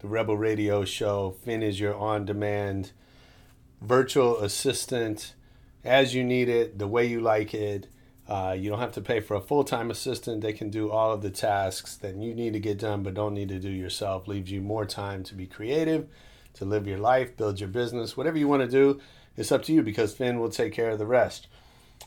the 0.00 0.08
Rebel 0.08 0.36
Radio 0.36 0.84
show. 0.84 1.34
Finn 1.44 1.62
is 1.62 1.80
your 1.80 1.96
on 1.96 2.24
demand 2.24 2.92
virtual 3.80 4.38
assistant 4.38 5.34
as 5.84 6.14
you 6.14 6.22
need 6.22 6.48
it, 6.48 6.78
the 6.78 6.86
way 6.86 7.04
you 7.04 7.20
like 7.20 7.52
it. 7.52 7.88
Uh, 8.28 8.54
you 8.56 8.68
don't 8.68 8.78
have 8.78 8.92
to 8.92 9.00
pay 9.00 9.20
for 9.20 9.34
a 9.34 9.40
full 9.40 9.64
time 9.64 9.90
assistant. 9.90 10.40
They 10.40 10.52
can 10.52 10.70
do 10.70 10.90
all 10.90 11.12
of 11.12 11.22
the 11.22 11.30
tasks 11.30 11.96
that 11.96 12.14
you 12.14 12.34
need 12.34 12.52
to 12.52 12.60
get 12.60 12.78
done 12.78 13.02
but 13.02 13.14
don't 13.14 13.34
need 13.34 13.48
to 13.48 13.58
do 13.58 13.70
yourself. 13.70 14.28
Leaves 14.28 14.52
you 14.52 14.60
more 14.60 14.84
time 14.84 15.24
to 15.24 15.34
be 15.34 15.46
creative, 15.46 16.06
to 16.54 16.64
live 16.64 16.86
your 16.86 16.98
life, 16.98 17.36
build 17.36 17.58
your 17.58 17.68
business, 17.68 18.16
whatever 18.16 18.38
you 18.38 18.46
want 18.46 18.62
to 18.62 18.68
do. 18.68 19.00
It's 19.36 19.50
up 19.50 19.62
to 19.64 19.72
you 19.72 19.82
because 19.82 20.14
Finn 20.14 20.38
will 20.38 20.50
take 20.50 20.72
care 20.72 20.90
of 20.90 20.98
the 20.98 21.06
rest. 21.06 21.48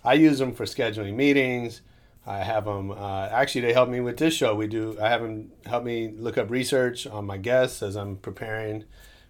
I 0.03 0.13
use 0.13 0.39
them 0.39 0.53
for 0.53 0.65
scheduling 0.65 1.15
meetings 1.15 1.81
I 2.25 2.39
have 2.39 2.65
them. 2.65 2.91
Uh, 2.91 3.27
actually, 3.31 3.61
they 3.61 3.73
help 3.73 3.89
me 3.89 3.99
with 3.99 4.17
this 4.17 4.33
show. 4.33 4.55
We 4.55 4.67
do. 4.67 4.97
I 5.01 5.09
have 5.09 5.21
them 5.21 5.51
help 5.65 5.83
me 5.83 6.13
look 6.15 6.37
up 6.37 6.49
research 6.49 7.07
on 7.07 7.25
my 7.25 7.37
guests 7.37 7.81
as 7.81 7.95
I'm 7.95 8.17
preparing 8.17 8.83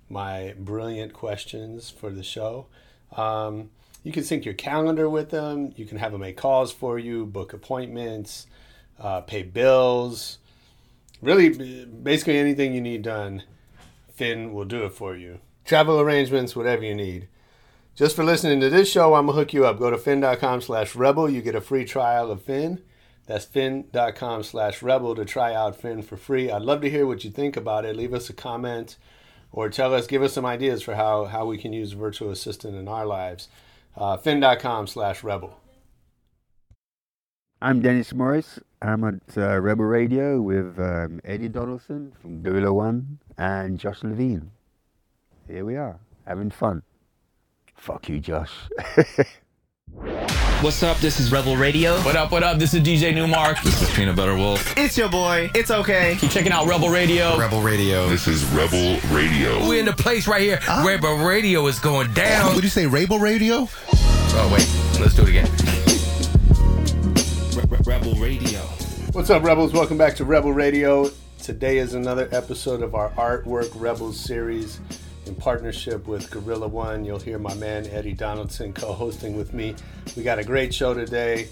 my 0.09 0.53
brilliant 0.59 1.13
questions 1.13 1.89
for 1.89 2.09
the 2.09 2.23
show. 2.23 2.67
Um, 3.15 3.69
you 4.03 4.11
can 4.11 4.23
sync 4.23 4.45
your 4.45 4.55
calendar 4.55 5.09
with 5.09 5.29
them. 5.29 5.73
You 5.77 5.85
can 5.85 5.97
have 5.99 6.11
them 6.11 6.21
make 6.21 6.37
calls 6.37 6.71
for 6.71 6.99
you, 6.99 7.25
book 7.25 7.53
appointments, 7.53 8.47
uh, 8.99 9.21
pay 9.21 9.43
bills. 9.43 10.39
Really, 11.21 11.85
basically 11.85 12.37
anything 12.37 12.73
you 12.73 12.81
need 12.81 13.03
done, 13.03 13.43
Finn 14.13 14.53
will 14.53 14.65
do 14.65 14.83
it 14.85 14.93
for 14.93 15.15
you. 15.15 15.39
Travel 15.65 15.99
arrangements, 15.99 16.55
whatever 16.55 16.83
you 16.83 16.95
need. 16.95 17.27
Just 18.01 18.15
for 18.15 18.23
listening 18.23 18.59
to 18.61 18.69
this 18.71 18.91
show, 18.91 19.13
I'm 19.13 19.27
going 19.27 19.35
to 19.35 19.39
hook 19.39 19.53
you 19.53 19.67
up. 19.67 19.77
Go 19.77 19.91
to 19.91 19.97
finn.com 19.99 20.61
slash 20.61 20.95
rebel. 20.95 21.29
You 21.29 21.43
get 21.43 21.53
a 21.53 21.61
free 21.61 21.85
trial 21.85 22.31
of 22.31 22.41
Finn. 22.41 22.81
That's 23.27 23.45
finn.com 23.45 24.41
slash 24.41 24.81
rebel 24.81 25.13
to 25.13 25.23
try 25.23 25.53
out 25.53 25.75
Finn 25.75 26.01
for 26.01 26.17
free. 26.17 26.49
I'd 26.49 26.63
love 26.63 26.81
to 26.81 26.89
hear 26.89 27.05
what 27.05 27.23
you 27.23 27.29
think 27.29 27.55
about 27.55 27.85
it. 27.85 27.95
Leave 27.95 28.15
us 28.15 28.27
a 28.27 28.33
comment 28.33 28.97
or 29.51 29.69
tell 29.69 29.93
us, 29.93 30.07
give 30.07 30.23
us 30.23 30.33
some 30.33 30.47
ideas 30.47 30.81
for 30.81 30.95
how, 30.95 31.25
how 31.25 31.45
we 31.45 31.59
can 31.59 31.73
use 31.73 31.91
virtual 31.91 32.31
assistant 32.31 32.75
in 32.75 32.87
our 32.87 33.05
lives. 33.05 33.49
Uh, 33.95 34.17
finn.com 34.17 34.87
slash 34.87 35.23
rebel. 35.23 35.59
I'm 37.61 37.83
Dennis 37.83 38.15
Morris. 38.15 38.59
I'm 38.81 39.03
at 39.03 39.37
uh, 39.37 39.59
Rebel 39.59 39.85
Radio 39.85 40.41
with 40.41 40.79
um, 40.79 41.21
Eddie 41.23 41.49
Donaldson 41.49 42.13
from 42.19 42.41
Guerilla 42.41 42.73
One 42.73 43.19
and 43.37 43.77
Josh 43.77 44.03
Levine. 44.03 44.49
Here 45.47 45.63
we 45.63 45.75
are, 45.75 45.99
having 46.25 46.49
fun. 46.49 46.81
Fuck 47.81 48.09
you, 48.09 48.19
Josh. 48.19 48.51
What's 50.61 50.83
up? 50.83 50.97
This 50.99 51.19
is 51.19 51.31
Rebel 51.31 51.57
Radio. 51.57 51.95
What 52.01 52.15
up? 52.15 52.31
What 52.31 52.43
up? 52.43 52.59
This 52.59 52.75
is 52.75 52.83
DJ 52.83 53.11
Nu-Mark. 53.11 53.59
This 53.63 53.81
is 53.81 53.89
Peanut 53.95 54.15
Butter 54.15 54.35
Wolf. 54.35 54.77
It's 54.77 54.95
your 54.95 55.09
boy. 55.09 55.49
It's 55.55 55.71
okay. 55.71 56.15
Keep 56.19 56.29
checking 56.29 56.51
out 56.51 56.67
Rebel 56.67 56.89
Radio. 56.89 57.39
Rebel 57.39 57.59
Radio. 57.59 58.07
This 58.07 58.27
is 58.27 58.45
Rebel 58.51 58.99
Radio. 59.09 59.67
We're 59.67 59.79
in 59.79 59.85
the 59.85 59.93
place 59.93 60.27
right 60.27 60.43
here. 60.43 60.59
Uh, 60.69 60.83
Rebel 60.85 61.25
Radio 61.25 61.65
is 61.65 61.79
going 61.79 62.13
down. 62.13 62.53
Would 62.53 62.63
you 62.63 62.69
say 62.69 62.85
Rebel 62.85 63.17
Radio? 63.17 63.67
Oh 63.93 64.49
wait, 64.53 65.01
let's 65.01 65.15
do 65.15 65.23
it 65.23 65.29
again. 65.29 65.49
Rebel 67.83 68.13
Radio. 68.21 68.59
What's 69.13 69.31
up, 69.31 69.41
Rebels? 69.41 69.73
Welcome 69.73 69.97
back 69.97 70.15
to 70.17 70.23
Rebel 70.23 70.53
Radio. 70.53 71.09
Today 71.41 71.79
is 71.79 71.95
another 71.95 72.29
episode 72.31 72.83
of 72.83 72.93
our 72.93 73.09
Artwork 73.13 73.71
Rebels 73.73 74.19
series 74.19 74.79
in 75.31 75.35
partnership 75.35 76.07
with 76.07 76.29
Guerilla 76.29 76.67
One. 76.67 77.05
You'll 77.05 77.19
hear 77.19 77.39
my 77.39 77.53
man 77.55 77.87
Eddie 77.87 78.13
Donaldson 78.13 78.73
co 78.73 78.91
hosting 78.91 79.37
with 79.37 79.53
me. 79.53 79.75
We 80.17 80.23
got 80.23 80.39
a 80.39 80.43
great 80.43 80.73
show 80.73 80.93
today. 80.93 81.47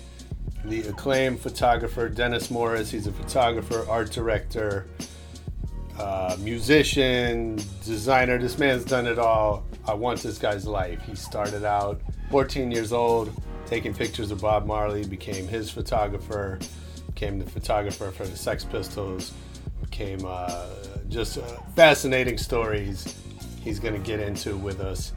The 0.65 0.81
acclaimed 0.81 1.39
photographer 1.39 2.09
Dennis 2.09 2.51
Morris, 2.51 2.91
he's 2.91 3.07
a 3.07 3.11
photographer, 3.11 3.85
art 3.89 4.11
director, 4.11 4.85
uh, 5.97 6.35
musician, 6.39 7.57
designer. 7.85 8.37
This 8.37 8.57
man's 8.59 8.83
done 8.83 9.07
it 9.07 9.17
all. 9.17 9.63
I 9.87 9.93
want 9.93 10.21
this 10.21 10.37
guy's 10.37 10.67
life. 10.67 11.01
He 11.03 11.15
started 11.15 11.63
out 11.63 12.01
14 12.31 12.71
years 12.71 12.91
old, 12.91 13.31
taking 13.65 13.93
pictures 13.93 14.31
of 14.31 14.41
Bob 14.41 14.65
Marley, 14.65 15.05
became 15.05 15.47
his 15.47 15.71
photographer, 15.71 16.59
became 17.07 17.39
the 17.39 17.49
photographer 17.49 18.11
for 18.11 18.25
the 18.25 18.35
Sex 18.35 18.65
Pistols, 18.65 19.31
became 19.81 20.19
uh, 20.27 20.67
just 21.07 21.37
uh, 21.37 21.41
fascinating 21.75 22.37
stories 22.37 23.15
he's 23.69 23.79
going 23.79 23.93
to 23.93 23.99
get 23.99 24.19
into 24.19 24.57
with 24.57 24.79
us 24.79 25.13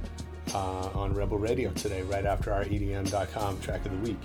uh, 0.53 0.91
on 0.95 1.15
Rebel 1.15 1.39
Radio 1.39 1.71
today, 1.71 2.03
right 2.03 2.27
after 2.27 2.53
our 2.53 2.65
EDM.com 2.65 3.59
track 3.61 3.87
of 3.87 3.93
the 3.93 4.11
week. 4.11 4.19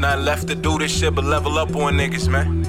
Nothing 0.00 0.24
left 0.24 0.48
to 0.48 0.54
do 0.54 0.78
this 0.78 0.90
shit 0.98 1.14
but 1.14 1.24
level 1.24 1.58
up 1.58 1.76
on 1.76 1.94
niggas, 1.94 2.26
man. 2.26 2.64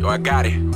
Yo, 0.00 0.08
I 0.08 0.16
got 0.16 0.46
it. 0.46 0.69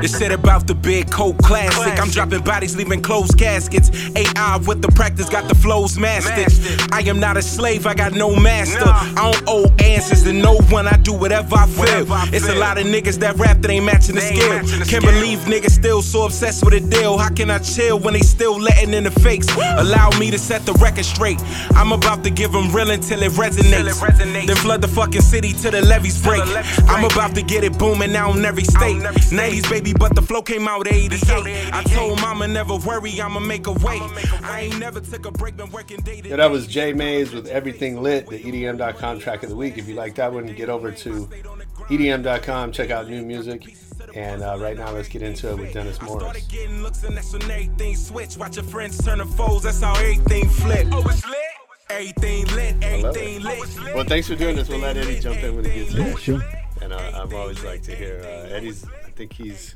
They 0.00 0.08
said 0.08 0.32
about 0.32 0.66
the 0.66 0.74
big 0.74 1.10
cold 1.10 1.38
classic. 1.38 2.00
I'm 2.00 2.10
dropping 2.10 2.42
bodies, 2.42 2.76
leaving 2.76 3.02
closed 3.02 3.38
caskets. 3.38 3.90
AI 4.16 4.56
with 4.66 4.82
the 4.82 4.88
practice, 4.88 5.28
got 5.28 5.48
the 5.48 5.54
flows 5.54 5.98
mastered. 5.98 6.50
I 6.92 7.00
am 7.02 7.20
not 7.20 7.36
a 7.36 7.42
slave, 7.42 7.86
I 7.86 7.94
got 7.94 8.12
no 8.12 8.34
master. 8.34 8.84
I 8.84 9.32
don't 9.32 9.44
owe 9.46 9.74
answers 9.82 10.24
to 10.24 10.32
no 10.32 10.56
one, 10.70 10.86
I 10.86 10.96
do 10.96 11.12
whatever 11.12 11.56
I 11.56 11.66
feel. 11.66 12.06
It's 12.34 12.48
a 12.48 12.54
lot 12.54 12.78
of 12.78 12.86
niggas 12.86 13.18
that 13.20 13.36
rap 13.36 13.60
that 13.62 13.70
ain't 13.70 13.84
matching 13.84 14.16
the 14.16 14.20
skill. 14.20 14.58
Can't 14.86 15.04
believe 15.04 15.38
niggas 15.40 15.70
still 15.70 16.02
so 16.02 16.26
obsessed 16.26 16.64
with 16.64 16.74
a 16.74 16.80
deal. 16.80 17.18
How 17.18 17.30
can 17.30 17.50
I 17.50 17.58
chill 17.58 17.98
when 17.98 18.14
they 18.14 18.20
still 18.20 18.60
letting 18.60 18.92
in 18.94 19.04
the 19.04 19.10
fakes? 19.10 19.48
Allow 19.56 20.10
me 20.18 20.30
to 20.30 20.38
set 20.38 20.66
the 20.66 20.72
record 20.74 21.04
straight. 21.04 21.40
I'm 21.74 21.92
about 21.92 22.24
to 22.24 22.30
give 22.30 22.52
them 22.52 22.72
real 22.72 22.90
until 22.90 23.22
it 23.22 23.32
resonates. 23.32 24.46
Then 24.46 24.56
flood 24.56 24.82
the 24.82 24.88
fucking 24.88 25.22
city 25.22 25.52
till 25.52 25.70
the 25.70 25.82
levees 25.82 26.20
break. 26.22 26.42
I'm 26.88 27.04
about 27.04 27.34
to 27.36 27.42
get 27.42 27.64
it 27.64 27.78
booming 27.78 28.12
now 28.12 28.32
in 28.32 28.44
every 28.44 28.64
state. 28.64 28.96
90s 28.96 29.68
baby 29.70 29.83
baby, 29.84 29.96
but 29.98 30.14
the 30.14 30.22
flow 30.22 30.42
came 30.42 30.66
out 30.66 30.86
88. 30.86 31.72
I 31.72 31.82
told 31.84 32.20
mama 32.20 32.48
never 32.48 32.76
worry, 32.76 33.20
I'ma 33.20 33.40
make 33.40 33.66
a 33.66 33.72
way. 33.72 34.00
I 34.42 34.68
ain't 34.70 34.78
never 34.78 35.00
took 35.00 35.26
a 35.26 35.30
break, 35.30 35.56
been 35.56 35.70
working 35.70 36.00
day 36.00 36.20
to 36.20 36.28
Yeah, 36.28 36.36
that 36.36 36.50
was 36.50 36.66
Jay 36.66 36.92
Maze 36.92 37.32
with 37.32 37.46
Everything 37.48 38.02
Lit, 38.02 38.26
the 38.28 38.42
EDM.com 38.42 39.18
track 39.18 39.42
of 39.42 39.50
the 39.50 39.56
week. 39.56 39.78
If 39.78 39.88
you 39.88 39.94
like 39.94 40.14
that 40.16 40.32
one, 40.32 40.46
get 40.46 40.68
over 40.68 40.90
to 40.90 41.28
EDM.com, 41.88 42.72
check 42.72 42.90
out 42.90 43.08
new 43.08 43.24
music. 43.24 43.76
And 44.14 44.42
uh, 44.42 44.56
right 44.58 44.76
now, 44.76 44.92
let's 44.92 45.08
get 45.08 45.22
into 45.22 45.50
it 45.50 45.58
with 45.58 45.72
Dennis 45.72 46.00
Morris. 46.00 46.22
Watch 48.36 48.56
your 48.56 48.64
friends 48.64 49.04
turn 49.04 49.18
to 49.18 49.26
foes. 49.26 49.64
That's 49.64 49.80
how 49.80 49.94
everything 49.94 50.48
flip. 50.48 50.86
Oh, 50.92 51.02
it's 51.08 51.26
lit. 51.26 51.36
Everything 51.90 52.46
lit. 52.54 52.76
Everything 52.82 53.42
lit. 53.42 53.94
Well, 53.94 54.04
thanks 54.04 54.28
for 54.28 54.36
doing 54.36 54.54
this. 54.54 54.68
We'll 54.68 54.78
let 54.78 54.96
Eddie 54.96 55.18
jump 55.18 55.42
in 55.42 55.56
when 55.56 55.64
he 55.64 55.80
gets 55.80 55.94
in. 55.94 56.06
Yeah, 56.06 56.14
sure. 56.16 56.42
And 56.80 56.92
uh, 56.92 57.22
I've 57.22 57.34
always 57.34 57.64
liked 57.64 57.84
to 57.84 57.96
hear 57.96 58.20
uh, 58.22 58.54
Eddie's 58.54 58.84
think 59.14 59.32
he's 59.34 59.74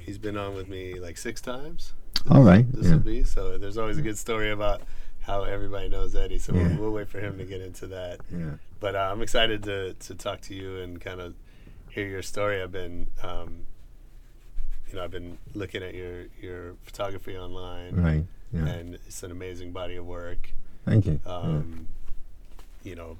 he's 0.00 0.18
been 0.18 0.36
on 0.36 0.54
with 0.54 0.68
me 0.68 0.94
like 1.00 1.16
six 1.16 1.40
times. 1.40 1.92
All 2.30 2.42
right. 2.42 2.70
This 2.72 2.86
Yeah. 2.86 2.92
will 2.92 2.98
be 3.00 3.24
so. 3.24 3.58
There's 3.58 3.78
always 3.78 3.98
a 3.98 4.02
good 4.02 4.18
story 4.18 4.50
about 4.50 4.82
how 5.20 5.44
everybody 5.44 5.88
knows 5.88 6.14
Eddie. 6.14 6.38
So 6.38 6.54
Yeah. 6.54 6.68
we'll, 6.68 6.76
we'll 6.78 6.92
wait 6.92 7.08
for 7.08 7.20
him 7.20 7.38
to 7.38 7.44
get 7.44 7.60
into 7.60 7.86
that. 7.88 8.20
Yeah. 8.30 8.54
But 8.80 8.94
uh, 8.94 9.08
I'm 9.12 9.22
excited 9.22 9.62
to 9.64 9.94
to 9.94 10.14
talk 10.14 10.40
to 10.42 10.54
you 10.54 10.78
and 10.78 11.00
kind 11.00 11.20
of 11.20 11.34
hear 11.90 12.06
your 12.06 12.22
story. 12.22 12.60
I've 12.62 12.72
been, 12.72 13.06
um, 13.22 13.66
you 14.88 14.96
know, 14.96 15.04
I've 15.04 15.10
been 15.10 15.38
looking 15.54 15.82
at 15.82 15.94
your 15.94 16.26
your 16.40 16.74
photography 16.82 17.36
online, 17.36 17.94
Right. 17.96 18.24
Yeah. 18.52 18.66
and 18.66 18.94
it's 19.06 19.22
an 19.22 19.30
amazing 19.30 19.72
body 19.72 19.96
of 19.96 20.06
work. 20.06 20.50
Thank 20.84 21.06
you. 21.06 21.20
Um, 21.26 21.88
You 22.82 22.94
know, 22.94 23.16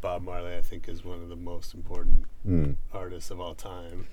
Bob 0.00 0.22
Marley, 0.22 0.56
I 0.56 0.60
think, 0.60 0.88
is 0.88 1.04
one 1.04 1.22
of 1.22 1.28
the 1.28 1.36
most 1.36 1.72
important. 1.74 2.24
Mm. 2.46 2.74
artists 2.92 3.30
of 3.30 3.40
all 3.40 3.54
time. 3.54 4.06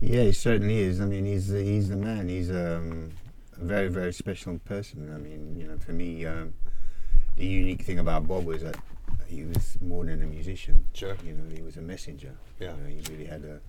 Yeah, 0.00 0.22
he 0.22 0.32
certainly 0.32 0.78
is. 0.78 1.00
I 1.00 1.06
mean, 1.06 1.24
he's 1.24 1.48
the, 1.48 1.62
he's 1.62 1.88
the 1.88 1.96
man. 1.96 2.28
He's 2.28 2.50
um, 2.50 3.10
a 3.60 3.64
very 3.64 3.88
very 3.88 4.12
special 4.12 4.58
person. 4.60 5.12
I 5.14 5.18
mean, 5.18 5.56
you 5.58 5.66
know, 5.66 5.78
for 5.78 5.92
me, 5.92 6.24
um, 6.24 6.54
the 7.36 7.46
unique 7.46 7.82
thing 7.82 7.98
about 7.98 8.26
Bob 8.28 8.44
was 8.46 8.62
that 8.62 8.76
he 9.26 9.44
was 9.44 9.76
more 9.80 10.04
than 10.04 10.22
a 10.22 10.26
musician. 10.26 10.84
Sure. 10.94 11.16
You 11.24 11.32
know, 11.34 11.54
he 11.54 11.62
was 11.62 11.76
a 11.76 11.80
messenger. 11.82 12.34
Yeah. 12.60 12.74
You 12.76 12.82
know, 12.82 12.88
he 13.02 13.12
really 13.12 13.26
had 13.26 13.44
a, 13.44 13.60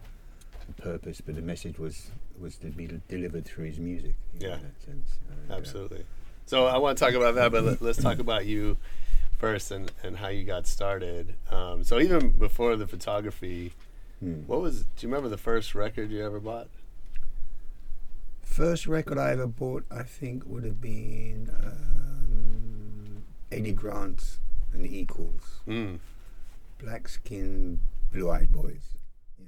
a 0.70 0.82
purpose, 0.82 1.22
but 1.22 1.36
the 1.36 1.42
message 1.42 1.80
was 1.80 2.12
was 2.40 2.56
to 2.58 2.68
be 2.68 2.88
delivered 3.10 3.46
through 3.46 3.66
his 3.66 3.80
music. 3.80 4.14
know, 4.40 4.48
Yeah. 4.48 4.56
in 4.56 4.62
that 4.62 4.82
sense. 4.86 5.20
And, 5.30 5.52
uh, 5.52 5.56
Absolutely. 5.56 6.06
So 6.46 6.66
I 6.68 6.78
want 6.78 6.98
to 6.98 7.04
talk 7.04 7.14
about 7.14 7.36
that, 7.36 7.52
but 7.52 7.64
let, 7.64 7.82
let's 7.82 8.02
talk 8.02 8.20
about 8.20 8.46
you 8.46 8.78
first 9.38 9.72
and, 9.72 9.92
and 10.04 10.18
how 10.18 10.30
you 10.30 10.44
got 10.44 10.68
started. 10.68 11.36
Um, 11.52 11.84
so 11.84 12.00
even 12.00 12.32
before 12.32 12.76
the 12.76 12.88
photography, 12.88 13.74
Hmm. 14.20 14.42
what 14.48 14.62
was? 14.62 14.84
Do 14.84 15.08
you 15.08 15.08
remember 15.08 15.30
the 15.30 15.38
first 15.38 15.74
record 15.76 16.12
you 16.12 16.26
ever 16.26 16.40
bought? 16.40 16.68
First 18.44 18.88
record 18.88 19.18
I 19.18 19.32
ever 19.32 19.48
bought, 19.48 19.86
I 19.90 20.04
think, 20.04 20.44
would 20.46 20.66
have 20.66 20.82
been 20.82 21.50
um, 21.64 23.24
Eddie 23.52 23.72
Grant 23.72 24.40
and 24.74 24.84
the 24.84 25.00
Equals. 25.00 25.62
Mm. 25.68 26.00
Black 26.80 27.08
Skin, 27.08 27.80
Blue 28.12 28.30
Eyed 28.30 28.52
Boys. 28.52 28.98
Yeah. 29.40 29.46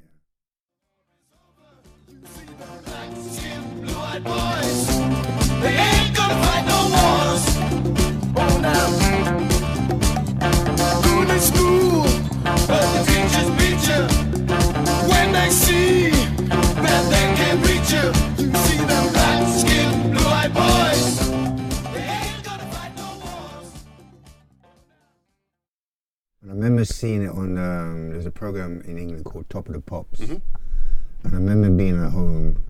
Seeing 27.01 27.23
it 27.23 27.31
on, 27.31 27.57
um, 27.57 28.09
there's 28.11 28.27
a 28.27 28.31
program 28.31 28.79
in 28.85 28.95
England 28.95 29.25
called 29.25 29.49
Top 29.49 29.67
of 29.67 29.73
the 29.73 29.81
Pops. 29.81 30.19
Mhm. 30.19 30.39
And 31.23 31.33
I 31.33 31.37
remember 31.37 31.71
being 31.71 31.97
at 31.97 32.11
home 32.11 32.63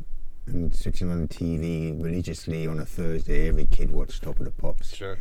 and 0.45 0.73
switching 0.73 1.11
on 1.11 1.19
the 1.23 1.27
TV 1.27 1.91
religiously 1.91 2.65
on 2.65 2.79
a 2.79 2.85
Thursday. 2.85 3.49
Every 3.49 3.65
kid 3.65 3.91
watched 3.91 4.23
Top 4.23 4.39
of 4.39 4.45
the 4.45 4.51
Pops. 4.51 4.95
Sure. 4.95 5.17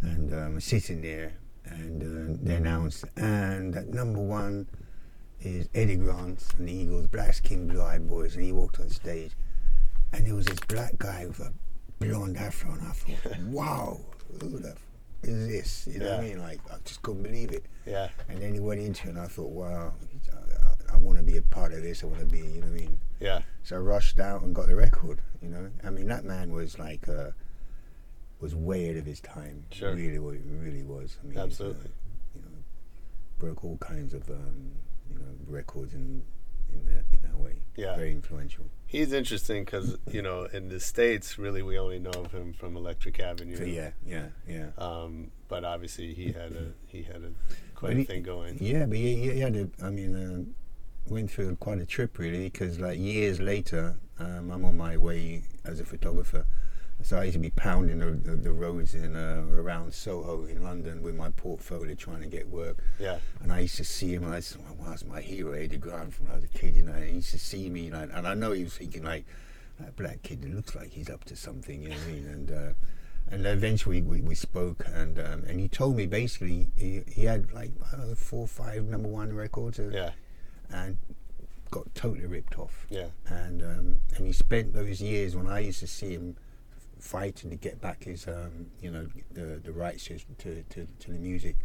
and 0.00 0.32
um, 0.32 0.60
sitting 0.60 1.02
there, 1.02 1.32
and 1.64 2.00
uh, 2.00 2.38
they 2.40 2.54
announced, 2.54 3.04
and 3.16 3.74
at 3.74 3.88
number 3.88 4.20
one 4.20 4.68
is 5.40 5.68
Eddie 5.74 5.96
Grant 5.96 6.42
and 6.58 6.68
the 6.68 6.72
Equals, 6.82 7.06
Black 7.06 7.34
Skin, 7.34 7.68
Blue 7.68 7.82
Eyed 7.82 8.06
Boys, 8.08 8.34
and 8.36 8.44
he 8.44 8.52
walked 8.52 8.80
on 8.80 8.88
stage, 8.90 9.32
and 10.12 10.26
there 10.26 10.34
was 10.34 10.46
this 10.46 10.58
black 10.68 10.98
guy 10.98 11.26
with 11.26 11.40
a 11.40 11.52
blonde 11.98 12.36
afro, 12.36 12.72
and 12.72 12.82
I 12.82 12.90
thought, 12.92 13.40
wow, 13.46 14.00
who 14.40 14.58
the 14.58 14.70
f- 14.70 14.82
is 15.22 15.48
this? 15.48 15.88
You 15.92 16.00
know 16.00 16.10
what 16.10 16.20
I 16.20 16.22
mean? 16.22 16.38
Like, 16.40 16.60
I 16.70 16.76
just 16.84 17.02
couldn't 17.02 17.22
believe 17.22 17.52
it. 17.52 17.64
Yeah. 17.86 18.08
And 18.28 18.40
then 18.40 18.54
he 18.54 18.60
went 18.60 18.80
into 18.80 19.08
it, 19.08 19.10
and 19.10 19.20
I 19.20 19.26
thought, 19.26 19.50
wow, 19.50 19.92
I, 20.32 20.92
I, 20.92 20.94
I 20.94 20.96
want 20.96 21.18
to 21.18 21.24
be 21.24 21.36
a 21.36 21.42
part 21.42 21.72
of 21.72 21.82
this. 21.82 22.02
I 22.02 22.06
want 22.06 22.20
to 22.20 22.26
be, 22.26 22.38
you 22.38 22.60
know 22.60 22.66
what 22.66 22.66
I 22.66 22.70
mean? 22.70 22.98
Yeah. 23.20 23.40
So 23.62 23.76
I 23.76 23.78
rushed 23.80 24.20
out 24.20 24.42
and 24.42 24.54
got 24.54 24.66
the 24.68 24.76
record. 24.76 25.20
You 25.42 25.48
know, 25.48 25.70
I 25.84 25.90
mean 25.90 26.08
that 26.08 26.24
man 26.24 26.52
was 26.52 26.78
like 26.78 27.08
uh, 27.08 27.30
was 28.40 28.54
way 28.54 28.84
ahead 28.84 28.96
of 28.96 29.06
his 29.06 29.20
time. 29.20 29.64
Sure. 29.72 29.94
Really, 29.94 30.18
really 30.18 30.82
was. 30.82 31.18
I 31.22 31.26
mean, 31.26 31.38
uh, 31.38 31.42
Absolutely. 31.42 31.90
you 32.34 32.42
know, 32.42 32.48
broke 33.38 33.64
all 33.64 33.76
kinds 33.78 34.14
of 34.14 34.28
um, 34.30 34.72
records 35.48 35.94
in 35.94 36.22
in 36.72 36.84
that, 36.86 37.04
in 37.12 37.20
that 37.22 37.38
way. 37.38 37.62
Yeah. 37.76 37.96
Very 37.96 38.12
influential. 38.12 38.66
He's 38.86 39.12
interesting 39.12 39.64
because 39.64 39.96
you 40.10 40.22
know 40.22 40.44
in 40.52 40.68
the 40.68 40.80
states, 40.80 41.38
really, 41.38 41.62
we 41.62 41.78
only 41.78 41.98
know 41.98 42.10
of 42.10 42.32
him 42.32 42.52
from 42.52 42.76
Electric 42.76 43.20
Avenue. 43.20 43.56
So 43.56 43.64
yeah, 43.64 43.90
yeah, 44.06 44.28
yeah. 44.46 44.68
Um, 44.78 45.30
but 45.48 45.64
obviously, 45.64 46.14
he 46.14 46.32
had 46.32 46.52
a 46.52 46.72
he 46.86 47.02
had 47.02 47.22
a 47.22 47.32
quite 47.74 47.94
But 47.94 48.02
a 48.02 48.04
thing 48.04 48.22
going. 48.22 48.58
Yeah, 48.60 48.86
but 48.86 48.96
he, 48.96 49.30
he 49.30 49.40
had 49.40 49.56
a, 49.56 49.68
I 49.82 49.90
mean, 49.90 50.16
uh, 50.16 51.12
went 51.12 51.30
through 51.30 51.56
quite 51.56 51.80
a 51.80 51.86
trip 51.86 52.18
really 52.18 52.44
because 52.44 52.80
like 52.80 52.98
years 52.98 53.40
later, 53.40 53.96
um, 54.18 54.50
I'm 54.50 54.64
on 54.64 54.76
my 54.76 54.96
way 54.96 55.42
as 55.64 55.80
a 55.80 55.84
photographer. 55.84 56.46
So 57.02 57.16
I 57.16 57.24
used 57.24 57.34
to 57.34 57.38
be 57.38 57.50
pounding 57.50 57.98
the, 58.00 58.10
the, 58.10 58.36
the 58.36 58.52
roads 58.52 58.94
in 58.94 59.14
uh, 59.16 59.44
around 59.52 59.94
Soho 59.94 60.44
in 60.46 60.62
London 60.64 61.00
with 61.02 61.14
my 61.14 61.30
portfolio 61.30 61.94
trying 61.94 62.20
to 62.22 62.26
get 62.26 62.48
work. 62.48 62.78
Yeah. 62.98 63.18
And 63.40 63.52
I 63.52 63.60
used 63.60 63.76
to 63.76 63.84
see 63.84 64.12
him, 64.14 64.24
and 64.24 64.34
I 64.34 64.40
said, 64.40 64.60
well, 64.78 64.90
that's 64.90 65.04
my 65.04 65.20
hero, 65.20 65.52
Eddie 65.52 65.76
Grant, 65.78 66.12
from 66.12 66.26
when 66.26 66.32
I 66.32 66.36
was 66.40 66.44
a 66.44 66.48
kid, 66.48 66.76
you 66.76 66.82
know. 66.82 66.92
And 66.92 67.04
he 67.04 67.14
used 67.16 67.30
to 67.30 67.38
see 67.38 67.70
me, 67.70 67.90
like, 67.90 68.10
and 68.12 68.26
I 68.26 68.34
know 68.34 68.52
he 68.52 68.64
was 68.64 68.76
thinking, 68.76 69.04
like, 69.04 69.24
that 69.78 69.94
black 69.96 70.22
kid, 70.22 70.44
it 70.44 70.52
looks 70.54 70.74
like 70.74 70.90
he's 70.90 71.08
up 71.08 71.24
to 71.26 71.36
something, 71.36 71.82
you 71.82 71.90
know 71.90 71.94
what 71.94 72.04
I 72.04 72.12
mean? 72.12 72.26
And, 72.26 72.50
uh, 72.50 72.72
and 73.30 73.46
eventually 73.46 74.02
we, 74.02 74.20
we 74.20 74.34
spoke, 74.34 74.84
and 74.92 75.18
um, 75.20 75.44
and 75.46 75.60
he 75.60 75.68
told 75.68 75.96
me 75.96 76.06
basically 76.06 76.68
he, 76.76 77.02
he 77.06 77.24
had, 77.26 77.52
like, 77.52 77.70
I 77.92 77.96
know, 77.98 78.14
four 78.16 78.40
or 78.42 78.48
five 78.48 78.84
number 78.86 79.08
one 79.08 79.32
records. 79.34 79.78
uh, 79.78 79.90
Yeah. 79.92 80.10
And 80.70 80.98
got 81.70 81.94
totally 81.94 82.26
ripped 82.26 82.58
off. 82.58 82.86
Yeah. 82.90 83.08
And, 83.26 83.62
um, 83.62 83.96
and 84.16 84.26
he 84.26 84.32
spent 84.32 84.72
those 84.74 85.00
years 85.00 85.36
when 85.36 85.46
I 85.46 85.60
used 85.60 85.80
to 85.80 85.86
see 85.86 86.10
him 86.12 86.36
fighting 86.98 87.50
to 87.50 87.56
get 87.56 87.80
back 87.80 88.04
his, 88.04 88.26
um, 88.26 88.66
you 88.80 88.90
know, 88.90 89.06
the, 89.32 89.60
the 89.62 89.72
rights 89.72 90.04
to, 90.06 90.18
to, 90.18 90.62
to, 90.70 90.86
the 91.10 91.18
music 91.18 91.56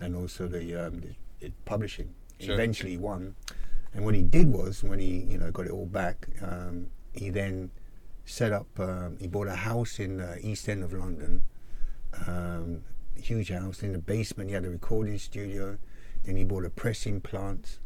and 0.00 0.16
also 0.16 0.46
the, 0.46 0.74
um, 0.86 1.00
the, 1.00 1.14
the 1.40 1.52
publishing. 1.64 2.14
Sure. 2.40 2.54
Eventually 2.54 2.92
he 2.92 2.96
won. 2.96 3.34
And 3.92 4.04
what 4.04 4.14
he 4.14 4.22
did 4.22 4.52
was, 4.52 4.82
when 4.82 4.98
he, 4.98 5.18
you 5.20 5.38
know, 5.38 5.50
got 5.50 5.66
it 5.66 5.70
all 5.70 5.86
back, 5.86 6.28
um, 6.42 6.88
he 7.12 7.30
then 7.30 7.70
set 8.24 8.52
up, 8.52 8.66
um, 8.78 9.16
he 9.20 9.28
bought 9.28 9.46
a 9.46 9.54
house 9.54 10.00
in 10.00 10.20
uh, 10.20 10.36
East 10.40 10.68
End 10.68 10.82
of 10.82 10.92
London, 10.92 11.42
um, 12.26 12.82
huge 13.16 13.50
house. 13.50 13.82
In 13.82 13.92
the 13.92 13.98
basement, 13.98 14.50
he 14.50 14.54
had 14.54 14.64
a 14.64 14.70
recording 14.70 15.18
studio. 15.18 15.78
Then 16.24 16.36
he 16.36 16.44
bought 16.44 16.64
a 16.64 16.70
pressing 16.70 17.20
plant. 17.20 17.78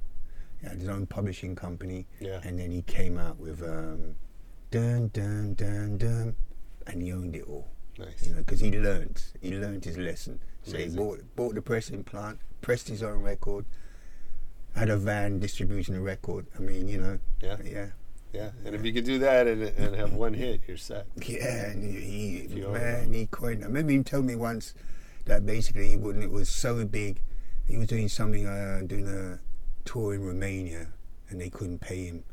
He 0.60 0.66
had 0.66 0.78
his 0.78 0.88
own 0.88 1.06
publishing 1.06 1.54
company. 1.54 2.06
Yeah. 2.20 2.40
And 2.42 2.58
then 2.58 2.70
he 2.70 2.82
came 2.82 3.18
out 3.18 3.38
with 3.38 3.62
um, 3.62 4.16
dun 4.70 5.08
dun 5.12 5.54
dun 5.54 5.98
dun, 5.98 6.36
and 6.88 7.02
he 7.02 7.12
owned 7.12 7.36
it 7.36 7.44
all. 7.48 7.68
Nice. 7.98 8.26
You 8.26 8.32
know, 8.34 8.38
because 8.38 8.60
he 8.60 8.70
learned, 8.78 9.22
he 9.40 9.52
learned 9.56 9.84
his 9.84 9.98
lesson. 9.98 10.40
So 10.62 10.76
he 10.76 10.88
bought 10.88 11.20
bought 11.36 11.54
the 11.54 11.62
pressing 11.62 12.04
plant, 12.04 12.38
pressed 12.60 12.88
his 12.88 13.02
own 13.02 13.22
record, 13.22 13.64
had 14.74 14.88
a 14.90 14.96
van 14.96 15.38
distributing 15.38 15.94
the 15.94 16.00
record. 16.00 16.46
I 16.56 16.60
mean, 16.60 16.88
you 16.88 16.98
know, 17.00 17.18
Yeah. 17.42 17.56
yeah, 17.64 17.86
Yeah. 18.32 18.50
And 18.64 18.74
if 18.74 18.84
you 18.84 18.92
could 18.92 19.04
do 19.04 19.18
that 19.20 19.46
and, 19.46 19.62
and 19.62 19.94
have 19.96 20.12
one 20.12 20.34
hit, 20.34 20.60
you're 20.68 20.76
set. 20.76 21.06
yeah. 21.26 21.70
And 21.70 21.82
he, 21.84 22.46
he 22.52 22.60
man, 22.60 23.12
he 23.12 23.26
coined. 23.26 23.64
I 23.64 23.66
remember 23.66 23.92
him 23.92 24.04
told 24.04 24.26
me 24.26 24.36
once 24.36 24.74
that 25.24 25.44
basically 25.44 25.96
when 25.96 26.22
it 26.22 26.30
was 26.30 26.48
so 26.48 26.84
big, 26.84 27.20
he 27.66 27.76
was 27.76 27.86
doing 27.88 28.08
something, 28.08 28.46
uh, 28.46 28.80
doing 28.86 29.08
a 29.08 29.40
tour 29.84 30.14
in 30.14 30.24
Romania, 30.24 30.88
and 31.28 31.40
they 31.40 31.50
couldn't 31.50 31.80
pay 31.80 32.04
him. 32.06 32.24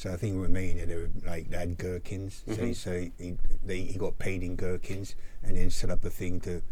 So 0.00 0.10
I 0.10 0.16
think 0.16 0.32
in 0.32 0.40
Romania 0.40 0.86
they 0.86 0.96
were 0.96 1.10
like 1.26 1.50
they 1.50 1.58
had 1.58 1.76
gherkins. 1.76 2.42
So, 2.48 2.64
he, 2.64 2.72
so 2.72 2.90
he, 3.18 3.36
they, 3.62 3.82
he 3.82 3.98
got 3.98 4.18
paid 4.18 4.42
in 4.42 4.56
gherkins, 4.56 5.14
and 5.42 5.58
then 5.58 5.68
set 5.68 5.90
up 5.90 6.02
a 6.06 6.08
thing 6.08 6.40
to 6.40 6.62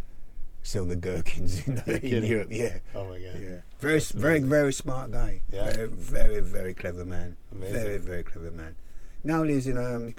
sell 0.62 0.86
the 0.86 0.96
gherkins 0.96 1.68
in, 1.68 1.76
in. 1.86 2.24
Europe. 2.24 2.48
Yeah. 2.50 2.78
Oh 2.94 3.04
my 3.04 3.18
god. 3.18 3.38
Yeah, 3.38 3.60
very, 3.80 3.98
s- 3.98 4.12
very, 4.12 4.40
very 4.40 4.72
smart 4.72 5.10
guy. 5.10 5.42
Yeah. 5.52 5.70
very, 5.74 5.88
very, 5.90 6.40
very 6.40 6.72
clever 6.72 7.04
man. 7.04 7.36
Amazing. 7.52 7.74
Very, 7.74 7.98
very 7.98 8.22
clever 8.22 8.50
man. 8.50 8.74
Now 9.22 9.44
lives 9.44 9.66
in 9.66 9.76
um, 9.76 10.14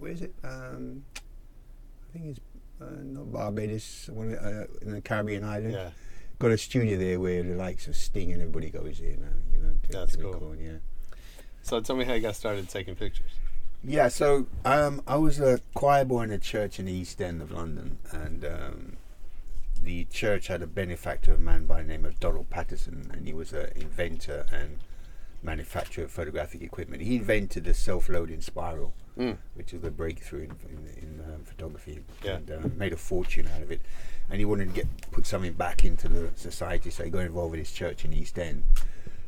where 0.00 0.10
is 0.10 0.22
it? 0.22 0.34
Um, 0.42 1.04
I 1.14 2.12
think 2.18 2.24
it's 2.36 2.40
uh, 2.82 2.86
not 3.00 3.30
Barbados, 3.32 4.10
one 4.12 4.34
uh, 4.34 4.64
in 4.82 4.90
the 4.90 5.00
Caribbean 5.00 5.44
island. 5.44 5.74
Yeah. 5.74 5.90
Got 6.40 6.50
a 6.50 6.58
studio 6.58 6.98
there 6.98 7.20
where 7.20 7.44
the 7.44 7.54
likes 7.54 7.86
of 7.86 7.94
Sting 7.94 8.32
and 8.32 8.42
everybody 8.42 8.70
goes 8.70 8.98
there 8.98 9.16
now. 9.18 9.36
You 9.52 9.58
know, 9.62 9.72
to, 9.84 9.92
That's 9.92 10.16
to 10.16 10.22
cool. 10.22 10.32
record, 10.32 10.58
yeah. 10.60 10.78
So 11.62 11.80
tell 11.80 11.96
me 11.96 12.04
how 12.04 12.14
you 12.14 12.20
got 12.20 12.36
started 12.36 12.68
taking 12.68 12.94
pictures. 12.94 13.30
Yeah, 13.82 14.08
so 14.08 14.46
um, 14.64 15.02
I 15.06 15.16
was 15.16 15.40
a 15.40 15.60
choir 15.74 16.04
boy 16.04 16.22
in 16.22 16.30
a 16.30 16.38
church 16.38 16.78
in 16.78 16.86
the 16.86 16.92
East 16.92 17.20
End 17.20 17.40
of 17.40 17.50
London, 17.50 17.98
and 18.12 18.44
um, 18.44 18.96
the 19.82 20.04
church 20.06 20.48
had 20.48 20.60
a 20.62 20.66
benefactor, 20.66 21.32
a 21.34 21.38
man 21.38 21.64
by 21.66 21.82
the 21.82 21.88
name 21.88 22.04
of 22.04 22.20
Donald 22.20 22.50
Patterson, 22.50 23.10
and 23.12 23.26
he 23.26 23.32
was 23.32 23.52
an 23.52 23.70
inventor 23.76 24.44
and 24.52 24.78
manufacturer 25.42 26.04
of 26.04 26.10
photographic 26.10 26.60
equipment. 26.60 27.02
He 27.02 27.16
invented 27.16 27.64
the 27.64 27.74
self-loading 27.74 28.40
spiral, 28.42 28.92
Mm. 29.18 29.38
which 29.54 29.72
was 29.72 29.82
a 29.84 29.90
breakthrough 29.90 30.44
in, 30.44 30.50
in, 30.68 30.86
in 31.02 31.20
um, 31.34 31.42
photography, 31.44 31.98
Yeah. 32.24 32.36
and 32.36 32.50
uh, 32.50 32.68
made 32.76 32.92
a 32.92 32.96
fortune 32.96 33.48
out 33.54 33.60
of 33.60 33.70
it. 33.72 33.80
And 34.30 34.38
he 34.38 34.44
wanted 34.44 34.68
to 34.68 34.74
get 34.74 34.86
put 35.10 35.26
something 35.26 35.52
back 35.54 35.84
into 35.84 36.08
the 36.08 36.30
society, 36.36 36.90
so 36.90 37.02
he 37.04 37.10
got 37.10 37.20
involved 37.20 37.50
with 37.50 37.58
his 37.60 37.72
church 37.72 38.04
in 38.04 38.12
East 38.12 38.38
End. 38.38 38.62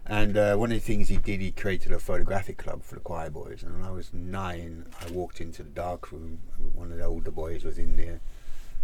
And 0.05 0.37
uh, 0.37 0.57
one 0.57 0.73
of 0.73 0.79
the 0.79 0.85
things 0.85 1.09
he 1.09 1.17
did, 1.17 1.41
he 1.41 1.53
created 1.53 1.93
a 1.93 1.99
photographic 1.99 2.59
club 2.59 2.83
for 2.83 2.97
the 2.97 3.01
choir 3.01 3.31
boys. 3.31 3.63
And 3.63 3.75
when 3.75 3.85
I 3.85 3.93
was 3.93 4.13
nine, 4.13 4.87
I 5.01 5.11
walked 5.13 5.41
into 5.41 5.63
the 5.63 5.71
dark 5.71 6.11
room. 6.11 6.41
One 6.75 6.91
of 6.91 6.99
the 6.99 7.05
older 7.05 7.31
boys 7.31 7.63
was 7.63 7.79
in 7.79 7.97
there, 7.97 8.21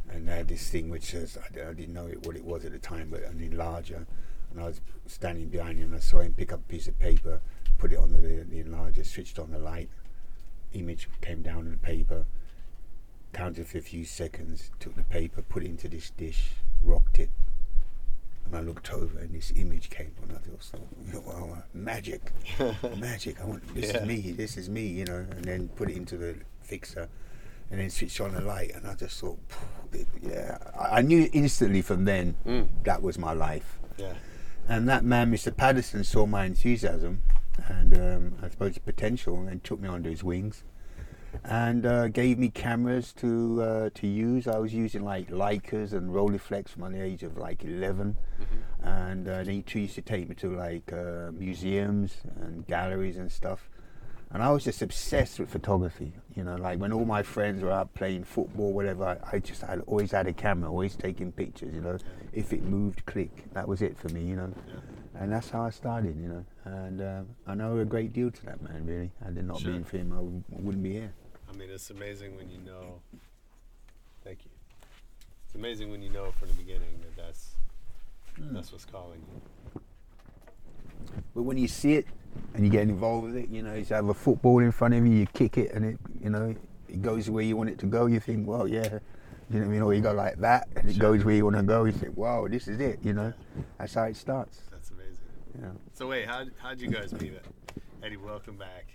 and 0.08 0.28
they 0.28 0.36
had 0.36 0.48
this 0.48 0.70
thing 0.70 0.88
which 0.88 1.12
was, 1.12 1.36
I, 1.36 1.68
I 1.68 1.72
didn't 1.72 1.92
know 1.92 2.06
it, 2.06 2.24
what 2.24 2.36
it 2.36 2.44
was 2.44 2.64
at 2.64 2.72
the 2.72 2.78
time, 2.78 3.08
but 3.10 3.24
an 3.24 3.40
enlarger. 3.40 4.06
And 4.52 4.60
I 4.60 4.66
was 4.66 4.80
standing 5.06 5.48
behind 5.48 5.78
him, 5.78 5.86
and 5.86 5.96
I 5.96 6.00
saw 6.00 6.20
him 6.20 6.34
pick 6.34 6.52
up 6.52 6.60
a 6.60 6.72
piece 6.72 6.86
of 6.86 6.98
paper, 7.00 7.40
put 7.78 7.92
it 7.92 7.98
on 7.98 8.12
the, 8.12 8.18
the 8.20 8.62
enlarger, 8.62 9.04
switched 9.04 9.40
on 9.40 9.50
the 9.50 9.58
light. 9.58 9.90
Image 10.72 11.08
came 11.20 11.42
down 11.42 11.58
on 11.58 11.70
the 11.72 11.78
paper, 11.78 12.26
counted 13.32 13.66
for 13.66 13.78
a 13.78 13.82
few 13.82 14.04
seconds, 14.04 14.70
took 14.78 14.94
the 14.94 15.02
paper, 15.02 15.42
put 15.42 15.64
it 15.64 15.66
into 15.66 15.88
this 15.88 16.10
dish, 16.10 16.52
rocked 16.82 17.18
it, 17.18 17.30
and 18.48 18.56
I 18.56 18.60
looked 18.60 18.92
over 18.92 19.18
and 19.18 19.32
this 19.34 19.52
image 19.56 19.90
came 19.90 20.12
on. 20.22 20.34
I 20.34 20.38
thought, 20.38 20.62
so, 20.62 21.20
wow, 21.26 21.62
magic, 21.74 22.32
magic. 22.98 23.40
I 23.40 23.44
want 23.44 23.74
this 23.74 23.92
Yeah. 23.92 23.98
is 24.02 24.06
me. 24.06 24.32
This 24.32 24.56
is 24.56 24.68
me. 24.68 24.86
You 24.86 25.04
know, 25.04 25.26
and 25.30 25.44
then 25.44 25.68
put 25.68 25.90
it 25.90 25.96
into 25.96 26.16
the 26.16 26.34
fixer, 26.60 27.08
and 27.70 27.80
then 27.80 27.90
switch 27.90 28.20
on 28.20 28.32
the 28.34 28.40
light. 28.40 28.72
And 28.74 28.86
I 28.86 28.94
just 28.94 29.20
thought, 29.20 29.38
yeah. 30.22 30.58
I, 30.78 30.98
I 30.98 31.02
knew 31.02 31.28
instantly 31.32 31.82
from 31.82 32.04
then 32.04 32.34
Mm. 32.46 32.68
that 32.84 33.02
was 33.02 33.18
my 33.18 33.32
life. 33.32 33.78
Yeah. 33.98 34.14
And 34.68 34.88
that 34.88 35.04
man, 35.04 35.32
Mr. 35.32 35.54
Patterson, 35.56 36.04
saw 36.04 36.26
my 36.26 36.44
enthusiasm 36.44 37.22
and 37.68 37.94
um, 37.98 38.34
I 38.42 38.48
suppose 38.50 38.78
potential, 38.78 39.46
and 39.48 39.62
took 39.64 39.80
me 39.80 39.88
under 39.88 40.08
his 40.10 40.22
wings, 40.22 40.62
and 41.44 41.86
uh, 41.86 42.08
gave 42.08 42.38
me 42.38 42.48
cameras 42.48 43.12
to 43.14 43.62
uh, 43.62 43.90
to 43.94 44.06
use. 44.06 44.46
I 44.46 44.58
was 44.58 44.72
using 44.74 45.04
like 45.04 45.30
Leicas 45.30 45.92
and 45.92 46.10
Rolleiflex 46.10 46.70
from 46.70 46.92
the 46.92 47.02
age 47.02 47.22
of 47.22 47.36
like 47.36 47.64
11, 47.64 48.16
and 48.82 49.28
uh, 49.28 49.42
they 49.44 49.64
used 49.74 49.94
to 49.94 50.02
take 50.02 50.28
me 50.28 50.34
to 50.36 50.54
like 50.54 50.92
uh, 50.92 51.30
museums 51.32 52.18
and 52.40 52.66
galleries 52.66 53.16
and 53.16 53.30
stuff. 53.30 53.68
And 54.30 54.42
I 54.42 54.50
was 54.50 54.62
just 54.62 54.82
obsessed 54.82 55.40
with 55.40 55.48
photography. 55.48 56.12
You 56.36 56.44
know, 56.44 56.56
like 56.56 56.78
when 56.78 56.92
all 56.92 57.06
my 57.06 57.22
friends 57.22 57.62
were 57.62 57.72
out 57.72 57.94
playing 57.94 58.24
football, 58.24 58.74
whatever, 58.74 59.04
I, 59.04 59.36
I 59.36 59.38
just 59.38 59.62
had 59.62 59.80
always 59.86 60.10
had 60.10 60.26
a 60.26 60.34
camera, 60.34 60.70
always 60.70 60.96
taking 60.96 61.32
pictures. 61.32 61.74
You 61.74 61.80
know, 61.80 61.96
if 62.32 62.52
it 62.52 62.62
moved, 62.62 63.06
click. 63.06 63.50
That 63.54 63.66
was 63.66 63.80
it 63.80 63.96
for 63.96 64.10
me. 64.10 64.24
You 64.24 64.36
know, 64.36 64.52
and 65.18 65.32
that's 65.32 65.50
how 65.50 65.62
I 65.62 65.70
started. 65.70 66.16
You 66.20 66.28
know, 66.28 66.44
and 66.64 67.00
um, 67.00 67.26
I 67.46 67.54
know 67.54 67.78
a 67.78 67.84
great 67.84 68.12
deal 68.12 68.30
to 68.30 68.44
that 68.46 68.62
man. 68.62 68.86
Really, 68.86 69.10
had 69.24 69.36
it 69.36 69.44
not 69.44 69.60
Sure. 69.60 69.72
been 69.72 69.84
for 69.84 69.96
him, 69.98 70.12
I 70.12 70.16
w- 70.16 70.42
wouldn't 70.50 70.82
be 70.82 70.92
here. 70.92 71.12
I 71.52 71.56
mean, 71.56 71.70
it's 71.70 71.90
amazing 71.90 72.36
when 72.36 72.48
you 72.50 72.58
know. 72.58 73.00
Thank 74.24 74.44
you. 74.44 74.50
It's 75.46 75.54
amazing 75.54 75.90
when 75.90 76.02
you 76.02 76.10
know 76.10 76.32
from 76.32 76.48
the 76.48 76.54
beginning 76.54 77.00
that 77.02 77.16
that's 77.16 77.54
Hmm. 78.36 78.54
that's 78.54 78.70
what's 78.72 78.84
calling 78.84 79.20
you. 79.32 79.80
But 81.34 81.42
when 81.42 81.56
you 81.58 81.68
see 81.68 81.94
it 81.94 82.06
and 82.54 82.64
you 82.64 82.70
get 82.70 82.82
involved 82.82 83.26
with 83.26 83.36
it, 83.36 83.48
you 83.48 83.62
know, 83.62 83.74
you 83.74 83.84
have 83.86 84.08
a 84.08 84.14
football 84.14 84.58
in 84.60 84.70
front 84.72 84.94
of 84.94 85.06
you, 85.06 85.12
you 85.12 85.26
kick 85.26 85.56
it, 85.58 85.72
and 85.72 85.84
it, 85.84 85.98
you 86.22 86.30
know, 86.30 86.54
it 86.88 87.02
goes 87.02 87.28
where 87.30 87.42
you 87.44 87.56
want 87.56 87.70
it 87.70 87.78
to 87.80 87.86
go. 87.86 88.06
You 88.06 88.20
think, 88.20 88.46
well, 88.46 88.68
yeah, 88.68 88.98
you 89.50 89.60
know, 89.60 89.66
mean, 89.66 89.82
or 89.82 89.94
you 89.94 90.00
go 90.00 90.12
like 90.12 90.36
that, 90.40 90.68
and 90.76 90.88
it 90.90 90.98
goes 90.98 91.24
where 91.24 91.34
you 91.34 91.44
want 91.44 91.56
to 91.56 91.62
go. 91.62 91.84
You 91.84 91.92
think, 91.92 92.16
wow, 92.16 92.46
this 92.48 92.68
is 92.68 92.78
it. 92.80 92.98
You 93.02 93.12
know, 93.14 93.32
that's 93.78 93.94
how 93.94 94.04
it 94.04 94.16
starts. 94.16 94.62
That's 95.58 95.70
amazing. 95.70 95.80
Yeah. 95.84 95.96
So 95.98 96.08
wait, 96.08 96.26
how 96.26 96.44
how'd 96.58 96.80
you 96.80 96.88
guys 96.90 97.12
meet? 97.12 97.32
Eddie, 98.02 98.16
welcome 98.16 98.56
back. 98.56 98.86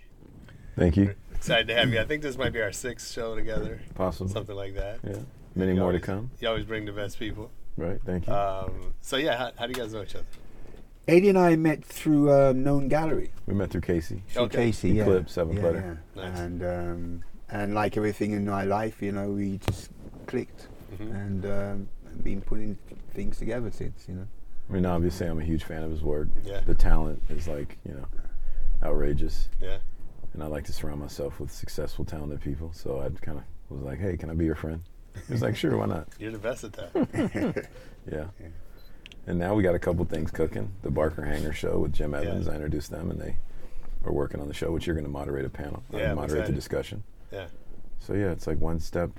Thank 0.76 0.96
you. 0.96 1.14
Excited 1.34 1.68
to 1.68 1.74
have 1.74 1.92
you. 1.92 2.00
I 2.00 2.04
think 2.04 2.22
this 2.22 2.36
might 2.36 2.52
be 2.52 2.60
our 2.60 2.72
sixth 2.72 3.12
show 3.12 3.34
together. 3.36 3.80
Possible. 3.94 4.28
Something 4.28 4.56
like 4.56 4.74
that. 4.74 4.98
Yeah. 5.04 5.18
Many 5.54 5.74
You 5.74 5.80
more 5.80 5.92
to 5.92 6.00
come. 6.00 6.30
You 6.40 6.48
always 6.48 6.64
bring 6.64 6.84
the 6.84 6.92
best 6.92 7.18
people. 7.18 7.50
Right. 7.76 8.00
Thank 8.04 8.26
you. 8.26 8.32
Um, 8.32 8.94
so 9.00 9.16
yeah, 9.16 9.36
how, 9.36 9.52
how 9.56 9.66
do 9.66 9.72
you 9.72 9.76
guys 9.82 9.92
know 9.92 10.02
each 10.02 10.14
other? 10.16 10.24
Eddie 11.06 11.28
and 11.28 11.38
I 11.38 11.54
met 11.54 11.84
through 11.84 12.32
um, 12.32 12.64
Known 12.64 12.88
Gallery. 12.88 13.30
we 13.46 13.54
met 13.54 13.70
through 13.70 13.82
Casey. 13.82 14.22
Through 14.28 14.44
Okay. 14.44 14.56
Casey, 14.66 14.90
yeah. 14.90 15.02
Eclipse, 15.02 15.32
seven 15.34 15.56
yeah, 15.56 15.62
footer. 15.62 15.98
yeah. 16.16 16.22
Nice. 16.30 16.38
And 16.40 16.62
um, 16.64 17.24
and 17.50 17.74
like 17.74 17.96
everything 17.96 18.32
in 18.32 18.46
my 18.46 18.64
life, 18.64 19.00
you 19.02 19.12
know, 19.12 19.28
we 19.28 19.58
just 19.58 19.90
clicked 20.26 20.68
Mhm. 20.96 21.14
and 21.14 21.44
um, 21.46 21.88
been 22.22 22.40
putting 22.40 22.78
things 23.12 23.36
together 23.38 23.70
since. 23.70 24.06
You 24.08 24.14
know. 24.14 24.26
I 24.68 24.72
mean, 24.72 24.86
obviously, 24.86 25.26
I'm 25.26 25.38
a 25.38 25.44
huge 25.44 25.64
fan 25.64 25.82
of 25.82 25.90
his 25.90 26.02
work. 26.02 26.28
Yeah. 26.44 26.60
The 26.66 26.74
talent 26.74 27.22
is 27.28 27.46
like, 27.46 27.78
you 27.86 27.94
know, 27.94 28.06
outrageous. 28.82 29.48
Yeah. 29.60 29.78
And 30.32 30.42
I 30.42 30.46
like 30.46 30.64
to 30.64 30.72
surround 30.72 31.00
myself 31.00 31.38
with 31.38 31.52
successful, 31.52 32.04
talented 32.04 32.40
people. 32.40 32.72
So 32.72 32.98
I 33.00 33.08
kind 33.24 33.38
of 33.38 33.44
was 33.68 33.82
like, 33.84 33.98
hey, 34.00 34.16
can 34.16 34.30
I 34.30 34.34
be 34.34 34.44
your 34.46 34.56
friend? 34.56 34.80
He 35.26 35.32
was 35.32 35.42
like, 35.42 35.54
sure, 35.56 35.76
why 35.76 35.86
not? 35.86 36.08
You're 36.18 36.32
the 36.32 36.38
best 36.38 36.64
at 36.64 36.72
that. 36.74 37.68
Yeah. 38.10 38.26
And 39.26 39.38
now 39.38 39.54
we 39.54 39.62
got 39.62 39.74
a 39.74 39.78
couple 39.78 40.04
things 40.04 40.30
cooking. 40.30 40.70
The 40.82 40.90
Barker 40.90 41.24
Hangar 41.24 41.54
show 41.54 41.78
with 41.78 41.94
Jim 41.94 42.12
Evans. 42.14 42.46
I 42.48 42.54
introduced 42.54 42.90
them, 42.90 43.10
and 43.10 43.18
they 43.18 43.38
are 44.04 44.12
working 44.12 44.40
on 44.40 44.48
the 44.48 44.52
show, 44.52 44.70
which 44.72 44.86
you're 44.86 44.94
going 44.94 45.06
to 45.06 45.10
moderate 45.10 45.46
a 45.46 45.48
panel. 45.48 45.82
uh, 45.94 45.96
Yeah, 45.96 46.10
I'm 46.10 46.16
moderate 46.16 46.44
the 46.46 46.52
discussion. 46.52 47.02
Yeah. 47.32 47.46
So 48.00 48.12
yeah, 48.12 48.30
it's 48.32 48.46
like 48.46 48.60
one 48.60 48.78
step 48.80 49.10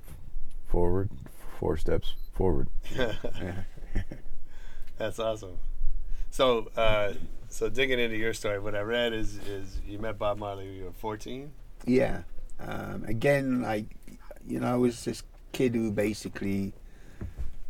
forward, 0.67 1.09
four 1.59 1.77
steps 1.77 2.13
forward. 2.33 2.67
That's 4.97 5.19
awesome. 5.19 5.57
So, 6.31 6.69
uh, 6.75 7.13
so 7.49 7.69
digging 7.69 7.99
into 7.99 8.17
your 8.17 8.33
story, 8.33 8.59
what 8.59 8.75
I 8.75 8.81
read 8.81 9.13
is 9.13 9.37
is 9.47 9.79
you 9.87 9.99
met 9.99 10.17
Bob 10.17 10.37
Marley 10.37 10.67
when 10.67 10.75
you 10.75 10.83
were 10.85 10.91
14. 10.91 11.51
Yeah. 11.85 12.23
Um, 12.59 13.03
again, 13.05 13.61
like, 13.61 13.85
you 14.47 14.59
know, 14.59 14.67
I 14.67 14.75
was 14.75 15.03
this 15.05 15.23
kid 15.51 15.75
who 15.75 15.91
basically 15.91 16.73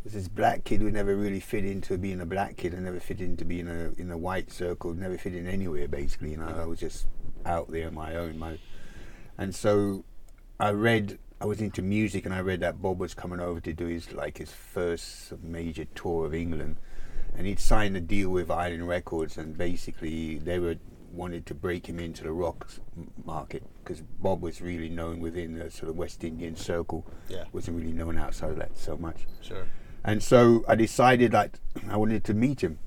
was 0.06 0.12
this 0.12 0.28
black 0.28 0.62
kid 0.62 0.80
who 0.80 0.90
never 0.90 1.16
really 1.16 1.40
fit 1.40 1.64
into 1.64 1.98
being 1.98 2.20
a 2.20 2.26
black 2.26 2.56
kid 2.56 2.72
and 2.72 2.84
never 2.84 3.00
fit 3.00 3.20
into 3.20 3.44
being 3.44 3.66
a 3.68 3.90
in 4.00 4.10
a 4.10 4.16
white 4.16 4.52
circle, 4.52 4.94
never 4.94 5.18
fit 5.18 5.34
in 5.34 5.48
anywhere. 5.48 5.88
Basically, 5.88 6.30
you 6.30 6.36
know, 6.36 6.46
I 6.46 6.64
was 6.64 6.78
just 6.78 7.06
out 7.44 7.70
there 7.70 7.88
on 7.88 7.94
my 7.94 8.14
own. 8.14 8.38
My, 8.38 8.58
and 9.36 9.54
so 9.54 10.04
I 10.60 10.70
read. 10.70 11.18
I 11.40 11.44
was 11.44 11.60
into 11.60 11.82
music, 11.82 12.24
and 12.24 12.32
I 12.32 12.40
read 12.40 12.60
that 12.60 12.80
Bob 12.80 12.98
was 12.98 13.12
coming 13.14 13.40
over 13.40 13.60
to 13.60 13.72
do 13.72 13.86
his 13.86 14.12
like 14.12 14.38
his 14.38 14.52
first 14.52 15.32
major 15.42 15.84
tour 15.96 16.24
of 16.24 16.34
England, 16.34 16.76
and 17.36 17.46
he'd 17.46 17.60
signed 17.60 17.96
a 17.96 18.00
deal 18.00 18.30
with 18.30 18.50
Island 18.50 18.88
Records, 18.88 19.36
and 19.36 19.56
basically 19.56 20.38
they 20.38 20.58
were 20.58 20.76
wanted 21.12 21.46
to 21.46 21.54
break 21.54 21.86
him 21.88 21.98
into 21.98 22.22
the 22.24 22.32
rock 22.32 22.68
market 23.24 23.62
because 23.82 24.02
Bob 24.20 24.42
was 24.42 24.60
really 24.60 24.88
known 24.88 25.20
within 25.20 25.58
the 25.58 25.70
sort 25.70 25.88
of 25.88 25.96
West 25.96 26.22
Indian 26.22 26.56
circle. 26.56 27.06
Yeah. 27.28 27.44
wasn't 27.52 27.78
really 27.78 27.92
known 27.92 28.18
outside 28.18 28.50
of 28.50 28.56
that 28.58 28.76
so 28.76 28.96
much. 28.96 29.26
Sure. 29.40 29.66
And 30.04 30.22
so 30.22 30.64
I 30.68 30.74
decided 30.74 31.32
like 31.32 31.58
I 31.88 31.96
wanted 31.96 32.24
to 32.24 32.34
meet 32.34 32.62
him. 32.62 32.78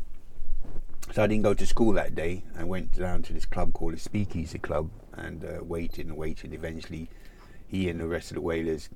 So 1.12 1.24
I 1.24 1.28
didn't 1.28 1.44
go 1.44 1.56
to 1.56 1.66
school 1.66 1.94
that 1.94 2.14
day. 2.14 2.44
I 2.56 2.64
went 2.64 2.98
down 2.98 3.24
to 3.24 3.34
this 3.34 3.46
club 3.46 3.74
called 3.74 3.94
the 3.94 4.00
Speakeasy 4.00 4.60
Club 4.60 4.92
and 5.14 5.44
uh, 5.44 5.64
waited 5.64 6.06
and 6.06 6.16
waited. 6.16 6.54
Eventually, 6.54 7.10
he 7.68 7.90
and 7.90 8.00
the 8.00 8.08
rest 8.08 8.30
of 8.30 8.36
the 8.36 8.42
Wailers 8.42 8.90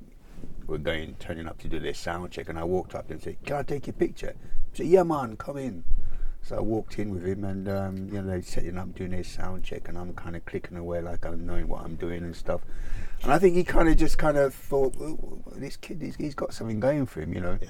were 0.67 0.77
going, 0.77 1.15
turning 1.19 1.47
up 1.47 1.57
to 1.59 1.67
do 1.67 1.79
their 1.79 1.95
sound 1.95 2.31
check. 2.31 2.49
And 2.49 2.59
I 2.59 2.65
walked 2.65 2.93
up 2.93 3.09
and 3.09 3.21
said, 3.21 3.37
"Can 3.45 3.55
I 3.57 3.63
take 3.63 3.87
your 3.87 3.95
picture?" 3.95 4.35
Said, 4.73 4.87
"Yeah, 4.87 5.03
man, 5.03 5.37
come 5.37 5.57
in." 5.57 5.83
So 6.41 6.57
I 6.57 6.59
walked 6.59 6.99
in 6.99 7.09
with 7.11 7.25
him, 7.25 7.45
and 7.45 7.69
um, 7.69 7.97
you 8.07 8.21
know 8.21 8.27
they're 8.27 8.41
setting 8.41 8.77
up, 8.77 8.93
doing 8.95 9.11
their 9.11 9.23
sound 9.23 9.63
check, 9.63 9.87
and 9.87 9.97
I'm 9.97 10.13
kind 10.13 10.35
of 10.35 10.43
clicking 10.45 10.77
away 10.77 11.01
like 11.01 11.25
I'm 11.25 11.45
knowing 11.45 11.67
what 11.67 11.83
I'm 11.83 11.95
doing 11.95 12.23
and 12.23 12.35
stuff. 12.35 12.61
And 13.21 13.31
I 13.31 13.39
think 13.39 13.55
he 13.55 13.63
kind 13.63 13.87
of 13.87 13.95
just 13.95 14.17
kind 14.17 14.37
of 14.37 14.53
thought, 14.53 14.93
"This 15.55 15.77
kid, 15.77 16.01
he's, 16.01 16.15
he's 16.17 16.35
got 16.35 16.53
something 16.53 16.79
going 16.79 17.05
for 17.05 17.21
him," 17.21 17.33
you 17.33 17.39
know. 17.39 17.57
Yeah. 17.61 17.69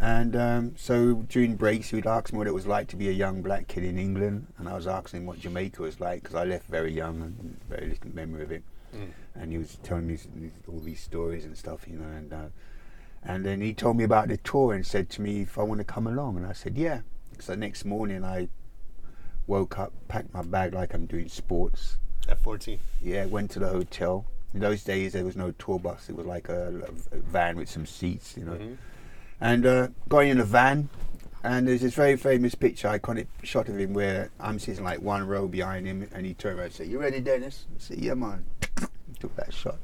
And 0.00 0.36
um, 0.36 0.74
so 0.76 1.14
during 1.28 1.56
breaks, 1.56 1.90
he'd 1.90 2.06
ask 2.06 2.32
me 2.32 2.38
what 2.38 2.46
it 2.46 2.54
was 2.54 2.66
like 2.66 2.88
to 2.88 2.96
be 2.96 3.08
a 3.08 3.12
young 3.12 3.42
black 3.42 3.68
kid 3.68 3.84
in 3.84 3.98
England, 3.98 4.46
and 4.58 4.68
I 4.68 4.74
was 4.74 4.86
asking 4.86 5.20
him 5.20 5.26
what 5.26 5.40
Jamaica 5.40 5.82
was 5.82 6.00
like 6.00 6.22
because 6.22 6.34
I 6.34 6.44
left 6.44 6.66
very 6.68 6.92
young 6.92 7.20
and 7.20 7.60
very 7.68 7.88
little 7.88 8.14
memory 8.14 8.42
of 8.42 8.52
it. 8.52 8.62
Mm. 8.94 9.10
And 9.34 9.52
he 9.52 9.58
was 9.58 9.78
telling 9.82 10.06
me 10.06 10.18
all 10.68 10.80
these 10.80 11.00
stories 11.00 11.44
and 11.44 11.56
stuff, 11.56 11.86
you 11.88 11.96
know. 11.96 12.08
And 12.08 12.32
uh, 12.32 12.46
and 13.24 13.44
then 13.44 13.60
he 13.60 13.72
told 13.74 13.96
me 13.96 14.04
about 14.04 14.28
the 14.28 14.36
tour 14.38 14.72
and 14.74 14.86
said 14.86 15.08
to 15.10 15.22
me 15.22 15.42
if 15.42 15.58
I 15.58 15.62
want 15.62 15.78
to 15.78 15.84
come 15.84 16.06
along, 16.06 16.36
and 16.36 16.46
I 16.46 16.52
said 16.52 16.76
yeah. 16.76 17.00
So 17.38 17.54
next 17.54 17.84
morning 17.84 18.24
I 18.24 18.48
woke 19.46 19.78
up, 19.78 19.92
packed 20.08 20.32
my 20.32 20.42
bag 20.42 20.72
like 20.74 20.94
I'm 20.94 21.06
doing 21.06 21.28
sports. 21.28 21.98
At 22.28 22.40
14. 22.40 22.78
Yeah, 23.02 23.26
went 23.26 23.50
to 23.52 23.58
the 23.58 23.68
hotel. 23.68 24.24
In 24.54 24.60
those 24.60 24.84
days, 24.84 25.12
there 25.12 25.24
was 25.24 25.36
no 25.36 25.50
tour 25.52 25.78
bus. 25.78 26.08
It 26.08 26.16
was 26.16 26.26
like 26.26 26.48
a, 26.48 26.72
a 27.12 27.16
van 27.16 27.56
with 27.56 27.68
some 27.68 27.86
seats, 27.86 28.36
you 28.36 28.44
know. 28.44 28.52
Mhm. 28.52 28.76
And 29.40 29.66
uh, 29.66 29.88
got 30.08 30.20
in 30.20 30.38
a 30.38 30.44
van, 30.44 30.88
and 31.42 31.66
there's 31.66 31.80
this 31.82 31.94
very 31.94 32.16
famous 32.16 32.54
picture, 32.54 32.88
iconic 32.88 33.26
shot 33.42 33.68
of 33.68 33.78
him 33.78 33.92
where 33.92 34.30
I'm 34.38 34.58
sitting 34.60 34.84
like 34.84 35.02
one 35.02 35.26
row 35.26 35.48
behind 35.48 35.86
him, 35.86 36.08
and 36.14 36.24
he 36.24 36.34
turned 36.34 36.58
around 36.58 36.66
and 36.66 36.74
said, 36.74 36.86
"You 36.86 37.00
ready, 37.00 37.20
Dennis?" 37.20 37.66
I 37.74 37.78
said, 37.80 37.98
"Yeah, 37.98 38.14
man." 38.14 38.44
Took 39.20 39.34
that 39.36 39.52
shot, 39.52 39.78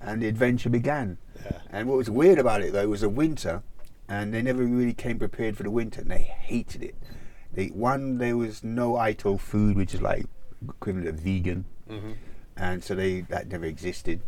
and 0.00 0.22
the 0.22 0.28
adventure 0.28 0.70
began. 0.70 1.18
Yeah. 1.44 1.58
And 1.70 1.88
what 1.88 1.96
was 1.98 2.10
weird 2.10 2.38
about 2.38 2.62
it 2.62 2.72
though 2.72 2.88
was 2.88 3.00
the 3.02 3.08
winter, 3.08 3.62
and 4.08 4.32
they 4.34 4.42
never 4.42 4.64
really 4.64 4.92
came 4.94 5.18
prepared 5.18 5.56
for 5.56 5.62
the 5.62 5.70
winter, 5.70 6.00
and 6.00 6.10
they 6.10 6.22
hated 6.22 6.82
it. 6.82 6.94
They 7.52 7.68
one 7.68 8.18
there 8.18 8.36
was 8.36 8.62
no 8.64 8.96
Ital 8.96 9.38
food, 9.38 9.76
which 9.76 9.94
is 9.94 10.02
like 10.02 10.26
equivalent 10.68 11.08
of 11.08 11.16
vegan, 11.20 11.64
Mhm. 11.88 12.14
and 12.56 12.84
so 12.84 12.94
they 12.94 13.22
that 13.22 13.48
never 13.48 13.64
existed. 13.64 14.20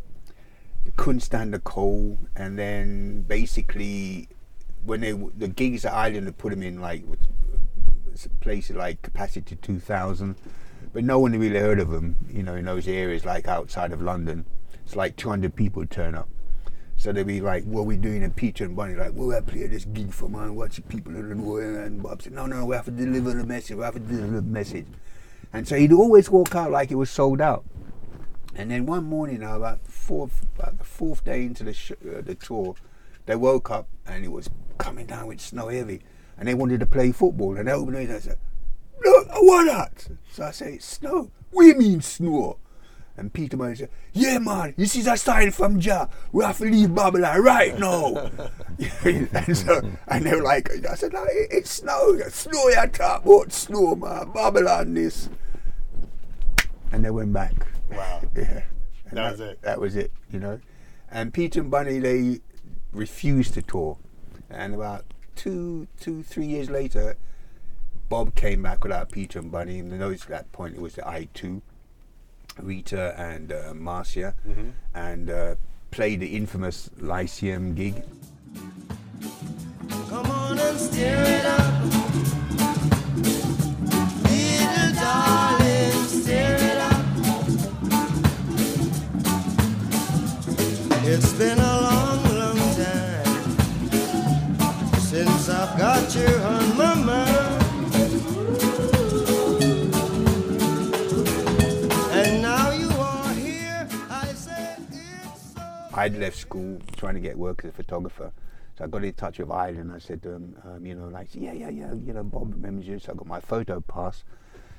They 0.84 0.92
couldn't 0.96 1.20
stand 1.20 1.54
the 1.54 1.58
cold, 1.60 2.18
and 2.34 2.58
then 2.58 3.22
basically 3.22 4.28
when 4.84 5.00
they 5.00 5.12
the 5.12 5.48
gigs 5.48 5.84
at 5.84 5.92
Island 5.92 6.26
they 6.26 6.32
put 6.32 6.50
them 6.50 6.62
in 6.62 6.80
like 6.80 7.04
places 8.40 8.76
like 8.76 9.02
capacity 9.02 9.56
two 9.56 9.78
thousand, 9.78 10.36
but 10.92 11.04
no 11.04 11.18
one 11.18 11.32
really 11.38 11.58
heard 11.58 11.78
of 11.80 11.90
them. 11.90 12.16
You 12.30 12.42
know, 12.42 12.54
in 12.56 12.64
those 12.64 12.88
areas 12.88 13.24
like 13.24 13.46
outside 13.48 13.92
of 13.92 14.02
London, 14.02 14.44
it's 14.84 14.96
like 14.96 15.16
two 15.16 15.28
hundred 15.28 15.54
people 15.54 15.86
turn 15.86 16.14
up. 16.14 16.28
So 17.02 17.10
they'd 17.10 17.26
be 17.26 17.40
like, 17.40 17.64
"What 17.64 17.86
we 17.86 17.96
doing?" 17.96 18.22
in 18.22 18.30
Peter 18.30 18.64
and 18.64 18.76
Bunny 18.76 18.94
like, 18.94 19.10
"Well, 19.12 19.36
I 19.36 19.40
play 19.40 19.66
this 19.66 19.84
gig 19.86 20.12
for 20.12 20.28
man. 20.28 20.54
Watch 20.54 20.80
people 20.88 21.16
in 21.16 21.30
the 21.30 21.34
world." 21.34 21.74
And 21.78 22.00
Bob 22.00 22.22
said, 22.22 22.32
"No, 22.32 22.46
no, 22.46 22.64
we 22.64 22.76
have 22.76 22.84
to 22.84 22.92
deliver 22.92 23.32
the 23.32 23.44
message. 23.44 23.76
We 23.76 23.82
have 23.82 23.94
to 23.94 23.98
deliver 23.98 24.36
the 24.36 24.42
message." 24.42 24.86
And 25.52 25.66
so 25.66 25.74
he'd 25.74 25.92
always 25.92 26.30
walk 26.30 26.54
out 26.54 26.70
like 26.70 26.92
it 26.92 26.94
was 26.94 27.10
sold 27.10 27.40
out. 27.40 27.64
And 28.54 28.70
then 28.70 28.86
one 28.86 29.02
morning, 29.02 29.42
about 29.42 29.84
fourth, 29.84 30.46
about 30.56 30.78
the 30.78 30.84
fourth 30.84 31.24
day 31.24 31.42
into 31.42 31.64
the 31.64 31.72
sh- 31.72 31.90
uh, 31.90 32.20
the 32.20 32.36
tour, 32.36 32.76
they 33.26 33.34
woke 33.34 33.68
up 33.68 33.88
and 34.06 34.24
it 34.24 34.30
was 34.30 34.48
coming 34.78 35.06
down 35.06 35.26
with 35.26 35.40
snow 35.40 35.66
heavy, 35.66 36.02
and 36.38 36.46
they 36.46 36.54
wanted 36.54 36.78
to 36.78 36.86
play 36.86 37.10
football. 37.10 37.56
And 37.56 37.66
they 37.66 37.72
opened 37.72 37.96
it 37.96 38.10
and 38.10 38.12
I 38.12 38.20
said, 38.20 38.38
"Look, 39.04 39.26
what 39.40 39.64
that?" 39.64 40.06
So 40.30 40.44
I 40.44 40.52
say, 40.52 40.78
"Snow? 40.78 41.32
We 41.50 41.74
mean 41.74 42.00
snow?" 42.00 42.58
And 43.16 43.32
Peter 43.32 43.56
Man 43.56 43.76
said, 43.76 43.90
"Yeah, 44.12 44.38
man, 44.38 44.74
this 44.76 44.96
is 44.96 45.06
a 45.06 45.16
sign 45.16 45.50
from 45.50 45.78
Jah. 45.80 46.08
We 46.32 46.44
have 46.44 46.58
to 46.58 46.64
leave 46.64 46.94
Babylon 46.94 47.42
right 47.42 47.78
now." 47.78 48.30
and 49.04 49.56
so, 49.56 49.82
and 50.08 50.24
they 50.24 50.34
were 50.34 50.42
like, 50.42 50.70
"I 50.86 50.94
said, 50.94 51.12
no, 51.12 51.22
it, 51.24 51.48
it's 51.50 51.70
snow. 51.70 52.18
Snow 52.28 52.68
you 52.68 52.86
talk 52.88 53.24
about 53.24 53.52
snow, 53.52 53.94
man. 53.94 54.32
Babylon 54.32 54.94
this." 54.94 55.28
And 56.90 57.04
they 57.04 57.10
went 57.10 57.32
back. 57.32 57.52
Wow. 57.90 58.22
Yeah. 58.36 58.62
And 59.06 59.18
That 59.18 59.30
was 59.32 59.40
it. 59.40 59.62
That 59.62 59.80
was 59.80 59.96
it, 59.96 60.12
you 60.30 60.38
know. 60.38 60.60
And 61.10 61.34
Peter 61.34 61.60
and 61.60 61.70
Bunny, 61.70 61.98
they 61.98 62.40
refused 62.92 63.54
to 63.54 63.62
tour. 63.62 63.98
And 64.48 64.74
about 64.74 65.04
two, 65.36 65.86
two, 66.00 66.22
three 66.22 66.46
years 66.46 66.70
later, 66.70 67.16
Bob 68.08 68.34
came 68.34 68.62
back 68.62 68.82
without 68.84 69.10
Peter 69.10 69.38
and 69.38 69.52
Bunny. 69.52 69.78
And 69.80 69.92
I 69.92 69.98
noticed 69.98 70.24
at 70.24 70.30
that 70.30 70.52
point 70.52 70.76
it 70.76 70.80
was 70.80 70.94
the 70.94 71.02
I2, 71.02 71.60
Rita 72.60 73.14
and 73.18 73.52
uh, 73.52 73.72
Marcia, 73.74 74.34
Mhm. 74.48 74.72
and 74.94 75.30
uh, 75.30 75.54
played 75.90 76.20
the 76.20 76.36
infamous 76.36 76.90
Lyceum 76.98 77.74
gig. 77.74 78.02
Come 80.08 80.26
on 80.30 80.58
and 80.58 80.78
stir 80.78 81.22
it 81.38 81.44
up. 81.46 81.82
Little 84.28 84.92
darling, 84.94 86.04
stir 86.06 86.56
it 86.60 86.78
up. 86.90 87.02
It's 91.04 91.32
been 91.34 91.58
a 91.58 91.80
long, 91.88 92.22
long 92.38 92.58
time 92.76 93.58
since 95.00 95.48
I've 95.48 95.76
got 95.78 96.14
you 96.14 96.26
on 96.26 96.76
my 96.76 96.94
mind. 96.94 97.31
I'd 105.94 106.16
left 106.16 106.36
school 106.36 106.80
trying 106.96 107.14
to 107.14 107.20
get 107.20 107.36
work 107.36 107.64
as 107.64 107.70
a 107.70 107.72
photographer. 107.72 108.32
So 108.78 108.84
I 108.84 108.86
got 108.86 109.04
in 109.04 109.12
touch 109.12 109.38
with 109.38 109.50
Island. 109.50 109.92
I 109.92 109.98
said 109.98 110.22
to 110.22 110.30
him, 110.30 110.56
um, 110.64 110.86
you 110.86 110.94
know, 110.94 111.08
like, 111.08 111.28
yeah, 111.34 111.52
yeah, 111.52 111.68
yeah, 111.68 111.92
you 111.92 112.14
know, 112.14 112.22
Bob 112.22 112.54
remembers 112.54 112.86
you. 112.86 112.98
So 112.98 113.12
I 113.12 113.14
got 113.14 113.26
my 113.26 113.40
photo 113.40 113.80
pass. 113.80 114.24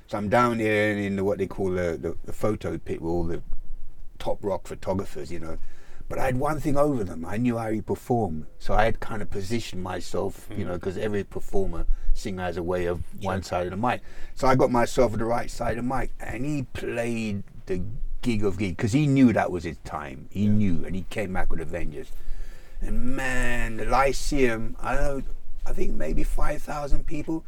So 0.08 0.18
I'm 0.18 0.30
down 0.30 0.60
here 0.60 0.98
in 0.98 1.16
the, 1.16 1.24
what 1.24 1.38
they 1.38 1.48
call 1.48 1.70
the, 1.70 1.98
the, 2.02 2.18
the 2.26 2.34
photo 2.34 2.78
pit 2.78 3.02
with 3.02 3.12
all 3.12 3.24
the 3.24 3.44
top 4.18 4.44
rock 4.44 4.68
photographers, 4.68 5.32
you 5.32 5.40
know. 5.40 5.58
But 6.10 6.20
I 6.20 6.26
had 6.26 6.38
one 6.38 6.60
thing 6.60 6.78
over 6.78 7.04
them. 7.04 7.26
I 7.26 7.38
knew 7.38 7.58
how 7.58 7.70
he 7.70 7.82
performed. 7.82 8.48
So 8.58 8.74
I 8.74 8.86
had 8.86 9.00
kind 9.00 9.22
of 9.22 9.30
positioned 9.30 9.82
myself, 9.82 10.48
you 10.56 10.66
know, 10.66 10.74
because 10.74 10.98
every 10.98 11.24
performer, 11.24 11.86
singer 12.14 12.44
has 12.44 12.58
a 12.58 12.64
way 12.64 12.86
of 12.86 13.04
one 13.22 13.44
side 13.44 13.68
of 13.68 13.72
the 13.72 13.78
mic. 13.78 14.02
So 14.36 14.48
I 14.48 14.56
got 14.56 14.72
myself 14.72 15.14
at 15.14 15.20
the 15.20 15.26
right 15.26 15.50
side 15.50 15.78
of 15.78 15.88
the 15.88 15.96
mic. 15.96 16.12
And 16.20 16.46
he 16.46 16.64
played 16.74 17.44
the 17.68 17.82
gig 18.24 18.44
of 18.44 18.58
gig 18.58 18.76
because 18.78 18.94
he 18.94 19.06
knew 19.06 19.32
that 19.34 19.52
was 19.52 19.64
his 19.64 19.78
time. 19.86 20.28
He 20.32 20.48
knew. 20.48 20.84
And 20.86 20.96
he 20.96 21.06
came 21.10 21.34
back 21.34 21.52
with 21.52 21.60
a 21.60 21.66
vengeance. 21.66 22.12
And 22.82 23.16
man, 23.16 23.78
the 23.78 23.86
Lyceum, 23.86 24.76
I 24.80 24.96
don't 24.96 25.04
know, 25.04 25.24
I 25.66 25.74
think 25.74 25.94
maybe 25.94 26.24
5,000 26.24 27.06
people, 27.06 27.46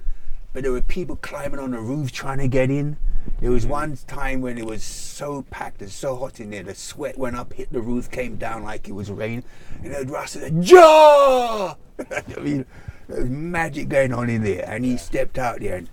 but 0.54 0.64
there 0.64 0.72
were 0.72 0.82
people 0.82 1.18
climbing 1.18 1.60
on 1.60 1.72
the 1.72 1.80
roof 1.80 2.12
trying 2.12 2.38
to 2.38 2.48
get 2.48 2.70
in. 2.70 2.98
There 3.42 3.52
was 3.52 3.64
mm-hmm. 3.64 3.72
one 3.72 3.98
time 4.08 4.42
when 4.42 4.58
it 4.58 4.66
was 4.66 4.84
so 4.84 5.42
packed 5.50 5.82
and 5.82 5.92
so 5.92 6.16
hot 6.16 6.40
in 6.40 6.52
there, 6.52 6.64
the 6.64 6.76
sweat 6.76 7.18
went 7.18 7.36
up, 7.36 7.52
hit 7.54 7.74
the 7.74 7.82
roof, 7.82 8.10
came 8.10 8.38
down 8.38 8.64
like 8.64 8.88
it 8.88 8.94
was 8.94 9.12
rain, 9.12 9.44
and 9.84 9.94
then 9.94 10.08
Ross 10.08 10.32
said, 10.32 10.62
Jah! 10.62 11.76
I 12.12 12.40
mean, 12.40 12.66
there 13.10 13.22
was 13.22 13.30
magic 13.30 13.90
going 13.90 14.14
on 14.14 14.30
in 14.30 14.44
there, 14.44 14.64
and 14.66 14.86
he 14.86 14.96
stepped 14.96 15.38
out 15.38 15.60
there 15.60 15.76
and 15.76 15.90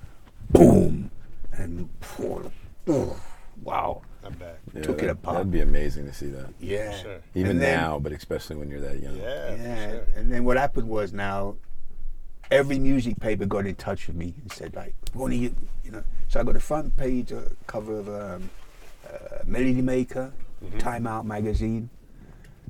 boom! 0.50 1.10
And 1.52 1.88
oh, 2.86 3.20
wow. 3.62 4.02
I 4.24 4.28
bet. 4.30 4.58
Yeah, 4.74 4.82
Took 4.82 5.02
it 5.02 5.10
apart. 5.10 5.36
That'd 5.36 5.50
be 5.50 5.60
amazing 5.60 6.06
to 6.06 6.12
see 6.12 6.28
that. 6.28 6.46
Yeah. 6.60 6.92
Sure. 6.96 7.18
Even 7.34 7.58
then- 7.58 7.76
now, 7.78 7.98
but 7.98 8.12
especially 8.12 8.56
when 8.56 8.70
you're 8.70 8.80
that 8.80 9.00
young. 9.02 9.16
Yeah. 9.16 9.50
for 9.56 9.62
Yeah, 9.62 9.90
sure. 9.90 10.06
and 10.16 10.32
then 10.32 10.44
what 10.44 10.56
happened 10.56 10.88
was 10.88 11.12
now 11.12 11.56
every 12.50 12.78
music 12.78 13.18
paper 13.20 13.46
got 13.46 13.66
in 13.66 13.74
touch 13.74 14.06
with 14.06 14.16
me 14.16 14.34
and 14.40 14.52
said 14.52 14.74
like, 14.76 14.94
"What 15.12 15.30
are 15.32 15.34
you?" 15.34 15.54
You 15.84 15.90
know, 15.92 16.04
so 16.28 16.40
I 16.40 16.44
got 16.44 16.54
a 16.56 16.60
front 16.60 16.96
page 16.96 17.32
uh, 17.32 17.40
cover 17.66 17.98
of 17.98 18.08
um, 18.08 18.50
uh, 19.06 19.38
Melody 19.44 19.82
Maker, 19.82 20.32
Time 20.78 21.06
Out 21.06 21.26
magazine, 21.26 21.90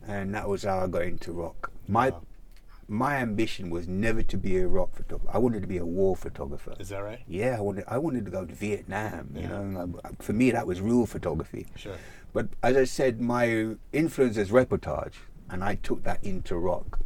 and 0.06 0.34
that 0.34 0.48
was 0.48 0.62
how 0.64 0.80
I 0.80 0.86
got 0.86 1.02
into 1.02 1.32
rock. 1.32 1.70
My 1.88 2.10
Wow. 2.10 2.22
My 2.88 3.16
ambition 3.16 3.70
was 3.70 3.88
never 3.88 4.22
to 4.22 4.36
be 4.36 4.58
a 4.58 4.66
rock 4.66 4.94
photographer. 4.94 5.30
I 5.32 5.38
wanted 5.38 5.62
to 5.62 5.68
be 5.68 5.78
a 5.78 5.86
war 5.86 6.16
photographer. 6.16 6.74
Is 6.78 6.90
that 6.90 6.98
right? 6.98 7.20
Yeah, 7.26 7.56
I 7.56 7.60
wanted 7.60 7.84
I 7.88 7.98
wanted 7.98 8.24
to 8.24 8.30
go 8.30 8.44
to 8.44 8.54
Vietnam. 8.54 9.30
You 9.34 9.48
know, 9.48 9.60
and 9.60 9.96
I- 10.04 10.10
for 10.20 10.32
me 10.32 10.50
that 10.50 10.66
was 10.66 10.80
real 10.80 11.06
photography. 11.06 11.66
Sure. 11.76 11.96
But 12.32 12.48
as 12.62 12.76
I 12.76 12.84
said, 12.84 13.20
my 13.20 13.76
influence 13.92 14.36
is 14.36 14.50
reportage, 14.50 15.14
and 15.50 15.62
I 15.62 15.76
took 15.76 16.02
that 16.04 16.22
into 16.24 16.56
rock. 16.56 16.98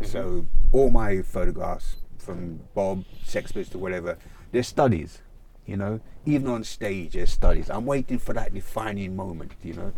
Mm-hmm. 0.00 0.04
So 0.04 0.46
all 0.72 0.90
my 0.90 1.22
photographs 1.22 1.96
from 2.18 2.60
Bob, 2.74 3.04
Sex 3.24 3.52
Pistols, 3.52 3.80
whatever, 3.80 4.18
they're 4.52 4.62
studies. 4.62 5.20
You 5.66 5.78
know, 5.78 6.00
even 6.26 6.48
on 6.48 6.64
stage, 6.64 7.14
they're 7.14 7.26
studies. 7.26 7.70
I'm 7.70 7.86
waiting 7.86 8.18
for 8.18 8.34
that 8.34 8.52
defining 8.52 9.16
moment. 9.16 9.52
You 9.62 9.74
know, 9.74 9.92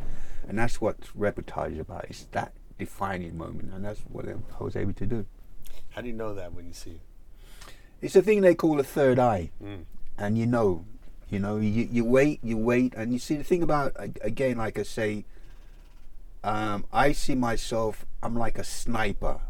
and 0.49 0.59
that's 0.59 0.81
what 0.81 1.01
reportage 1.18 1.72
is 1.75 1.81
about. 1.81 2.07
It's 2.09 2.25
that 2.33 2.53
defining 2.78 3.36
moment, 3.38 3.72
and 3.72 3.84
that's 3.84 4.00
what 4.02 4.26
I 4.28 4.34
was 4.62 4.76
able 4.76 4.92
to 4.94 5.06
do. 5.06 5.26
How 5.90 6.02
do 6.02 6.08
you 6.08 6.12
know 6.14 6.34
that 6.34 6.52
when 6.52 6.66
you 6.66 6.72
see 6.72 6.90
it? 6.90 7.00
It's 8.02 8.14
a 8.16 8.22
thing 8.22 8.42
they 8.42 8.54
call 8.54 8.78
a 8.78 8.84
third 8.84 9.18
eye, 9.18 9.50
Mm. 9.62 9.84
and 10.18 10.36
you 10.38 10.46
know, 10.46 10.84
you 11.30 11.38
know, 11.38 11.56
you, 11.56 11.88
you 11.90 12.04
wait, 12.04 12.40
you 12.42 12.56
wait, 12.56 12.94
and 12.94 13.12
you 13.12 13.18
see 13.18 13.36
the 13.36 13.44
thing 13.44 13.62
about 13.62 13.96
again, 14.20 14.58
like 14.58 14.78
I 14.78 14.82
say, 14.82 15.24
um, 16.44 16.84
I 16.92 17.12
see 17.12 17.34
myself. 17.34 18.04
I'm 18.22 18.36
like 18.36 18.58
a 18.58 18.64
sniper 18.64 19.40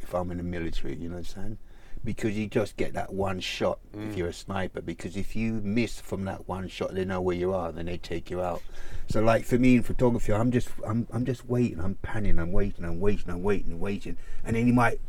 if 0.00 0.14
I'm 0.14 0.30
in 0.30 0.36
the 0.38 0.42
military. 0.42 0.94
You 0.96 1.08
know 1.08 1.16
what 1.16 1.34
I'm 1.36 1.42
saying? 1.42 1.58
Because 2.06 2.38
you 2.38 2.46
just 2.46 2.76
get 2.76 2.94
that 2.94 3.12
one 3.12 3.40
shot 3.40 3.80
if 3.92 3.98
mm. 3.98 4.16
you're 4.16 4.28
a 4.28 4.32
sniper. 4.32 4.80
Because 4.80 5.16
if 5.16 5.34
you 5.34 5.54
miss 5.54 6.00
from 6.00 6.24
that 6.26 6.48
one 6.48 6.68
shot, 6.68 6.94
they 6.94 7.04
know 7.04 7.20
where 7.20 7.34
you 7.36 7.52
are, 7.52 7.68
and 7.68 7.78
then 7.78 7.86
they 7.86 7.98
take 7.98 8.30
you 8.30 8.40
out. 8.40 8.62
So, 9.08 9.20
like 9.20 9.44
for 9.44 9.58
me 9.58 9.74
in 9.74 9.82
photography, 9.82 10.32
I'm 10.32 10.52
just, 10.52 10.68
I'm, 10.86 11.08
I'm 11.12 11.24
just 11.24 11.46
waiting. 11.46 11.80
I'm 11.80 11.96
panning. 11.96 12.38
I'm 12.38 12.52
waiting. 12.52 12.84
I'm 12.84 13.00
waiting. 13.00 13.28
I'm 13.28 13.42
waiting. 13.42 13.72
and 13.72 13.80
waiting, 13.80 14.16
and 14.44 14.54
then 14.54 14.68
you 14.68 14.72
might, 14.72 15.00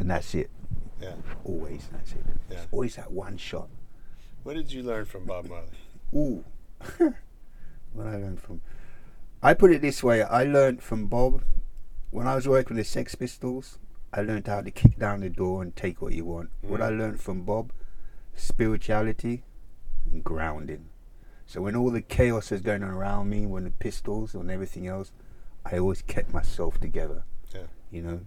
and 0.00 0.10
that's 0.10 0.34
it. 0.34 0.50
Yeah. 1.00 1.14
Always, 1.44 1.88
that's 1.92 2.12
it. 2.12 2.24
Yeah. 2.50 2.56
It's 2.58 2.66
always 2.72 2.96
that 2.96 3.12
one 3.12 3.36
shot. 3.36 3.68
What 4.42 4.56
did 4.56 4.72
you 4.72 4.82
learn 4.82 5.04
from 5.04 5.24
Bob 5.26 5.48
Marley? 5.48 5.68
Ooh. 6.14 6.44
what 7.92 8.06
I 8.06 8.16
learned 8.16 8.42
from. 8.42 8.60
I 9.42 9.54
put 9.54 9.70
it 9.70 9.80
this 9.80 10.02
way 10.02 10.22
I 10.22 10.44
learned 10.44 10.82
from 10.82 11.06
Bob 11.06 11.42
when 12.10 12.26
I 12.26 12.34
was 12.34 12.48
working 12.48 12.76
with 12.76 12.86
the 12.86 12.90
Sex 12.90 13.14
Pistols. 13.14 13.78
I 14.16 14.22
learned 14.22 14.46
how 14.46 14.60
to 14.60 14.70
kick 14.70 14.96
down 14.96 15.20
the 15.20 15.28
door 15.28 15.60
and 15.60 15.74
take 15.74 16.00
what 16.00 16.12
you 16.12 16.24
want. 16.24 16.50
What 16.62 16.80
I 16.80 16.90
mm. 16.90 16.98
learned 16.98 17.20
from 17.20 17.42
Bob 17.42 17.72
spirituality 18.36 19.42
and 20.10 20.22
grounding. 20.22 20.86
So 21.46 21.60
when 21.60 21.74
all 21.74 21.90
the 21.90 22.00
chaos 22.00 22.52
is 22.52 22.60
going 22.60 22.82
on 22.84 22.90
around 22.90 23.28
me, 23.28 23.44
when 23.44 23.64
the 23.64 23.70
pistols 23.70 24.34
and 24.34 24.50
everything 24.50 24.86
else, 24.86 25.12
I 25.64 25.78
always 25.78 26.02
kept 26.02 26.32
myself 26.32 26.80
together. 26.80 27.24
Yeah. 27.52 27.62
You 27.90 28.02
know, 28.02 28.20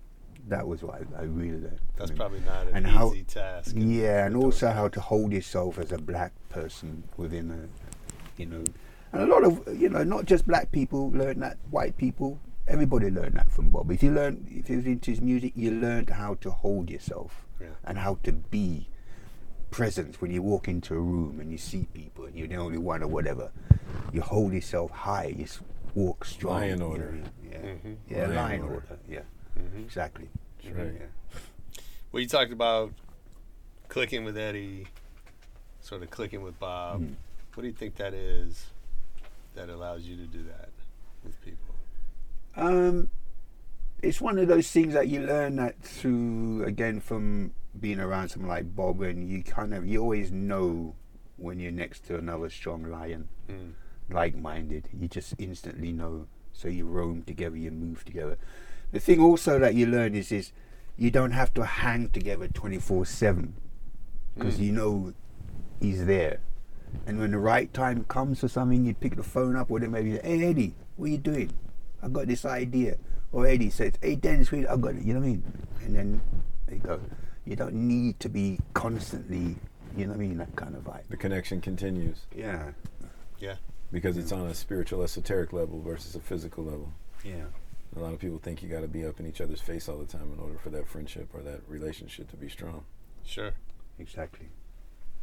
that 0.47 0.67
was 0.67 0.83
what 0.83 0.95
I, 0.95 1.21
I 1.21 1.23
really 1.23 1.57
learned. 1.57 1.79
That's 1.95 2.11
probably 2.11 2.41
not 2.41 2.67
an 2.67 2.85
And 2.85 3.13
easy 3.13 3.23
task. 3.23 3.73
Yeah, 3.75 4.25
and 4.25 4.35
also 4.35 4.71
how 4.71 4.89
to 4.89 4.99
hold 4.99 5.31
yourself 5.31 5.79
as 5.79 5.91
a 5.91 5.97
black 5.97 6.33
person 6.49 7.03
within 7.15 7.51
a, 7.51 8.41
you 8.41 8.45
know, 8.45 8.63
and 9.13 9.21
a 9.21 9.25
lot 9.25 9.43
of 9.43 9.61
you 9.79 9.89
know 9.89 10.03
not 10.03 10.25
just 10.25 10.45
black 10.45 10.71
people 10.71 11.11
learn 11.11 11.39
that, 11.39 11.57
white 11.69 11.97
people, 11.97 12.39
everybody 12.67 13.09
learned 13.09 13.35
that 13.35 13.51
from 13.51 13.69
Bob. 13.69 13.91
If 13.91 14.03
you 14.03 14.11
learn, 14.11 14.45
if 14.49 14.69
you 14.69 14.77
was 14.77 14.85
into 14.85 15.11
his 15.11 15.21
music, 15.21 15.53
you 15.55 15.71
learned 15.71 16.09
how 16.09 16.35
to 16.35 16.51
hold 16.51 16.89
yourself 16.89 17.45
Yeah. 17.59 17.67
and 17.83 17.97
how 17.97 18.15
to 18.23 18.31
be 18.31 18.89
present 19.71 20.21
when 20.21 20.31
you 20.31 20.41
walk 20.41 20.67
into 20.67 20.93
a 20.95 20.99
room 20.99 21.39
and 21.39 21.51
you 21.51 21.57
see 21.57 21.87
people 21.93 22.25
and 22.25 22.35
you're 22.35 22.47
the 22.47 22.55
only 22.55 22.77
one 22.77 23.03
or 23.03 23.07
whatever. 23.07 23.51
You 24.13 24.21
hold 24.21 24.53
yourself 24.53 24.91
high. 24.91 25.27
You 25.37 25.45
walk 25.95 26.25
strong. 26.25 26.55
Lion 26.55 26.69
you 26.69 26.75
know 26.77 26.85
order. 26.91 27.11
what 27.21 27.31
Yeah, 27.51 27.57
Mm-hmm. 27.57 27.93
yeah, 28.09 28.17
Lion 28.27 28.35
lion, 28.35 28.61
order. 28.61 28.73
order. 28.75 28.99
Yeah, 29.09 29.21
exactly. 29.77 30.29
That's 30.63 30.75
right. 30.75 30.93
Yeah. 30.99 31.39
Well, 32.11 32.21
you 32.21 32.27
talked 32.27 32.51
about 32.51 32.93
clicking 33.89 34.23
with 34.23 34.37
Eddie, 34.37 34.87
sort 35.81 36.03
of 36.03 36.09
clicking 36.09 36.41
with 36.43 36.57
Bob. 36.59 37.01
Mm. 37.01 37.15
What 37.53 37.61
do 37.63 37.67
you 37.67 37.73
think 37.73 37.95
that 37.95 38.13
is 38.13 38.67
that 39.55 39.69
allows 39.69 40.03
you 40.03 40.15
to 40.17 40.25
do 40.27 40.43
that 40.43 40.69
with 41.23 41.39
people? 41.43 41.66
Um, 42.57 43.09
it's 44.01 44.19
one 44.19 44.37
of 44.37 44.47
those 44.47 44.69
things 44.69 44.93
that 44.93 45.07
you 45.07 45.21
learn 45.21 45.55
that 45.57 45.81
through 45.81 46.63
again 46.65 46.99
from 46.99 47.53
being 47.79 47.99
around 47.99 48.29
someone 48.29 48.49
like 48.49 48.75
Bob, 48.75 49.01
and 49.01 49.29
you 49.29 49.43
kind 49.43 49.73
of 49.73 49.85
you 49.87 50.01
always 50.01 50.31
know 50.31 50.95
when 51.37 51.59
you're 51.59 51.71
next 51.71 52.05
to 52.07 52.17
another 52.17 52.49
strong 52.49 52.83
lion, 52.83 53.29
Mm. 53.49 53.73
like-minded. 54.09 54.89
You 54.99 55.07
just 55.07 55.35
instantly 55.37 55.91
know. 55.91 56.27
So 56.51 56.67
you 56.67 56.85
roam 56.87 57.21
together, 57.21 57.55
you 57.55 57.69
move 57.71 58.03
together. 58.03 58.37
The 58.91 58.99
thing 58.99 59.19
also 59.19 59.59
that 59.59 59.75
you 59.75 59.85
learn 59.85 60.15
is 60.15 60.31
is 60.31 60.51
you 60.97 61.11
don't 61.11 61.31
have 61.31 61.53
to 61.53 61.63
hang 61.65 62.09
together 62.09 62.47
twenty 62.47 62.79
four 62.79 63.05
seven 63.05 63.53
because 64.35 64.59
you 64.59 64.71
know 64.71 65.13
he's 65.79 66.05
there. 66.05 66.39
And 67.05 67.19
when 67.19 67.31
the 67.31 67.37
right 67.37 67.71
time 67.73 68.05
comes 68.05 68.39
for 68.39 68.47
something, 68.47 68.85
you 68.85 68.93
pick 68.95 69.15
the 69.15 69.23
phone 69.23 69.55
up 69.55 69.69
or 69.69 69.79
maybe 69.79 70.17
Hey 70.17 70.43
Eddie, 70.45 70.73
what 70.95 71.05
are 71.05 71.09
you 71.09 71.17
doing? 71.19 71.51
I 72.01 72.07
got 72.09 72.27
this 72.27 72.45
idea. 72.45 72.97
Or 73.31 73.45
Eddie 73.45 73.69
says, 73.69 73.93
Hey 74.01 74.15
Dennis, 74.15 74.51
wait, 74.51 74.67
I 74.67 74.77
got 74.77 74.95
it. 74.95 75.03
You 75.03 75.13
know 75.13 75.19
what 75.19 75.25
I 75.25 75.29
mean? 75.29 75.43
And 75.83 75.95
then 75.95 76.21
there 76.65 76.75
you 76.75 76.81
go. 76.81 76.99
You 77.45 77.55
don't 77.55 77.73
need 77.75 78.19
to 78.21 78.29
be 78.29 78.59
constantly, 78.73 79.55
you 79.95 80.05
know 80.05 80.11
what 80.11 80.15
I 80.15 80.19
mean, 80.27 80.37
that 80.37 80.55
kind 80.55 80.75
of 80.75 80.83
vibe. 80.83 81.07
The 81.09 81.17
connection 81.17 81.61
continues 81.61 82.25
Yeah. 82.35 82.71
Yeah. 83.39 83.55
because 83.91 84.17
it's 84.17 84.31
on 84.31 84.47
a 84.47 84.53
spiritual, 84.53 85.03
esoteric 85.03 85.53
level 85.53 85.81
versus 85.81 86.15
a 86.15 86.19
physical 86.19 86.63
level. 86.63 86.91
Yeah. 87.23 87.45
A 87.95 87.99
lot 87.99 88.13
of 88.13 88.19
people 88.19 88.37
think 88.39 88.61
you 88.61 88.69
got 88.69 88.81
to 88.81 88.87
be 88.87 89.05
up 89.05 89.19
in 89.19 89.25
each 89.25 89.41
other's 89.41 89.61
face 89.61 89.87
all 89.89 89.97
the 89.97 90.05
time 90.05 90.31
in 90.33 90.39
order 90.39 90.57
for 90.57 90.69
that 90.71 90.87
friendship 90.87 91.29
or 91.33 91.41
that 91.41 91.61
relationship 91.67 92.29
to 92.31 92.37
be 92.37 92.49
strong. 92.49 92.83
Sure. 93.25 93.51
Exactly. 93.99 94.47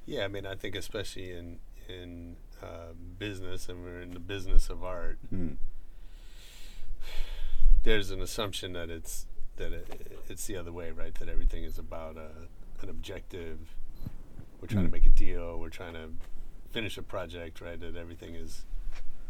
Yeah, 0.06 0.24
I 0.24 0.28
mean, 0.28 0.44
I 0.46 0.54
think 0.56 0.74
especially 0.74 1.30
in 1.32 1.60
in 1.88 2.37
uh, 2.62 2.92
business, 3.18 3.68
and 3.68 3.84
we're 3.84 4.00
in 4.00 4.14
the 4.14 4.18
business 4.20 4.70
of 4.70 4.82
art. 4.82 5.18
Mm. 5.32 5.56
There's 7.85 8.11
an 8.11 8.20
assumption 8.20 8.73
that 8.73 8.90
it's 8.90 9.27
that 9.57 9.73
it, 9.73 10.18
it's 10.29 10.47
the 10.47 10.57
other 10.57 10.73
way, 10.73 10.90
right? 10.90 11.14
That 11.14 11.29
everything 11.29 11.62
is 11.64 11.79
about 11.79 12.16
a, 12.16 12.31
an 12.83 12.88
objective. 12.90 13.59
We're 14.61 14.66
trying 14.68 14.85
to 14.85 14.88
Mm. 14.88 14.92
make 14.92 15.07
a 15.07 15.11
deal. 15.11 15.59
We're 15.59 15.68
trying 15.68 15.94
to 15.94 16.09
finish 16.73 16.99
a 16.99 17.03
project, 17.03 17.61
right? 17.61 17.79
That 17.79 17.97
everything 17.97 18.35
is 18.35 18.64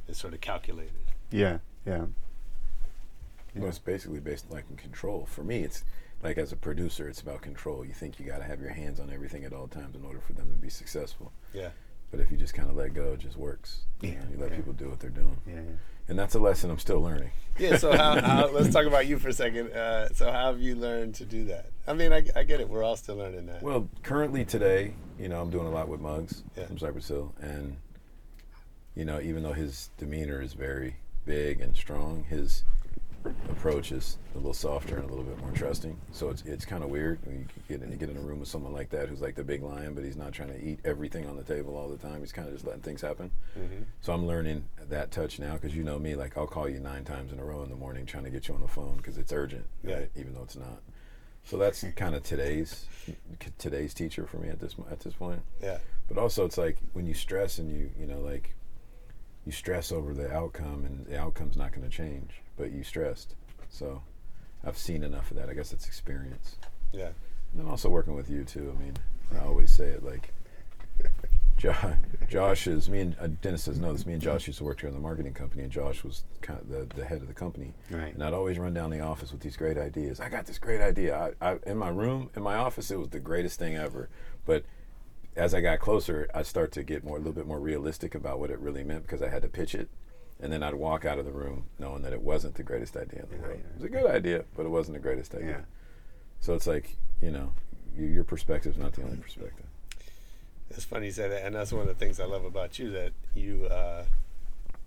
is 0.09 0.17
sort 0.17 0.35
of 0.35 0.41
calculated. 0.41 0.95
Yeah. 1.31 1.59
Yeah. 1.87 2.07
Well, 3.55 3.69
it's 3.69 3.79
basically 3.79 4.21
based 4.21 4.51
like 4.51 4.65
in 4.71 4.77
control. 4.77 5.27
For 5.27 5.45
me, 5.45 5.63
it's 5.63 5.85
like 6.23 6.39
as 6.39 6.53
a 6.53 6.57
producer, 6.57 7.09
it's 7.09 7.21
about 7.21 7.43
control. 7.43 7.85
You 7.85 7.93
think 7.93 8.19
you 8.19 8.27
got 8.27 8.39
to 8.39 8.45
have 8.45 8.61
your 8.61 8.71
hands 8.71 8.99
on 9.01 9.11
everything 9.11 9.45
at 9.45 9.53
all 9.53 9.69
times 9.69 9.95
in 9.95 10.05
order 10.05 10.21
for 10.21 10.33
them 10.33 10.49
to 10.51 10.57
be 10.57 10.69
successful. 10.71 11.33
Yeah. 11.53 11.71
But 12.11 12.21
if 12.21 12.31
you 12.31 12.37
just 12.37 12.55
kind 12.55 12.69
of 12.71 12.77
let 12.77 12.95
go, 12.95 13.13
it 13.13 13.21
just 13.21 13.37
works. 13.37 13.81
You, 14.01 14.11
Yeah, 14.11 14.15
know, 14.21 14.27
you 14.33 14.37
let 14.39 14.51
yeah. 14.51 14.57
people 14.57 14.73
do 14.73 14.89
what 14.89 15.01
they're 15.01 15.11
doing. 15.11 15.37
Yeah. 15.47 15.61
And 16.09 16.19
that's 16.19 16.35
a 16.35 16.39
lesson 16.39 16.71
I'm 16.71 16.79
still 16.79 17.01
learning. 17.01 17.31
Yeah. 17.59 17.77
So 17.79 17.97
how, 17.97 18.21
how 18.21 18.51
let's 18.51 18.71
talk 18.73 18.85
about 18.87 19.07
you 19.07 19.19
for 19.19 19.29
a 19.29 19.33
second. 19.33 19.73
Uh, 19.73 20.09
so 20.11 20.31
how 20.31 20.47
have 20.53 20.61
you 20.61 20.75
learned 20.75 21.15
to 21.17 21.25
do 21.25 21.45
that? 21.45 21.71
I 21.87 21.93
mean, 21.93 22.13
I, 22.13 22.25
I 22.35 22.43
get 22.43 22.61
it. 22.61 22.69
We're 22.69 22.83
all 22.83 22.97
still 22.97 23.17
learning 23.17 23.47
that. 23.47 23.63
Well, 23.63 23.89
currently 24.03 24.45
today, 24.45 24.95
you 25.19 25.29
know, 25.29 25.41
I'm 25.41 25.51
doing 25.51 25.67
a 25.67 25.71
lot 25.71 25.89
with 25.89 26.01
Muggs 26.01 26.43
Yeah. 26.57 26.67
from 26.67 26.79
Cypress 26.79 27.09
Hill, 27.09 27.33
and 27.41 27.77
you 28.95 29.05
know, 29.05 29.21
even 29.21 29.43
though 29.43 29.53
his 29.53 29.91
demeanor 29.99 30.41
is 30.43 30.53
very 30.55 30.97
big 31.25 31.61
and 31.61 31.77
strong, 31.77 32.25
his 32.29 32.65
approach 33.51 33.93
is 33.93 34.19
a 34.35 34.37
little 34.37 34.53
softer 34.55 34.97
and 34.97 35.05
a 35.05 35.09
little 35.09 35.25
bit 35.25 35.39
more 35.39 35.51
trusting. 35.53 35.97
So 36.13 36.29
it's 36.31 36.43
it's 36.43 36.65
kind 36.65 36.85
of 36.85 36.91
weird 36.91 37.19
when 37.25 37.39
you 37.39 37.45
get 37.69 37.83
in, 37.83 37.91
you 37.91 37.97
get 37.97 38.11
in 38.11 38.17
a 38.17 38.21
room 38.21 38.41
with 38.41 38.49
someone 38.49 38.73
like 38.73 38.91
that 38.91 39.09
who's 39.09 39.21
like 39.21 39.35
the 39.35 39.45
big 39.45 39.63
lion, 39.63 39.95
but 39.95 40.05
he's 40.05 40.17
not 40.17 40.33
trying 40.33 40.51
to 40.51 40.63
eat 40.63 40.81
everything 40.85 41.27
on 41.27 41.37
the 41.37 41.43
table 41.43 41.77
all 41.77 41.89
the 41.89 41.97
time. 41.97 42.21
He's 42.21 42.33
kind 42.33 42.49
of 42.49 42.55
just 42.55 42.67
letting 42.67 42.83
things 42.83 43.01
happen. 43.01 43.31
Mm-hmm. 43.59 43.83
So 44.01 44.13
I'm 44.13 44.27
learning 44.27 44.65
that 44.89 45.11
touch 45.11 45.39
now 45.39 45.55
because 45.55 45.75
you 45.75 45.83
know 45.85 45.99
me, 45.99 46.15
like 46.15 46.37
I'll 46.37 46.47
call 46.47 46.69
you 46.69 46.81
nine 46.81 47.05
times 47.05 47.33
in 47.33 47.39
a 47.39 47.45
row 47.45 47.63
in 47.63 47.71
the 47.71 47.77
morning 47.77 48.05
trying 48.07 48.25
to 48.25 48.31
get 48.31 48.49
you 48.49 48.55
on 48.55 48.61
the 48.61 48.69
phone 48.69 48.97
because 48.99 49.17
it's 49.19 49.33
urgent, 49.33 49.65
Yeah. 49.83 49.95
right? 49.95 50.11
Even 50.17 50.35
though 50.35 50.43
it's 50.43 50.57
not. 50.57 50.83
So 51.47 51.57
that's 51.59 51.85
kind 51.97 52.15
of 52.15 52.23
today's 52.23 52.87
today's 53.59 53.93
teacher 53.93 54.27
for 54.27 54.39
me 54.39 54.49
at 54.49 54.61
this 54.61 54.75
at 54.91 55.01
this 55.01 55.15
point. 55.15 55.43
yeah. 55.63 55.79
But 56.09 56.19
also, 56.19 56.45
it's 56.45 56.59
like 56.59 56.77
when 56.93 57.07
you 57.07 57.15
stress 57.15 57.59
and 57.59 57.71
you 57.71 57.91
you 57.99 58.07
know 58.07 58.21
like 58.21 58.55
you 59.47 59.53
stress 59.53 59.93
over 59.93 60.15
the 60.15 60.33
outcome 60.33 60.85
and 60.87 61.05
the 61.07 61.19
outcome's 61.19 61.57
not 61.57 61.71
going 61.73 61.83
to 61.83 61.95
change, 61.95 62.31
but 62.57 62.73
you 62.73 62.83
stressed. 62.83 63.35
So 63.69 64.03
I've 64.65 64.79
seen 64.79 65.03
enough 65.03 65.31
of 65.31 65.37
that. 65.37 65.49
I 65.49 65.55
guess 65.55 65.73
it's 65.73 65.87
experience. 65.87 66.57
Yeah. 66.93 67.11
And 67.53 67.63
then 67.63 67.69
also 67.69 67.89
working 67.89 68.15
with 68.15 68.31
you 68.31 68.45
too. 68.45 68.75
I 68.77 68.83
mean, 68.83 68.97
I 69.35 69.45
always 69.45 69.75
say 69.75 69.87
it 69.87 70.05
like 70.05 70.33
Josh, 71.57 71.97
Josh 72.29 72.67
is 72.67 72.89
me 72.91 73.01
and 73.01 73.17
uh, 73.21 73.29
Dennis 73.41 73.63
says 73.63 73.79
no. 73.79 73.93
This 73.93 74.07
me 74.07 74.13
and 74.13 74.23
Josh 74.23 74.47
used 74.47 74.59
to 74.59 74.65
work 74.65 74.79
together 74.79 74.97
in 74.97 75.03
the 75.03 75.07
marketing 75.07 75.35
company, 75.35 75.63
and 75.63 75.73
Josh 75.73 76.05
was 76.05 76.25
kind 76.41 76.61
of 76.61 76.69
the, 76.69 76.95
the 76.95 77.05
head 77.05 77.23
of 77.23 77.29
the 77.29 77.35
company. 77.35 77.73
Right. 77.91 78.13
And 78.13 78.23
I'd 78.23 78.35
always 78.35 78.59
run 78.59 78.75
down 78.75 78.91
the 78.91 79.01
office 79.01 79.33
with 79.33 79.41
these 79.41 79.57
great 79.57 79.79
ideas. 79.79 80.21
I 80.21 80.29
got 80.29 80.47
this 80.47 80.59
great 80.59 80.81
idea. 80.81 81.33
I, 81.41 81.53
I, 81.53 81.59
in 81.67 81.79
my 81.79 81.89
room, 81.89 82.31
in 82.37 82.43
my 82.43 82.57
office, 82.57 82.91
it 82.91 82.99
was 82.99 83.09
the 83.09 83.21
greatest 83.21 83.59
thing 83.59 83.77
ever. 83.77 84.09
But 84.45 84.65
as 85.37 85.55
I 85.55 85.61
got 85.61 85.81
closer, 85.81 86.29
I 86.35 86.43
start 86.43 86.73
to 86.73 86.83
get 86.83 87.05
more 87.05 87.17
a 87.17 87.19
little 87.19 87.33
bit 87.33 87.47
more 87.47 87.61
realistic 87.61 88.15
about 88.15 88.39
what 88.41 88.51
it 88.51 88.59
really 88.59 88.85
meant 88.85 89.03
because 89.03 89.23
I 89.23 89.29
had 89.29 89.43
to 89.43 89.49
pitch 89.49 89.75
it, 89.75 89.89
and 90.41 90.53
then 90.53 90.63
I'd 90.63 90.75
walk 90.75 91.05
out 91.05 91.19
of 91.19 91.25
the 91.25 91.33
room 91.33 91.65
knowing 91.79 92.03
that 92.03 92.13
it 92.13 92.23
wasn't 92.23 92.55
the 92.55 92.63
greatest 92.63 92.97
idea 92.97 93.23
in 93.25 93.37
the 93.37 93.43
world. 93.43 93.61
It 93.61 93.75
was 93.77 93.85
a 93.85 93.89
good 93.89 94.07
idea, 94.11 94.45
but 94.57 94.67
it 94.67 94.69
wasn't 94.71 94.97
the 94.97 95.03
greatest 95.03 95.35
idea. 95.35 95.49
Yeah. 95.49 95.61
So 96.41 96.55
it's 96.55 96.67
like 96.67 96.97
you 97.23 97.31
know, 97.31 97.53
you, 97.97 98.07
your 98.07 98.25
is 98.33 98.77
not 98.77 98.93
the 98.93 99.03
only 99.03 99.17
perspective. 99.17 99.67
It's 100.71 100.85
funny 100.85 101.07
you 101.07 101.13
say 101.13 101.29
that, 101.29 101.45
and 101.47 101.55
that's 101.55 101.73
one 101.73 101.83
of 101.83 101.89
the 101.89 101.95
things 101.95 102.19
I 102.19 102.25
love 102.25 102.45
about 102.45 102.79
you. 102.79 102.91
That 102.91 103.13
you, 103.35 103.67
uh, 103.67 104.05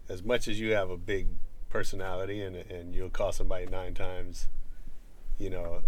as 0.10 0.24
much 0.24 0.48
as 0.48 0.60
you 0.60 0.74
have 0.74 0.90
a 0.90 0.98
big 0.98 1.28
personality, 1.70 2.42
and 2.42 2.56
and 2.56 2.94
you'll 2.94 3.10
call 3.10 3.32
somebody 3.32 3.66
nine 3.68 3.94
times, 3.94 4.48
you 5.40 5.50
know, 5.50 5.82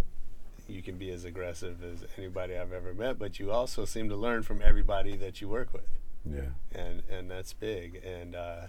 you 0.67 0.81
can 0.81 0.97
be 0.97 1.09
as 1.11 1.25
aggressive 1.25 1.83
as 1.83 2.05
anybody 2.17 2.55
I've 2.55 2.71
ever 2.71 2.93
met. 2.93 3.19
But 3.19 3.39
you 3.39 3.51
also 3.51 3.83
seem 3.85 4.07
to 4.09 4.15
learn 4.15 4.43
from 4.43 4.61
everybody 4.63 5.17
that 5.17 5.41
you 5.41 5.49
work 5.49 5.73
with, 5.73 5.89
Yeah. 6.25 6.51
and 6.73 7.03
and 7.09 7.29
that's 7.29 7.53
big. 7.53 8.01
And 8.05 8.35
uh, 8.35 8.67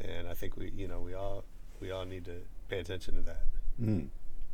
and 0.00 0.28
I 0.28 0.34
think 0.34 0.56
we, 0.56 0.70
you 0.76 0.88
know, 0.88 1.00
we 1.00 1.14
all 1.14 1.44
we 1.80 1.90
all 1.90 2.04
need 2.04 2.24
to 2.26 2.36
pay 2.68 2.78
attention 2.80 3.14
to 3.16 3.22
that. 3.22 3.42
Mm. 3.80 4.08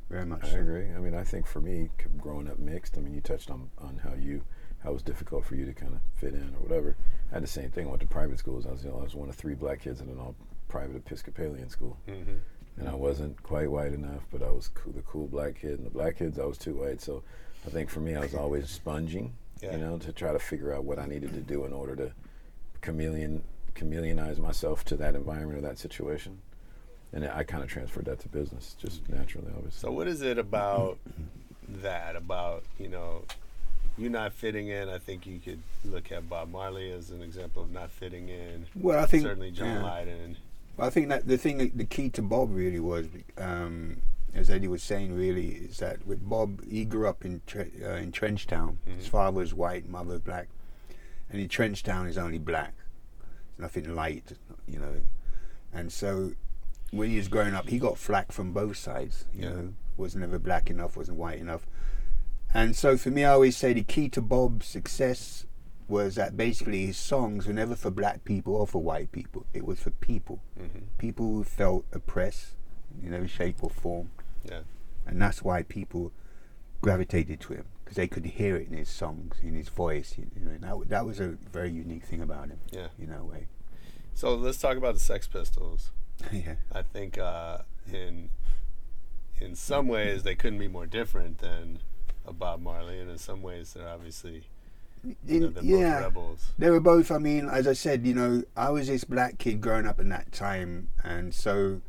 Very 0.09 0.25
much. 0.27 0.45
I 0.45 0.51
so. 0.51 0.57
agree. 0.61 0.87
I 0.95 0.99
mean, 0.99 1.15
I 1.15 1.25
think 1.25 1.47
for 1.47 1.61
me, 1.61 1.89
growing 2.19 2.49
up 2.49 2.59
mixed, 2.61 2.97
I 2.97 3.01
mean, 3.01 3.13
you 3.15 3.21
touched 3.21 3.51
on, 3.51 3.69
on 3.79 3.99
how 4.05 4.15
you 4.15 4.43
how 4.85 4.91
it 4.91 4.95
was 4.95 5.03
difficult 5.03 5.45
for 5.45 5.57
you 5.57 5.65
to 5.67 5.73
kind 5.73 5.93
of 5.95 6.01
fit 6.15 6.33
in 6.35 6.55
or 6.55 6.63
whatever. 6.63 6.97
I 7.31 7.35
had 7.35 7.43
the 7.43 7.47
same 7.49 7.71
thing. 7.71 7.87
I 7.87 7.91
went 7.91 8.03
to 8.03 8.07
private 8.07 8.39
schools. 8.39 8.67
I 8.67 8.71
was, 8.71 8.85
you 8.85 8.91
know, 8.91 8.99
I 9.01 9.03
was 9.03 9.15
one 9.17 9.29
of 9.29 9.35
three 9.35 9.55
black 9.55 9.81
kids 9.81 10.01
in 10.01 10.09
an 10.09 10.19
all 10.19 10.37
private 10.69 10.97
Episcopalian 10.97 11.69
school, 11.71 11.97
Mm-hmm. 12.09 12.37
and 12.79 12.89
I 12.89 12.95
wasn't 12.95 13.43
quite 13.43 13.69
white 13.71 13.93
enough, 13.93 14.23
but 14.31 14.43
I 14.43 14.51
was 14.51 14.69
cool, 14.69 14.93
the 14.93 15.03
cool 15.03 15.27
black 15.27 15.57
kid. 15.61 15.79
And 15.79 15.87
the 15.87 15.91
black 15.91 16.19
kids, 16.19 16.39
I 16.39 16.45
was 16.45 16.59
too 16.59 16.75
white. 16.75 17.01
So 17.01 17.25
I 17.67 17.71
think 17.71 17.91
for 17.91 18.01
me, 18.01 18.15
I 18.15 18.21
was 18.21 18.35
always 18.35 18.69
sponging, 18.71 19.33
Yeah. 19.61 19.73
you 19.73 19.79
know, 19.79 19.99
to 19.99 20.13
try 20.13 20.33
to 20.33 20.39
figure 20.39 20.73
out 20.73 20.85
what 20.85 21.01
I 21.01 21.07
needed 21.07 21.33
to 21.35 21.41
do 21.41 21.65
in 21.65 21.73
order 21.73 21.97
to 21.97 22.13
chameleon 22.81 23.43
chameleonize 23.77 24.39
myself 24.39 24.85
to 24.87 24.97
that 24.97 25.15
environment 25.15 25.59
or 25.59 25.63
that 25.63 25.79
situation. 25.79 26.39
And 27.13 27.27
I 27.29 27.45
kind 27.45 27.63
of 27.63 27.71
transferred 27.71 28.07
that 28.07 28.21
to 28.21 28.29
business, 28.29 28.75
just 28.81 29.09
naturally, 29.09 29.49
obviously. 29.57 29.81
So 29.81 29.93
what 29.93 30.09
is 30.09 30.23
it 30.23 30.39
about 30.39 30.99
that? 31.83 32.17
About 32.17 32.65
you 32.79 32.89
know, 32.89 33.23
you 33.97 34.11
not 34.11 34.33
fitting 34.33 34.69
in? 34.69 34.89
I 34.89 34.99
think 34.99 35.27
you 35.27 35.39
could 35.39 35.61
look 35.85 36.11
at 36.13 36.29
Bob 36.29 36.51
Marley 36.51 36.91
as 36.91 37.11
an 37.11 37.23
example 37.23 37.63
of 37.63 37.71
not 37.71 37.91
fitting 37.91 38.29
in. 38.29 38.67
Well, 38.75 39.03
I 39.03 39.07
think 39.07 39.23
certainly 39.23 39.51
John 39.51 39.69
yeah. 39.69 39.83
Lydon. 39.83 40.37
I 40.79 40.91
think 40.91 41.09
that 41.09 41.27
the 41.27 41.39
thing, 41.39 41.73
the 41.75 41.85
key 41.85 42.11
to 42.11 42.23
Bob 42.23 42.55
really 42.55 42.81
was, 42.81 43.07
um, 43.39 44.03
as 44.35 44.51
Eddie 44.51 44.69
was 44.69 44.83
saying, 44.83 45.17
really 45.17 45.49
is 45.49 45.79
that 45.79 46.07
with 46.07 46.29
Bob, 46.29 46.63
he 46.69 46.85
grew 46.85 47.09
up 47.09 47.25
in 47.25 47.41
Tre- 47.47 47.71
uh, 47.83 47.95
in 47.95 48.13
Trenchtown. 48.13 48.77
His 48.85 49.07
father 49.07 49.39
was 49.39 49.55
white, 49.55 49.89
mother 49.89 50.11
was 50.11 50.21
black, 50.21 50.49
and 51.31 51.41
in 51.41 51.49
Trenchtown 51.49 52.09
is 52.09 52.19
only 52.19 52.39
black. 52.39 52.75
Nothing 53.59 53.95
light, 53.95 54.33
you 54.67 54.79
know. 54.79 55.01
And 55.73 55.93
so, 55.93 56.33
when 56.91 57.11
he 57.11 57.17
was 57.17 57.29
growing 57.29 57.55
up, 57.55 57.69
he 57.69 57.79
got 57.79 57.99
flack 57.99 58.33
from 58.33 58.53
both 58.53 58.77
sides. 58.77 59.25
You 59.35 59.43
Yeah. 59.43 59.49
know, 59.51 59.75
was 59.97 60.15
never 60.15 60.39
black 60.39 60.71
enough, 60.71 60.97
wasn't 60.97 61.19
white 61.19 61.39
enough. 61.39 61.67
And 62.55 62.77
so, 62.77 62.97
for 62.97 63.11
me, 63.11 63.25
I 63.25 63.31
always 63.33 63.57
say 63.57 63.73
the 63.73 63.83
key 63.83 64.09
to 64.11 64.21
Bob's 64.23 64.67
success 64.67 65.47
was 65.89 66.17
that 66.17 66.37
basically 66.37 66.87
his 66.87 66.97
songs 66.97 67.47
were 67.47 67.53
never 67.53 67.75
for 67.77 67.91
black 67.91 68.25
people 68.25 68.55
or 68.57 68.67
for 68.67 68.83
white 68.83 69.13
people. 69.13 69.47
It 69.55 69.65
was 69.65 69.79
for 69.79 69.91
people, 69.91 70.41
Mm-hmm. 70.59 70.79
people 70.99 71.27
who 71.33 71.45
felt 71.45 71.85
oppressed 71.93 72.57
in 73.03 73.15
every 73.15 73.29
shape 73.29 73.63
or 73.63 73.71
form, 73.71 74.11
Yeah. 74.45 74.61
and 75.07 75.21
that's 75.23 75.43
why 75.43 75.63
people 75.63 76.13
gravitated 76.81 77.41
to 77.41 77.53
him 77.55 77.67
because 77.87 77.97
they 77.97 78.09
could 78.09 78.27
hear 78.27 78.57
it 78.57 78.67
in 78.69 78.77
his 78.77 78.89
songs, 78.89 79.37
in 79.45 79.55
his 79.55 79.69
voice. 79.69 80.17
You 80.19 80.27
know, 80.45 80.51
and 80.51 80.63
that, 80.65 80.89
that 80.89 81.07
was 81.07 81.21
a 81.21 81.37
very 81.53 81.71
unique 81.71 82.05
thing 82.05 82.21
about 82.21 82.49
him. 82.49 82.59
Yeah. 82.73 82.89
in 82.99 83.13
a 83.13 83.25
way. 83.25 83.47
So 84.13 84.35
let's 84.35 84.59
talk 84.59 84.77
about 84.77 84.95
the 84.95 85.01
Sex 85.01 85.29
Pistols. 85.29 85.93
yeah. 86.33 86.57
I 86.73 86.83
think 86.83 87.17
uh, 87.17 87.59
in 87.93 88.31
in 89.39 89.55
some 89.55 89.87
ways 89.87 90.25
they 90.25 90.35
couldn't 90.35 90.59
be 90.59 90.67
more 90.67 90.87
different 90.87 91.39
than 91.39 91.79
a 92.27 92.33
Bob 92.33 92.61
Marley, 92.61 92.99
and 92.99 93.09
in 93.09 93.19
some 93.19 93.41
ways 93.41 93.75
they're 93.75 93.89
obviously 93.89 94.49
you 95.05 95.15
know, 95.41 95.47
In- 95.47 95.55
they're 95.55 95.63
yeah. 95.63 95.95
both 95.95 96.03
rebels. 96.03 96.53
They 96.59 96.71
were 96.71 96.81
both. 96.81 97.13
I 97.13 97.19
mean, 97.19 97.49
as 97.49 97.69
I 97.69 97.73
said, 97.73 98.05
you 98.05 98.15
know, 98.15 98.43
I 98.57 98.71
was 98.71 98.89
this 98.89 99.05
black 99.05 99.39
kid 99.39 99.61
growing 99.61 99.87
up 99.87 100.01
in 100.01 100.09
that 100.09 100.33
time, 100.33 100.89
and 101.05 101.33
so 101.33 101.83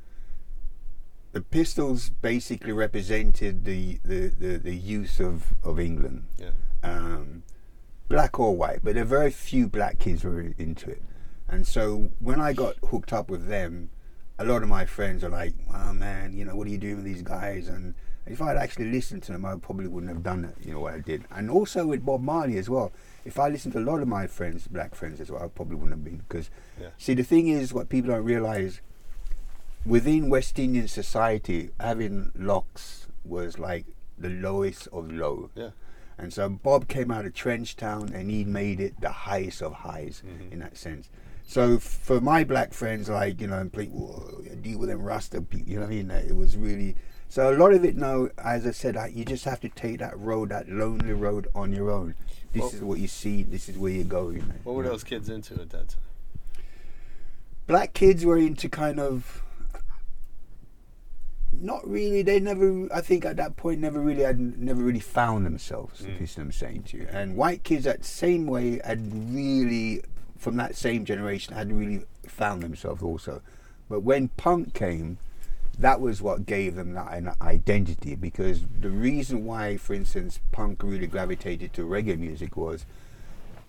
the 1.37 1.43
Pistols 1.43 2.09
basically 2.09 2.71
represented 2.71 3.63
the 3.63 3.99
the, 4.03 4.29
the, 4.29 4.57
the 4.57 4.75
youth 4.75 5.19
of, 5.19 5.53
of 5.63 5.79
England, 5.79 6.23
Yeah. 6.39 6.49
um, 6.81 7.43
black 8.09 8.39
or 8.39 8.55
white, 8.55 8.79
but 8.83 8.95
there 8.95 9.03
are 9.03 9.05
very 9.19 9.29
few 9.29 9.67
black 9.67 9.99
kids 9.99 10.23
were 10.23 10.41
into 10.57 10.89
it, 10.89 11.03
and 11.47 11.67
so 11.67 12.09
when 12.19 12.41
I 12.41 12.53
got 12.53 12.75
hooked 12.89 13.13
up 13.13 13.29
with 13.29 13.47
them, 13.47 13.91
a 14.39 14.45
lot 14.45 14.63
of 14.63 14.69
my 14.69 14.85
friends 14.85 15.23
are 15.23 15.29
like, 15.29 15.53
"Oh 15.71 15.93
man, 15.93 16.33
you 16.33 16.43
know, 16.43 16.55
what 16.55 16.65
are 16.67 16.71
you 16.71 16.79
doing 16.79 16.95
with 16.95 17.05
these 17.05 17.21
guys?" 17.21 17.67
and 17.67 17.93
if 18.25 18.41
I'd 18.41 18.57
actually 18.57 18.91
listened 18.91 19.21
to 19.23 19.31
them, 19.31 19.45
I 19.45 19.55
probably 19.57 19.87
wouldn't 19.87 20.11
have 20.11 20.23
done 20.23 20.43
it, 20.43 20.55
you 20.65 20.73
know, 20.73 20.79
what 20.81 20.95
I 20.95 20.99
did. 20.99 21.23
And 21.31 21.49
also 21.49 21.85
with 21.85 22.03
Bob 22.03 22.21
Marley 22.21 22.57
as 22.57 22.69
well. 22.69 22.91
If 23.23 23.39
I 23.39 23.47
listened 23.47 23.71
to 23.75 23.79
a 23.79 23.87
lot 23.91 24.01
of 24.01 24.07
my 24.09 24.27
friends, 24.27 24.67
black 24.67 24.95
friends 24.95 25.21
as 25.21 25.31
well, 25.31 25.41
I 25.41 25.47
probably 25.47 25.75
wouldn't 25.77 25.93
have 25.93 26.03
been. 26.03 26.17
Because, 26.27 26.49
Yeah. 26.81 26.89
see, 26.97 27.13
the 27.13 27.23
thing 27.23 27.47
is, 27.47 27.73
what 27.73 27.87
people 27.87 28.11
don't 28.11 28.25
realize, 28.25 28.81
within 29.85 30.29
West 30.29 30.57
Indian 30.59 30.87
society, 30.87 31.69
having 31.79 32.31
locks 32.35 33.07
was 33.23 33.59
like 33.59 33.85
the 34.17 34.29
lowest 34.29 34.87
of 34.91 35.11
low. 35.11 35.49
Yeah. 35.55 35.69
And 36.17 36.33
so 36.33 36.49
Bob 36.49 36.87
came 36.87 37.11
out 37.11 37.25
of 37.25 37.33
Trenchtown 37.33 38.13
and 38.13 38.31
he 38.31 38.43
made 38.43 38.79
it 38.79 38.99
the 39.01 39.11
highest 39.11 39.61
of 39.61 39.73
highs 39.73 40.23
Mm-hmm. 40.25 40.53
in 40.53 40.59
that 40.59 40.75
sense. 40.77 41.09
So 41.45 41.77
for 41.79 42.19
my 42.19 42.43
black 42.43 42.73
friends, 42.73 43.07
like, 43.07 43.39
you 43.39 43.47
know, 43.47 43.59
and 43.59 43.71
play, 43.71 43.85
"Whoa, 43.85 44.41
deal 44.61 44.79
with 44.79 44.89
them 44.89 45.01
Rasta 45.01 45.41
people, 45.41 45.69
you 45.69 45.75
know 45.75 45.85
what 45.85 45.91
I 45.91 45.95
mean? 45.95 46.11
It 46.11 46.35
was 46.35 46.57
really, 46.57 46.95
so 47.29 47.53
a 47.53 47.55
lot 47.55 47.71
of 47.73 47.85
it 47.85 47.95
now, 47.95 48.27
as 48.37 48.65
I 48.67 48.71
said, 48.71 48.95
like, 48.95 49.15
you 49.15 49.23
just 49.23 49.45
have 49.45 49.61
to 49.61 49.69
take 49.69 49.99
that 49.99 50.17
road, 50.19 50.49
that 50.49 50.67
lonely 50.67 51.13
road 51.13 51.47
on 51.55 51.71
your 51.71 51.89
own. 51.91 52.15
This 52.51 52.61
Well- 52.63 52.71
is 52.73 52.81
what 52.81 52.99
you 52.99 53.07
see, 53.07 53.43
this 53.43 53.69
is 53.69 53.77
where 53.77 53.91
you 53.93 54.03
go. 54.03 54.29
You 54.31 54.39
know, 54.39 54.55
What 54.65 54.75
were 54.75 54.81
you 54.83 54.87
know. 54.87 54.93
those 54.95 55.03
kids 55.05 55.29
into 55.29 55.53
at 55.53 55.69
that 55.69 55.89
time? 55.89 56.01
black 57.67 57.93
kids 57.93 58.25
were 58.25 58.37
into 58.37 58.69
kind 58.69 58.99
of 58.99 59.43
not 61.61 61.87
really 61.87 62.21
they 62.21 62.39
never 62.39 62.87
i 62.93 63.01
think 63.01 63.25
at 63.25 63.37
that 63.37 63.55
point 63.57 63.79
never 63.79 63.99
really 63.99 64.23
had 64.23 64.39
never 64.59 64.81
really 64.81 64.99
found 64.99 65.45
themselves 65.45 66.01
if 66.01 66.19
you 66.19 66.27
see 66.27 66.41
what 66.41 66.45
i'm 66.45 66.51
saying 66.51 66.83
to 66.83 66.97
you. 66.97 67.07
And 67.11 67.35
white 67.35 67.63
kids 67.63 67.85
that 67.85 68.05
same 68.05 68.47
way 68.47 68.79
had 68.83 68.99
really 69.33 70.01
from 70.37 70.55
that 70.57 70.75
same 70.75 71.05
generation 71.05 71.55
had 71.55 71.71
really 71.71 72.05
found 72.27 72.61
themselves 72.61 73.01
also. 73.01 73.41
But 73.89 74.01
when 74.01 74.27
punk 74.29 74.73
came 74.73 75.17
that 75.79 76.01
was 76.01 76.21
what 76.21 76.45
gave 76.45 76.75
them 76.75 76.93
that 76.93 77.13
an 77.13 77.31
identity 77.41 78.15
because 78.15 78.61
the 78.79 78.89
reason 78.89 79.45
why 79.45 79.77
for 79.77 79.93
instance 79.93 80.39
punk 80.51 80.81
really 80.83 81.07
gravitated 81.07 81.71
to 81.73 81.83
reggae 81.83 82.17
music 82.17 82.57
was 82.57 82.85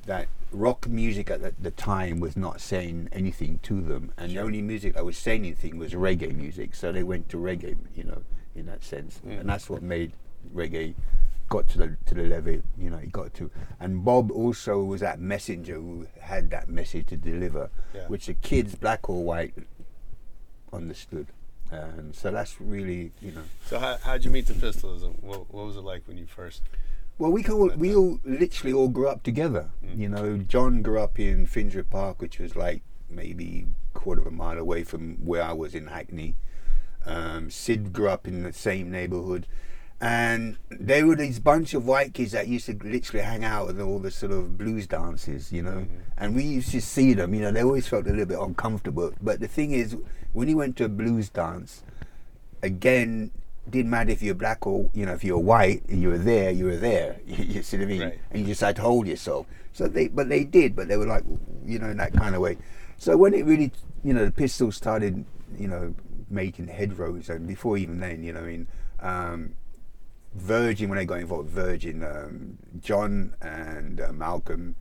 that 0.09 0.27
rock 0.51 0.89
music 0.89 1.31
at 1.31 1.43
the, 1.43 1.55
the 1.61 1.71
time 1.71 2.19
was 2.19 2.37
not 2.37 2.61
saying 2.61 3.09
anything 3.13 3.61
to 3.63 3.81
them, 3.81 4.13
and 4.17 4.33
the 4.33 4.41
only 4.41 4.63
music 4.63 4.95
that 4.95 5.05
was 5.05 5.17
saying 5.17 5.45
anything 5.45 5.79
was 5.79 5.93
reggae 5.93 6.35
music. 6.35 6.75
So 6.75 6.91
they 6.91 7.05
went 7.05 7.29
to 7.29 7.37
reggae, 7.37 7.77
you 7.95 8.05
know, 8.05 8.23
in 8.57 8.67
that 8.67 8.83
sense, 8.83 9.21
mm. 9.25 9.39
and 9.39 9.49
that's 9.49 9.71
what 9.71 9.83
made 9.83 10.13
reggae 10.55 10.95
got 11.49 11.67
to 11.69 11.79
the 11.79 11.97
to 12.07 12.15
the 12.15 12.25
level, 12.25 12.61
you 12.79 12.91
know, 12.91 12.99
it 12.99 13.13
got 13.13 13.35
to. 13.35 13.51
And 13.81 14.05
Bob 14.05 14.31
also 14.31 14.83
was 14.83 15.01
that 15.01 15.21
messenger 15.21 15.75
who 15.75 16.07
had 16.21 16.51
that 16.51 16.69
message 16.69 17.07
to 17.09 17.17
deliver, 17.17 17.71
Yeah. 17.95 18.07
which 18.09 18.27
the 18.27 18.35
kids, 18.35 18.75
black 18.75 19.09
or 19.09 19.23
white, 19.25 19.55
understood. 20.73 21.29
And 21.71 22.15
so 22.15 22.31
that's 22.31 22.61
really, 22.61 23.13
you 23.21 23.33
know. 23.33 23.43
So 23.67 23.79
how 23.79 23.99
how'd 24.03 24.25
you 24.25 24.31
meet 24.31 24.47
the 24.47 24.55
Pistols, 24.55 25.05
what, 25.21 25.53
what 25.53 25.67
was 25.67 25.77
it 25.77 25.85
like 25.85 26.03
when 26.07 26.17
you 26.17 26.27
first? 26.27 26.63
Well, 27.19 27.33
we 27.33 27.45
all, 27.47 27.71
we 27.71 27.97
all 27.97 28.21
literally 28.25 28.73
all 28.73 28.89
grew 28.89 29.09
up 29.09 29.25
together. 29.25 29.71
You 29.83 30.09
know, 30.09 30.37
John 30.37 30.83
grew 30.83 31.01
up 31.01 31.19
in 31.19 31.47
Finsbury 31.47 31.85
Park, 31.85 32.23
which 32.23 32.39
was 32.39 32.55
like 32.55 32.83
maybe 33.11 33.67
quarter 33.93 34.21
of 34.21 34.29
a 34.29 34.31
mile 34.31 34.57
away 34.57 34.85
from 34.85 35.17
where 35.17 35.43
I 35.43 35.53
was 35.53 35.75
in 35.75 35.89
Hackney. 35.89 36.37
Um, 37.05 37.51
Sid 37.51 37.93
grew 37.93 38.09
up 38.09 38.29
in 38.29 38.45
the 38.45 38.53
same 38.53 38.93
neighborhood, 38.93 39.49
and 40.01 40.59
they 40.71 41.03
were 41.03 41.17
these 41.17 41.41
bunch 41.41 41.75
of 41.75 41.87
white 41.87 42.15
kids 42.15 42.33
that 42.33 42.47
used 42.47 42.67
to 42.67 42.79
literally 42.85 43.25
hang 43.25 43.45
out 43.45 43.71
at 43.71 43.81
all 43.81 43.99
the 43.99 44.13
sort 44.13 44.31
of 44.31 44.57
blues 44.57 44.87
dances, 44.87 45.51
you 45.51 45.63
know. 45.63 45.89
And 46.17 46.37
we 46.37 46.45
used 46.45 46.71
to 46.71 46.81
see 46.81 47.15
them. 47.15 47.35
You 47.35 47.41
know, 47.41 47.51
they 47.51 47.65
always 47.65 47.89
felt 47.89 48.07
a 48.07 48.11
little 48.11 48.27
bit 48.27 48.39
uncomfortable. 48.39 49.13
But 49.21 49.41
the 49.41 49.49
thing 49.49 49.73
is, 49.73 49.97
when 50.33 50.49
you 50.49 50.57
went 50.57 50.77
to 50.77 50.85
a 50.85 50.89
blues 50.89 51.31
dance, 51.31 51.83
again 52.63 53.33
didn't 53.71 53.91
matter 53.91 54.11
if 54.11 54.23
you're 54.23 54.35
black 54.35 54.67
or 54.67 54.91
you 54.95 55.05
know 55.07 55.13
if 55.13 55.25
you're 55.25 55.39
white 55.39 55.83
and 55.89 56.01
you 56.01 56.09
were 56.09 56.19
there 56.19 56.51
you 56.51 56.65
were 56.65 56.77
there. 56.77 57.21
You, 57.27 57.45
you 57.55 57.63
see 57.63 57.77
what 57.79 57.85
I 57.85 57.87
mean? 57.87 58.03
Right. 58.03 58.19
and 58.31 58.41
you 58.43 58.49
just 58.49 58.61
had 58.61 58.77
to 58.77 58.83
hold 58.83 59.07
yourself. 59.07 59.47
So 59.73 59.89
they 59.89 60.09
but 60.09 60.29
they 60.29 60.45
did 60.45 60.75
but 60.75 60.89
they 60.89 60.97
were 60.97 61.07
like 61.07 61.25
you 61.65 61.79
know 61.79 61.89
in 61.89 61.97
that 61.99 62.13
kind 62.13 62.35
of 62.35 62.41
way. 62.41 62.59
So 62.97 63.17
when 63.17 63.35
it 63.35 63.45
really 63.45 63.73
you 64.05 64.13
know 64.13 64.25
the 64.25 64.33
pistols 64.33 64.77
started 64.77 65.25
you 65.57 65.69
know 65.69 65.95
making 66.31 66.67
headrows 66.69 67.29
and 67.29 67.47
before 67.47 67.79
even 67.79 68.01
then 68.01 68.23
you 68.23 68.33
know 68.33 68.41
I 68.41 68.45
mean 68.45 68.69
um, 69.01 69.55
Virgin 70.35 70.89
when 70.89 70.99
they 70.99 71.05
got 71.05 71.21
involved 71.21 71.51
Virgin 71.51 72.03
um, 72.03 72.59
John 72.81 73.35
and 73.41 74.01
uh, 74.01 74.13
Malcolm 74.13 74.77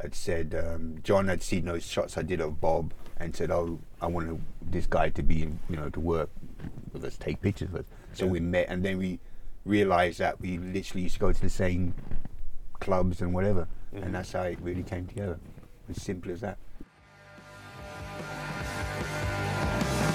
had 0.00 0.14
said 0.14 0.54
um, 0.54 0.96
John 1.02 1.28
had 1.28 1.42
seen 1.42 1.64
those 1.66 1.86
shots 1.86 2.18
I 2.18 2.22
did 2.22 2.40
of 2.40 2.60
Bob 2.60 2.92
and 3.16 3.34
said 3.34 3.50
oh 3.50 3.78
I 4.00 4.06
want 4.06 4.40
this 4.62 4.86
guy 4.86 5.10
to 5.10 5.22
be 5.22 5.36
you 5.68 5.76
know 5.76 5.88
to 5.90 6.00
work 6.00 6.30
with 6.92 7.04
us 7.04 7.16
take 7.16 7.40
pictures 7.40 7.70
with 7.70 7.82
us 7.82 7.99
so 8.12 8.24
Yeah. 8.24 8.30
we 8.32 8.40
met 8.40 8.66
and 8.68 8.84
then 8.84 8.98
we 8.98 9.18
realized 9.64 10.18
that 10.18 10.40
we 10.40 10.58
literally 10.58 11.02
used 11.02 11.14
to 11.14 11.20
go 11.20 11.32
to 11.32 11.40
the 11.40 11.50
same 11.50 11.94
clubs 12.80 13.20
and 13.20 13.34
whatever 13.34 13.68
and 13.92 14.02
mm-hmm. 14.04 14.12
that's 14.12 14.32
how 14.32 14.42
it 14.42 14.58
really 14.60 14.82
came 14.82 15.06
together 15.06 15.38
as 15.88 16.00
simple 16.02 16.30
as 16.32 16.40
that 16.40 16.58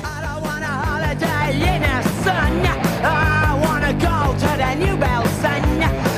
I 0.04 0.22
don't 0.22 0.42
want 0.44 0.64
a 0.64 0.68
holiday 0.68 1.76
in 1.76 1.82
the 1.82 2.02
sun. 2.24 2.66
I 3.06 3.60
wanna 3.64 3.94
go 3.94 4.34
to 4.34 4.58
the 4.58 4.76
New 4.76 4.98
Bell 4.98 5.26
Sun. 5.42 5.62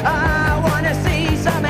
I 0.05 0.59
wanna 0.63 0.93
see 1.03 1.35
some 1.37 1.65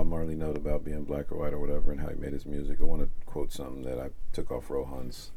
Bob 0.00 0.06
Marley 0.06 0.34
note 0.34 0.56
about 0.56 0.82
being 0.82 1.04
black 1.04 1.30
or 1.30 1.36
white 1.36 1.52
or 1.52 1.58
whatever 1.58 1.92
and 1.92 2.00
how 2.00 2.08
he 2.08 2.14
made 2.14 2.32
his 2.32 2.46
music, 2.46 2.78
I 2.80 2.84
want 2.84 3.02
to 3.02 3.08
quote 3.26 3.52
something 3.52 3.82
that 3.82 3.98
I 3.98 4.08
took 4.32 4.50
off 4.50 4.70
Rohan's 4.70 5.30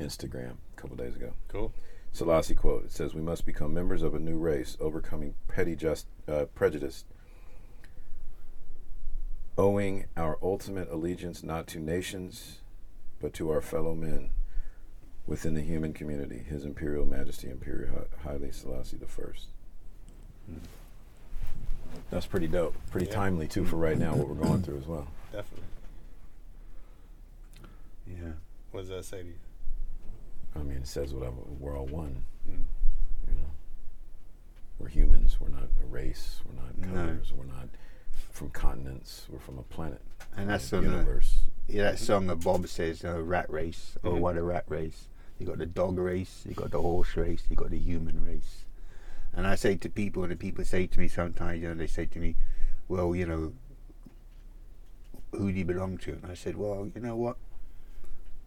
Instagram 0.00 0.56
a 0.76 0.80
couple 0.80 0.96
days 0.96 1.14
ago. 1.14 1.34
Cool. 1.46 1.72
Selassie 2.10 2.56
quote. 2.56 2.86
It 2.86 2.90
says, 2.90 3.14
"We 3.14 3.20
must 3.20 3.46
become 3.46 3.72
members 3.72 4.02
of 4.02 4.12
a 4.12 4.18
new 4.18 4.38
race, 4.38 4.76
overcoming 4.80 5.36
petty 5.46 5.76
just 5.76 6.08
uh, 6.26 6.46
prejudice, 6.46 7.04
owing 9.56 10.06
our 10.16 10.36
ultimate 10.42 10.90
allegiance 10.90 11.44
not 11.44 11.68
to 11.68 11.78
nations, 11.78 12.58
but 13.20 13.32
to 13.34 13.50
our 13.50 13.60
fellow 13.60 13.94
men 13.94 14.30
within 15.28 15.54
the 15.54 15.62
human 15.62 15.92
community. 15.92 16.38
His 16.38 16.64
Imperial 16.64 17.06
Majesty, 17.06 17.48
Imperial 17.48 18.08
Haile 18.24 18.50
Selassie 18.50 18.96
the 18.96 19.06
First. 19.06 19.50
That's 22.10 22.26
pretty 22.26 22.48
dope. 22.48 22.74
Pretty 22.90 23.06
Yeah. 23.06 23.12
timely 23.14 23.48
too 23.48 23.64
for 23.64 23.76
right 23.76 23.96
now 23.98 24.14
what 24.14 24.28
we're 24.28 24.34
going 24.46 24.62
through 24.62 24.78
as 24.78 24.86
well. 24.86 25.08
Definitely. 25.32 25.64
yeah 28.06 28.32
What 28.70 28.80
does 28.80 28.88
that 28.90 29.04
say 29.04 29.22
to 29.22 29.28
you? 29.28 29.34
I 30.54 30.58
mean, 30.58 30.78
it 30.78 30.86
says 30.86 31.14
whatever. 31.14 31.36
We're 31.58 31.78
all 31.78 31.86
one. 31.86 32.24
Mm. 32.48 32.64
You 33.28 33.34
know, 33.34 33.50
we're 34.78 34.88
humans. 34.88 35.38
We're 35.40 35.48
not 35.48 35.62
a 35.82 35.86
race. 35.86 36.40
We're 36.44 36.62
not 36.62 36.76
No. 36.78 36.88
colors. 36.88 37.32
We're 37.34 37.44
not 37.46 37.68
from 38.30 38.50
continents. 38.50 39.26
We're 39.30 39.38
from 39.38 39.58
a 39.58 39.62
planet. 39.62 40.00
and 40.36 40.48
that's 40.50 40.72
a 40.72 40.78
on 40.78 40.84
the, 40.84 40.90
universe. 40.90 41.40
yeah 41.68 41.84
that 41.84 41.98
song 41.98 42.26
that 42.26 42.36
Bob 42.36 42.66
says 42.68 43.04
uh, 43.04 43.22
rat 43.22 43.50
race 43.50 43.96
or 44.02 44.12
Mhm. 44.12 44.20
what 44.20 44.36
a 44.38 44.42
rat 44.42 44.64
race 44.68 45.08
you 45.38 45.46
got 45.46 45.58
the 45.58 45.66
dog 45.66 45.98
race 45.98 46.42
you 46.48 46.54
got 46.54 46.70
the 46.70 46.80
horse 46.80 47.16
race 47.18 47.44
you 47.50 47.56
got 47.56 47.68
the 47.70 47.78
human 47.78 48.24
race 48.24 48.64
and 49.34 49.46
I 49.46 49.54
say 49.54 49.76
to 49.76 49.88
people 49.88 50.22
and 50.22 50.32
the 50.32 50.36
people 50.36 50.64
say 50.64 50.86
to 50.86 51.00
me 51.00 51.08
sometimes 51.08 51.60
you 51.62 51.68
know 51.68 51.74
they 51.74 51.86
say 51.86 52.06
to 52.06 52.18
me 52.18 52.36
well 52.88 53.14
you 53.16 53.26
know 53.26 53.52
who 55.32 55.50
do 55.50 55.58
you 55.58 55.64
belong 55.64 55.98
to 55.98 56.12
and 56.12 56.26
I 56.30 56.34
said 56.34 56.56
well 56.56 56.90
you 56.94 57.00
know 57.00 57.16
what 57.16 57.36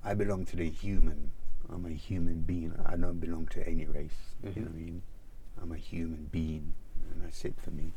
I 0.03 0.13
belong 0.13 0.45
to 0.47 0.55
the 0.55 0.69
human 0.69 1.31
I'm 1.71 1.83
a 1.87 1.89
human 1.89 2.41
being. 2.41 2.73
I 2.85 2.95
don't 2.95 3.19
belong 3.19 3.47
to 3.47 3.67
any 3.67 3.85
race. 3.85 4.35
Mhm. 4.43 4.55
You 4.55 4.61
know 4.61 4.67
what 4.67 4.75
I 4.75 4.79
mean? 4.79 5.01
I'm 5.59 5.71
a 5.71 5.77
human 5.77 6.25
being, 6.31 6.73
and 7.11 7.23
that's 7.23 7.43
it 7.43 7.55
for 7.59 7.71
me. 7.71 7.93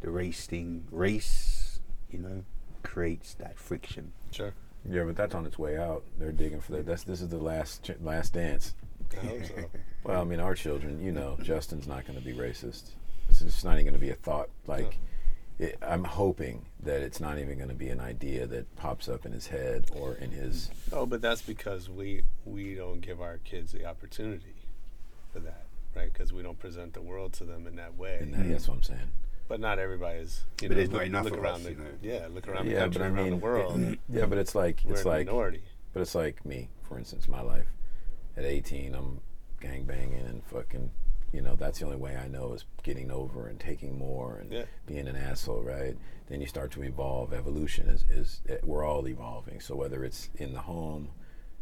The 0.00 0.10
race 0.10 0.46
thing, 0.46 0.86
race, 0.90 1.80
you 2.10 2.18
know, 2.20 2.44
creates 2.82 3.34
that 3.34 3.58
friction. 3.58 4.12
Sure. 4.30 4.54
Yeah, 4.88 5.04
but 5.04 5.16
that's 5.16 5.34
on 5.34 5.44
its 5.44 5.58
way 5.58 5.76
out. 5.76 6.04
They're 6.18 6.32
digging 6.32 6.62
for 6.62 6.72
that. 6.72 6.86
That's 6.86 7.04
this 7.04 7.20
is 7.20 7.28
the 7.28 7.36
last 7.36 7.82
ch- 7.82 8.00
last 8.00 8.32
dance. 8.32 8.74
I 9.14 9.42
so. 9.46 9.54
Well, 10.04 10.20
I 10.20 10.24
mean, 10.24 10.38
our 10.38 10.54
children, 10.54 11.02
you 11.04 11.10
know, 11.10 11.36
Justin's 11.42 11.88
not 11.88 12.06
going 12.06 12.16
to 12.18 12.24
be 12.24 12.32
racist. 12.32 12.90
It's 13.28 13.40
just 13.40 13.64
not 13.64 13.72
even 13.74 13.84
going 13.86 13.94
to 13.94 14.00
be 14.00 14.10
a 14.10 14.14
thought. 14.14 14.48
Like, 14.68 14.98
it, 15.58 15.76
I'm 15.82 16.04
hoping 16.04 16.66
that 16.84 17.00
it's 17.00 17.18
not 17.18 17.38
even 17.38 17.56
going 17.56 17.70
to 17.70 17.74
be 17.74 17.88
an 17.88 17.98
idea 18.00 18.46
that 18.46 18.76
pops 18.76 19.08
up 19.08 19.26
in 19.26 19.32
his 19.32 19.48
head 19.48 19.86
or 19.92 20.14
in 20.14 20.30
his. 20.30 20.70
Oh, 20.92 21.06
but 21.06 21.20
that's 21.22 21.42
because 21.42 21.88
we 21.90 22.22
we 22.44 22.74
don't 22.74 23.00
give 23.00 23.20
our 23.20 23.38
kids 23.38 23.72
the 23.72 23.84
opportunity 23.84 24.54
for 25.32 25.40
that, 25.40 25.66
right? 25.96 26.12
Because 26.12 26.32
we 26.32 26.42
don't 26.42 26.58
present 26.58 26.92
the 26.92 27.02
world 27.02 27.32
to 27.34 27.44
them 27.44 27.66
in 27.66 27.74
that 27.76 27.96
way. 27.96 28.18
In 28.20 28.30
that, 28.32 28.48
That's 28.48 28.68
what 28.68 28.76
I'm 28.76 28.82
saying. 28.84 29.10
But 29.48 29.58
not 29.60 29.78
everybody 29.80 30.18
is. 30.20 30.44
You 30.62 30.68
But 30.68 30.76
know, 30.76 30.76
there's 30.76 30.90
not 30.90 30.98
look, 30.98 31.06
enough 31.06 31.24
look 31.24 31.38
around 31.38 31.54
us, 31.54 31.62
the 31.64 31.70
you 31.70 31.76
know. 31.78 31.84
yeah, 32.02 32.26
look 32.32 32.46
around 32.46 32.66
the 32.66 32.72
Yeah, 32.72 32.78
country, 32.80 32.98
but 33.00 33.04
I 33.06 33.08
around 33.08 33.30
the 33.30 33.36
world. 33.36 33.96
yeah, 34.08 34.26
but 34.26 34.38
it's 34.38 34.54
like 34.54 34.82
We're 34.84 34.92
it's 34.92 35.02
in 35.02 35.06
a 35.08 35.10
like 35.10 35.26
minority. 35.26 35.62
But 35.92 36.02
it's 36.02 36.14
like 36.14 36.44
me, 36.44 36.68
for 36.82 36.96
instance, 36.98 37.26
my 37.26 37.40
life. 37.40 37.66
At 38.36 38.44
18, 38.44 38.94
I'm 38.94 39.20
gang 39.60 39.84
banging 39.84 40.26
and 40.26 40.42
fucking, 40.44 40.90
you 41.32 41.40
know, 41.40 41.56
that's 41.56 41.78
the 41.78 41.86
only 41.86 41.96
way 41.96 42.16
I 42.16 42.28
know 42.28 42.52
is 42.52 42.64
getting 42.82 43.10
over 43.10 43.48
and 43.48 43.58
taking 43.58 43.96
more 43.98 44.36
and 44.38 44.52
Yeah. 44.52 44.64
being 44.86 45.08
an 45.08 45.16
asshole, 45.16 45.62
right? 45.62 45.96
Then 46.28 46.40
you 46.40 46.46
start 46.46 46.70
to 46.72 46.82
evolve. 46.82 47.32
Evolution 47.32 47.88
is, 47.88 48.02
is 48.10 48.40
eh, 48.48 48.58
we're 48.62 48.84
all 48.84 49.08
evolving. 49.08 49.60
So 49.60 49.74
whether 49.74 50.04
it's 50.04 50.28
in 50.36 50.52
the 50.52 50.60
home, 50.60 51.08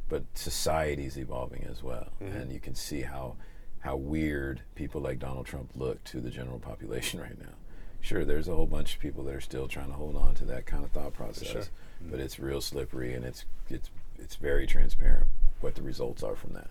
but 0.09 0.25
society's 0.35 1.17
evolving 1.17 1.65
as 1.65 1.83
well. 1.83 2.09
Mhm. 2.21 2.35
And 2.43 2.53
you 2.53 2.61
can 2.61 2.75
see 2.75 3.03
how 3.03 3.37
how 3.81 3.97
weird 3.97 4.63
people 4.77 4.99
like 5.03 5.19
Donald 5.19 5.45
Trump 5.45 5.71
look 5.77 6.03
to 6.05 6.19
the 6.19 6.31
general 6.31 6.59
population 6.71 7.21
right 7.21 7.39
now. 7.39 7.53
Sure, 8.01 8.25
there's 8.25 8.49
a 8.49 8.55
whole 8.57 8.67
bunch 8.67 8.95
of 8.95 9.01
people 9.01 9.23
that 9.25 9.35
are 9.35 9.41
still 9.43 9.69
trying 9.69 9.89
to 9.89 9.93
hold 9.93 10.17
on 10.17 10.35
to 10.37 10.45
that 10.47 10.65
kind 10.65 10.85
of 10.85 10.91
thought 10.91 11.13
process, 11.13 11.49
sure. 11.49 11.63
but 12.11 12.19
it's 12.19 12.39
real 12.39 12.61
slippery 12.63 13.13
and 13.15 13.25
it's 13.27 13.45
it's 13.71 13.91
it's 14.19 14.37
very 14.37 14.67
transparent 14.67 15.29
what 15.65 15.75
the 15.75 15.83
results 15.83 16.23
are 16.23 16.37
from 16.37 16.53
that 16.53 16.69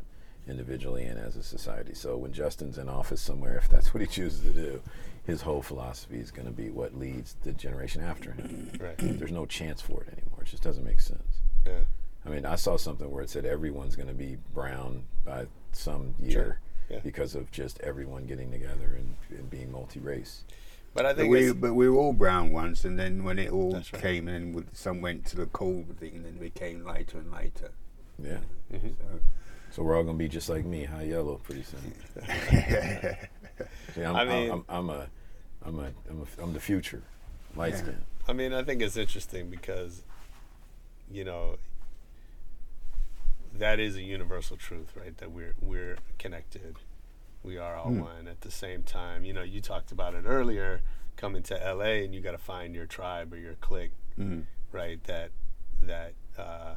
individually 0.48 1.04
and 1.04 1.20
as 1.20 1.36
a 1.36 1.44
society. 1.44 1.94
So 1.96 2.16
when 2.18 2.32
Justin's 2.32 2.78
in 2.78 2.88
office 2.88 3.22
somewhere, 3.22 3.58
if 3.64 3.68
that's 3.70 3.94
what 3.94 4.02
he 4.02 4.08
chooses 4.08 4.42
to 4.42 4.52
do, 4.52 4.82
his 5.26 5.42
whole 5.42 5.62
philosophy 5.62 6.18
is 6.20 6.32
going 6.32 6.46
to 6.46 6.52
be 6.54 6.70
what 6.70 6.98
leads 6.98 7.36
the 7.44 7.54
generation 7.54 8.02
after 8.02 8.32
him. 8.34 8.70
Right. 8.80 8.96
There's 8.98 9.32
no 9.32 9.46
chance 9.46 9.82
for 9.82 10.02
it 10.04 10.10
anymore. 10.14 10.40
It 10.42 10.48
just 10.48 10.64
doesn't 10.64 10.84
make 10.84 11.00
sense. 11.00 11.40
Yeah. 11.66 11.80
I 12.26 12.30
mean, 12.30 12.46
I 12.46 12.56
saw 12.56 12.78
something 12.78 13.10
where 13.10 13.24
it 13.24 13.30
said 13.30 13.46
everyone's 13.46 13.96
going 13.96 14.08
to 14.10 14.14
be 14.14 14.38
brown 14.54 15.04
by 15.26 15.46
some 15.72 16.14
year 16.22 16.32
Sure. 16.32 16.60
Yeah. 16.90 17.00
because 17.04 17.34
of 17.36 17.50
just 17.52 17.80
everyone 17.82 18.26
getting 18.26 18.52
together 18.52 18.96
and, 18.98 19.16
and 19.38 19.50
being 19.50 19.72
multi-race. 19.72 20.44
But 20.94 21.06
I 21.06 21.10
But 21.14 21.18
think 21.18 21.32
we, 21.32 21.44
it's, 21.50 21.54
but 21.54 21.74
we 21.74 21.90
were 21.90 21.98
all 21.98 22.14
brown 22.14 22.52
once, 22.52 22.84
and 22.86 23.00
then 23.00 23.24
when 23.24 23.40
it 23.40 23.52
all 23.52 23.72
That's 23.72 23.92
right. 23.94 24.02
came, 24.02 24.28
and 24.28 24.36
then 24.48 24.54
with- 24.54 24.76
some 24.76 25.02
went 25.02 25.26
to 25.28 25.38
the 25.38 25.46
cold 25.48 25.98
thing, 26.00 26.16
and 26.18 26.26
then 26.26 26.34
it 26.36 26.40
became 26.42 26.84
lighter 26.84 27.18
and 27.20 27.32
lighter. 27.32 27.72
Yeah. 28.22 28.38
Mm-hmm. 28.72 28.88
So, 28.90 29.20
So 29.72 29.84
we're 29.84 29.96
all 29.98 30.04
going 30.04 30.18
to 30.18 30.24
be 30.24 30.30
just 30.30 30.50
like 30.50 30.66
me, 30.66 30.84
high 30.86 31.04
yellow, 31.04 31.36
pretty 31.44 31.64
soon. 31.64 31.94
See, 33.96 34.02
I'm, 34.04 34.16
I 34.16 34.22
I'm, 34.22 34.28
mean- 34.28 34.52
I'm, 34.52 34.66
I'm 34.70 34.90
a, 34.90 35.08
I'm 35.66 35.80
a, 35.80 35.92
I'm 36.10 36.22
a, 36.22 36.44
I'm 36.44 36.54
the 36.54 36.60
future, 36.60 37.02
light 37.56 37.74
Yeah. 37.74 37.78
skin. 37.80 37.98
I 38.28 38.34
mean, 38.34 38.54
I 38.54 38.64
think 38.64 38.82
it's 38.82 38.98
interesting 38.98 39.50
because, 39.50 40.04
you 41.12 41.24
know, 41.24 41.58
that 43.56 43.80
is 43.80 43.96
a 43.96 44.02
universal 44.02 44.58
truth, 44.58 44.94
right? 44.96 45.16
That 45.18 45.32
we're 45.32 45.54
we're 45.62 45.98
connected. 46.18 46.76
We 47.44 47.58
are 47.58 47.76
all 47.76 47.90
Hmm. 47.92 48.00
one 48.00 48.28
at 48.28 48.42
the 48.42 48.50
same 48.52 48.84
time. 48.84 49.26
You 49.26 49.34
know, 49.34 49.44
you 49.44 49.60
talked 49.62 49.92
about 49.92 50.16
it 50.16 50.24
earlier, 50.26 50.82
coming 51.18 51.44
to 51.44 51.56
LA 51.56 52.04
and 52.04 52.16
you 52.16 52.22
got 52.22 52.32
to 52.32 52.38
find 52.38 52.74
your 52.74 52.86
tribe 52.86 53.34
or 53.34 53.38
your 53.38 53.56
clique, 53.56 53.92
mm, 54.18 54.44
right? 54.72 55.04
That 55.04 55.32
that 55.84 56.14
uh, 56.38 56.76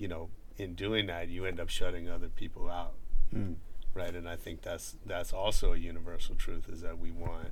you 0.00 0.08
know, 0.08 0.30
in 0.56 0.74
doing 0.74 1.06
that, 1.06 1.28
you 1.28 1.44
end 1.44 1.60
up 1.60 1.68
shutting 1.68 2.08
other 2.08 2.28
people 2.28 2.68
out, 2.70 2.94
mm. 3.34 3.54
right? 3.94 4.14
And 4.14 4.28
I 4.28 4.36
think 4.36 4.62
that's 4.62 4.96
that's 5.04 5.32
also 5.32 5.74
a 5.74 5.76
universal 5.76 6.34
truth 6.34 6.68
is 6.68 6.80
that 6.80 6.98
we 6.98 7.10
want, 7.10 7.50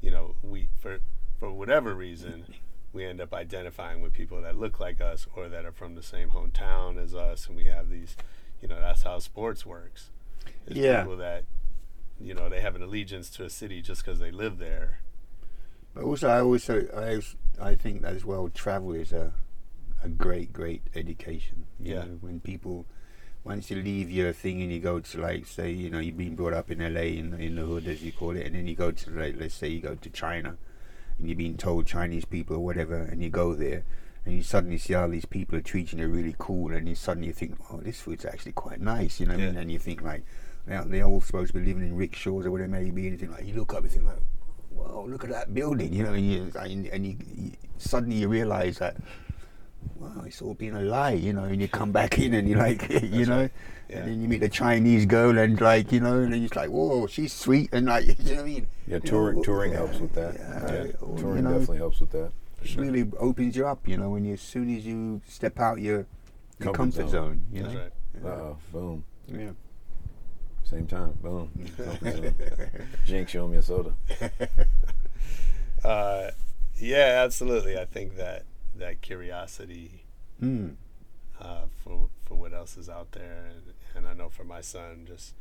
you 0.00 0.10
know, 0.10 0.34
we 0.42 0.68
for 0.78 0.98
for 1.38 1.50
whatever 1.50 1.94
reason, 1.94 2.44
we 2.92 3.06
end 3.06 3.20
up 3.20 3.32
identifying 3.32 4.02
with 4.02 4.12
people 4.12 4.42
that 4.42 4.58
look 4.58 4.78
like 4.78 5.00
us 5.00 5.26
or 5.34 5.48
that 5.48 5.64
are 5.64 5.72
from 5.72 5.94
the 5.94 6.02
same 6.02 6.30
hometown 6.30 7.02
as 7.02 7.14
us, 7.14 7.46
and 7.46 7.56
we 7.56 7.64
have 7.64 7.88
these, 7.88 8.14
you 8.60 8.68
know, 8.68 8.78
that's 8.78 9.02
how 9.02 9.18
sports 9.18 9.64
works. 9.64 10.10
There's 10.66 10.78
Yeah. 10.78 11.00
people 11.02 11.16
that, 11.16 11.44
you 12.20 12.34
know, 12.34 12.50
they 12.50 12.60
have 12.60 12.76
an 12.76 12.82
allegiance 12.82 13.30
to 13.30 13.44
a 13.44 13.50
city 13.50 13.80
just 13.80 14.04
because 14.04 14.18
they 14.18 14.30
live 14.30 14.58
there. 14.58 15.00
But 15.94 16.04
also, 16.04 16.28
I 16.28 16.42
also 16.42 16.86
I, 16.94 17.70
I 17.70 17.74
think 17.74 18.02
that 18.02 18.14
as 18.14 18.24
well. 18.24 18.50
Travel 18.50 18.92
is 18.92 19.12
a 19.12 19.32
a 20.02 20.08
great, 20.08 20.52
great 20.52 20.82
education. 20.94 21.66
You 21.78 21.94
Yeah. 21.94 22.04
know, 22.04 22.18
when 22.20 22.40
people 22.40 22.86
once 23.42 23.70
you 23.70 23.76
leave 23.82 24.10
your 24.10 24.32
thing 24.34 24.60
and 24.60 24.70
you 24.70 24.78
go 24.80 25.00
to 25.00 25.18
like 25.18 25.46
say 25.46 25.70
you 25.70 25.88
know 25.88 25.98
you've 25.98 26.16
been 26.18 26.36
brought 26.36 26.52
up 26.52 26.70
in 26.70 26.78
LA 26.80 27.00
in 27.18 27.32
in 27.34 27.54
the 27.56 27.62
hood 27.64 27.86
as 27.86 28.02
you 28.02 28.12
call 28.12 28.36
it, 28.36 28.46
and 28.46 28.54
then 28.54 28.66
you 28.66 28.74
go 28.74 28.90
to 28.90 29.10
like 29.10 29.36
let's 29.38 29.54
say 29.54 29.68
you 29.68 29.80
go 29.80 29.94
to 29.94 30.10
China, 30.10 30.56
and 31.18 31.26
you're 31.28 31.36
being 31.36 31.56
told 31.56 31.86
Chinese 31.86 32.24
people 32.24 32.56
or 32.56 32.64
whatever, 32.64 32.96
and 32.96 33.22
you 33.22 33.30
go 33.30 33.54
there. 33.54 33.84
And 34.26 34.34
you 34.36 34.42
suddenly 34.42 34.76
see 34.76 34.92
how 34.92 35.06
these 35.06 35.24
people 35.24 35.56
are 35.56 35.62
treating 35.62 35.98
you 35.98 36.06
really 36.08 36.34
cool, 36.38 36.72
and 36.74 36.86
you 36.86 36.94
suddenly 36.94 37.32
think, 37.32 37.56
"Oh, 37.72 37.78
this 37.78 38.00
food's 38.02 38.26
actually 38.26 38.52
quite 38.52 38.78
nice," 38.80 39.18
you 39.18 39.24
know 39.26 39.32
what 39.34 39.42
I 39.42 39.46
mean? 39.46 39.56
And 39.56 39.72
you 39.72 39.78
think 39.78 40.02
like, 40.02 40.24
they're, 40.66 40.84
they're 40.84 41.04
all 41.04 41.22
supposed 41.22 41.54
to 41.54 41.58
be 41.58 41.64
living 41.64 41.84
in 41.88 41.96
rickshaws 41.96 42.44
or 42.44 42.50
whatever 42.50 42.66
it 42.74 42.84
may 42.84 42.90
be, 42.90 43.08
and 43.08 43.12
you 43.12 43.16
think 43.16 43.32
like, 43.32 43.46
you 43.46 43.54
look 43.54 43.72
up 43.72 43.82
and 43.82 43.90
think 43.90 44.04
like, 44.04 44.20
"Whoa, 44.68 45.06
look 45.08 45.24
at 45.24 45.30
that 45.30 45.54
building," 45.54 45.94
you 45.94 46.02
know, 46.02 46.12
and 46.12 46.30
you 46.30 46.52
and, 46.54 46.86
and 46.88 47.06
you, 47.06 47.16
you 47.34 47.52
suddenly 47.78 48.16
you 48.16 48.28
realise 48.28 48.78
that, 48.78 48.98
wow, 49.96 50.22
it's 50.26 50.40
all 50.42 50.54
been 50.54 50.74
a 50.76 50.80
lie, 50.82 51.12
you 51.12 51.32
know, 51.32 51.44
and 51.44 51.60
you 51.60 51.68
come 51.68 51.92
back 52.00 52.18
in 52.18 52.34
and 52.34 52.48
you're 52.48 52.58
like, 52.58 52.88
you 53.02 53.26
know, 53.26 53.48
Yeah. 53.88 53.98
and 53.98 54.08
then 54.08 54.22
you 54.22 54.28
meet 54.28 54.40
the 54.40 54.48
Chinese 54.48 55.06
girl 55.06 55.36
and 55.38 55.60
like, 55.60 55.92
you 55.92 56.00
know, 56.00 56.20
and 56.20 56.32
then 56.32 56.40
you're 56.40 56.50
like, 56.54 56.70
whoa, 56.70 57.06
she's 57.06 57.32
sweet, 57.32 57.70
and 57.72 57.86
like, 57.86 58.06
you 58.18 58.34
know 58.34 58.34
what 58.36 58.40
I 58.40 58.44
mean? 58.44 58.66
Yeah, 58.86 58.94
You 58.96 59.00
touring, 59.00 59.36
know, 59.36 59.42
touring 59.42 59.72
yeah, 59.72 59.78
helps 59.78 59.98
with 59.98 60.14
that. 60.14 60.34
yeah, 60.34 60.84
Yeah, 60.84 60.92
or, 61.00 61.18
touring 61.18 61.36
you 61.36 61.42
know, 61.42 61.50
definitely 61.52 61.78
helps 61.78 62.00
with 62.00 62.10
that. 62.12 62.30
it 62.62 62.76
really 62.76 63.10
opens 63.18 63.56
you 63.56 63.66
up, 63.66 63.86
you 63.88 63.96
know, 63.96 64.10
when 64.10 64.24
you 64.24 64.34
as 64.34 64.40
soon 64.40 64.74
as 64.76 64.84
you 64.86 65.20
step 65.28 65.58
out 65.60 65.80
your, 65.80 66.06
your 66.58 66.72
Comfort 66.72 66.76
comfort, 66.76 67.08
zone. 67.08 67.10
zone. 67.10 67.44
you 67.52 67.62
That's 67.62 67.74
know. 67.74 67.80
right. 67.80 67.92
Uh 68.24 68.28
oh, 68.28 68.56
boom. 68.72 69.04
Yeah. 69.28 69.50
Same 70.64 70.86
time, 70.86 71.12
boom. 71.22 71.50
Jinx, 73.06 73.34
you 73.34 73.40
owe 73.40 73.48
me 73.48 73.56
a 73.56 73.62
soda. 73.62 73.92
Uh, 75.82 76.30
yeah, 76.76 77.22
absolutely. 77.24 77.78
I 77.78 77.86
think 77.86 78.16
that 78.16 78.44
that 78.80 79.00
curiosity 79.00 80.04
Mm. 80.42 80.74
uh, 81.40 81.66
for 81.84 82.08
for 82.24 82.34
what 82.34 82.52
else 82.54 82.76
is 82.76 82.88
out 82.88 83.12
there, 83.12 83.44
and, 83.50 83.74
and 83.94 84.06
I 84.08 84.14
know 84.14 84.28
for 84.30 84.44
my 84.44 84.60
son, 84.62 85.04
just 85.06 85.34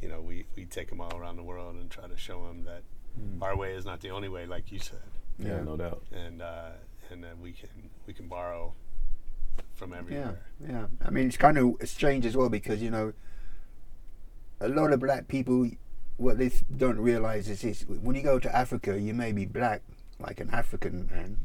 you 0.00 0.08
know, 0.08 0.20
we 0.20 0.46
we 0.56 0.64
take 0.64 0.90
him 0.90 1.00
all 1.00 1.16
around 1.16 1.36
the 1.36 1.42
world 1.42 1.74
and 1.76 1.90
try 1.90 2.06
to 2.06 2.16
show 2.16 2.46
him 2.48 2.64
that 2.64 2.82
our 3.42 3.56
way 3.56 3.72
is 3.74 3.84
not 3.84 4.00
the 4.00 4.10
only 4.10 4.28
way, 4.28 4.44
like 4.46 4.70
you 4.72 4.78
said, 4.78 4.98
Yeah, 5.38 5.48
Yeah. 5.56 5.62
no 5.64 5.76
doubt. 5.76 6.02
and 6.12 6.40
uh, 6.42 6.70
and 7.10 7.22
that 7.24 7.38
we 7.38 7.52
can 7.52 7.90
we 8.06 8.12
can 8.14 8.28
borrow 8.28 8.74
from 9.74 9.90
Yeah, 9.92 9.98
everywhere. 9.98 10.40
yeah. 10.68 10.86
I 11.04 11.10
mean, 11.10 11.26
it's 11.28 11.36
kind 11.36 11.58
of 11.58 11.74
strange 11.88 12.24
as 12.26 12.36
well 12.36 12.48
because 12.48 12.80
you 12.82 12.90
know, 12.90 13.12
a 14.60 14.68
lot 14.68 14.92
of 14.92 15.00
black 15.00 15.26
people, 15.28 15.68
what 16.16 16.38
they 16.38 16.50
don't 16.76 16.98
realize 17.00 17.48
is 17.48 17.64
is 17.64 17.84
when 17.88 18.14
you 18.16 18.22
go 18.22 18.38
to 18.38 18.54
Africa, 18.56 18.98
you 19.00 19.14
may 19.14 19.32
be 19.32 19.46
black, 19.46 19.82
like 20.20 20.40
an 20.40 20.50
African 20.50 21.06
man, 21.10 21.38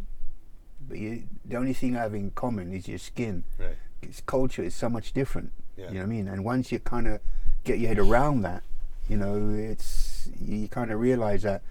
but 0.89 0.97
you, 0.97 1.23
the 1.45 1.55
only 1.55 1.73
thing 1.73 1.95
I 1.95 2.01
have 2.01 2.15
in 2.15 2.31
common 2.31 2.73
is 2.73 2.87
your 2.87 2.97
skin. 2.97 3.43
Right. 3.57 3.77
Its 4.01 4.21
culture 4.21 4.63
is 4.63 4.75
so 4.75 4.89
much 4.89 5.13
different. 5.13 5.51
Yeah. 5.77 5.87
You 5.87 5.93
know 5.93 5.99
what 5.99 6.05
I 6.05 6.09
mean? 6.09 6.27
And 6.27 6.43
once 6.43 6.71
you 6.71 6.79
kind 6.79 7.07
of 7.07 7.21
get 7.63 7.79
your 7.79 7.89
head 7.89 7.99
around 7.99 8.41
that, 8.41 8.63
you 9.07 9.17
know, 9.17 9.49
it's 9.55 10.29
you 10.41 10.67
kind 10.67 10.91
of 10.91 10.99
realize 10.99 11.43
that 11.43 11.61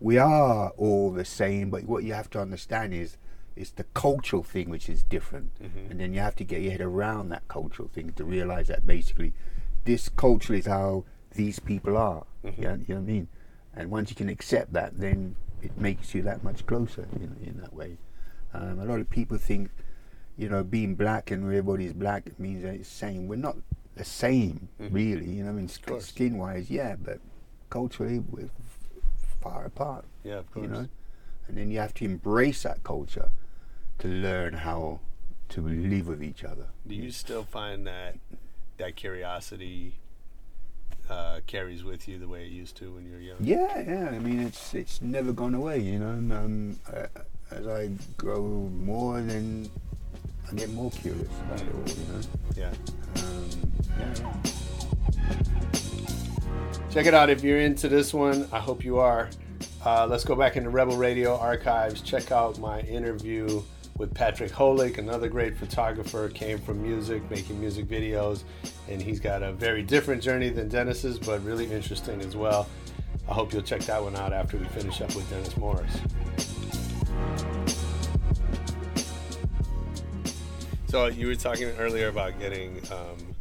we 0.00 0.18
are 0.18 0.70
all 0.76 1.10
the 1.10 1.24
same, 1.24 1.70
but 1.70 1.84
what 1.84 2.04
you 2.04 2.12
have 2.14 2.30
to 2.30 2.40
understand 2.40 2.94
is 2.94 3.16
it's 3.56 3.70
the 3.70 3.84
cultural 3.94 4.42
thing 4.42 4.70
which 4.70 4.88
is 4.88 5.02
different, 5.02 5.50
mm-hmm. 5.60 5.90
and 5.90 6.00
then 6.00 6.14
you 6.14 6.20
have 6.20 6.36
to 6.36 6.44
get 6.44 6.62
your 6.62 6.72
head 6.72 6.80
around 6.80 7.28
that 7.30 7.46
cultural 7.48 7.88
thing 7.88 8.12
to 8.12 8.24
realize 8.24 8.68
that 8.68 8.86
basically 8.86 9.32
this 9.84 10.08
culture 10.08 10.54
is 10.54 10.66
how 10.66 11.04
these 11.34 11.58
people 11.58 11.96
are. 11.96 12.24
Mhm. 12.44 12.58
Yeah, 12.58 12.76
you 12.76 12.94
know 12.94 12.94
what 12.96 12.96
I 12.96 13.12
mean? 13.12 13.28
And 13.74 13.90
once 13.90 14.10
you 14.10 14.16
can 14.16 14.28
accept 14.28 14.72
that, 14.74 14.98
then 14.98 15.36
it 15.62 15.76
makes 15.76 16.14
you 16.14 16.22
that 16.22 16.44
much 16.44 16.66
closer 16.66 17.08
in, 17.16 17.36
in 17.44 17.60
that 17.60 17.74
way. 17.74 17.98
Um, 18.54 18.78
a 18.80 18.84
lot 18.84 19.00
of 19.00 19.10
people 19.10 19.36
think, 19.38 19.70
you 20.36 20.48
know, 20.48 20.62
being 20.64 20.94
black 20.94 21.30
and 21.30 21.44
everybody's 21.44 21.92
black 21.92 22.38
means 22.38 22.62
that 22.62 22.74
it's 22.74 22.88
the 22.88 22.94
same. 22.94 23.28
We're 23.28 23.36
not 23.36 23.56
the 23.96 24.04
same, 24.04 24.68
Mhm. 24.80 24.92
really. 24.92 25.30
You 25.30 25.44
know, 25.44 25.50
I 25.50 25.52
mean, 25.52 25.68
course. 25.86 26.06
skin 26.06 26.38
wise, 26.38 26.70
yeah, 26.70 26.96
but 26.96 27.20
culturally, 27.70 28.20
we're 28.20 28.44
f- 28.44 28.88
far 29.40 29.64
apart. 29.64 30.04
Yeah, 30.24 30.36
of 30.38 30.50
course. 30.50 30.64
You 30.64 30.70
know, 30.72 30.88
and 31.48 31.56
then 31.56 31.70
you 31.70 31.78
have 31.78 31.94
to 31.94 32.04
embrace 32.04 32.62
that 32.62 32.82
culture 32.84 33.30
to 33.98 34.08
learn 34.08 34.54
how 34.54 35.00
to 35.50 35.62
live 35.62 36.06
with 36.08 36.22
each 36.22 36.44
other. 36.44 36.66
Do 36.86 36.94
you 36.94 37.10
still 37.10 37.42
find 37.44 37.86
that 37.86 38.18
that 38.76 38.94
curiosity 38.96 39.94
uh, 41.10 41.40
carries 41.46 41.82
with 41.84 42.06
you 42.06 42.18
the 42.18 42.28
way 42.28 42.44
it 42.44 42.50
used 42.52 42.76
to 42.76 42.92
when 42.92 43.06
you 43.06 43.12
were 43.12 43.18
young. 43.20 43.36
Yeah, 43.40 43.80
yeah. 43.80 44.10
I 44.10 44.18
mean, 44.18 44.40
it's 44.40 44.74
it's 44.74 45.00
never 45.00 45.32
gone 45.32 45.54
away. 45.54 45.78
You 45.80 45.98
know, 45.98 46.36
um, 46.36 46.78
uh, 46.92 47.06
as 47.50 47.66
I 47.66 47.90
grow 48.16 48.42
more, 48.42 49.20
then 49.20 49.70
I 50.50 50.54
get 50.54 50.70
more 50.70 50.90
curious 50.90 51.28
about 51.46 51.60
it 51.60 51.68
all. 51.74 51.88
You 51.88 52.04
know. 52.12 52.20
Yeah. 52.56 52.72
Um, 53.22 53.48
yeah. 53.98 54.14
Check 56.90 57.06
it 57.06 57.14
out 57.14 57.30
if 57.30 57.42
you're 57.44 57.60
into 57.60 57.88
this 57.88 58.14
one. 58.14 58.48
I 58.52 58.58
hope 58.58 58.84
you 58.84 58.98
are. 58.98 59.28
Uh, 59.84 60.06
let's 60.06 60.24
go 60.24 60.34
back 60.34 60.56
into 60.56 60.70
Rebel 60.70 60.96
Radio 60.96 61.36
archives. 61.38 62.00
Check 62.00 62.32
out 62.32 62.58
my 62.58 62.80
interview 62.80 63.62
with 63.98 64.14
Patrick 64.14 64.50
Hoelck, 64.52 64.98
another 64.98 65.28
great 65.28 65.56
photographer. 65.56 66.28
Came 66.30 66.58
from 66.58 66.82
music, 66.82 67.28
making 67.30 67.60
music 67.60 67.86
videos, 67.86 68.44
and 68.88 69.02
he's 69.02 69.20
got 69.20 69.42
a 69.42 69.52
very 69.52 69.82
different 69.82 70.22
journey 70.22 70.48
than 70.50 70.68
Dennis's, 70.68 71.18
but 71.18 71.44
really 71.44 71.70
interesting 71.70 72.20
as 72.22 72.36
well. 72.36 72.68
I 73.28 73.34
hope 73.34 73.52
you'll 73.52 73.62
check 73.62 73.82
that 73.82 74.02
one 74.02 74.16
out 74.16 74.32
after 74.32 74.56
we 74.56 74.64
finish 74.66 75.00
up 75.00 75.14
with 75.14 75.28
Dennis 75.28 75.56
Morris. 75.56 75.98
So 80.88 81.06
you 81.06 81.26
were 81.26 81.34
talking 81.34 81.68
earlier 81.78 82.08
about 82.08 82.38
getting. 82.40 82.80
Um, 82.90 83.34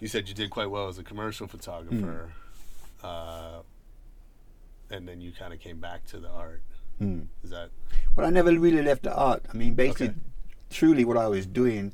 you 0.00 0.06
said 0.08 0.28
you 0.28 0.34
did 0.34 0.48
quite 0.48 0.70
well 0.70 0.88
as 0.88 0.98
a 0.98 1.02
commercial 1.02 1.48
photographer, 1.48 2.30
uh, 3.02 3.58
and 4.90 5.06
then 5.06 5.20
you 5.20 5.32
kind 5.32 5.52
of 5.52 5.58
came 5.58 5.78
back 5.78 6.06
to 6.06 6.18
the 6.18 6.30
art. 6.30 6.62
Mm. 7.00 7.26
Is 7.42 7.50
that 7.50 7.70
Well, 8.14 8.26
I 8.26 8.30
never 8.30 8.56
really 8.56 8.82
left 8.82 9.02
the 9.02 9.14
art. 9.14 9.44
I 9.52 9.56
mean, 9.56 9.74
basically, 9.74 10.08
Okay. 10.08 10.16
truly, 10.70 11.04
what 11.04 11.16
I 11.16 11.26
was 11.26 11.44
doing 11.46 11.92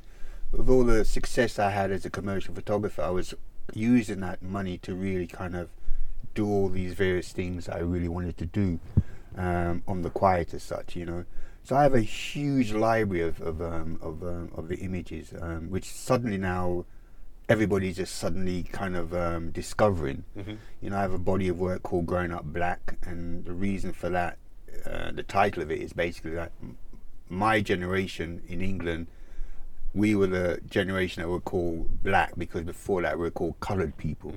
with 0.51 0.69
all 0.69 0.83
the 0.83 1.03
success 1.03 1.57
I 1.59 1.71
had 1.71 1.91
as 1.91 2.05
a 2.05 2.09
commercial 2.09 2.53
photographer, 2.53 3.01
I 3.01 3.09
was 3.09 3.33
using 3.73 4.19
that 4.21 4.41
money 4.43 4.77
to 4.79 4.93
really 4.93 5.27
kind 5.27 5.55
of 5.55 5.69
do 6.35 6.47
all 6.47 6.69
these 6.69 6.93
various 6.93 7.31
things 7.33 7.67
I 7.67 7.79
really 7.79 8.07
wanted 8.07 8.37
to 8.37 8.45
do 8.45 8.79
um, 9.37 9.83
on 9.87 10.01
the 10.01 10.09
quiet 10.09 10.53
as 10.53 10.63
such, 10.63 10.95
you 10.95 11.05
know. 11.05 11.25
So 11.63 11.75
I 11.75 11.83
have 11.83 11.93
a 11.93 12.01
huge 12.01 12.71
library 12.71 13.23
of 13.23 13.41
of 13.41 13.61
um, 13.61 13.99
of, 14.01 14.23
um, 14.23 14.51
of 14.55 14.67
the 14.67 14.77
images, 14.77 15.33
um, 15.39 15.69
which 15.69 15.85
suddenly 15.85 16.37
now 16.37 16.85
everybody's 17.49 17.97
just 17.97 18.15
suddenly 18.15 18.63
kind 18.63 18.95
of 18.95 19.13
um, 19.13 19.51
discovering. 19.51 20.23
Mhm. 20.37 20.57
You 20.81 20.89
know, 20.89 20.97
I 20.97 21.01
have 21.01 21.13
a 21.13 21.19
body 21.19 21.47
of 21.47 21.59
work 21.59 21.83
called 21.83 22.05
Growing 22.05 22.31
Up 22.33 22.45
Black, 22.45 22.97
and 23.03 23.45
the 23.45 23.53
reason 23.53 23.93
for 23.93 24.09
that, 24.09 24.37
uh, 24.85 25.11
the 25.11 25.23
title 25.23 25.63
of 25.63 25.71
it 25.71 25.79
is 25.81 25.93
basically 25.93 26.31
that 26.31 26.51
my 27.29 27.61
generation 27.61 28.41
in 28.47 28.61
England, 28.61 29.07
we 29.93 30.15
were 30.15 30.27
the 30.27 30.61
generation 30.69 31.21
that 31.21 31.29
were 31.29 31.39
called 31.39 32.03
black 32.03 32.33
because 32.37 32.63
before 32.63 33.01
that 33.01 33.17
we 33.17 33.23
were 33.23 33.31
called 33.31 33.59
coloured 33.59 33.95
people. 33.97 34.33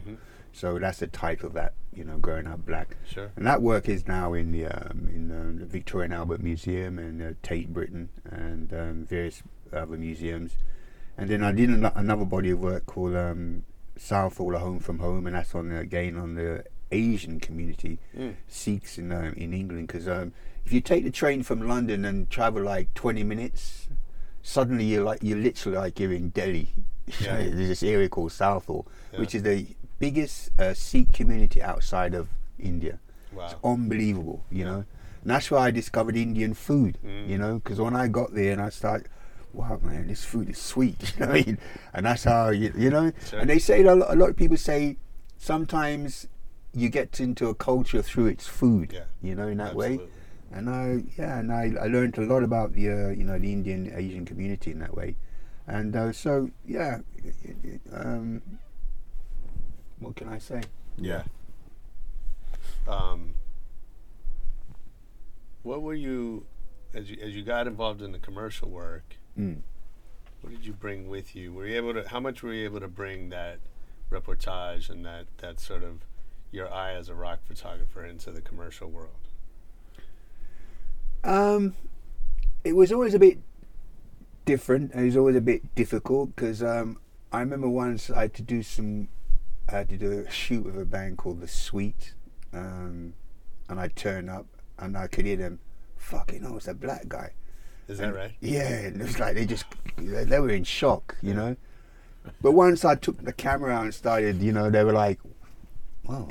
So 0.53 0.79
that's 0.79 0.99
the 0.99 1.07
title 1.07 1.47
of 1.47 1.53
that, 1.55 1.75
you 1.95 2.05
know, 2.05 2.19
Growing 2.19 2.47
Up 2.47 2.67
Black. 2.67 2.97
Sure. 3.09 3.31
And 3.37 3.47
that 3.47 3.63
work 3.63 3.89
is 3.89 4.07
now 4.09 4.33
in 4.35 4.51
the 4.53 4.67
um, 4.67 5.09
in 5.09 5.31
um, 5.31 5.59
the 5.59 5.67
Victoria 5.67 6.07
and 6.07 6.15
Albert 6.15 6.43
Museum 6.43 6.99
and 6.99 7.23
uh, 7.23 7.33
Tate 7.43 7.73
Britain 7.73 8.09
and 8.25 8.73
um, 8.73 9.07
various 9.09 9.43
other 9.73 9.97
museums. 9.97 10.53
And 11.17 11.29
then 11.31 11.43
I 11.45 11.53
did 11.53 11.69
an- 11.71 11.85
another 11.95 12.25
body 12.25 12.51
of 12.51 12.59
work 12.61 12.87
called 12.87 13.15
um, 13.15 13.63
Southall, 13.97 14.55
A 14.55 14.59
Home 14.59 14.81
from 14.81 14.99
Home, 14.99 15.27
and 15.27 15.37
that's 15.37 15.55
on 15.55 15.69
the, 15.69 15.79
again 15.79 16.17
on 16.17 16.35
the 16.35 16.65
Asian 16.91 17.39
community, 17.39 17.99
Mm. 18.19 18.35
Sikhs 18.49 18.99
in 18.99 19.13
um, 19.13 19.33
in 19.35 19.53
England. 19.55 19.87
Because 19.87 20.09
um, 20.09 20.33
if 20.67 20.73
you 20.73 20.81
take 20.81 21.05
the 21.05 21.11
train 21.11 21.43
from 21.45 21.67
London 21.69 22.05
and 22.05 22.29
travel 22.29 22.63
like 22.65 22.93
20 22.95 23.23
minutes, 23.23 23.87
suddenly 24.43 24.85
you're 24.85 25.05
like 25.05 25.21
you're 25.23 25.39
literally 25.39 25.79
like 25.79 26.01
you're 26.01 26.13
in 26.13 26.31
Delhi. 26.31 26.71
Yeah. 27.21 27.39
There's 27.39 27.57
this 27.69 27.83
area 27.83 28.09
called 28.09 28.31
Southall, 28.31 28.87
Yeah. 29.13 29.19
which 29.21 29.35
is 29.35 29.43
the 29.43 29.67
biggest 30.11 30.51
uh, 30.59 30.75
Sikh 30.75 31.13
community 31.13 31.63
outside 31.63 32.15
of 32.15 32.27
India. 32.59 32.99
It's 33.33 33.55
unbelievable, 33.63 34.43
you 34.51 34.65
know. 34.65 34.85
And 35.23 35.31
that's 35.31 35.51
where 35.53 35.61
I 35.61 35.71
discovered 35.71 36.17
Indian 36.17 36.53
food, 36.55 36.99
Mm. 37.07 37.29
you 37.29 37.39
know, 37.39 37.61
because 37.61 37.79
when 37.79 37.95
I 37.95 38.09
got 38.09 38.35
there 38.35 38.53
and 38.53 38.61
I 38.61 38.71
started, 38.71 39.07
wow, 39.53 39.79
man, 39.83 40.09
this 40.09 40.25
food 40.25 40.49
is 40.51 40.59
sweet, 40.59 41.15
you 41.19 41.27
know 41.27 41.33
I 41.33 41.43
mean? 41.45 41.59
And 41.95 42.07
that's 42.07 42.25
how, 42.25 42.49
you, 42.51 42.73
you 42.77 42.91
know, 42.91 43.13
Sure. 43.29 43.39
and 43.41 43.49
they 43.49 43.59
say, 43.61 43.85
a 43.85 43.95
lot, 43.95 44.13
a 44.13 44.17
lot 44.17 44.31
of 44.31 44.37
people 44.37 44.57
say 44.57 44.97
sometimes 45.39 46.27
you 46.73 46.89
get 46.89 47.21
into 47.21 47.49
a 47.49 47.55
culture 47.55 48.03
through 48.03 48.27
its 48.27 48.47
food, 48.47 48.93
Yeah. 48.93 49.05
you 49.23 49.35
know, 49.35 49.49
in 49.49 49.59
that 49.59 49.75
way. 49.77 50.01
And 50.53 50.69
I, 50.69 51.05
yeah, 51.17 51.39
and 51.39 51.53
I, 51.53 51.73
I 51.81 51.87
learned 51.87 52.19
a 52.19 52.23
lot 52.23 52.43
about 52.43 52.73
the, 52.73 52.91
uh, 52.91 53.09
you 53.11 53.23
know, 53.25 53.39
the 53.39 53.53
Indian 53.53 53.93
Asian 53.95 54.25
community 54.25 54.73
in 54.73 54.81
that 54.81 54.97
way. 54.97 55.15
And 55.69 55.95
uh, 55.95 56.11
so, 56.13 56.51
yeah, 56.67 56.99
it- 57.23 57.57
it- 57.63 57.81
um, 57.93 58.43
what 60.01 60.17
can 60.17 60.29
I 60.29 60.39
say? 60.39 60.63
Yeah. 60.97 61.23
Um, 62.89 63.35
what 65.63 65.83
were 65.83 65.95
you 65.95 66.47
as 66.95 67.11
you 67.11 67.19
as 67.23 67.37
you 67.37 67.43
got 67.43 67.67
involved 67.67 68.03
in 68.03 68.13
the 68.13 68.19
commercial 68.19 68.69
work? 68.69 69.17
Mm. 69.39 69.59
What 70.41 70.53
did 70.53 70.65
you 70.65 70.73
bring 70.73 71.09
with 71.09 71.37
you? 71.37 71.53
Were 71.53 71.67
you 71.67 71.77
able 71.77 71.95
to? 71.95 72.09
How 72.09 72.21
much 72.21 72.43
were 72.43 72.53
you 72.53 72.65
able 72.65 72.81
to 72.81 72.89
bring 72.89 73.29
that 73.29 73.59
reportage 74.11 74.91
and 74.91 75.05
that 75.05 75.27
that 75.39 75.61
sort 75.61 75.83
of 75.83 76.01
your 76.51 76.73
eye 76.73 76.95
as 76.95 77.09
a 77.09 77.15
rock 77.15 77.41
photographer 77.47 78.05
into 78.05 78.31
the 78.31 78.41
commercial 78.41 78.89
world? 78.89 79.29
Um, 81.23 81.75
it 82.65 82.75
was 82.75 82.91
always 82.93 83.15
a 83.15 83.19
bit 83.19 83.39
different. 84.45 84.93
It 84.95 85.05
was 85.05 85.17
always 85.17 85.37
a 85.37 85.41
bit 85.41 85.75
difficult 85.75 86.35
because 86.35 86.63
um, 86.63 86.99
I 87.33 87.41
remember 87.41 87.69
once 87.69 88.11
I 88.11 88.23
had 88.23 88.35
to 88.35 88.43
do 88.43 88.63
some, 88.63 89.09
I 89.73 89.77
had 89.79 89.89
to 89.91 89.97
do 89.97 90.25
a 90.27 90.31
shoot 90.31 90.65
with 90.65 90.79
a 90.79 90.85
band 90.85 91.19
called 91.19 91.41
The 91.41 91.47
Sweet, 91.47 92.15
um, 92.53 93.15
and 93.69 93.79
I 93.79 93.87
turned 93.89 94.29
up 94.29 94.47
and 94.79 94.97
I 94.97 95.07
could 95.07 95.27
hear 95.27 95.37
them, 95.37 95.61
fucking 95.97 96.43
hell, 96.43 96.57
it's 96.57 96.67
a 96.67 96.75
black 96.75 97.09
guy. 97.09 97.33
Is 97.87 97.99
that 97.99 98.15
right? 98.15 98.33
Yeah, 98.41 98.69
and 98.69 99.01
it 99.01 99.05
was 99.05 99.19
like 99.19 99.35
they 99.35 99.47
just 99.47 99.65
they, 99.97 100.25
they 100.25 100.41
were 100.41 100.51
in 100.51 100.65
shock, 100.65 101.17
you 101.23 101.35
know. 101.35 101.57
But 102.41 102.53
once 102.53 102.85
I 102.85 102.95
took 102.95 103.23
the 103.25 103.33
camera 103.33 103.73
out 103.73 103.85
and 103.85 103.95
started, 103.95 104.43
you 104.43 104.53
know, 104.53 104.71
they 104.71 104.85
were 104.85 104.93
like, 104.93 105.19
"Wow, 106.05 106.29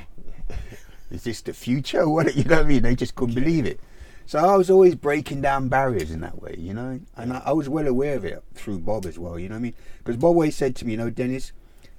is 1.10 1.24
this 1.24 1.42
the 1.42 1.52
future? 1.52 2.08
What 2.08 2.34
you 2.34 2.44
know 2.44 2.56
what 2.56 2.64
I 2.64 2.68
mean?" 2.68 2.82
They 2.82 2.94
just 2.94 3.14
couldn't 3.14 3.34
believe 3.34 3.66
it. 3.66 3.80
So 4.26 4.38
I 4.38 4.56
was 4.56 4.70
always 4.70 4.94
breaking 4.94 5.42
down 5.42 5.68
barriers 5.68 6.10
in 6.10 6.20
that 6.20 6.40
way, 6.40 6.54
you 6.56 6.72
know, 6.72 7.00
and 7.16 7.32
I, 7.32 7.42
I 7.46 7.52
was 7.52 7.68
well 7.68 7.86
aware 7.86 8.16
of 8.16 8.24
it 8.24 8.42
through 8.54 8.78
Bob 8.78 9.04
as 9.04 9.18
well. 9.18 9.38
You 9.38 9.48
know 9.48 9.56
what 9.56 9.60
I 9.60 9.62
mean? 9.62 9.74
Because 9.98 10.16
Bob 10.16 10.28
always 10.28 10.56
said 10.56 10.76
to 10.76 10.86
me, 10.86 10.92
"You 10.92 10.98
know, 10.98 11.10
Dennis, 11.10 11.52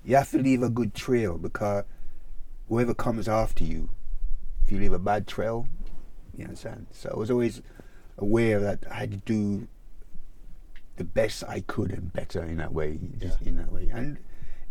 you 0.04 0.16
have 0.16 0.32
to 0.32 0.38
leave 0.40 0.64
a 0.64 0.70
good 0.70 0.94
trail 0.94 1.38
because 1.38 1.84
whoever 2.70 2.94
comes 2.94 3.28
after 3.28 3.64
you, 3.64 3.90
if 4.64 4.72
you 4.72 4.80
leave 4.80 4.94
a 4.94 5.00
bad 5.00 5.28
trail, 5.28 5.68
you 6.36 6.46
understand." 6.46 6.88
So 6.92 7.12
I 7.14 7.18
was 7.18 7.30
always 7.32 7.62
aware 8.18 8.60
that 8.60 8.86
I 8.90 8.96
had 8.96 9.12
to 9.12 9.18
do 9.18 9.68
the 10.98 11.04
best 11.04 11.44
I 11.48 11.62
could 11.62 11.92
and 11.92 12.14
better 12.14 12.44
in 12.44 12.58
that 12.58 12.74
way, 12.74 13.00
just 13.18 13.42
Yeah. 13.42 13.48
in 13.50 13.58
that 13.58 13.72
way. 13.72 13.90
And 13.92 14.18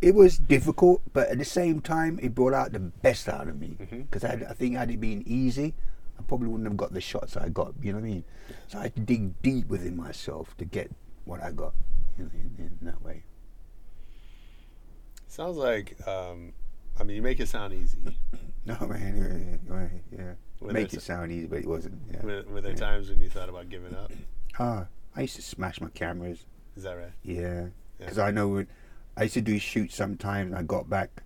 it 0.01 0.15
was 0.15 0.39
difficult, 0.39 1.03
but 1.13 1.29
at 1.29 1.39
the 1.39 1.45
same 1.45 1.81
time, 1.81 2.19
it 2.23 2.35
brought 2.35 2.55
out 2.55 2.73
the 2.73 2.79
best 2.79 3.29
out 3.29 3.49
of 3.49 3.59
me. 3.59 3.77
Mm-hmm. 3.81 4.03
Because 4.03 4.25
I, 4.25 4.35
I 4.49 4.55
think 4.55 4.77
had 4.77 4.91
it 4.91 5.01
been 5.01 5.23
easy, 5.27 5.75
I 6.19 6.23
probably 6.23 6.49
wouldn't 6.49 6.69
have 6.69 6.77
got 6.77 6.93
the 6.93 7.01
shots 7.01 7.37
I 7.37 7.49
got. 7.49 7.75
You 7.83 7.93
know 7.93 7.99
what 7.99 8.05
I 8.07 8.11
mean? 8.11 8.25
So 8.69 8.79
I 8.79 8.83
had 8.85 8.95
to 8.97 9.01
dig 9.01 9.43
deep 9.43 9.69
within 9.69 9.97
myself 9.97 10.57
to 10.59 10.65
get 10.65 10.91
what 11.25 11.43
I 11.43 11.51
got 11.53 11.75
in, 12.19 12.31
in 12.59 12.79
that 12.83 13.03
way. 13.03 13.25
Sounds 15.31 15.57
like. 15.57 15.97
Um, 16.09 16.53
I 16.99 17.05
mean, 17.05 17.15
you 17.15 17.23
make 17.23 17.39
it 17.41 17.49
sound 17.49 17.73
easy. 17.73 17.99
No 18.67 18.77
man, 18.87 19.59
yeah, 19.71 19.75
yeah, 19.75 19.89
yeah. 20.13 20.33
Were 20.61 20.71
make 20.71 20.93
it 20.93 21.01
sound 21.01 21.33
easy, 21.33 21.47
but 21.47 21.61
it 21.61 21.67
wasn't. 21.67 21.99
Yeah. 22.13 22.23
Were, 22.23 22.43
were 22.43 22.61
there 22.61 22.73
yeah. 22.73 22.77
times 22.77 23.09
when 23.09 23.19
you 23.19 23.31
thought 23.31 23.49
about 23.49 23.71
giving 23.71 23.95
up? 23.95 24.13
Ah, 24.59 24.87
I 25.17 25.23
used 25.23 25.37
to 25.37 25.43
smash 25.43 25.81
my 25.81 25.89
cameras. 25.89 26.45
Is 26.77 26.83
that 26.83 26.93
right? 26.93 27.13
Yeah, 27.25 27.41
Yeah. 27.43 27.69
because 27.99 28.19
I 28.19 28.31
know 28.31 28.49
when 28.49 28.67
I 29.17 29.23
used 29.23 29.35
to 29.35 29.41
do 29.41 29.59
shoots 29.59 29.97
sometimes. 29.97 30.51
And 30.51 30.59
I 30.59 30.63
got 30.63 30.91
back, 30.91 31.23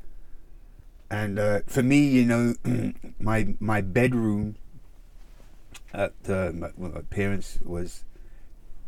and 1.10 1.40
uh, 1.40 1.60
for 1.66 1.82
me, 1.82 2.06
you 2.06 2.24
know, 2.24 2.54
my 3.18 3.56
my 3.58 3.80
bedroom 3.80 4.54
at 5.92 6.12
uh, 6.28 6.52
my, 6.54 6.70
my 6.78 7.00
parents 7.10 7.58
was 7.64 8.04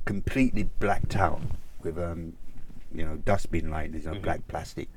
completely 0.05 0.71
blacked 0.79 1.17
out 1.17 1.41
with 1.83 1.99
um, 1.99 2.35
you 2.95 3.05
know, 3.05 3.17
dustbin 3.17 3.71
liners, 3.71 4.05
you 4.05 4.11
know, 4.13 4.17
Mhm. 4.19 4.23
black 4.23 4.47
plastic. 4.47 4.89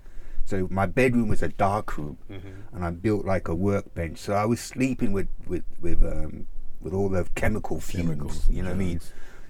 So 0.49 0.67
my 0.71 0.87
bedroom 0.87 1.27
was 1.29 1.43
a 1.43 1.49
dark 1.49 1.95
room, 1.95 2.17
Mm-hmm. 2.27 2.75
and 2.75 2.83
I 2.83 2.89
built 2.89 3.23
like 3.23 3.47
a 3.47 3.53
workbench. 3.53 4.17
So 4.17 4.33
I 4.33 4.45
was 4.45 4.59
sleeping 4.59 5.11
with 5.13 5.27
with 5.45 5.63
with 5.79 6.01
um, 6.03 6.47
with 6.81 6.91
all 6.91 7.07
the 7.07 7.27
chemical 7.35 7.79
fumes. 7.79 8.09
Chemicals, 8.09 8.47
you 8.49 8.63
know 8.63 8.69
what 8.69 8.75
I 8.75 8.79
mean? 8.79 8.99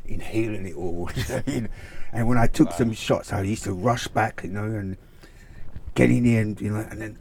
Inhaling 0.06 0.66
it 0.66 0.76
all. 0.76 1.10
you 1.16 1.24
know 1.24 1.36
what 1.36 1.48
I 1.48 1.52
mean? 1.52 1.70
and 2.12 2.28
when 2.28 2.38
I 2.38 2.48
took 2.48 2.72
Wow. 2.72 2.76
some 2.76 2.92
shots, 2.92 3.32
I 3.32 3.42
used 3.44 3.64
to 3.64 3.72
rush 3.74 4.10
back, 4.10 4.42
you 4.44 4.50
know, 4.50 4.66
and 4.66 4.98
get 5.96 6.12
in 6.12 6.26
there, 6.26 6.42
and 6.42 6.60
you 6.60 6.70
know, 6.72 6.86
and 6.92 7.00
then 7.02 7.18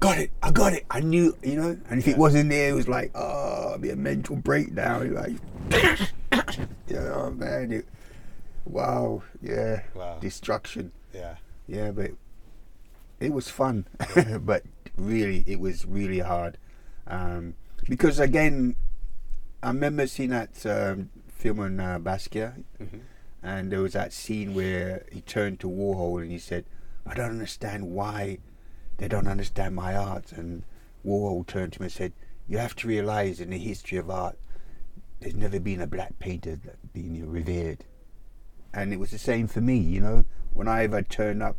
got 0.00 0.16
it. 0.16 0.30
I 0.42 0.50
got 0.50 0.72
it. 0.72 0.86
I 0.90 1.00
knew, 1.00 1.36
you 1.42 1.56
know. 1.56 1.78
And 1.90 2.00
if 2.00 2.08
it 2.08 2.16
wasn't 2.16 2.48
there, 2.48 2.70
it 2.70 2.74
was 2.74 2.88
like, 2.88 3.10
oh, 3.14 3.70
it'd 3.70 3.82
be 3.82 3.90
a 3.90 3.96
mental 3.96 4.36
breakdown. 4.36 5.12
Like, 5.12 5.36
you 6.88 6.96
know, 6.96 7.34
man. 7.36 7.70
It, 7.72 7.86
wow, 8.64 9.22
yeah, 9.42 9.82
Wow. 9.94 10.16
destruction. 10.20 10.92
Yeah. 11.12 11.34
Yeah, 11.70 11.92
but 11.92 12.10
it 13.20 13.32
was 13.32 13.48
fun, 13.48 13.86
but 14.40 14.64
really, 14.96 15.44
it 15.46 15.60
was 15.60 15.86
really 15.86 16.18
hard. 16.18 16.58
Um, 17.06 17.54
because 17.88 18.18
again, 18.18 18.74
I 19.62 19.68
remember 19.68 20.08
seeing 20.08 20.30
that 20.30 20.66
um, 20.66 21.10
film 21.28 21.60
on 21.60 21.78
uh, 21.78 21.98
Basquiat, 22.00 22.64
Mhm. 22.82 23.00
and 23.42 23.70
there 23.70 23.80
was 23.82 23.92
that 23.92 24.12
scene 24.12 24.52
where 24.52 25.06
he 25.12 25.20
turned 25.20 25.60
to 25.60 25.68
Warhol 25.70 26.20
and 26.22 26.32
he 26.32 26.38
said, 26.40 26.64
"I 27.06 27.14
don't 27.14 27.30
understand 27.30 27.90
why 27.90 28.38
they 28.96 29.06
don't 29.06 29.28
understand 29.28 29.76
my 29.76 29.94
art." 29.94 30.32
And 30.32 30.64
Warhol 31.06 31.46
turned 31.46 31.74
to 31.74 31.78
him 31.78 31.84
and 31.84 31.92
said, 31.92 32.12
"You 32.48 32.58
have 32.58 32.74
to 32.76 32.88
realize 32.88 33.40
in 33.40 33.50
the 33.50 33.58
history 33.58 33.96
of 33.98 34.10
art, 34.10 34.36
there's 35.20 35.36
never 35.36 35.60
been 35.60 35.80
a 35.80 35.86
black 35.86 36.18
painter 36.18 36.56
that 36.56 36.92
been 36.92 37.30
revered." 37.30 37.84
And 38.74 38.92
it 38.92 38.98
was 38.98 39.10
the 39.12 39.18
same 39.18 39.46
for 39.46 39.60
me, 39.60 39.76
you 39.78 40.00
know. 40.00 40.24
When 40.52 40.68
I 40.68 40.84
ever 40.84 41.02
turned 41.02 41.42
up, 41.42 41.56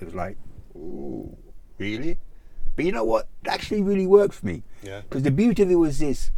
it 0.00 0.04
was 0.04 0.14
like, 0.14 0.36
"Ooh, 0.76 1.36
really?" 1.78 2.18
But 2.76 2.84
you 2.84 2.92
know 2.92 3.04
what? 3.04 3.28
It 3.44 3.48
actually 3.48 3.82
really 3.82 4.06
worked 4.06 4.34
for 4.34 4.46
me. 4.46 4.62
Yeah. 4.82 5.00
Because 5.02 5.22
the 5.22 5.30
beauty 5.30 5.62
of 5.62 5.70
it 5.70 5.76
was 5.76 5.98
this: 5.98 6.30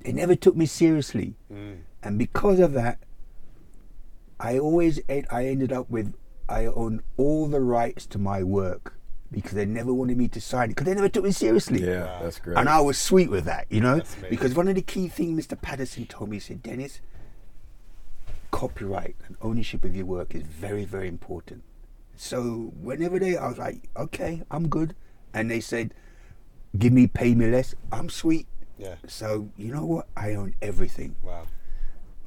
they 0.00 0.12
never 0.12 0.34
took 0.34 0.56
me 0.56 0.66
seriously, 0.66 1.34
Mm. 1.52 1.78
and 2.02 2.18
because 2.18 2.60
of 2.60 2.72
that, 2.72 2.98
I 4.40 4.58
always 4.58 5.00
en- 5.08 5.26
I 5.30 5.46
ended 5.46 5.72
up 5.72 5.90
with 5.90 6.14
I 6.48 6.66
own 6.66 7.02
all 7.16 7.46
the 7.46 7.60
rights 7.60 8.06
to 8.06 8.18
my 8.18 8.42
work 8.42 8.94
because 9.30 9.52
they 9.52 9.66
never 9.66 9.92
wanted 9.92 10.16
me 10.16 10.28
to 10.28 10.40
sign 10.40 10.66
it 10.70 10.76
because 10.76 10.86
they 10.86 10.94
never 10.94 11.08
took 11.10 11.24
me 11.24 11.32
seriously. 11.32 11.82
Yeah, 11.84 12.18
that's 12.22 12.38
great. 12.38 12.56
And 12.56 12.68
I 12.68 12.80
was 12.80 12.96
sweet 12.96 13.28
with 13.30 13.44
that, 13.44 13.66
you 13.68 13.80
know, 13.82 14.00
because 14.30 14.54
one 14.54 14.68
of 14.68 14.74
the 14.74 14.80
key 14.82 15.08
things 15.08 15.46
Mr. 15.46 15.60
Patterson 15.60 16.06
told 16.06 16.30
me, 16.30 16.36
he 16.36 16.40
said, 16.40 16.62
Dennis, 16.62 17.00
copyright 18.50 19.16
and 19.26 19.36
ownership 19.42 19.84
of 19.84 19.94
your 19.94 20.06
work 20.06 20.34
is 20.34 20.42
very, 20.42 20.84
very 20.84 21.08
important. 21.08 21.62
So 22.16 22.72
whenever 22.80 23.18
they, 23.18 23.36
I 23.36 23.48
was 23.48 23.58
like, 23.58 23.88
okay, 23.96 24.42
I'm 24.50 24.68
good. 24.68 24.94
And 25.32 25.50
they 25.50 25.60
said, 25.60 25.94
give 26.76 26.92
me, 26.92 27.06
pay 27.06 27.34
me 27.34 27.46
less. 27.46 27.74
I'm 27.92 28.08
sweet. 28.08 28.46
Yeah. 28.78 28.96
So 29.06 29.50
you 29.56 29.72
know 29.72 29.84
what? 29.84 30.08
I 30.16 30.34
own 30.34 30.54
everything. 30.62 31.16
Wow. 31.22 31.46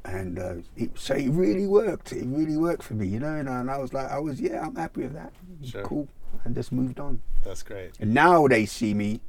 And 0.05 0.39
uh, 0.39 0.55
it, 0.75 0.97
so 0.97 1.13
it 1.15 1.29
really 1.29 1.67
worked. 1.67 2.11
It 2.13 2.25
really 2.25 2.57
worked 2.57 2.83
for 2.83 2.93
me, 2.93 3.07
you 3.07 3.19
know. 3.19 3.35
And, 3.35 3.49
I- 3.49 3.59
and 3.59 3.69
I 3.69 3.77
was 3.77 3.93
like, 3.93 4.09
I 4.09 4.19
was, 4.19 4.39
yeah, 4.41 4.65
I'm 4.65 4.75
happy 4.75 5.01
with 5.03 5.13
that. 5.13 5.33
Sure. 5.63 5.83
Cool. 5.83 6.07
And 6.45 6.55
just 6.55 6.71
moved 6.71 6.99
on. 6.99 7.21
That's 7.43 7.61
great. 7.63 7.91
And 7.99 8.13
now 8.13 8.47
they 8.47 8.65
see 8.65 8.93
me, 8.93 9.19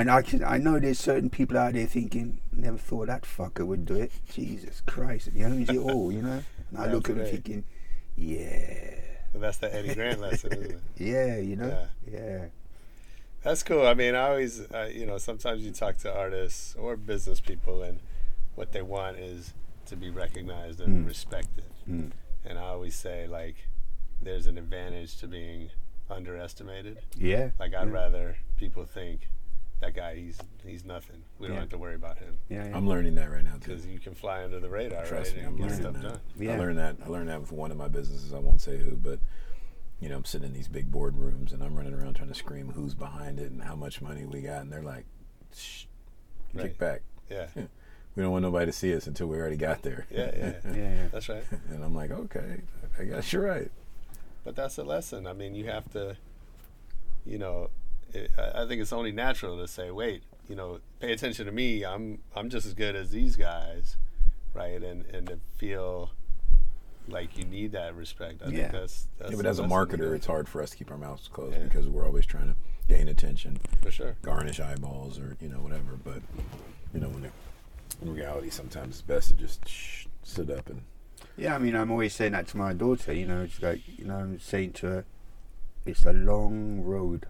and 0.00 0.10
I 0.10 0.22
can, 0.22 0.42
I 0.44 0.58
know 0.58 0.78
there's 0.78 0.98
certain 0.98 1.30
people 1.30 1.56
out 1.58 1.74
there 1.74 1.86
thinking, 1.86 2.40
never 2.52 2.78
thought 2.78 3.06
that 3.08 3.22
fucker 3.22 3.66
would 3.66 3.84
do 3.86 3.94
it. 3.96 4.12
Jesus 4.32 4.82
Christ, 4.86 5.28
and 5.28 5.36
he 5.36 5.44
owns 5.44 5.68
it 5.70 5.78
all, 5.78 6.12
you 6.12 6.22
know. 6.22 6.42
And 6.70 6.78
I 6.78 6.86
look 6.92 7.08
at 7.10 7.16
him 7.16 7.26
thinking, 7.26 7.64
yeah, 8.16 8.94
Well, 9.32 9.40
that's 9.42 9.58
the 9.58 9.74
Eddie 9.74 9.94
Grant 9.94 10.20
lesson, 10.20 10.52
isn't 10.52 10.70
it? 10.72 10.80
yeah, 10.96 11.38
you 11.38 11.56
know, 11.56 11.86
Yeah. 12.10 12.18
yeah, 12.18 12.44
That's 13.42 13.62
cool. 13.62 13.86
I 13.86 13.94
mean, 13.94 14.14
I 14.14 14.28
always, 14.28 14.60
uh, 14.72 14.90
you 14.92 15.06
know, 15.06 15.18
sometimes 15.18 15.62
you 15.62 15.72
talk 15.72 15.98
to 15.98 16.14
artists 16.14 16.74
or 16.76 16.96
business 16.96 17.40
people, 17.40 17.82
and 17.82 18.00
what 18.54 18.72
they 18.72 18.82
want 18.82 19.18
is 19.18 19.52
to 19.86 19.96
be 19.96 20.10
recognized 20.10 20.80
and 20.80 21.04
Mm. 21.04 21.08
respected. 21.08 21.64
Mm. 21.88 22.12
And 22.44 22.58
I 22.58 22.62
always 22.62 22.94
say, 22.94 23.26
like, 23.26 23.56
there's 24.20 24.46
an 24.46 24.56
advantage 24.58 25.16
to 25.18 25.26
being 25.26 25.70
underestimated. 26.10 26.98
yeah. 27.16 27.50
Like, 27.58 27.74
I'd 27.74 27.88
yeah. 27.88 27.94
rather 27.94 28.36
people 28.56 28.84
think 28.84 29.28
that 29.82 29.94
guy, 29.94 30.14
he's 30.16 30.38
he's 30.64 30.84
nothing. 30.84 31.22
We 31.38 31.46
don't 31.48 31.56
Yeah. 31.56 31.60
have 31.62 31.70
to 31.70 31.78
worry 31.78 31.94
about 31.96 32.18
him 32.18 32.38
yeah, 32.48 32.68
yeah. 32.68 32.76
I'm 32.76 32.88
learning 32.88 33.14
that 33.16 33.30
right 33.30 33.44
now 33.44 33.56
because 33.58 33.86
you 33.86 33.98
can 33.98 34.14
fly 34.14 34.42
under 34.44 34.58
the 34.60 34.70
radar, 34.70 35.04
Trust 35.04 35.32
right? 35.32 35.40
me, 35.42 35.46
I'm 35.46 35.58
learning 35.58 35.76
stuff 35.76 35.92
that. 35.94 36.02
done. 36.02 36.20
Yeah. 36.38 36.54
I 36.54 36.58
learned 36.58 36.78
that. 36.78 36.96
I 37.04 37.08
learned 37.08 37.28
that 37.28 37.40
with 37.40 37.52
one 37.52 37.70
of 37.70 37.76
my 37.76 37.88
businesses. 37.88 38.32
I 38.32 38.38
won't 38.38 38.60
say 38.60 38.78
who, 38.78 38.92
but 38.96 39.18
you 40.00 40.08
know, 40.08 40.16
I'm 40.16 40.24
sitting 40.24 40.46
in 40.48 40.52
these 40.54 40.68
big 40.68 40.90
boardrooms 40.90 41.52
and 41.52 41.62
I'm 41.62 41.74
running 41.76 41.94
around 41.94 42.14
trying 42.14 42.28
to 42.28 42.34
scream 42.34 42.70
who's 42.72 42.94
behind 42.94 43.38
it 43.38 43.50
and 43.52 43.62
how 43.62 43.76
much 43.76 44.00
money 44.00 44.24
we 44.24 44.40
got, 44.40 44.62
and 44.62 44.72
they're 44.72 44.82
like, 44.82 45.04
Shh, 45.54 45.84
Right. 46.54 46.64
"Kick 46.64 46.78
back. 46.78 47.02
Yeah, 47.30 47.46
We 48.14 48.22
don't 48.22 48.30
want 48.32 48.42
nobody 48.42 48.66
to 48.66 48.72
see 48.72 48.94
us 48.94 49.06
until 49.06 49.26
we 49.28 49.36
already 49.38 49.56
got 49.56 49.82
there." 49.82 50.06
yeah, 50.10 50.30
yeah. 50.36 50.52
yeah, 50.66 50.74
yeah. 50.94 51.08
That's 51.12 51.28
right. 51.28 51.44
and 51.70 51.82
I'm 51.84 51.94
like, 51.94 52.10
"Okay, 52.10 52.60
I 52.98 53.04
guess 53.04 53.32
you're 53.32 53.42
right." 53.42 53.70
But 54.44 54.54
that's 54.56 54.76
a 54.78 54.82
lesson. 54.84 55.26
I 55.26 55.32
mean, 55.34 55.54
you 55.54 55.66
have 55.66 55.90
to, 55.92 56.16
you 57.24 57.38
know, 57.38 57.70
it, 58.14 58.30
I 58.38 58.62
I 58.62 58.66
think 58.66 58.80
it's 58.82 58.92
only 58.92 59.12
natural 59.12 59.56
to 59.58 59.66
say, 59.68 59.90
wait, 59.90 60.22
you 60.48 60.56
know, 60.56 60.80
pay 61.00 61.12
attention 61.12 61.46
to 61.46 61.52
me. 61.52 61.84
I'm 61.84 62.18
I'm 62.34 62.48
just 62.50 62.66
as 62.66 62.74
good 62.74 62.94
as 62.96 63.10
these 63.10 63.36
guys, 63.36 63.96
right? 64.54 64.82
And 64.82 65.04
and 65.06 65.26
to 65.28 65.38
feel 65.56 66.10
like 67.08 67.36
you 67.36 67.44
need 67.44 67.72
that 67.72 67.94
respect. 67.96 68.42
I 68.44 68.50
Yeah. 68.50 68.56
think 68.58 68.72
that's, 68.72 69.08
that's 69.18 69.30
Yeah, 69.32 69.36
but 69.36 69.46
as 69.46 69.58
a 69.58 69.64
marketer, 69.64 70.14
it's 70.14 70.26
hard 70.26 70.48
for 70.48 70.62
us 70.62 70.70
to 70.70 70.76
keep 70.76 70.90
our 70.90 70.96
mouths 70.96 71.26
closed 71.26 71.56
Yeah. 71.56 71.64
because 71.64 71.88
we're 71.88 72.06
always 72.06 72.24
trying 72.26 72.46
to 72.48 72.54
gain 72.88 73.08
attention, 73.08 73.58
for 73.82 73.90
sure. 73.90 74.16
garnish 74.22 74.60
eyeballs, 74.60 75.18
or 75.18 75.36
you 75.40 75.48
know 75.48 75.58
whatever. 75.58 75.98
But 76.04 76.22
you 76.94 77.00
know, 77.00 77.08
when 77.08 77.24
it, 77.24 77.32
in 78.02 78.14
reality, 78.14 78.50
sometimes 78.50 78.94
it's 78.96 79.02
best 79.02 79.28
to 79.30 79.34
just 79.34 79.66
shh, 79.68 80.06
sit 80.22 80.48
up 80.50 80.68
and 80.70 80.82
Yeah, 81.36 81.54
I 81.56 81.58
mean, 81.58 81.74
I'm 81.74 81.90
always 81.90 82.14
saying 82.14 82.32
that 82.32 82.46
to 82.48 82.56
my 82.56 82.72
daughter. 82.72 83.12
You 83.12 83.26
know, 83.26 83.42
it's 83.42 83.60
like 83.60 83.80
you 83.98 84.04
know, 84.04 84.16
I'm 84.16 84.38
saying 84.38 84.72
to 84.74 84.86
her, 84.86 85.04
it's 85.84 86.04
a 86.06 86.12
long 86.12 86.82
road. 86.82 87.26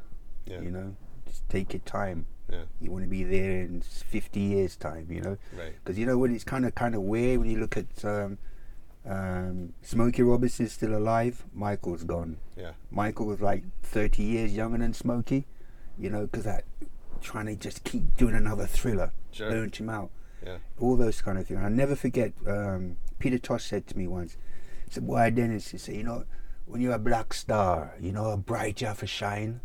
Yeah. 0.47 0.61
You 0.61 0.71
know, 0.71 0.97
just 1.27 1.49
take 1.49 1.73
your 1.73 1.81
time. 1.81 2.27
Yeah. 2.51 2.65
You 2.81 2.91
want 2.91 3.05
to 3.05 3.09
be 3.11 3.25
there 3.25 3.63
in 3.63 3.81
50 3.81 4.41
years' 4.41 4.77
time. 4.77 5.07
You 5.11 5.21
know, 5.23 5.39
Right. 5.57 5.73
because 5.83 5.99
you 5.99 6.05
know 6.07 6.19
when 6.19 6.35
it's 6.35 6.45
kind 6.45 6.65
of 6.67 6.75
kind 6.75 6.95
of 6.95 7.03
weird 7.03 7.41
when 7.41 7.51
you 7.51 7.59
look 7.59 7.77
at 7.77 8.05
um, 8.05 8.39
um, 9.07 9.73
Smokey 9.83 10.23
Robinson's 10.23 10.73
still 10.73 10.95
alive. 10.97 11.45
Michael's 11.55 12.05
gone. 12.05 12.37
Yeah. 12.57 12.73
Michael 12.91 13.27
was 13.27 13.41
like 13.41 13.65
30 13.83 14.23
years 14.23 14.55
younger 14.55 14.79
than 14.79 14.93
Smokey. 14.93 15.47
You 15.99 16.11
know, 16.11 16.23
because 16.23 16.45
that 16.45 16.65
trying 17.21 17.47
to 17.47 17.55
just 17.55 17.85
keep 17.85 18.17
doing 18.17 18.35
another 18.35 18.67
thriller 18.67 19.13
Sure. 19.31 19.51
burnt 19.51 19.77
him 19.79 19.89
out 19.89 20.11
Yeah. 20.45 20.57
all 20.81 20.97
those 20.97 21.23
kind 21.23 21.39
of 21.39 21.47
things. 21.47 21.61
I 21.61 21.69
never 21.69 21.95
forget. 21.95 22.33
Um, 22.47 22.97
Peter 23.19 23.39
Tosh 23.39 23.65
said 23.67 23.87
to 23.89 23.97
me 23.97 24.09
once, 24.09 24.37
"He 24.87 24.93
said, 24.95 25.05
why 25.07 25.31
Dennis?" 25.31 25.69
He 25.71 25.79
said, 25.79 25.95
"You 25.95 26.03
know, 26.03 26.25
when 26.67 26.81
you're 26.81 26.95
a 26.95 26.99
black 26.99 27.33
star, 27.33 27.95
you 28.01 28.11
know 28.13 28.25
how 28.31 28.37
bright 28.37 28.81
you 28.81 28.89
have 28.89 28.99
to 29.01 29.07
shine 29.07 29.61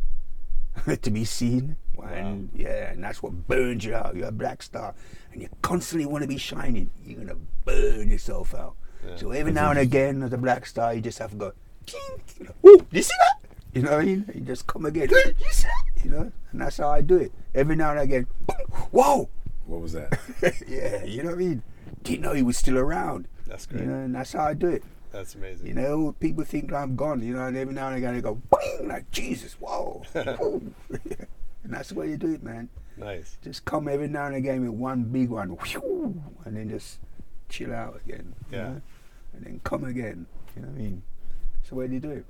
to 1.01 1.11
be 1.11 1.25
seen, 1.25 1.77
and 2.03 2.49
yeah, 2.53 2.91
and 2.91 3.03
that's 3.03 3.21
what 3.21 3.33
burns 3.47 3.83
you 3.85 3.95
out. 3.95 4.15
You're 4.15 4.27
a 4.27 4.31
black 4.31 4.61
star, 4.61 4.93
and 5.31 5.41
you 5.41 5.49
constantly 5.61 6.05
want 6.05 6.23
to 6.23 6.27
be 6.27 6.37
shining. 6.37 6.89
You're 7.05 7.19
gonna 7.19 7.39
burn 7.65 8.09
yourself 8.09 8.53
out. 8.53 8.75
Yeah. 9.05 9.15
So 9.15 9.31
every 9.31 9.51
now 9.51 9.69
and 9.69 9.79
again, 9.79 10.23
as 10.23 10.33
a 10.33 10.37
black 10.37 10.65
star, 10.65 10.93
you 10.93 11.01
just 11.01 11.19
have 11.19 11.31
to 11.31 11.37
go, 11.37 11.51
"Ching," 11.85 11.99
you 12.39 12.69
"Ooh, 12.69 12.85
you 12.91 13.01
see 13.01 13.15
that?" 13.19 13.49
You 13.73 13.83
know 13.83 13.91
what 13.91 14.01
I 14.01 14.05
mean? 14.05 14.31
You 14.33 14.41
just 14.41 14.65
come 14.65 14.85
again, 14.85 15.09
you 15.09 15.33
see 15.51 15.67
that? 15.67 16.03
You 16.03 16.11
know, 16.11 16.31
and 16.51 16.61
that's 16.61 16.77
how 16.77 16.89
I 16.89 17.01
do 17.01 17.17
it. 17.17 17.31
Every 17.53 17.75
now 17.75 17.91
and 17.91 17.99
again, 17.99 18.27
whoa. 18.91 19.29
what 19.65 19.81
was 19.81 19.93
that? 19.93 20.17
yeah, 20.67 21.03
you 21.03 21.21
know 21.21 21.29
what 21.29 21.35
I 21.35 21.39
mean? 21.39 21.63
Didn't 22.03 22.21
know 22.21 22.33
he 22.33 22.43
was 22.43 22.57
still 22.57 22.77
around. 22.77 23.27
That's 23.45 23.65
great. 23.65 23.83
You 23.83 23.87
know, 23.87 23.99
and 23.99 24.15
that's 24.15 24.33
how 24.33 24.45
I 24.45 24.53
do 24.53 24.67
it. 24.67 24.83
That's 25.17 25.33
amazing. 25.33 25.65
You 25.65 25.73
know, 25.73 26.15
people 26.19 26.43
think 26.43 26.71
I'm 26.71 26.95
gone, 26.95 27.23
you 27.23 27.33
know, 27.33 27.47
and 27.47 27.57
every 27.57 27.73
now 27.73 27.87
and 27.87 27.97
again 27.97 28.13
they 28.13 28.21
go, 28.21 28.35
bang, 28.35 28.87
like, 28.87 29.09
Jesus, 29.09 29.53
whoa. 29.59 30.03
And 31.63 31.73
that's 31.73 31.89
the 31.89 31.95
way 31.95 32.07
you 32.09 32.17
do 32.17 32.33
it, 32.35 32.43
man. 32.43 32.69
nice. 32.97 33.35
Just 33.43 33.65
come 33.65 33.87
every 33.87 34.07
now 34.07 34.27
and 34.27 34.35
again 34.35 34.61
with 34.61 34.69
one 34.79 35.03
big 35.05 35.29
one, 35.29 35.49
whew, 35.49 36.21
and 36.45 36.55
then 36.55 36.69
just 36.69 36.99
chill 37.49 37.73
out 37.73 37.99
again. 38.05 38.35
you 38.51 38.57
Yeah. 38.57 38.63
know? 38.63 38.81
And 39.33 39.43
then 39.45 39.61
come 39.63 39.83
again. 39.83 40.27
You 40.55 40.61
know 40.61 40.67
what 40.69 40.77
I 40.77 40.81
mean? 40.81 41.01
That's 41.55 41.69
the 41.69 41.75
way 41.75 41.87
they 41.87 41.97
do 41.97 42.11
it. 42.11 42.25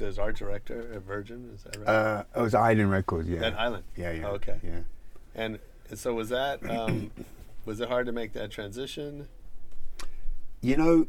Worked 0.00 0.08
as 0.10 0.18
art 0.18 0.36
director 0.36 0.92
at 0.94 1.02
Virgin, 1.02 1.50
is 1.54 1.62
that 1.64 1.76
right? 1.78 1.88
Uh, 1.88 2.24
it 2.36 2.40
was 2.40 2.54
Island 2.54 2.90
Records, 2.90 3.28
yeah. 3.28 3.46
At 3.46 3.58
Island. 3.58 3.84
Yeah, 3.96 4.12
yeah. 4.12 4.26
Oh, 4.26 4.32
okay. 4.32 4.58
Yeah. 4.62 4.80
And 5.34 5.58
so 5.94 6.14
was 6.14 6.28
that 6.30 6.68
um, 6.68 7.10
was 7.64 7.80
it 7.80 7.88
hard 7.88 8.06
to 8.06 8.12
make 8.12 8.32
that 8.34 8.50
transition? 8.50 9.28
you 10.62 10.74
know 10.74 11.06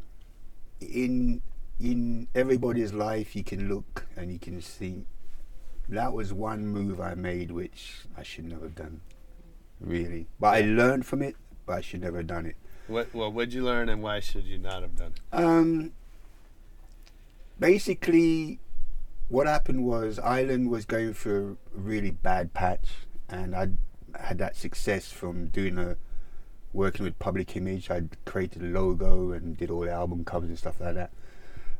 in 0.78 1.40
in 1.80 2.28
everybody's 2.34 2.92
life 2.92 3.34
you 3.34 3.42
can 3.42 3.66
look 3.66 4.06
and 4.14 4.30
you 4.30 4.38
can 4.38 4.60
see 4.60 5.06
that 5.88 6.12
was 6.12 6.34
one 6.34 6.66
move 6.66 7.00
i 7.00 7.14
made 7.14 7.50
which 7.50 8.02
i 8.16 8.22
should 8.22 8.44
never 8.44 8.64
have 8.66 8.74
done 8.74 9.00
really 9.80 10.26
but 10.38 10.48
i 10.48 10.60
learned 10.60 11.06
from 11.06 11.22
it 11.22 11.34
but 11.64 11.78
i 11.78 11.80
should 11.80 12.02
never 12.02 12.18
have 12.18 12.26
done 12.26 12.44
it 12.44 12.56
What 12.88 13.12
well 13.14 13.32
what'd 13.32 13.54
you 13.54 13.64
learn 13.64 13.88
and 13.88 14.02
why 14.02 14.20
should 14.20 14.44
you 14.44 14.58
not 14.58 14.82
have 14.82 14.94
done 14.94 15.14
it? 15.16 15.34
um 15.34 15.92
basically, 17.58 18.60
what 19.28 19.46
happened 19.46 19.84
was 19.84 20.18
Island 20.18 20.70
was 20.70 20.84
going 20.84 21.14
through 21.14 21.58
a 21.76 21.78
really 21.78 22.10
bad 22.10 22.54
patch, 22.54 22.88
and 23.28 23.54
I 23.54 23.68
had 24.18 24.38
that 24.38 24.56
success 24.56 25.12
from 25.12 25.48
doing 25.48 25.78
a 25.78 25.96
working 26.72 27.04
with 27.04 27.18
Public 27.18 27.56
Image. 27.56 27.90
I'd 27.90 28.16
created 28.24 28.62
a 28.62 28.66
logo 28.66 29.32
and 29.32 29.56
did 29.56 29.70
all 29.70 29.80
the 29.80 29.92
album 29.92 30.24
covers 30.24 30.48
and 30.48 30.58
stuff 30.58 30.80
like 30.80 30.94
that. 30.94 31.10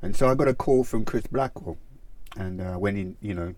And 0.03 0.15
so 0.15 0.29
I 0.29 0.35
got 0.35 0.49
a 0.49 0.55
call 0.55 0.85
from 0.85 1.05
Chris 1.05 1.27
Blackwell, 1.27 1.79
and 2.37 2.61
uh, 2.61 2.77
went 2.79 2.99
in, 2.99 3.17
you 3.21 3.35
know, 3.35 3.55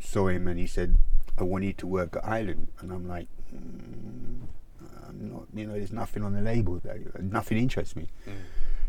saw 0.00 0.28
him, 0.28 0.46
and 0.46 0.58
he 0.58 0.66
said, 0.66 0.96
"I 1.38 1.42
want 1.42 1.64
you 1.64 1.72
to 1.74 1.86
work 1.86 2.16
at 2.16 2.24
Island," 2.24 2.68
and 2.80 2.92
I'm 2.92 3.08
like. 3.08 3.28
Mm, 3.54 4.46
I'm 5.10 5.32
not, 5.32 5.42
you 5.52 5.66
know, 5.66 5.72
there's 5.72 5.92
nothing 5.92 6.22
on 6.22 6.34
the 6.34 6.40
label. 6.40 6.80
That, 6.84 7.22
nothing 7.22 7.58
interests 7.58 7.96
me. 7.96 8.08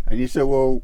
And 0.05 0.19
he 0.19 0.27
said, 0.27 0.43
"Well, 0.43 0.83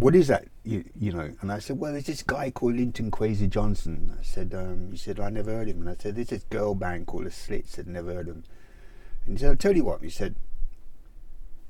what 0.00 0.14
is 0.14 0.28
that? 0.28 0.46
You, 0.64 0.84
you 0.98 1.12
know?" 1.12 1.32
And 1.40 1.52
I 1.52 1.58
said, 1.58 1.78
"Well, 1.78 1.92
there's 1.92 2.06
this 2.06 2.22
guy 2.22 2.50
called 2.50 2.76
Linton 2.76 3.10
Kwesi 3.10 3.48
Johnson." 3.48 4.16
I 4.18 4.22
said, 4.22 4.54
um, 4.54 4.90
"He 4.92 4.96
said 4.96 5.20
I 5.20 5.30
never 5.30 5.52
heard 5.52 5.68
of 5.68 5.76
him." 5.76 5.82
And 5.82 5.90
I 5.90 5.96
said, 6.00 6.16
"There's 6.16 6.28
this 6.28 6.44
girl 6.44 6.74
band 6.74 7.06
called 7.06 7.26
the 7.26 7.30
Slits. 7.30 7.78
I'd 7.78 7.86
never 7.86 8.14
heard 8.14 8.28
of 8.28 8.36
him." 8.36 8.44
And 9.26 9.36
he 9.36 9.40
said, 9.40 9.50
"I'll 9.50 9.56
tell 9.56 9.76
you 9.76 9.84
what." 9.84 10.02
He 10.02 10.10
said, 10.10 10.36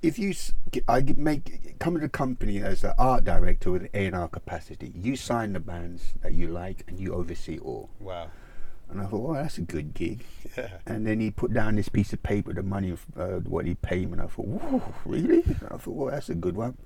"If 0.02 0.18
you, 0.18 0.34
I 0.88 1.02
make 1.16 1.78
come 1.78 1.94
to 1.94 2.00
the 2.00 2.08
company 2.08 2.62
as 2.62 2.84
an 2.84 2.94
art 2.98 3.24
director 3.24 3.72
with 3.72 3.82
an 3.82 3.88
A 3.94 4.06
and 4.06 4.16
R 4.16 4.28
capacity, 4.28 4.92
you 4.94 5.16
sign 5.16 5.52
the 5.52 5.60
bands 5.60 6.14
that 6.22 6.32
you 6.32 6.48
like 6.48 6.84
and 6.88 6.98
you 6.98 7.14
oversee 7.14 7.58
all." 7.58 7.90
Wow. 7.98 8.30
And 8.88 9.00
I 9.00 9.06
thought, 9.06 9.20
"Well, 9.20 9.34
that's 9.34 9.58
a 9.58 9.62
good 9.62 9.94
gig." 9.94 10.24
Yeah. 10.56 10.78
And 10.86 11.06
then 11.06 11.20
he 11.20 11.30
put 11.30 11.52
down 11.52 11.76
this 11.76 11.88
piece 11.88 12.12
of 12.12 12.22
paper, 12.22 12.52
the 12.52 12.62
money, 12.62 12.92
uh, 13.16 13.38
what 13.40 13.66
he 13.66 13.74
paid 13.74 14.06
me. 14.08 14.14
And 14.14 14.22
I 14.22 14.26
thought, 14.26 14.46
whoa, 14.46 14.94
really? 15.04 15.42
And 15.42 15.68
I 15.70 15.76
thought, 15.76 15.94
well, 15.94 16.10
that's 16.10 16.28
a 16.28 16.34
good 16.34 16.56
one. 16.56 16.76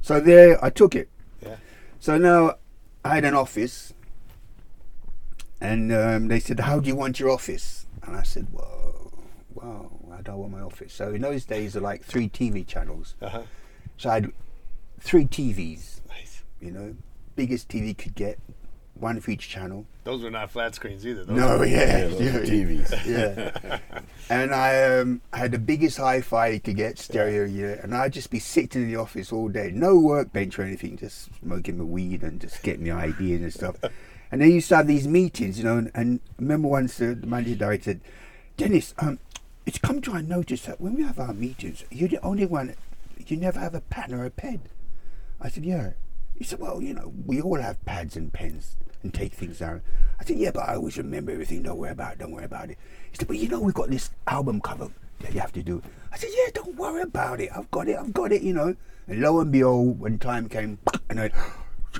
So 0.00 0.20
there, 0.20 0.62
I 0.64 0.70
took 0.70 0.94
it. 0.94 1.08
Yeah. 1.42 1.56
So 1.98 2.18
now 2.18 2.56
I 3.04 3.16
had 3.16 3.24
an 3.24 3.34
office, 3.34 3.92
and 5.60 5.92
um, 5.92 6.28
they 6.28 6.40
said, 6.40 6.60
"How 6.60 6.80
do 6.80 6.88
you 6.88 6.96
want 6.96 7.18
your 7.20 7.30
office?" 7.30 7.86
And 8.02 8.16
I 8.16 8.22
said, 8.22 8.48
"Well, 8.52 9.12
well, 9.54 9.92
I 10.12 10.22
don't 10.22 10.38
want 10.38 10.52
my 10.52 10.60
office." 10.60 10.92
So 10.92 11.12
in 11.12 11.22
those 11.22 11.44
days, 11.44 11.72
there 11.72 11.82
were 11.82 11.88
like 11.88 12.04
three 12.04 12.28
TV 12.28 12.66
channels. 12.66 13.14
Uh-huh. 13.20 13.42
So 13.96 14.10
I 14.10 14.14
had 14.14 14.32
three 15.00 15.24
TVs. 15.24 16.00
Nice. 16.08 16.42
You 16.60 16.70
know, 16.70 16.96
biggest 17.34 17.68
TV 17.68 17.96
could 17.96 18.14
get, 18.14 18.38
one 18.98 19.20
for 19.20 19.30
each 19.30 19.48
channel. 19.48 19.86
Those 20.04 20.22
were 20.22 20.30
not 20.30 20.50
flat 20.50 20.74
screens 20.74 21.06
either. 21.06 21.24
Those 21.24 21.36
No, 21.36 21.58
were- 21.58 21.66
yeah, 21.66 21.98
Yeah, 21.98 22.08
those 22.08 22.20
yeah, 22.20 22.36
are 22.36 22.46
TVs. 22.46 23.06
yeah. 23.06 23.78
and 24.30 24.54
I 24.54 24.98
um, 24.98 25.20
had 25.32 25.52
the 25.52 25.58
biggest 25.58 25.98
hi-fi 25.98 26.48
you 26.48 26.60
could 26.60 26.76
get, 26.76 26.98
stereo, 26.98 27.44
yeah. 27.44 27.80
And 27.82 27.94
I'd 27.94 28.12
just 28.12 28.30
be 28.30 28.38
sitting 28.38 28.82
in 28.82 28.88
the 28.88 28.96
office 28.96 29.32
all 29.32 29.48
day, 29.48 29.70
no 29.74 29.98
workbench 29.98 30.58
or 30.58 30.62
anything, 30.62 30.96
just 30.96 31.28
smoking 31.40 31.78
my 31.78 31.84
weed 31.84 32.22
and 32.22 32.40
just 32.40 32.62
getting 32.62 32.84
the 32.84 32.92
ideas 32.92 33.42
and 33.42 33.52
stuff. 33.52 33.76
And 34.32 34.40
they 34.42 34.48
used 34.48 34.68
to 34.70 34.76
have 34.78 34.88
these 34.88 35.06
meetings, 35.06 35.56
you 35.56 35.62
know. 35.64 35.78
And, 35.78 35.90
and 35.94 36.20
I 36.30 36.42
remember 36.42 36.66
once 36.66 36.96
the, 36.98 37.14
the 37.14 37.28
managing 37.28 37.58
director 37.58 37.92
said, 37.92 38.00
"Dennis, 38.56 38.92
um, 38.98 39.20
it's 39.66 39.78
come 39.78 40.00
to 40.02 40.10
our 40.14 40.20
notice 40.20 40.62
that 40.62 40.80
when 40.80 40.94
we 40.94 41.04
have 41.04 41.20
our 41.20 41.32
meetings, 41.32 41.84
you're 41.92 42.08
the 42.08 42.20
only 42.24 42.44
one. 42.44 42.74
You 43.24 43.36
never 43.36 43.60
have 43.60 43.72
a 43.76 43.80
pen 43.82 44.12
or 44.12 44.24
a 44.24 44.30
pen." 44.30 44.62
I 45.40 45.48
said, 45.48 45.64
"Yeah." 45.64 45.90
He 46.36 46.42
said, 46.42 46.58
"Well, 46.58 46.82
you 46.82 46.92
know, 46.92 47.12
we 47.24 47.40
all 47.40 47.60
have 47.60 47.82
pads 47.84 48.16
and 48.16 48.32
pens 48.32 48.74
and 49.06 49.14
take 49.14 49.32
things 49.32 49.58
down." 49.58 49.82
I 50.20 50.24
said, 50.24 50.38
"Yeah, 50.38 50.50
but 50.52 50.68
I 50.68 50.74
always 50.74 50.98
remember 50.98 51.32
everything. 51.32 51.62
Don't 51.62 51.78
worry 51.78 51.92
about 51.92 52.14
it. 52.14 52.18
Don't 52.18 52.32
worry 52.32 52.44
about 52.44 52.70
it." 52.70 52.78
He 53.10 53.16
said, 53.16 53.28
"But 53.28 53.38
you 53.38 53.48
know, 53.48 53.60
we've 53.60 53.74
got 53.74 53.90
this 53.90 54.10
album 54.26 54.60
cover 54.60 54.88
that 55.20 55.32
you 55.34 55.40
have 55.40 55.52
to 55.52 55.62
do." 55.62 55.82
I 56.12 56.18
said, 56.18 56.30
"Yeah, 56.32 56.50
don't 56.54 56.76
worry 56.76 57.02
about 57.02 57.40
it. 57.40 57.50
I've 57.54 57.70
got 57.70 57.88
it. 57.88 57.96
I've 57.96 58.12
got 58.12 58.32
it. 58.32 58.42
You 58.42 58.54
know." 58.54 58.76
And 59.08 59.20
lo 59.20 59.40
and 59.40 59.52
behold, 59.52 60.00
when 60.00 60.18
time 60.18 60.48
came, 60.48 60.78
and 61.10 61.20
I, 61.20 61.22
went, 61.22 61.34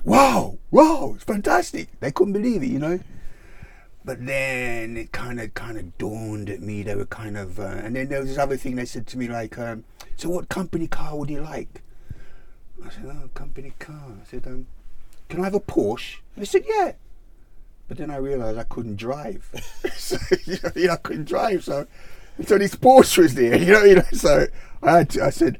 wow, 0.04 0.58
wow, 0.70 1.12
it's 1.14 1.24
fantastic. 1.24 1.88
They 2.00 2.10
couldn't 2.10 2.32
believe 2.32 2.62
it, 2.62 2.68
you 2.68 2.78
know. 2.78 2.98
But 4.04 4.24
then 4.24 4.96
it 4.96 5.12
kind 5.12 5.40
of 5.40 5.54
kind 5.54 5.78
of 5.78 5.98
dawned 5.98 6.48
at 6.48 6.60
me. 6.60 6.82
They 6.82 6.94
were 6.94 7.06
kind 7.06 7.36
of, 7.36 7.58
uh, 7.58 7.80
and 7.82 7.96
then 7.96 8.08
there 8.08 8.20
was 8.20 8.28
this 8.28 8.38
other 8.38 8.56
thing 8.56 8.76
they 8.76 8.84
said 8.84 9.06
to 9.08 9.18
me 9.18 9.26
like, 9.28 9.58
um, 9.58 9.84
"So 10.16 10.28
what 10.28 10.48
company 10.48 10.86
car 10.86 11.16
would 11.16 11.30
you 11.30 11.42
like?" 11.42 11.82
I 12.84 12.90
said, 12.90 13.06
"Oh, 13.06 13.28
company 13.34 13.72
car." 13.78 14.14
I 14.20 14.24
said, 14.24 14.46
um, 14.46 14.66
"Can 15.28 15.40
I 15.40 15.44
have 15.44 15.54
a 15.54 15.60
Porsche?" 15.60 16.16
And 16.34 16.42
they 16.42 16.46
said, 16.46 16.64
"Yeah." 16.66 16.92
But 17.88 17.98
then 17.98 18.10
I 18.10 18.16
realised 18.16 18.58
I 18.58 18.64
couldn't 18.64 18.96
drive. 18.96 19.48
so, 19.94 20.16
you 20.44 20.56
know, 20.62 20.70
you 20.74 20.86
know, 20.88 20.94
I 20.94 20.96
couldn't 20.96 21.26
drive, 21.26 21.62
so 21.64 21.86
so 22.44 22.58
this 22.58 22.74
Porsche 22.74 23.18
was 23.18 23.34
there, 23.34 23.56
you 23.62 23.72
know. 23.72 23.84
You 23.84 23.96
know, 23.96 24.04
so 24.12 24.46
I 24.82 24.98
had 24.98 25.10
to, 25.10 25.24
I 25.24 25.30
said, 25.30 25.58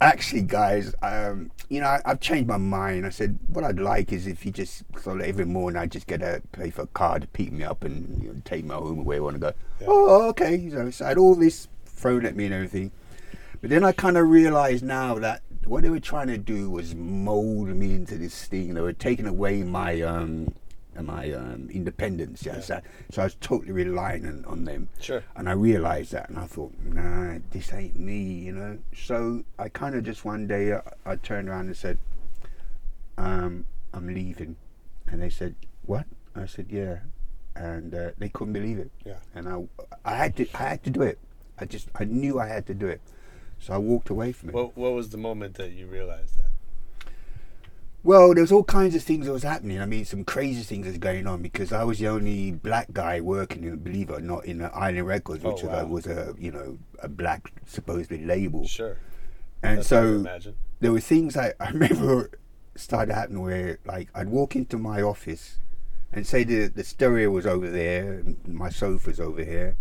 actually, 0.00 0.42
guys, 0.42 0.94
um, 1.02 1.50
you 1.68 1.80
know, 1.80 1.86
I, 1.86 2.00
I've 2.04 2.20
changed 2.20 2.48
my 2.48 2.56
mind. 2.56 3.06
I 3.06 3.10
said, 3.10 3.38
what 3.48 3.64
I'd 3.64 3.78
like 3.78 4.12
is 4.12 4.26
if 4.26 4.44
you 4.44 4.52
just 4.52 4.84
so 5.00 5.16
that 5.16 5.26
every 5.26 5.44
morning 5.44 5.80
I 5.80 5.86
just 5.86 6.06
get 6.06 6.22
a 6.22 6.42
pay 6.52 6.70
for 6.70 6.82
a 6.82 6.86
car 6.88 7.20
to 7.20 7.26
pick 7.28 7.52
me 7.52 7.64
up 7.64 7.84
and 7.84 8.22
you 8.22 8.28
know, 8.32 8.42
take 8.44 8.64
me 8.64 8.74
home 8.74 9.04
where 9.04 9.18
I 9.18 9.20
want 9.20 9.34
to 9.34 9.40
go. 9.40 9.52
Oh, 9.86 10.28
okay. 10.30 10.70
So, 10.70 10.90
so 10.90 11.04
I 11.04 11.08
had 11.08 11.18
all 11.18 11.34
this 11.34 11.68
thrown 11.84 12.24
at 12.24 12.36
me 12.36 12.46
and 12.46 12.54
everything. 12.54 12.90
But 13.60 13.70
then 13.70 13.84
I 13.84 13.92
kind 13.92 14.16
of 14.16 14.28
realised 14.28 14.84
now 14.84 15.18
that 15.18 15.42
what 15.68 15.82
they 15.82 15.90
were 15.90 16.00
trying 16.00 16.28
to 16.28 16.38
do 16.38 16.70
was 16.70 16.94
mold 16.94 17.68
me 17.68 17.94
into 17.94 18.16
this 18.16 18.46
thing. 18.46 18.74
They 18.74 18.80
were 18.80 18.92
taking 18.92 19.26
away 19.26 19.62
my 19.62 20.00
um, 20.02 20.54
my 21.00 21.32
um, 21.32 21.68
independence. 21.70 22.44
Yeah. 22.44 22.60
So, 22.60 22.80
so 23.10 23.22
I 23.22 23.24
was 23.26 23.36
totally 23.40 23.72
relying 23.72 24.26
on, 24.26 24.44
on 24.46 24.64
them. 24.64 24.88
Sure. 25.00 25.22
And 25.36 25.48
I 25.48 25.52
realised 25.52 26.12
that, 26.12 26.28
and 26.28 26.38
I 26.38 26.46
thought, 26.46 26.72
nah, 26.84 27.38
this 27.50 27.72
ain't 27.72 27.98
me, 27.98 28.20
you 28.20 28.52
know. 28.52 28.78
So 28.96 29.44
I 29.58 29.68
kind 29.68 29.94
of 29.94 30.04
just 30.04 30.24
one 30.24 30.46
day 30.46 30.72
I, 30.74 30.80
I 31.06 31.16
turned 31.16 31.48
around 31.48 31.66
and 31.66 31.76
said, 31.76 31.98
um, 33.16 33.66
I'm 33.92 34.12
leaving, 34.12 34.56
and 35.06 35.22
they 35.22 35.30
said, 35.30 35.54
what? 35.86 36.06
I 36.34 36.46
said, 36.46 36.66
yeah, 36.70 36.98
and 37.54 37.94
uh, 37.94 38.10
they 38.18 38.28
couldn't 38.28 38.52
believe 38.52 38.78
it. 38.78 38.90
Yeah. 39.04 39.18
And 39.34 39.48
I, 39.48 39.62
I 40.04 40.16
had 40.16 40.36
to, 40.36 40.46
I 40.54 40.62
had 40.62 40.84
to 40.84 40.90
do 40.90 41.02
it. 41.02 41.18
I 41.58 41.64
just, 41.64 41.88
I 41.94 42.04
knew 42.04 42.38
I 42.38 42.46
had 42.46 42.66
to 42.66 42.74
do 42.74 42.86
it. 42.86 43.00
So 43.60 43.74
I 43.74 43.78
walked 43.78 44.10
away 44.10 44.32
from 44.32 44.50
it. 44.50 44.54
What 44.54 44.76
What 44.76 44.92
was 44.92 45.10
the 45.10 45.18
moment 45.18 45.54
that 45.56 45.72
you 45.72 45.86
realized 45.86 46.38
that? 46.38 46.44
Well, 48.04 48.32
there 48.32 48.42
was 48.42 48.52
all 48.52 48.64
kinds 48.64 48.94
of 48.94 49.02
things 49.02 49.26
that 49.26 49.32
was 49.32 49.42
happening. 49.42 49.80
I 49.80 49.86
mean, 49.86 50.04
some 50.04 50.24
crazy 50.24 50.62
things 50.62 50.86
was 50.86 50.98
going 50.98 51.26
on 51.26 51.42
because 51.42 51.72
I 51.72 51.82
was 51.82 51.98
the 51.98 52.08
only 52.08 52.52
black 52.52 52.92
guy 52.92 53.20
working 53.20 53.64
in, 53.64 53.76
believe 53.78 54.08
it 54.10 54.14
or 54.14 54.20
not, 54.20 54.44
in 54.46 54.62
Island 54.72 55.06
Records, 55.06 55.44
Oh, 55.44 55.50
which 55.52 55.62
was, 55.62 55.72
wow. 55.72 55.80
a, 55.80 55.86
was 55.86 56.06
a 56.06 56.34
you 56.38 56.52
know 56.52 56.78
a 57.02 57.08
black 57.08 57.52
supposedly 57.66 58.24
label. 58.24 58.66
Sure. 58.66 58.96
And 59.62 59.78
That's 59.78 59.88
so 59.88 60.24
there 60.80 60.92
were 60.92 61.00
things 61.00 61.36
I, 61.36 61.54
I 61.58 61.70
remember 61.72 62.30
started 62.76 63.12
happening 63.12 63.42
where 63.42 63.78
like 63.84 64.08
I'd 64.14 64.28
walk 64.28 64.54
into 64.54 64.78
my 64.78 65.02
office 65.02 65.58
and 66.12 66.24
say 66.26 66.44
the 66.44 66.68
the 66.68 66.84
stereo 66.84 67.30
was 67.30 67.46
over 67.46 67.68
there, 67.68 68.12
and 68.20 68.36
my 68.46 68.70
sofa's 68.70 69.18
over 69.20 69.42
here, 69.44 69.76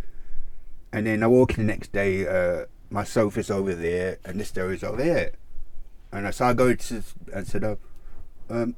and 0.92 1.06
then 1.06 1.22
I 1.24 1.28
walk 1.28 1.58
in 1.58 1.68
the 1.68 1.72
next 1.72 1.94
day, 1.94 2.28
uh, 2.28 2.66
my 2.90 3.04
sofa's 3.04 3.50
over 3.52 3.74
there, 3.74 4.18
and 4.26 4.40
the 4.40 4.46
stereo's 4.46 4.84
over 4.84 4.98
there, 4.98 5.32
and 6.12 6.28
I, 6.28 6.32
so 6.32 6.46
I 6.46 6.54
go 6.54 6.74
to 6.74 7.04
and 7.34 7.48
said, 7.48 7.64
oh, 7.64 7.78
um, 8.50 8.76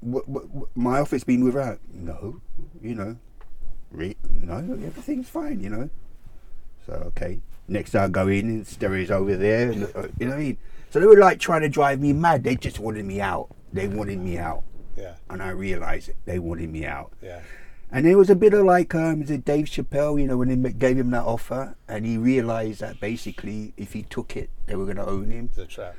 what, 0.00 0.28
what, 0.28 0.48
what, 0.50 0.68
my 0.74 1.00
office 1.00 1.24
been 1.24 1.44
without? 1.44 1.78
No, 1.92 2.40
you 2.82 2.94
know, 2.94 3.16
re- 3.90 4.16
no, 4.30 4.56
everything's 4.58 5.28
fine, 5.28 5.60
you 5.60 5.70
know. 5.70 5.90
So 6.86 6.92
okay, 7.08 7.40
next 7.68 7.92
day 7.92 8.00
I 8.00 8.08
go 8.08 8.28
in 8.28 8.46
and 8.48 8.66
stereo's 8.66 9.10
over 9.10 9.36
there, 9.36 9.70
and, 9.70 9.84
uh, 9.94 10.08
you 10.18 10.26
know 10.26 10.32
what 10.32 10.40
I 10.40 10.42
mean. 10.42 10.58
So 10.90 11.00
they 11.00 11.06
were 11.06 11.18
like 11.18 11.40
trying 11.40 11.62
to 11.62 11.68
drive 11.68 12.00
me 12.00 12.12
mad. 12.12 12.44
They 12.44 12.56
just 12.56 12.78
wanted 12.78 13.04
me 13.04 13.20
out. 13.20 13.48
They 13.72 13.88
wanted 13.88 14.18
me 14.18 14.38
out, 14.38 14.62
Yeah. 14.96 15.14
and 15.28 15.42
I 15.42 15.50
realised 15.50 16.10
it. 16.10 16.16
They 16.24 16.38
wanted 16.38 16.70
me 16.70 16.86
out. 16.86 17.12
Yeah. 17.20 17.40
And 17.94 18.06
it 18.08 18.16
was 18.16 18.28
a 18.28 18.34
bit 18.34 18.52
of 18.54 18.64
like, 18.66 18.92
um, 18.92 19.22
is 19.22 19.30
it 19.30 19.44
Dave 19.44 19.66
Chappelle, 19.66 20.20
you 20.20 20.26
know, 20.26 20.36
when 20.36 20.48
they 20.62 20.72
gave 20.72 20.98
him 20.98 21.10
that 21.12 21.22
offer, 21.24 21.76
and 21.86 22.04
he 22.04 22.18
realised 22.18 22.80
that 22.80 22.98
basically 22.98 23.72
if 23.76 23.92
he 23.92 24.02
took 24.02 24.36
it, 24.36 24.50
they 24.66 24.74
were 24.74 24.84
going 24.84 24.96
to 24.96 25.06
own 25.06 25.30
him. 25.30 25.48
A 25.56 25.64
trap. 25.64 25.94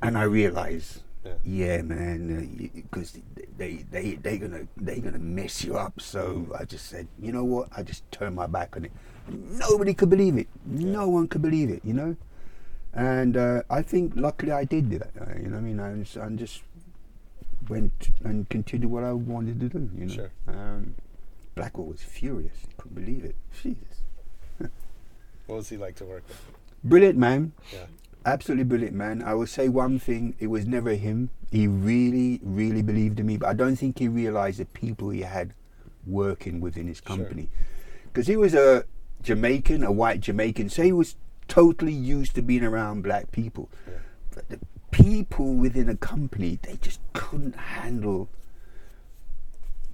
And 0.00 0.16
I 0.16 0.22
realised, 0.22 1.02
Yeah. 1.26 1.34
yeah, 1.44 1.82
man, 1.82 2.70
because 2.74 3.18
they 3.58 3.84
they 3.90 4.14
they 4.14 4.38
gonna 4.38 4.64
they 4.78 5.00
gonna 5.00 5.18
mess 5.18 5.64
you 5.64 5.76
up. 5.76 6.00
So 6.00 6.46
I 6.58 6.64
just 6.64 6.86
said, 6.86 7.08
you 7.20 7.32
know 7.32 7.44
what? 7.44 7.68
I 7.76 7.82
just 7.82 8.10
turned 8.10 8.36
my 8.36 8.46
back 8.46 8.76
on 8.76 8.86
it. 8.86 8.92
Nobody 9.28 9.92
could 9.92 10.08
believe 10.08 10.38
it. 10.38 10.46
No 10.64 11.08
one 11.10 11.28
could 11.28 11.42
believe 11.42 11.68
it. 11.68 11.82
You 11.84 11.92
know. 11.92 12.16
And 12.94 13.36
uh, 13.36 13.62
I 13.68 13.82
think 13.82 14.14
luckily 14.16 14.52
I 14.52 14.64
did 14.64 14.88
do 14.88 14.98
that. 15.00 15.12
uh, 15.20 15.34
You 15.36 15.48
know, 15.50 15.56
what 15.60 15.66
I 15.66 15.68
mean, 15.68 15.78
I 15.80 15.94
just, 16.02 16.16
I 16.16 16.28
just 16.30 16.62
went 17.68 18.10
and 18.24 18.48
continued 18.48 18.90
what 18.90 19.04
I 19.04 19.12
wanted 19.12 19.60
to 19.60 19.68
do. 19.68 19.90
You 19.98 20.06
know. 20.06 20.14
Sure. 20.14 20.30
Um, 20.46 20.94
Blackwell 21.58 21.88
was 21.88 22.02
furious. 22.02 22.54
He 22.60 22.74
couldn't 22.76 22.94
believe 22.94 23.24
it. 23.24 23.34
Jesus. 23.60 24.02
What 25.46 25.56
was 25.56 25.68
he 25.70 25.76
like 25.76 25.96
to 25.96 26.04
work 26.04 26.22
with? 26.28 26.40
Brilliant 26.84 27.18
man. 27.18 27.52
Yeah. 27.72 27.86
Absolutely 28.24 28.64
brilliant 28.64 28.94
man. 28.94 29.22
I 29.22 29.34
will 29.34 29.46
say 29.46 29.68
one 29.68 29.98
thing, 29.98 30.36
it 30.38 30.46
was 30.48 30.66
never 30.66 30.94
him. 30.94 31.30
He 31.50 31.66
really, 31.66 32.38
really 32.44 32.82
believed 32.82 33.18
in 33.18 33.26
me, 33.26 33.38
but 33.38 33.48
I 33.48 33.54
don't 33.54 33.74
think 33.74 33.98
he 33.98 34.06
realised 34.06 34.60
the 34.60 34.66
people 34.66 35.10
he 35.10 35.22
had 35.22 35.52
working 36.06 36.60
within 36.60 36.86
his 36.86 37.00
company. 37.00 37.48
Because 38.04 38.28
he 38.28 38.36
was 38.36 38.54
a 38.54 38.84
Jamaican, 39.22 39.82
a 39.82 39.90
white 39.90 40.20
Jamaican, 40.20 40.68
so 40.68 40.82
he 40.82 40.92
was 40.92 41.16
totally 41.48 41.92
used 41.92 42.36
to 42.36 42.42
being 42.42 42.62
around 42.62 43.02
black 43.02 43.32
people. 43.32 43.68
But 44.32 44.48
the 44.48 44.60
people 44.92 45.54
within 45.54 45.88
a 45.88 45.96
company 45.96 46.58
they 46.62 46.76
just 46.76 47.00
couldn't 47.14 47.56
handle 47.56 48.28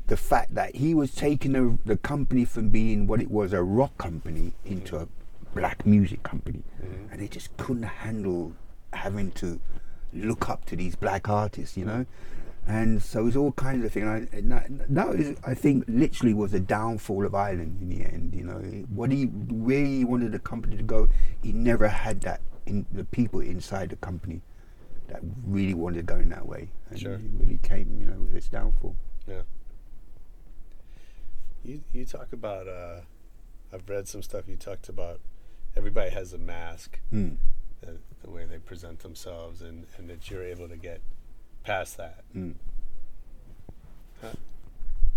the 0.06 0.16
fact 0.16 0.54
that 0.54 0.76
he 0.76 0.94
was 0.94 1.12
taking 1.14 1.52
the, 1.52 1.78
the 1.84 1.96
company 1.96 2.44
from 2.44 2.68
being 2.68 3.06
what 3.06 3.20
it 3.20 3.30
was 3.30 3.52
a 3.52 3.62
rock 3.62 3.96
company 3.96 4.52
into 4.64 4.96
a 4.96 5.08
black 5.54 5.86
music 5.86 6.22
company. 6.22 6.62
Mm-hmm. 6.82 7.12
And 7.12 7.22
they 7.22 7.28
just 7.28 7.56
couldn't 7.56 7.84
handle 7.84 8.52
having 8.92 9.30
to 9.32 9.60
look 10.12 10.48
up 10.48 10.64
to 10.66 10.76
these 10.76 10.94
black 10.94 11.28
artists 11.28 11.76
you 11.76 11.84
know? 11.84 12.06
And 12.66 13.02
so 13.02 13.20
it 13.20 13.24
was 13.24 13.36
all 13.36 13.52
kinds 13.52 13.84
of 13.84 13.92
things 13.92 14.06
I, 14.06 14.36
and 14.36 14.52
that, 14.52 14.66
that 14.70 15.08
was 15.08 15.34
i 15.44 15.52
think 15.52 15.84
literally 15.86 16.32
was 16.32 16.54
a 16.54 16.60
downfall 16.60 17.26
of 17.26 17.34
Island 17.34 17.78
in 17.82 17.88
the 17.88 18.04
end 18.04 18.34
you 18.34 18.44
know? 18.44 18.58
What 18.88 19.10
he 19.10 19.24
where 19.24 19.84
he 19.84 20.04
wanted 20.04 20.32
the 20.32 20.38
company 20.38 20.76
to 20.76 20.82
go 20.82 21.08
he 21.42 21.52
never 21.52 21.88
had 21.88 22.20
that 22.22 22.40
in 22.66 22.86
the 22.92 23.04
people 23.04 23.40
inside 23.40 23.90
the 23.90 23.96
company 23.96 24.40
that 25.08 25.20
really 25.46 25.74
wanted 25.74 26.06
to 26.06 26.14
go 26.14 26.16
in 26.16 26.30
that 26.30 26.46
way. 26.46 26.70
And 26.90 26.98
Sure. 26.98 27.14
it 27.14 27.20
really 27.38 27.58
came 27.62 27.98
you 28.00 28.06
know 28.06 28.20
with 28.20 28.34
its 28.34 28.48
downfall. 28.48 28.96
Yeah. 29.26 29.42
You 31.64 31.82
you 31.92 32.04
talk 32.04 32.32
about 32.32 32.68
uh 32.68 33.00
I've 33.72 33.88
read 33.88 34.06
some 34.06 34.22
stuff 34.22 34.44
you 34.46 34.56
talked 34.56 34.88
about 34.88 35.20
everybody 35.76 36.10
has 36.10 36.32
a 36.32 36.38
mask 36.38 37.00
Mm. 37.12 37.36
the, 37.80 37.98
the 38.22 38.30
way 38.30 38.44
they 38.46 38.58
present 38.58 39.00
themselves 39.00 39.60
and, 39.62 39.86
and 39.98 40.08
that 40.10 40.30
you're 40.30 40.44
able 40.44 40.68
to 40.68 40.76
get 40.76 41.00
past 41.64 41.96
that. 41.96 42.22
Mm. 42.36 42.54
Huh? 44.20 44.28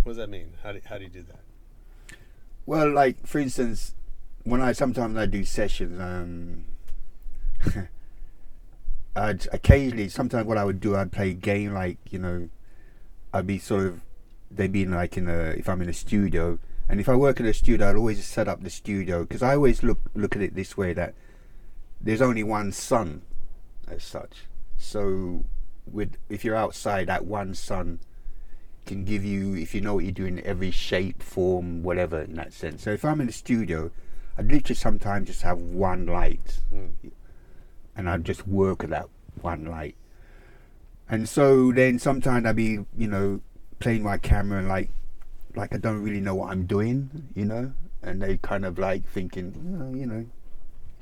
What 0.04 0.12
does 0.12 0.18
that 0.18 0.30
mean? 0.30 0.54
How 0.64 0.72
do, 0.72 0.82
how 0.86 0.98
do 0.98 1.04
you 1.04 1.10
do 1.10 1.24
that? 1.24 2.18
Well, 2.66 2.90
like 2.92 3.26
for 3.28 3.40
instance, 3.40 3.94
when 4.44 4.62
I 4.62 4.72
sometimes 4.72 5.18
I 5.18 5.26
do 5.26 5.44
sessions, 5.44 6.00
um, 6.02 6.66
I'd 9.16 9.48
occasionally 9.52 10.10
sometimes 10.10 10.46
what 10.48 10.58
I 10.58 10.64
would 10.64 10.80
do 10.80 10.96
I'd 10.96 11.12
play 11.12 11.32
a 11.32 11.34
game 11.34 11.74
like 11.74 11.98
you 12.10 12.20
know, 12.20 12.50
I'd 13.34 13.48
be 13.48 13.60
sort 13.60 13.86
of 13.88 14.02
they'd 14.50 14.72
been 14.72 14.92
like 14.92 15.18
in 15.18 15.28
a 15.28 15.56
if 15.58 15.68
I'm 15.70 15.82
in 15.82 15.90
a 15.90 15.94
studio 15.94 16.60
and 16.90 17.00
if 17.00 17.10
I 17.10 17.16
work 17.16 17.40
in 17.40 17.46
a 17.46 17.54
studio 17.54 17.90
I'd 17.90 17.96
always 17.96 18.24
set 18.26 18.48
up 18.48 18.64
the 18.64 18.70
studio 18.70 19.22
because 19.22 19.44
I 19.44 19.56
always 19.56 19.84
look 19.84 20.00
look 20.16 20.36
at 20.36 20.42
it 20.42 20.56
this 20.56 20.78
way 20.78 20.94
that 20.94 21.14
there's 22.00 22.22
only 22.22 22.44
one 22.44 22.72
sun 22.72 23.22
as 23.88 24.04
such. 24.04 24.46
So 24.78 25.46
with 25.92 26.18
if 26.30 26.44
you're 26.44 26.56
outside, 26.56 27.08
that 27.08 27.26
one 27.26 27.54
sun 27.54 28.00
can 28.86 29.04
give 29.04 29.24
you, 29.24 29.56
if 29.56 29.76
you 29.76 29.82
know 29.82 29.96
what 29.96 30.04
you're 30.04 30.14
doing, 30.14 30.40
every 30.42 30.72
shape, 30.72 31.22
form, 31.22 31.84
whatever 31.84 32.22
in 32.22 32.36
that 32.36 32.54
sense. 32.54 32.84
So 32.84 32.92
if 32.92 33.04
I'm 33.04 33.20
in 33.20 33.28
the 33.28 33.34
studio, 33.34 33.92
I'd 34.38 34.52
literally 34.52 34.76
sometimes 34.76 35.28
just 35.28 35.42
have 35.42 35.60
one 35.60 36.06
light, 36.06 36.62
hmm. 36.70 37.10
and 37.96 38.10
I'd 38.10 38.24
just 38.24 38.48
work 38.48 38.84
at 38.84 38.90
that 38.92 39.08
one 39.42 39.66
light. 39.66 39.96
And 41.10 41.28
so 41.28 41.72
then 41.72 42.00
sometimes 42.00 42.46
I'd 42.46 42.56
be, 42.56 42.80
you 42.98 43.08
know, 43.08 43.42
playing 43.80 44.04
my 44.04 44.18
camera 44.18 44.60
and 44.60 44.68
like, 44.68 44.90
like 45.56 45.74
I 45.74 45.78
don't 45.78 46.02
really 46.04 46.20
know 46.20 46.36
what 46.36 46.52
I'm 46.52 46.66
doing, 46.66 47.10
you 47.36 47.46
know, 47.46 47.74
and 48.04 48.22
they 48.22 48.38
kind 48.38 48.66
of 48.66 48.78
like 48.80 49.08
thinking, 49.08 49.54
oh, 49.82 49.96
you 49.96 50.06
know, 50.06 50.26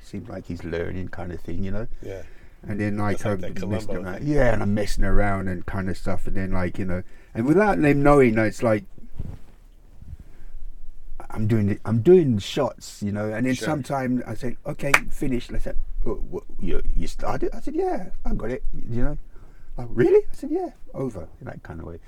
seems 0.00 0.28
like 0.28 0.46
he's 0.46 0.64
learning 0.64 1.08
kind 1.08 1.32
of 1.32 1.40
thing, 1.40 1.62
you 1.64 1.70
know. 1.70 1.86
Yeah. 2.02 2.22
And 2.66 2.80
then 2.80 2.96
like, 2.98 3.18
That's 3.18 3.24
like 3.24 3.34
I'm 3.34 3.54
that 3.54 3.68
messing 3.68 3.86
Columbo 3.88 4.10
around. 4.10 4.26
yeah, 4.26 4.52
and 4.52 4.62
I'm 4.62 4.74
messing 4.74 5.04
around 5.04 5.48
and 5.48 5.64
kind 5.66 5.88
of 5.88 5.96
stuff, 5.96 6.26
and 6.26 6.36
then 6.36 6.52
like 6.52 6.78
you 6.78 6.84
know, 6.84 7.02
and 7.34 7.46
without 7.46 7.80
them 7.80 8.02
knowing, 8.02 8.36
it's 8.38 8.62
like 8.62 8.84
I'm 11.30 11.46
doing 11.46 11.66
the, 11.66 11.78
I'm 11.84 12.00
doing 12.02 12.38
shots, 12.38 13.02
you 13.02 13.12
know, 13.12 13.32
and 13.32 13.46
then 13.46 13.54
Sure. 13.54 13.66
sometimes 13.66 14.22
I 14.26 14.34
say, 14.34 14.56
okay, 14.66 14.92
finished. 15.10 15.52
I 15.52 15.58
said, 15.58 15.76
oh, 16.06 16.14
what, 16.14 16.44
you 16.60 16.82
you 16.94 17.06
started? 17.06 17.50
I 17.54 17.60
said, 17.60 17.74
yeah, 17.74 18.10
I 18.24 18.32
got 18.34 18.50
it. 18.50 18.64
You 18.88 19.02
know, 19.04 19.18
like 19.76 19.88
really? 19.90 20.24
I 20.30 20.34
said, 20.34 20.50
yeah, 20.50 20.70
over 20.94 21.28
in 21.40 21.46
that 21.46 21.62
kind 21.62 21.80
of 21.80 21.86
way. 21.86 21.98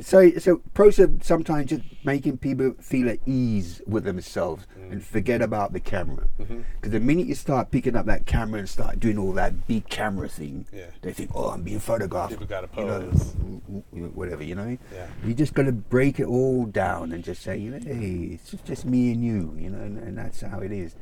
So, 0.00 0.30
so, 0.38 0.58
process 0.74 1.08
sometimes 1.22 1.70
just 1.70 1.82
making 2.04 2.38
people 2.38 2.74
feel 2.80 3.08
at 3.08 3.18
ease 3.26 3.80
with 3.86 4.04
themselves 4.04 4.66
Mm. 4.78 4.92
and 4.92 5.04
forget 5.04 5.42
about 5.42 5.72
the 5.72 5.80
camera. 5.80 6.28
Because 6.36 6.50
Mm-hmm. 6.52 6.90
the 6.90 7.00
minute 7.00 7.26
you 7.26 7.34
start 7.34 7.70
picking 7.70 7.96
up 7.96 8.06
that 8.06 8.24
camera 8.26 8.60
and 8.60 8.68
start 8.68 9.00
doing 9.00 9.18
all 9.18 9.32
that 9.32 9.66
big 9.66 9.88
camera 9.88 10.28
thing, 10.28 10.66
Yeah. 10.72 10.86
they 11.02 11.12
think, 11.12 11.30
oh, 11.34 11.48
I'm 11.50 11.62
being 11.62 11.80
photographed. 11.80 12.38
People 12.38 12.46
you 12.76 12.84
know, 12.84 13.00
pose. 13.00 13.32
w- 13.32 13.60
w- 13.92 14.10
whatever, 14.14 14.44
you 14.44 14.54
know. 14.54 14.78
Yeah. 14.94 15.06
You 15.24 15.34
just 15.34 15.54
got 15.54 15.64
to 15.64 15.72
break 15.72 16.20
it 16.20 16.26
all 16.26 16.66
down 16.66 17.10
and 17.12 17.24
just 17.24 17.42
say, 17.42 17.56
you 17.56 17.70
know, 17.70 17.78
hey, 17.84 18.38
it's 18.38 18.54
just, 18.64 18.84
me 18.84 19.10
and 19.12 19.24
you, 19.24 19.56
you 19.58 19.70
know, 19.70 19.78
and, 19.80 19.98
and 19.98 20.16
that's 20.16 20.42
how 20.42 20.60
it 20.60 20.70
is. 20.70 20.94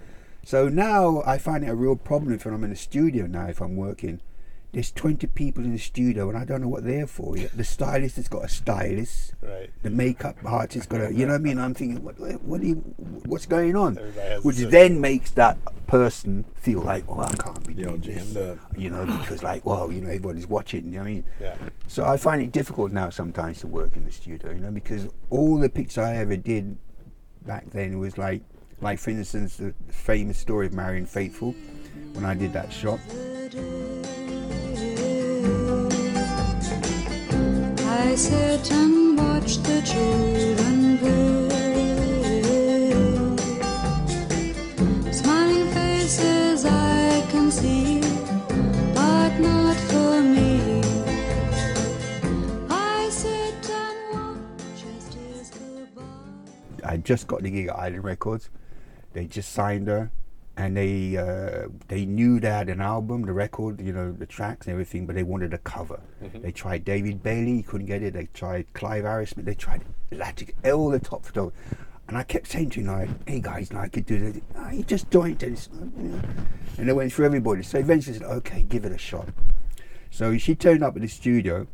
So 0.44 0.68
now 0.68 1.22
I 1.26 1.38
find 1.38 1.64
it 1.64 1.68
a 1.68 1.74
real 1.74 1.96
problem 1.96 2.32
if 2.32 2.46
I'm 2.46 2.64
in 2.64 2.70
the 2.70 2.76
studio 2.76 3.26
now, 3.26 3.46
if 3.48 3.60
I'm 3.60 3.76
working. 3.76 4.20
There's 4.76 4.92
20 4.92 5.26
people 5.28 5.64
in 5.64 5.72
the 5.72 5.78
studio 5.78 6.28
and 6.28 6.36
I 6.36 6.44
don't 6.44 6.60
know 6.60 6.68
what 6.68 6.84
they're 6.84 7.06
for. 7.06 7.34
The 7.34 7.64
stylist 7.64 8.16
has 8.16 8.28
got 8.28 8.44
a 8.44 8.48
stylist. 8.50 9.32
Right. 9.40 9.70
The 9.82 9.88
makeup 9.88 10.36
artist 10.44 10.74
has 10.74 10.86
got 10.86 11.00
a, 11.00 11.14
you 11.14 11.24
know 11.24 11.32
what 11.32 11.40
I 11.40 11.44
mean? 11.44 11.58
I'm 11.58 11.72
thinking, 11.72 12.04
what, 12.04 12.18
what, 12.42 12.62
you, 12.62 12.74
what's 13.24 13.46
going 13.46 13.74
on? 13.74 13.94
Which 14.42 14.56
then 14.58 15.00
makes 15.00 15.30
that 15.30 15.56
person 15.86 16.44
feel 16.56 16.80
like, 16.80 17.04
oh, 17.08 17.20
I 17.20 17.32
can't 17.36 17.66
be 17.66 17.72
Yo, 17.72 17.96
doing 17.96 18.34
this. 18.34 18.58
You 18.76 18.90
know, 18.90 19.06
because 19.06 19.42
like, 19.42 19.64
well, 19.64 19.90
you 19.90 20.02
know, 20.02 20.08
everybody's 20.08 20.46
watching, 20.46 20.84
you 20.84 20.90
know 20.90 20.98
what 20.98 21.06
I 21.06 21.10
mean? 21.10 21.24
Yeah. 21.40 21.56
So 21.86 22.04
I 22.04 22.18
find 22.18 22.42
it 22.42 22.52
difficult 22.52 22.92
now 22.92 23.08
sometimes 23.08 23.60
to 23.60 23.68
work 23.68 23.96
in 23.96 24.04
the 24.04 24.12
studio, 24.12 24.50
you 24.50 24.60
know, 24.60 24.72
because 24.72 25.08
all 25.30 25.56
the 25.56 25.70
pictures 25.70 25.96
I 25.96 26.16
ever 26.16 26.36
did 26.36 26.76
back 27.46 27.70
then 27.70 27.98
was 27.98 28.18
like, 28.18 28.42
like 28.82 28.98
for 28.98 29.08
instance, 29.08 29.56
the 29.56 29.72
famous 29.88 30.36
story 30.36 30.66
of 30.66 30.74
Marianne 30.74 31.06
Faithfull, 31.06 31.52
when 32.12 32.26
I 32.26 32.34
did 32.34 32.52
that 32.52 32.70
shot. 32.70 33.00
I 37.98 38.14
sit 38.14 38.70
and 38.72 39.16
watch 39.18 39.56
the 39.58 39.80
children 39.80 40.96
grow. 40.98 41.48
Smiling 45.10 45.70
faces 45.70 46.66
I 46.66 47.26
can 47.30 47.50
see, 47.50 48.00
but 48.94 49.38
not 49.38 49.76
for 49.76 50.22
me. 50.22 50.82
I 52.68 53.08
sit 53.10 53.70
and 53.70 53.98
watch 54.12 54.84
as 54.96 55.08
tears 55.08 55.50
go 55.50 55.86
by. 55.94 56.88
I 56.88 56.98
just 56.98 57.26
got 57.26 57.42
the 57.42 57.50
gig 57.50 57.68
at 57.68 57.76
Island 57.76 58.04
Records. 58.04 58.50
They 59.14 59.24
just 59.26 59.52
signed 59.52 59.88
her, 59.88 60.10
and 60.56 60.76
they 60.76 61.16
uh, 61.16 61.68
they 61.88 62.06
knew 62.06 62.40
they 62.40 62.48
had 62.48 62.68
an 62.68 62.80
album, 62.80 63.22
the 63.22 63.32
record, 63.32 63.80
you 63.80 63.92
know, 63.92 64.12
the 64.12 64.26
tracks 64.26 64.66
and 64.66 64.72
everything, 64.72 65.06
but 65.06 65.14
they 65.14 65.22
wanted 65.22 65.52
a 65.52 65.58
cover. 65.58 66.00
They 66.34 66.52
tried 66.52 66.84
David 66.84 67.22
Bailey, 67.22 67.56
he 67.56 67.62
couldn't 67.62 67.86
get 67.86 68.02
it. 68.02 68.14
They 68.14 68.28
tried 68.32 68.72
Clive 68.72 69.04
Harris, 69.04 69.34
but 69.34 69.44
they 69.44 69.54
tried 69.54 69.82
Latic, 70.12 70.52
all 70.72 70.90
the 70.90 70.98
top 70.98 71.24
photographers. 71.24 71.78
And 72.08 72.16
I 72.16 72.22
kept 72.22 72.46
saying 72.46 72.70
to 72.70 72.80
him, 72.80 72.86
like, 72.86 73.28
hey 73.28 73.40
guys, 73.40 73.72
like, 73.72 73.84
I 73.84 73.88
could 73.88 74.06
do 74.06 74.18
this. 74.32 74.42
Oh, 74.56 74.70
you 74.70 74.84
just 74.84 75.10
joined 75.10 75.40
this. 75.40 75.68
And 75.68 76.88
they 76.88 76.92
went 76.92 77.12
through 77.12 77.26
everybody. 77.26 77.62
So 77.62 77.78
eventually 77.78 78.16
I 78.16 78.20
said, 78.20 78.28
okay, 78.28 78.62
give 78.62 78.84
it 78.84 78.92
a 78.92 78.98
shot. 78.98 79.28
So 80.10 80.38
she 80.38 80.54
turned 80.54 80.84
up 80.84 80.94
at 80.94 81.02
the 81.02 81.08
studio, 81.08 81.66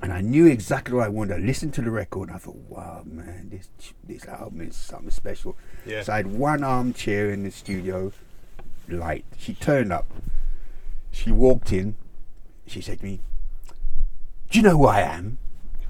and 0.00 0.12
I 0.12 0.20
knew 0.20 0.46
exactly 0.46 0.94
what 0.94 1.04
I 1.04 1.08
wanted. 1.08 1.34
I 1.34 1.44
listened 1.44 1.74
to 1.74 1.82
the 1.82 1.90
record, 1.90 2.28
and 2.28 2.36
I 2.36 2.38
thought, 2.38 2.56
"Wow, 2.68 3.02
man, 3.04 3.50
this 3.50 3.68
this 4.02 4.26
album 4.26 4.62
is 4.62 4.76
something 4.76 5.10
special." 5.10 5.56
Yeah. 5.84 6.02
So 6.02 6.12
I 6.12 6.16
had 6.16 6.28
one 6.28 6.64
armchair 6.64 7.30
in 7.30 7.42
the 7.42 7.50
studio, 7.50 8.12
light. 8.88 9.24
She 9.36 9.54
turned 9.54 9.92
up. 9.92 10.06
She 11.10 11.30
walked 11.30 11.72
in. 11.72 11.96
She 12.66 12.80
said 12.80 13.00
to 13.00 13.04
me, 13.04 13.20
"Do 14.50 14.58
you 14.58 14.62
know 14.62 14.78
who 14.78 14.86
I 14.86 15.00
am?" 15.00 15.38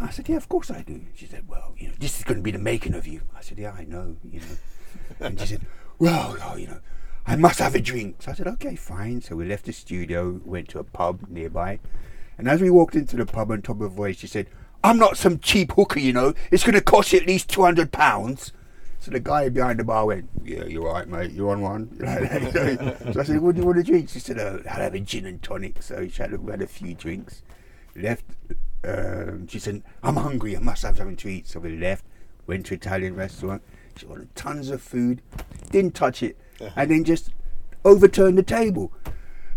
I 0.01 0.11
said, 0.11 0.29
"Yeah, 0.29 0.37
of 0.37 0.49
course 0.49 0.71
I 0.71 0.83
do." 0.83 1.03
She 1.15 1.27
said, 1.27 1.47
"Well, 1.47 1.75
you 1.79 1.89
know, 1.89 1.95
this 1.99 2.19
is 2.19 2.25
going 2.25 2.39
to 2.39 2.43
be 2.43 2.51
the 2.51 2.59
making 2.59 2.95
of 2.95 3.07
you." 3.07 3.21
I 3.37 3.41
said, 3.41 3.59
"Yeah, 3.59 3.73
I 3.73 3.85
know." 3.85 4.17
You 4.25 4.41
know, 4.41 4.57
and 5.21 5.39
she 5.39 5.47
said, 5.47 5.67
"Well, 5.99 6.37
oh, 6.43 6.57
you 6.57 6.67
know." 6.67 6.81
I 7.25 7.37
must 7.37 7.61
have 7.61 7.77
a 7.77 7.81
drink. 7.81 8.17
So 8.21 8.33
I 8.33 8.35
said, 8.35 8.49
okay, 8.49 8.75
fine. 8.75 9.21
So 9.21 9.37
we 9.37 9.45
left 9.45 9.67
the 9.67 9.73
studio, 9.73 10.41
went 10.45 10.69
to 10.71 10.81
a 10.81 10.85
pub 10.85 11.21
nearby. 11.29 11.79
And 12.39 12.49
as 12.49 12.61
we 12.61 12.71
walked 12.71 12.95
into 12.95 13.17
the 13.17 13.27
pub 13.27 13.51
on 13.51 13.63
top 13.63 13.81
of 13.81 13.93
voice, 13.93 14.19
she 14.19 14.27
said, 14.27 14.49
I'm 14.85 14.99
not 14.99 15.17
some 15.17 15.39
cheap 15.39 15.73
hooker, 15.73 16.01
you 16.01 16.13
know. 16.13 16.35
It's 16.51 16.65
going 16.65 16.75
to 16.75 16.81
cost 16.81 17.13
you 17.13 17.21
at 17.21 17.27
least 17.27 17.49
£200. 17.51 18.53
So 18.99 19.11
the 19.11 19.21
guy 19.21 19.49
behind 19.49 19.81
the 19.81 19.85
bar 19.85 20.07
went, 20.07 20.29
Yeah, 20.45 20.65
you're 20.65 20.85
right, 20.85 21.09
mate. 21.09 21.33
You're 21.33 21.51
on 21.51 21.61
one. 21.61 21.97
so 23.13 23.21
I 23.21 23.25
said, 23.25 23.41
What 23.41 23.55
do 23.55 23.61
you 23.61 23.67
want 23.67 23.79
to 23.79 23.83
drink? 23.83 24.09
She 24.09 24.21
said, 24.21 24.39
uh, 24.39 24.59
I'll 24.69 24.81
have 24.81 24.95
a 24.95 25.01
gin 25.01 25.27
and 25.27 25.43
tonic. 25.43 25.83
So 25.83 26.07
she 26.09 26.23
had, 26.23 26.33
we 26.41 26.51
had 26.51 26.63
a 26.63 26.67
few 26.67 26.95
drinks. 26.95 27.43
Left. 27.97 28.25
Um, 28.85 29.47
she 29.49 29.59
said, 29.59 29.83
I'm 30.03 30.17
hungry. 30.17 30.57
I 30.57 30.61
must 30.61 30.83
have 30.83 30.97
something 30.97 31.17
to 31.17 31.29
eat. 31.29 31.49
So 31.49 31.61
we 31.61 31.77
left, 31.77 32.05
went 32.47 32.67
to 32.67 32.75
Italian 32.75 33.17
restaurant. 33.17 33.63
She 33.97 34.07
ordered 34.07 34.35
tons 34.35 34.71
of 34.71 34.81
food, 34.81 35.21
didn't 35.71 35.95
touch 35.95 36.23
it, 36.23 36.39
and 36.77 36.91
then 36.91 37.05
just 37.05 37.31
overturned 37.85 38.39
the 38.39 38.43
table. 38.43 38.93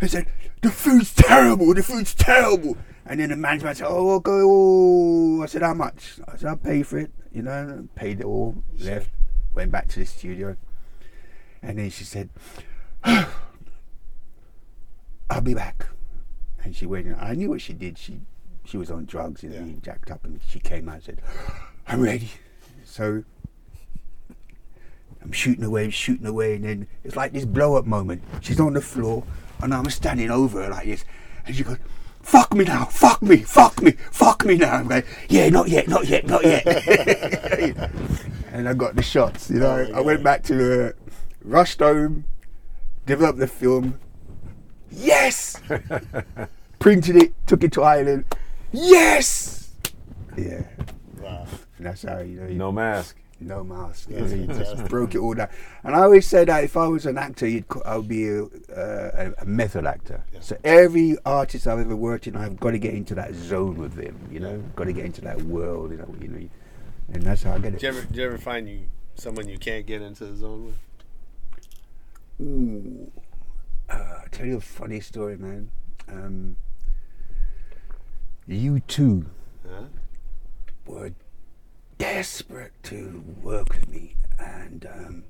I 0.02 0.08
said, 0.08 0.28
the 0.62 0.72
food's 0.72 1.14
terrible, 1.14 1.74
the 1.74 1.84
food's 1.84 2.14
terrible. 2.14 2.78
And 3.06 3.20
then 3.20 3.30
the 3.30 3.36
management 3.36 3.78
said, 3.78 3.88
oh, 3.88 4.12
okay, 4.16 4.32
oh. 4.34 5.44
I 5.44 5.46
said, 5.46 5.62
how 5.62 5.74
much? 5.76 6.20
I 6.28 6.38
said, 6.38 6.50
I'll 6.50 6.58
pay 6.58 6.82
for 6.84 6.98
it. 6.98 7.12
You 7.32 7.44
know, 7.44 7.88
paid 7.96 8.22
it 8.22 8.26
all, 8.26 8.64
left, 8.80 9.10
went 9.54 9.72
back 9.72 9.88
to 9.90 10.00
the 10.00 10.06
studio. 10.06 10.56
And 11.62 11.78
then 11.78 11.90
she 11.90 12.04
said, 12.04 12.30
I'll 13.04 13.28
be 15.42 15.54
back. 15.54 15.88
and 16.64 16.76
she 16.76 16.86
went. 16.86 17.16
I 17.20 17.34
knew 17.34 17.50
what 17.50 17.62
she 17.62 17.74
did. 17.74 17.98
She 17.98 18.22
she 18.66 18.78
was 18.78 18.92
on 18.92 19.06
drugs 19.06 19.44
and 19.44 19.52
being 19.52 19.82
jacked 19.82 20.12
up, 20.12 20.24
and 20.26 20.40
she 20.48 20.60
came 20.60 20.90
out 20.90 20.96
and 20.96 21.04
said, 21.04 21.22
"I'm 21.88 22.02
ready." 22.02 22.30
So 22.84 23.24
I'm 25.22 25.32
shooting 25.32 25.64
away, 25.64 25.90
shooting 25.90 26.26
away, 26.26 26.56
and 26.56 26.66
then 26.66 26.88
it's 27.04 27.16
like 27.16 27.34
this 27.34 27.46
blow 27.46 27.76
up 27.76 27.86
moment. 27.86 28.24
She's 28.42 28.60
on 28.60 28.74
the 28.74 28.82
floor, 28.82 29.24
and 29.62 29.74
I'm 29.74 29.90
standing 29.90 30.32
over 30.32 30.64
her 30.64 30.70
like 30.70 30.86
this, 30.86 31.06
and 31.46 31.56
she 31.56 31.64
goes, 31.64 31.78
"Fuck 32.22 32.54
me 32.54 32.66
now, 32.66 32.86
fuck 32.86 33.22
me, 33.22 33.38
fuck 33.38 33.82
me, 33.82 33.92
fuck 33.92 34.46
me 34.46 34.58
now." 34.58 34.76
I'm 34.76 34.88
going, 34.88 35.04
"Yeah, 35.30 35.50
not 35.50 35.70
yet, 35.70 35.88
not 35.88 36.08
yet, 36.08 36.28
not 36.28 36.44
yet." 36.44 36.66
and 38.52 38.68
I 38.68 38.74
got 38.74 38.96
the 38.96 39.04
shots. 39.04 39.50
You 39.50 39.60
know, 39.60 39.88
I 39.94 40.02
went 40.02 40.24
back 40.24 40.44
to 40.44 40.88
uh, 40.88 40.92
rushed 41.44 41.80
home, 41.80 42.26
developed 43.06 43.40
the 43.40 43.48
film. 43.48 44.00
Yes, 44.92 45.62
printed 46.80 47.16
it, 47.16 47.34
took 47.48 47.64
it 47.64 47.72
to 47.74 47.84
Island. 47.84 48.26
Yes, 48.72 49.72
yeah. 50.38 50.64
Wow. 51.22 51.46
And 51.78 51.86
that's 51.86 52.04
how 52.04 52.20
you 52.20 52.40
know. 52.40 52.48
You 52.48 52.56
No 52.56 52.72
mask. 52.72 53.18
No 53.40 53.64
mask. 53.64 54.08
That's 54.10 54.32
you 54.32 54.48
just 54.48 54.86
broke 54.88 55.14
it 55.14 55.20
all 55.20 55.34
down. 55.34 55.50
And 55.84 55.96
I 55.96 56.04
always 56.04 56.26
say 56.26 56.46
that 56.46 56.64
if 56.64 56.78
I 56.78 56.88
was 56.88 57.06
an 57.06 57.18
actor, 57.18 57.48
I 57.86 57.98
would 57.98 58.08
be 58.08 58.30
a, 58.30 58.44
uh, 58.44 59.32
a, 59.40 59.46
method 59.46 59.86
actor. 59.86 60.24
So 60.40 60.58
every 60.64 61.18
artist 61.26 61.68
I've 61.68 61.80
ever 61.80 61.96
worked 61.96 62.28
in, 62.28 62.38
I've 62.38 62.60
got 62.60 62.72
to 62.72 62.80
get 62.80 62.94
into 62.94 63.14
that 63.16 63.36
zone 63.36 63.76
with 63.76 63.96
them. 63.96 64.18
You 64.32 64.40
know, 64.40 64.64
got 64.76 64.86
to 64.86 64.94
get 64.94 65.06
into 65.06 65.22
that 65.22 65.42
world. 65.42 65.92
You 65.92 65.98
know, 65.98 66.16
you 66.22 66.28
know, 66.30 66.50
and 67.14 67.24
that's 67.24 67.44
how 67.44 67.56
I 67.56 67.60
get 67.60 67.74
it. 67.74 67.80
Did 67.80 67.82
you 67.82 67.90
ever, 67.90 68.02
did 68.04 68.16
you 68.16 68.24
ever 68.24 68.38
find 68.38 68.70
you 68.70 68.80
someone 69.16 69.50
you 69.50 69.58
can't 69.58 69.86
get 69.86 70.02
into 70.02 70.26
the 70.26 70.36
zone 70.36 70.66
with? 70.68 72.48
Ooh. 72.48 73.12
Uh, 73.90 74.20
I'll 74.22 74.30
tell 74.32 74.46
you 74.46 74.58
a 74.58 74.62
funny 74.62 75.02
story, 75.02 75.38
man. 75.38 75.70
Um, 76.08 76.56
U2 78.50 79.26
Huh? 79.68 79.84
were 80.86 81.12
desperate 81.98 82.72
to 82.84 83.24
work 83.42 83.70
with 83.70 83.88
me, 83.90 84.16
and 84.40 84.88
um, 84.94 85.24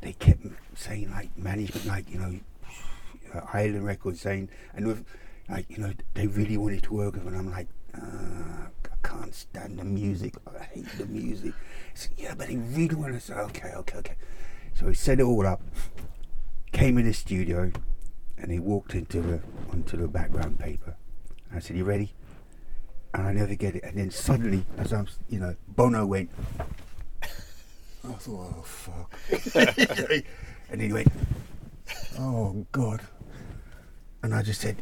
they 0.00 0.12
kept 0.12 0.44
saying 0.74 1.10
like 1.10 1.36
management, 1.36 1.86
like 1.86 2.10
you 2.10 2.18
know, 2.18 2.38
uh, 3.34 3.40
Island 3.52 3.84
Records 3.84 4.20
saying, 4.20 4.48
and 4.74 4.86
with 4.86 5.04
like 5.48 5.66
you 5.68 5.78
know, 5.78 5.92
they 6.14 6.26
really 6.26 6.56
wanted 6.56 6.82
to 6.84 6.94
work 6.94 7.14
with, 7.14 7.22
me, 7.24 7.28
and 7.28 7.36
I'm 7.36 7.50
like, 7.50 7.68
uh, 7.94 8.68
I 8.92 9.08
can't 9.08 9.34
stand 9.34 9.78
the 9.78 9.84
music. 9.84 10.34
I 10.58 10.64
hate 10.64 10.88
the 10.98 11.06
music. 11.06 11.54
He 11.94 12.22
yeah, 12.22 12.34
but 12.36 12.48
they 12.48 12.56
really 12.56 12.94
want 12.94 13.14
to 13.14 13.20
say, 13.20 13.34
okay, 13.34 13.72
okay, 13.76 13.98
okay. 13.98 14.16
So 14.74 14.86
he 14.88 14.94
set 14.94 15.20
it 15.20 15.24
all 15.24 15.46
up, 15.46 15.60
came 16.72 16.98
in 16.98 17.06
the 17.06 17.14
studio, 17.14 17.72
and 18.36 18.52
he 18.52 18.58
walked 18.58 18.94
into 18.94 19.20
the 19.20 19.40
onto 19.70 19.96
the 19.96 20.08
background 20.08 20.58
paper. 20.58 20.96
I 21.52 21.60
said, 21.60 21.76
"You 21.76 21.84
ready?" 21.84 22.12
And 23.14 23.26
I 23.26 23.32
never 23.32 23.54
get 23.54 23.74
it. 23.76 23.84
And 23.84 23.96
then 23.96 24.10
suddenly, 24.10 24.64
as 24.76 24.92
I'm, 24.92 25.06
you 25.28 25.40
know, 25.40 25.56
Bono 25.68 26.06
went. 26.06 26.30
I 27.22 28.12
thought, 28.12 28.54
oh 28.58 28.62
fuck. 28.62 29.12
and 30.70 30.80
he 30.80 30.92
went, 30.92 31.08
oh 32.18 32.66
god. 32.72 33.00
And 34.22 34.34
I 34.34 34.42
just 34.42 34.60
said, 34.60 34.76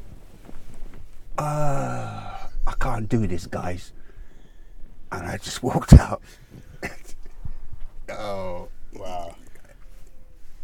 ah, 1.38 2.48
I 2.66 2.72
can't 2.80 3.08
do 3.08 3.26
this, 3.26 3.46
guys. 3.46 3.92
And 5.12 5.26
I 5.26 5.36
just 5.38 5.62
walked 5.62 5.92
out. 5.94 6.22
oh, 8.10 8.68
Wow. 8.94 9.34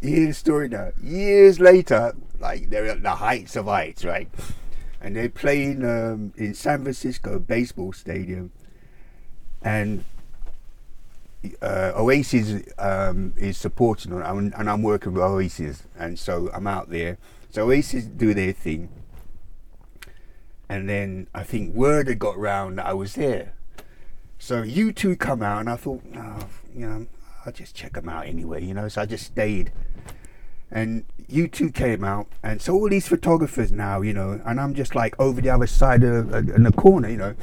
hear 0.01 0.27
the 0.29 0.33
story 0.35 0.69
now. 0.69 0.91
Years 1.03 1.61
later, 1.61 2.15
like 2.41 2.71
they're 2.71 2.87
at 2.87 3.03
the 3.03 3.11
heights 3.11 3.57
of 3.57 3.67
heights, 3.67 4.05
right? 4.05 4.29
And 5.03 5.17
they're 5.17 5.29
playing 5.29 5.85
um, 5.85 6.33
in 6.37 6.55
San 6.55 6.83
Francisco 6.85 7.39
baseball 7.41 7.93
stadium, 7.93 8.53
and 9.61 10.05
uh, 11.61 11.91
Oasis 11.97 12.63
um, 12.79 13.35
is 13.37 13.59
supporting 13.59 14.13
on, 14.13 14.23
I'm- 14.23 14.53
and 14.57 14.71
I'm 14.71 14.83
working 14.83 15.13
with 15.15 15.23
Oasis, 15.23 15.83
and 15.99 16.17
so 16.19 16.51
I'm 16.55 16.69
out 16.69 16.89
there. 16.91 17.19
So 17.51 17.67
Oasis 17.67 18.05
do 18.05 18.33
their 18.33 18.53
thing, 18.53 18.89
and 20.69 20.89
then 20.89 21.27
I 21.35 21.43
think 21.43 21.75
word 21.75 22.07
had 22.07 22.21
got 22.21 22.39
round 22.39 22.79
that 22.79 22.87
I 22.87 22.93
was 22.95 23.15
there. 23.15 23.55
So 24.39 24.63
U2 24.63 25.19
come 25.19 25.43
out, 25.43 25.61
and 25.61 25.69
I 25.69 25.77
thought, 25.77 26.03
oh, 26.17 26.47
you 26.75 26.87
know, 26.87 27.07
I'll 27.45 27.53
just 27.53 27.75
check 27.75 27.95
them 27.95 28.09
out 28.09 28.27
anyway, 28.27 28.65
you 28.65 28.73
know. 28.75 28.87
So 28.89 29.03
I 29.03 29.07
just 29.07 29.27
stayed, 29.27 29.73
and 30.73 31.05
U2 31.31 31.75
came 31.75 32.03
out, 32.03 32.27
and 32.43 32.61
so 32.61 32.75
all 32.75 32.89
these 32.89 33.07
photographers 33.07 33.71
now, 33.71 34.01
you 34.01 34.13
know, 34.13 34.41
and 34.45 34.61
I'm 34.61 34.75
just 34.75 34.95
like 34.95 35.19
over 35.21 35.41
the 35.41 35.51
other 35.51 35.67
side 35.67 36.03
of 36.03 36.33
uh, 36.33 36.39
in 36.39 36.65
the 36.65 36.73
corner, 36.73 37.09
you 37.09 37.17
know. 37.17 37.35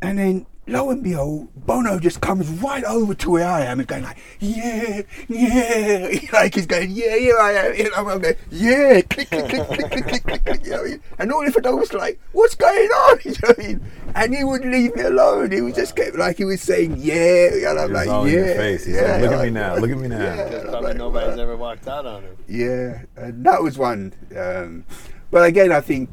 And 0.00 0.18
then 0.18 0.46
lo 0.68 0.90
and 0.90 1.02
behold, 1.02 1.48
Bono 1.66 1.98
just 1.98 2.20
comes 2.20 2.48
right 2.48 2.84
over 2.84 3.14
to 3.14 3.30
where 3.30 3.48
I 3.48 3.62
am 3.62 3.80
and 3.80 3.88
going 3.88 4.02
like, 4.04 4.18
yeah, 4.38 5.02
yeah, 5.28 6.18
like 6.32 6.54
he's 6.54 6.66
going, 6.66 6.90
yeah, 6.90 7.16
here 7.16 7.38
I 7.38 7.52
am, 7.52 7.74
you 7.74 7.84
know, 7.84 7.96
I'm 7.96 8.20
going, 8.20 8.36
yeah, 8.50 9.00
click, 9.02 9.30
click, 9.30 9.48
click, 9.48 9.66
click, 9.66 9.90
click, 9.90 10.04
click, 10.06 10.24
click, 10.24 10.44
click, 10.44 10.64
you 10.64 10.70
know 10.70 10.76
what 10.78 10.86
I 10.86 10.90
mean? 10.90 11.02
And 11.18 11.32
all 11.32 11.44
the 11.44 11.52
photographers 11.52 11.92
were 11.92 11.98
like, 11.98 12.20
what's 12.32 12.54
going 12.54 12.88
on? 12.88 13.18
You 13.28 13.32
know 13.32 13.48
what 13.48 13.58
I 13.58 13.62
mean? 13.62 13.90
And 14.14 14.34
he 14.34 14.44
wouldn't 14.44 14.72
leave 14.72 14.96
me 14.96 15.02
alone. 15.02 15.52
He 15.52 15.60
was 15.60 15.74
just 15.74 15.94
kept 15.96 16.16
like 16.16 16.38
he 16.38 16.44
was 16.44 16.62
saying, 16.62 16.96
yeah, 16.98 17.50
and 17.70 17.78
I'm 17.78 17.90
It 17.90 17.92
was 17.92 17.92
like, 17.92 18.08
all 18.08 18.24
in 18.24 18.32
yeah, 18.32 18.44
your 18.44 18.54
face. 18.54 18.84
He's 18.86 18.96
yeah, 18.96 19.12
like, 19.12 19.20
look 19.22 19.32
at 19.32 19.44
me 19.44 19.50
now. 19.50 19.76
Look 19.76 19.90
at 19.90 19.98
me 19.98 20.08
now. 20.08 20.18
yeah. 20.18 20.44
Because 20.44 20.62
probably 20.64 20.88
like, 20.88 20.96
nobody's 20.96 21.36
wow. 21.36 21.42
ever 21.42 21.56
walked 21.56 21.88
out 21.88 22.06
on 22.06 22.22
him. 22.22 22.36
Yeah, 22.48 23.02
and 23.16 23.44
that 23.44 23.62
was 23.62 23.76
one. 23.76 24.14
Um, 24.36 24.84
but 25.30 25.44
again, 25.44 25.72
I 25.72 25.80
think 25.80 26.08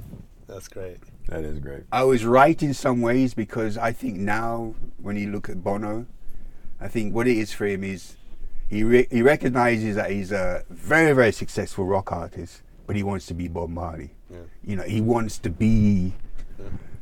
That's 0.47 0.67
great. 0.67 0.97
That 1.27 1.43
is 1.43 1.59
great. 1.59 1.83
I 1.91 2.03
was 2.03 2.23
right 2.25 2.61
in 2.61 2.73
some 2.73 3.01
ways 3.01 3.33
because 3.33 3.77
I 3.77 3.91
think 3.91 4.17
now, 4.17 4.75
when 5.01 5.15
you 5.17 5.31
look 5.31 5.49
at 5.49 5.63
Bono, 5.63 6.05
I 6.79 6.87
think 6.87 7.13
what 7.15 7.27
it 7.27 7.37
is 7.37 7.51
for 7.53 7.65
him 7.65 7.83
is 7.83 8.17
he 8.67 8.83
re- 8.83 9.07
he 9.09 9.21
recognizes 9.21 9.95
that 9.95 10.11
he's 10.11 10.31
a 10.31 10.63
very 10.69 11.13
very 11.13 11.31
successful 11.31 11.85
rock 11.85 12.11
artist, 12.11 12.61
but 12.85 12.95
he 12.95 13.03
wants 13.03 13.25
to 13.27 13.33
be 13.33 13.47
Bob 13.47 13.69
Marley. 13.69 14.11
Yeah. 14.29 14.37
You 14.63 14.75
know, 14.75 14.83
he 14.83 15.01
wants 15.01 15.37
to 15.39 15.49
be 15.49 16.13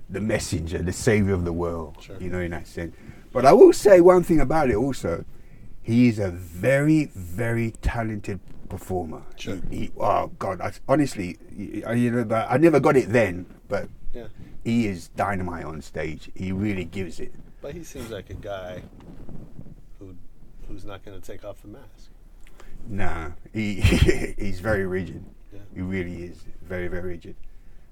the 0.10 0.22
messenger, 0.22 0.78
the 0.82 0.94
savior 0.94 1.34
of 1.34 1.44
the 1.44 1.54
world. 1.54 1.98
Sure. 2.00 2.18
You 2.20 2.30
know, 2.30 2.40
in 2.40 2.52
that 2.52 2.68
sense. 2.68 2.96
But 3.32 3.46
I 3.46 3.54
will 3.54 3.74
say 3.74 4.00
one 4.00 4.24
thing 4.24 4.40
about 4.40 4.70
it 4.70 4.76
also. 4.76 5.26
He 5.82 6.08
is 6.08 6.18
a 6.20 6.30
very 6.32 7.06
very 7.14 7.72
talented 7.82 8.40
performer. 8.70 9.24
Sure. 9.36 9.60
He, 9.70 9.78
he- 9.78 9.92
oh 10.00 10.28
God, 10.40 10.62
I, 10.62 10.72
honestly, 10.88 11.38
I, 11.86 11.94
you 11.94 12.12
know, 12.12 12.36
I 12.50 12.58
never 12.58 12.80
got 12.80 12.96
it 12.96 13.10
then, 13.10 13.46
but 13.68 13.90
Yeah. 14.14 14.28
he 14.64 14.88
is 14.88 15.08
dynamite 15.10 15.66
on 15.66 15.82
stage. 15.82 16.30
He 16.36 16.52
really 16.52 16.86
gives 16.86 17.20
it. 17.20 17.34
But 17.62 17.74
he 17.74 17.84
seems 17.84 18.12
like 18.12 18.30
a 18.30 18.36
guy 18.36 18.84
who 20.00 20.16
who's 20.68 20.86
not 20.86 21.04
going 21.04 21.20
to 21.20 21.26
take 21.26 21.44
off 21.44 21.62
the 21.62 21.70
mask. 21.70 22.12
Nah, 22.88 23.32
he 23.54 23.76
he's 24.38 24.60
very 24.60 24.86
rigid. 24.86 25.24
Yeah. 25.52 25.60
He 25.74 25.82
really 25.82 26.24
is 26.24 26.44
very 26.62 26.88
very 26.88 27.10
rigid. 27.10 27.36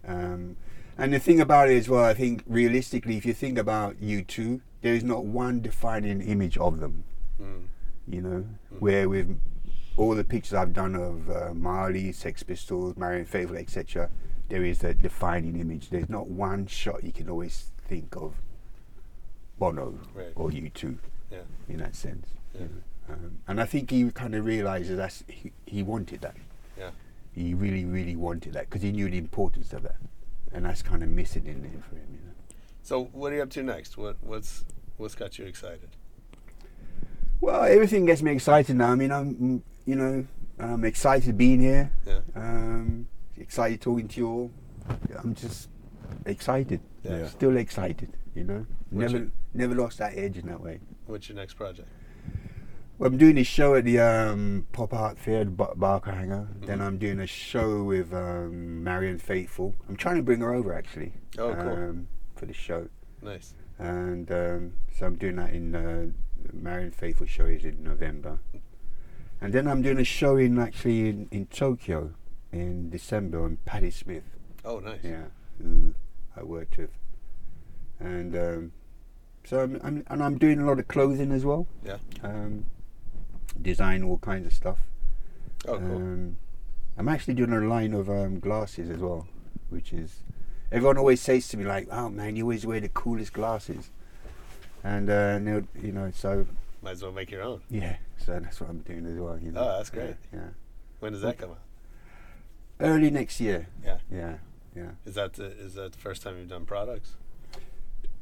Um, 0.08 0.58
and 0.98 1.14
the 1.14 1.20
thing 1.20 1.40
about 1.40 1.70
it 1.70 1.78
as 1.78 1.90
well, 1.90 2.04
I 2.04 2.14
think 2.14 2.44
realistically, 2.46 3.18
if 3.18 3.26
you 3.26 3.34
think 3.34 3.58
about 3.58 3.96
U2, 4.02 4.62
there 4.82 4.94
is 4.94 5.04
not 5.04 5.26
one 5.26 5.62
defining 5.62 6.22
image 6.22 6.58
of 6.58 6.80
them. 6.80 7.04
Mm. 7.42 7.64
You 8.08 8.22
know, 8.22 8.46
where 8.80 9.08
with 9.08 9.40
all 9.98 10.16
the 10.16 10.24
pictures 10.24 10.54
I've 10.54 10.74
done 10.74 10.96
of 10.96 11.30
uh, 11.30 11.54
Marley, 11.54 12.12
Sex 12.12 12.44
Pistols, 12.44 12.98
Marianne 12.98 13.26
Faithfull, 13.26 13.58
etc., 13.58 14.10
there 14.52 14.66
is 14.66 14.84
a 14.84 14.94
defining 14.94 15.58
image. 15.60 15.90
There's 15.90 16.10
not 16.10 16.28
one 16.28 16.68
shot 16.68 17.04
you 17.06 17.14
can 17.14 17.30
always 17.30 17.72
think 17.88 18.16
of 18.18 18.34
Bono 19.58 19.98
Right. 20.14 20.34
or 20.36 20.50
U2 20.52 20.98
Yeah. 21.32 21.40
in 21.70 21.78
that 21.78 21.96
sense. 21.96 22.28
Yeah. 22.54 22.62
you 22.64 22.68
know. 22.68 23.14
Um, 23.14 23.38
and 23.48 23.62
I 23.62 23.66
think 23.66 23.90
he 23.92 24.10
kind 24.12 24.36
of 24.36 24.44
realizes 24.46 24.98
that 24.98 25.24
he, 25.28 25.52
he 25.66 25.84
wanted 25.84 26.20
that. 26.22 26.36
Yeah. 26.78 26.92
He 27.34 27.54
really, 27.54 27.86
really 27.86 28.16
wanted 28.18 28.52
that 28.54 28.70
because 28.70 28.82
he 28.82 28.92
knew 28.92 29.10
the 29.10 29.18
importance 29.18 29.72
of 29.72 29.84
that, 29.84 29.96
and 30.52 30.66
that's 30.66 30.82
kind 30.82 31.02
of 31.02 31.08
missing 31.10 31.46
in 31.48 31.62
there 31.64 31.82
for 31.90 31.96
him. 31.96 32.08
You 32.12 32.20
know. 32.28 32.34
So 32.84 33.06
what 33.14 33.32
are 33.32 33.38
you 33.38 33.44
up 33.44 33.50
to 33.52 33.64
next? 33.64 33.98
What 33.98 34.18
what's 34.22 34.66
what's 34.98 35.16
got 35.16 35.40
you 35.40 35.46
excited? 35.46 35.90
Well, 37.40 37.64
everything 37.64 38.06
gets 38.06 38.22
me 38.22 38.32
excited 38.34 38.76
now. 38.76 38.92
I 38.92 38.96
mean, 38.96 39.12
I'm, 39.12 39.64
you 39.86 39.96
know, 39.96 40.26
I'm 40.60 40.84
excited 40.84 41.38
being 41.38 41.62
here. 41.62 41.92
Yeah. 42.06 42.20
Um, 42.36 43.08
excited 43.42 43.82
talking 43.82 44.08
to 44.08 44.20
you 44.20 44.28
all. 44.30 44.52
I'm 45.24 45.36
just 45.36 45.70
excited. 46.26 46.80
Yeah. 47.04 47.28
Still 47.28 47.58
excited. 47.58 48.16
You 48.36 48.44
know, 48.46 48.66
What's 48.92 49.12
never, 49.12 49.24
your- 49.26 49.32
never 49.54 49.76
lost 49.76 49.98
that 49.98 50.18
edge 50.18 50.38
in 50.38 50.48
that 50.48 50.62
way. 50.62 50.80
What's 51.08 51.28
your 51.28 51.36
next 51.36 51.56
project? 51.56 51.88
Well, 52.98 53.10
I'm 53.10 53.18
doing 53.18 53.36
this 53.36 53.48
show 53.48 53.74
at 53.76 53.84
the 53.84 54.00
um, 54.00 54.68
Pop 54.72 54.94
Art 54.94 55.18
Fair, 55.18 55.44
Barker 55.46 56.12
Hangar. 56.12 56.48
Mm-hmm. 56.52 56.66
Then 56.68 56.82
I'm 56.82 56.98
doing 57.00 57.20
a 57.20 57.28
show 57.28 57.84
with 57.84 58.14
um, 58.14 58.84
Marianne 58.84 59.18
Faithfull. 59.18 59.76
I'm 59.90 59.96
trying 59.96 60.18
to 60.18 60.22
bring 60.22 60.40
her 60.42 60.54
over 60.54 60.74
actually. 60.74 61.14
Oh, 61.38 61.54
cool. 61.56 61.72
Um, 61.74 62.08
for 62.36 62.46
the 62.46 62.54
show, 62.54 62.88
Nice. 63.22 63.54
and 63.80 64.32
um, 64.32 64.74
so 64.98 65.06
I'm 65.08 65.16
doing 65.16 65.36
that 65.38 65.52
in 65.52 65.76
uh, 65.76 66.06
Marianne 66.54 66.92
Faithfull 66.92 67.28
show 67.28 67.46
is 67.46 67.66
in 67.66 67.84
November, 67.84 68.40
and 69.42 69.52
then 69.54 69.68
I'm 69.68 69.82
doing 69.82 70.00
a 70.00 70.04
show 70.04 70.38
in 70.38 70.58
actually 70.60 71.10
in, 71.10 71.28
in 71.32 71.46
Tokyo 71.48 72.14
in 72.52 72.90
December 72.90 73.44
on 73.44 73.58
Patti 73.66 73.92
Smith. 73.92 74.24
Oh, 74.66 74.80
nice. 74.80 75.00
Yeah, 75.04 75.26
who 75.62 75.94
I 76.36 76.44
worked 76.44 76.78
with, 76.78 76.92
and 78.00 78.36
um, 78.36 78.72
so 79.44 79.60
I'm, 79.62 79.80
I'm 79.84 80.04
and 80.08 80.24
I'm 80.24 80.38
doing 80.38 80.60
a 80.60 80.66
lot 80.66 80.80
of 80.80 80.88
clothing 80.88 81.32
as 81.32 81.44
well. 81.46 81.68
Yeah. 81.84 81.98
Um, 82.24 82.66
design 83.62 84.04
all 84.04 84.18
kinds 84.20 84.46
of 84.48 84.54
stuff. 84.54 84.80
Oh, 85.68 85.78
cool. 85.78 85.96
Um, 85.98 86.38
I'm 86.98 87.08
actually 87.10 87.34
doing 87.36 87.54
a 87.54 87.60
line 87.62 87.94
of 87.94 88.10
um, 88.10 88.40
glasses 88.40 88.90
as 88.90 89.00
well, 89.00 89.28
which 89.70 89.94
is 89.94 90.20
everyone 90.72 90.98
always 90.98 91.22
says 91.22 91.48
to 91.50 91.58
me 91.58 91.64
like, 91.66 91.88
"Oh 91.92 92.10
man, 92.10 92.36
you 92.36 92.44
always 92.44 92.66
wear 92.66 92.80
the 92.80 92.90
coolest 92.90 93.34
glasses," 93.34 93.90
and 94.84 95.10
uh, 95.10 95.14
and 95.14 95.48
they'll- 95.48 95.68
you 95.84 95.92
know, 95.92 96.12
so 96.14 96.46
Might 96.84 96.92
as 96.92 97.04
well 97.04 97.12
make 97.12 97.32
your 97.32 97.42
own. 97.44 97.62
yeah, 97.70 97.98
so 98.18 98.40
that's 98.40 98.60
what 98.62 98.70
I'm 98.70 98.80
doing 98.80 99.06
as 99.08 99.18
well. 99.18 99.40
You 99.40 99.52
know? 99.52 99.62
Oh, 99.62 99.78
that's 99.78 99.90
great. 99.90 100.16
Yeah. 100.34 100.50
When 101.00 101.14
does 101.14 101.22
that 101.22 101.38
come 101.40 101.52
out? 101.52 101.60
Early 102.82 103.10
next 103.10 103.40
year. 103.40 103.68
Yeah. 103.84 103.98
Yeah. 104.12 104.36
Yeah. 104.76 104.92
Is 105.06 105.16
that 105.16 105.34
the, 105.34 105.46
is 105.46 105.76
that 105.76 105.92
the 105.94 105.98
first 105.98 106.22
time 106.22 106.38
you've 106.38 106.50
done 106.50 106.66
products? 106.66 107.18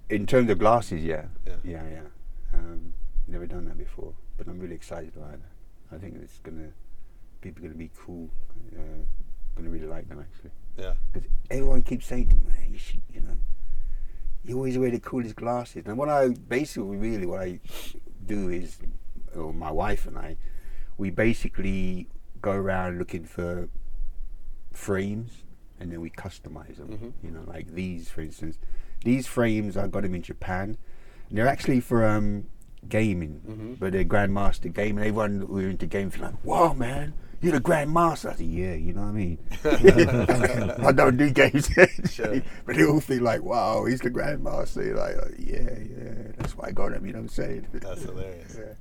In 0.10 0.26
terms 0.26 0.50
of 0.50 0.58
glasses, 0.58 1.04
yeah. 1.04 1.26
Yeah. 1.46 1.54
Yeah, 1.64 1.84
yeah. 1.92 2.02
Um, 2.54 2.94
never 3.28 3.46
done 3.46 3.66
that 3.66 3.78
before, 3.78 4.14
but 4.38 4.48
I'm 4.48 4.60
really 4.60 4.76
excited 4.76 5.16
about 5.16 5.36
it. 5.36 5.42
I 5.92 5.98
think 5.98 6.16
it's 6.22 6.40
gonna 6.40 6.70
people 7.42 7.62
gonna 7.62 7.76
be 7.76 7.92
cool. 7.96 8.30
Uh, 8.76 9.04
gonna 9.56 9.70
really 9.70 9.88
like 9.88 10.10
them 10.10 10.20
actually. 10.20 10.52
Yeah. 10.78 10.94
Because 11.14 11.30
everyone 11.52 11.84
keeps 11.84 12.08
saying 12.08 12.30
to 12.30 12.36
me, 12.36 12.72
you 12.72 12.78
should, 12.78 13.02
you 13.14 13.22
know, 13.22 13.38
you 14.44 14.56
always 14.56 14.78
wear 14.78 14.92
the 14.92 15.00
coolest 15.00 15.36
glasses. 15.36 15.84
And 15.86 15.98
what 15.98 16.10
I 16.10 16.30
basically 16.30 16.98
really 16.98 17.26
what 17.26 17.42
I 17.42 17.60
do 18.26 18.50
is, 18.50 18.78
or 19.36 19.54
my 19.54 19.72
wife 19.72 20.06
and 20.06 20.18
I, 20.18 20.38
we 20.98 21.12
basically 21.12 22.08
go 22.42 22.52
around 22.52 22.98
looking 22.98 23.26
for 23.26 23.70
frames 24.80 25.44
and 25.80 25.92
then 25.92 26.02
we 26.02 26.10
customize 26.10 26.78
them. 26.78 26.90
Mhm. 26.90 27.14
You 27.24 27.32
know, 27.32 27.44
like 27.46 27.68
these, 27.74 28.10
for 28.10 28.22
instance. 28.22 28.58
These 29.04 29.28
frames 29.28 29.78
I 29.78 29.88
got 29.88 30.04
them 30.04 30.16
in 30.16 30.22
Japan. 30.24 30.78
And 31.30 31.38
they're 31.38 31.48
actually 31.48 31.80
for 31.82 32.06
um, 32.06 32.46
gaming, 32.88 33.42
Mhm. 33.48 33.80
but 33.80 33.92
they're 33.94 34.04
grandmaster 34.06 34.74
gaming. 34.74 35.04
Everyone 35.06 35.42
who 35.42 35.60
are 35.60 35.70
into 35.70 35.86
gaming 35.86 36.10
feel 36.12 36.24
like, 36.26 36.44
"Wow, 36.44 36.74
man, 36.74 37.14
you're 37.42 37.52
the 37.54 37.62
grandmaster." 37.62 38.32
I 38.32 38.36
said, 38.36 38.48
"Yeah, 38.48 38.74
you 38.74 38.94
know 38.94 39.02
what 39.02 39.10
I 39.10 39.12
mean." 39.12 39.38
I 40.90 40.92
don't 40.92 41.18
do 41.18 41.30
games, 41.30 41.70
Sure. 42.12 42.42
but 42.66 42.76
they 42.76 42.86
all 42.86 43.00
feel 43.00 43.22
like, 43.24 43.44
"Wow, 43.44 43.86
he's 43.86 44.00
the 44.02 44.10
grandmaster." 44.10 44.84
You're 44.86 44.98
like, 44.98 45.16
oh, 45.22 45.30
"Yeah, 45.38 45.78
yeah, 45.80 46.32
that's 46.38 46.58
why 46.58 46.70
I 46.70 46.72
got 46.72 46.94
him." 46.94 47.06
You 47.06 47.14
know 47.14 47.20
what 47.20 47.24
I'm 47.38 47.42
saying? 47.42 47.68
That's 47.74 48.02
hilarious. 48.04 48.56
Yeah. 48.58 48.74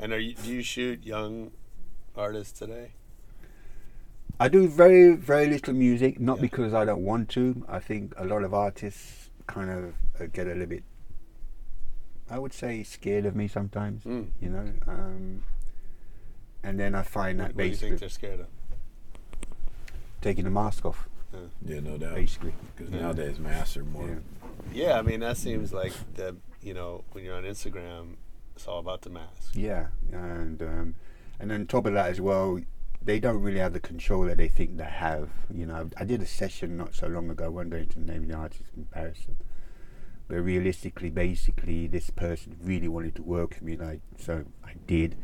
And 0.00 0.12
are 0.12 0.18
you, 0.18 0.34
do 0.34 0.50
you 0.50 0.62
shoot 0.62 1.04
young 1.04 1.52
artists 2.16 2.58
today? 2.58 2.92
I 4.42 4.48
do 4.48 4.66
very, 4.66 5.14
very 5.14 5.46
little 5.46 5.72
music, 5.72 6.18
not 6.18 6.38
Yeah. 6.38 6.42
because 6.42 6.74
I 6.74 6.84
don't 6.84 7.04
want 7.04 7.28
to. 7.30 7.64
I 7.68 7.78
think 7.78 8.12
a 8.16 8.24
lot 8.24 8.42
of 8.42 8.52
artists 8.52 9.30
kind 9.46 9.70
of 9.70 9.94
uh, 10.20 10.26
get 10.32 10.46
a 10.48 10.50
little 10.50 10.66
bit, 10.66 10.82
I 12.28 12.40
would 12.40 12.52
say, 12.52 12.82
scared 12.82 13.24
of 13.24 13.36
me 13.36 13.46
sometimes. 13.46 14.02
Mm. 14.02 14.30
You 14.40 14.48
know, 14.50 14.72
um, 14.88 15.44
and 16.64 16.80
then 16.80 16.96
I 16.96 17.02
find 17.02 17.38
What, 17.38 17.48
that 17.48 17.54
what 17.56 17.62
do 17.62 17.68
you 17.68 17.76
think 17.76 18.00
they're 18.00 18.08
scared 18.08 18.40
of? 18.40 18.46
taking 20.20 20.44
the 20.44 20.50
mask 20.50 20.84
off, 20.84 21.08
Yeah, 21.64 21.78
no 21.80 21.96
doubt. 21.98 22.14
basically. 22.16 22.54
Because 22.76 22.92
Yeah. 22.92 23.00
nowadays 23.02 23.38
masks 23.38 23.76
are 23.76 23.84
more. 23.84 24.08
Yeah. 24.08 24.18
Yeah, 24.72 24.98
I 24.98 25.02
mean 25.02 25.20
that 25.20 25.36
seems 25.36 25.72
like 25.72 25.92
the 26.14 26.36
you 26.62 26.74
know 26.74 27.04
when 27.12 27.24
you're 27.24 27.36
on 27.36 27.44
Instagram, 27.44 28.16
it's 28.56 28.66
all 28.66 28.78
about 28.80 29.02
the 29.02 29.10
mask. 29.10 29.54
Yeah, 29.54 29.86
and 30.12 30.60
um, 30.62 30.94
and 31.40 31.50
on 31.52 31.66
top 31.66 31.86
of 31.86 31.92
that 31.94 32.10
as 32.10 32.20
well, 32.20 32.60
they 33.04 33.18
don't 33.18 33.40
really 33.40 33.58
have 33.58 33.72
the 33.72 33.80
control 33.80 34.24
that 34.24 34.36
they 34.36 34.48
think 34.48 34.76
they 34.76 34.84
have. 34.84 35.30
You 35.52 35.66
know, 35.66 35.90
I 35.96 36.04
did 36.04 36.22
a 36.22 36.26
session 36.26 36.76
not 36.76 36.94
so 36.94 37.06
long 37.06 37.30
ago. 37.30 37.46
I 37.46 37.48
won't 37.48 37.70
go 37.70 37.76
into 37.76 37.98
the 37.98 38.12
name 38.12 38.24
of 38.24 38.28
the 38.28 38.34
artist 38.36 38.62
in 38.76 38.84
comparison, 38.84 39.36
but 40.28 40.36
realistically, 40.36 41.10
basically, 41.10 41.86
this 41.86 42.10
person 42.10 42.56
really 42.62 42.88
wanted 42.88 43.14
to 43.16 43.22
work 43.22 43.50
with 43.50 43.62
me, 43.62 43.76
like 43.76 44.00
so 44.18 44.44
I 44.64 44.74
did. 44.86 45.16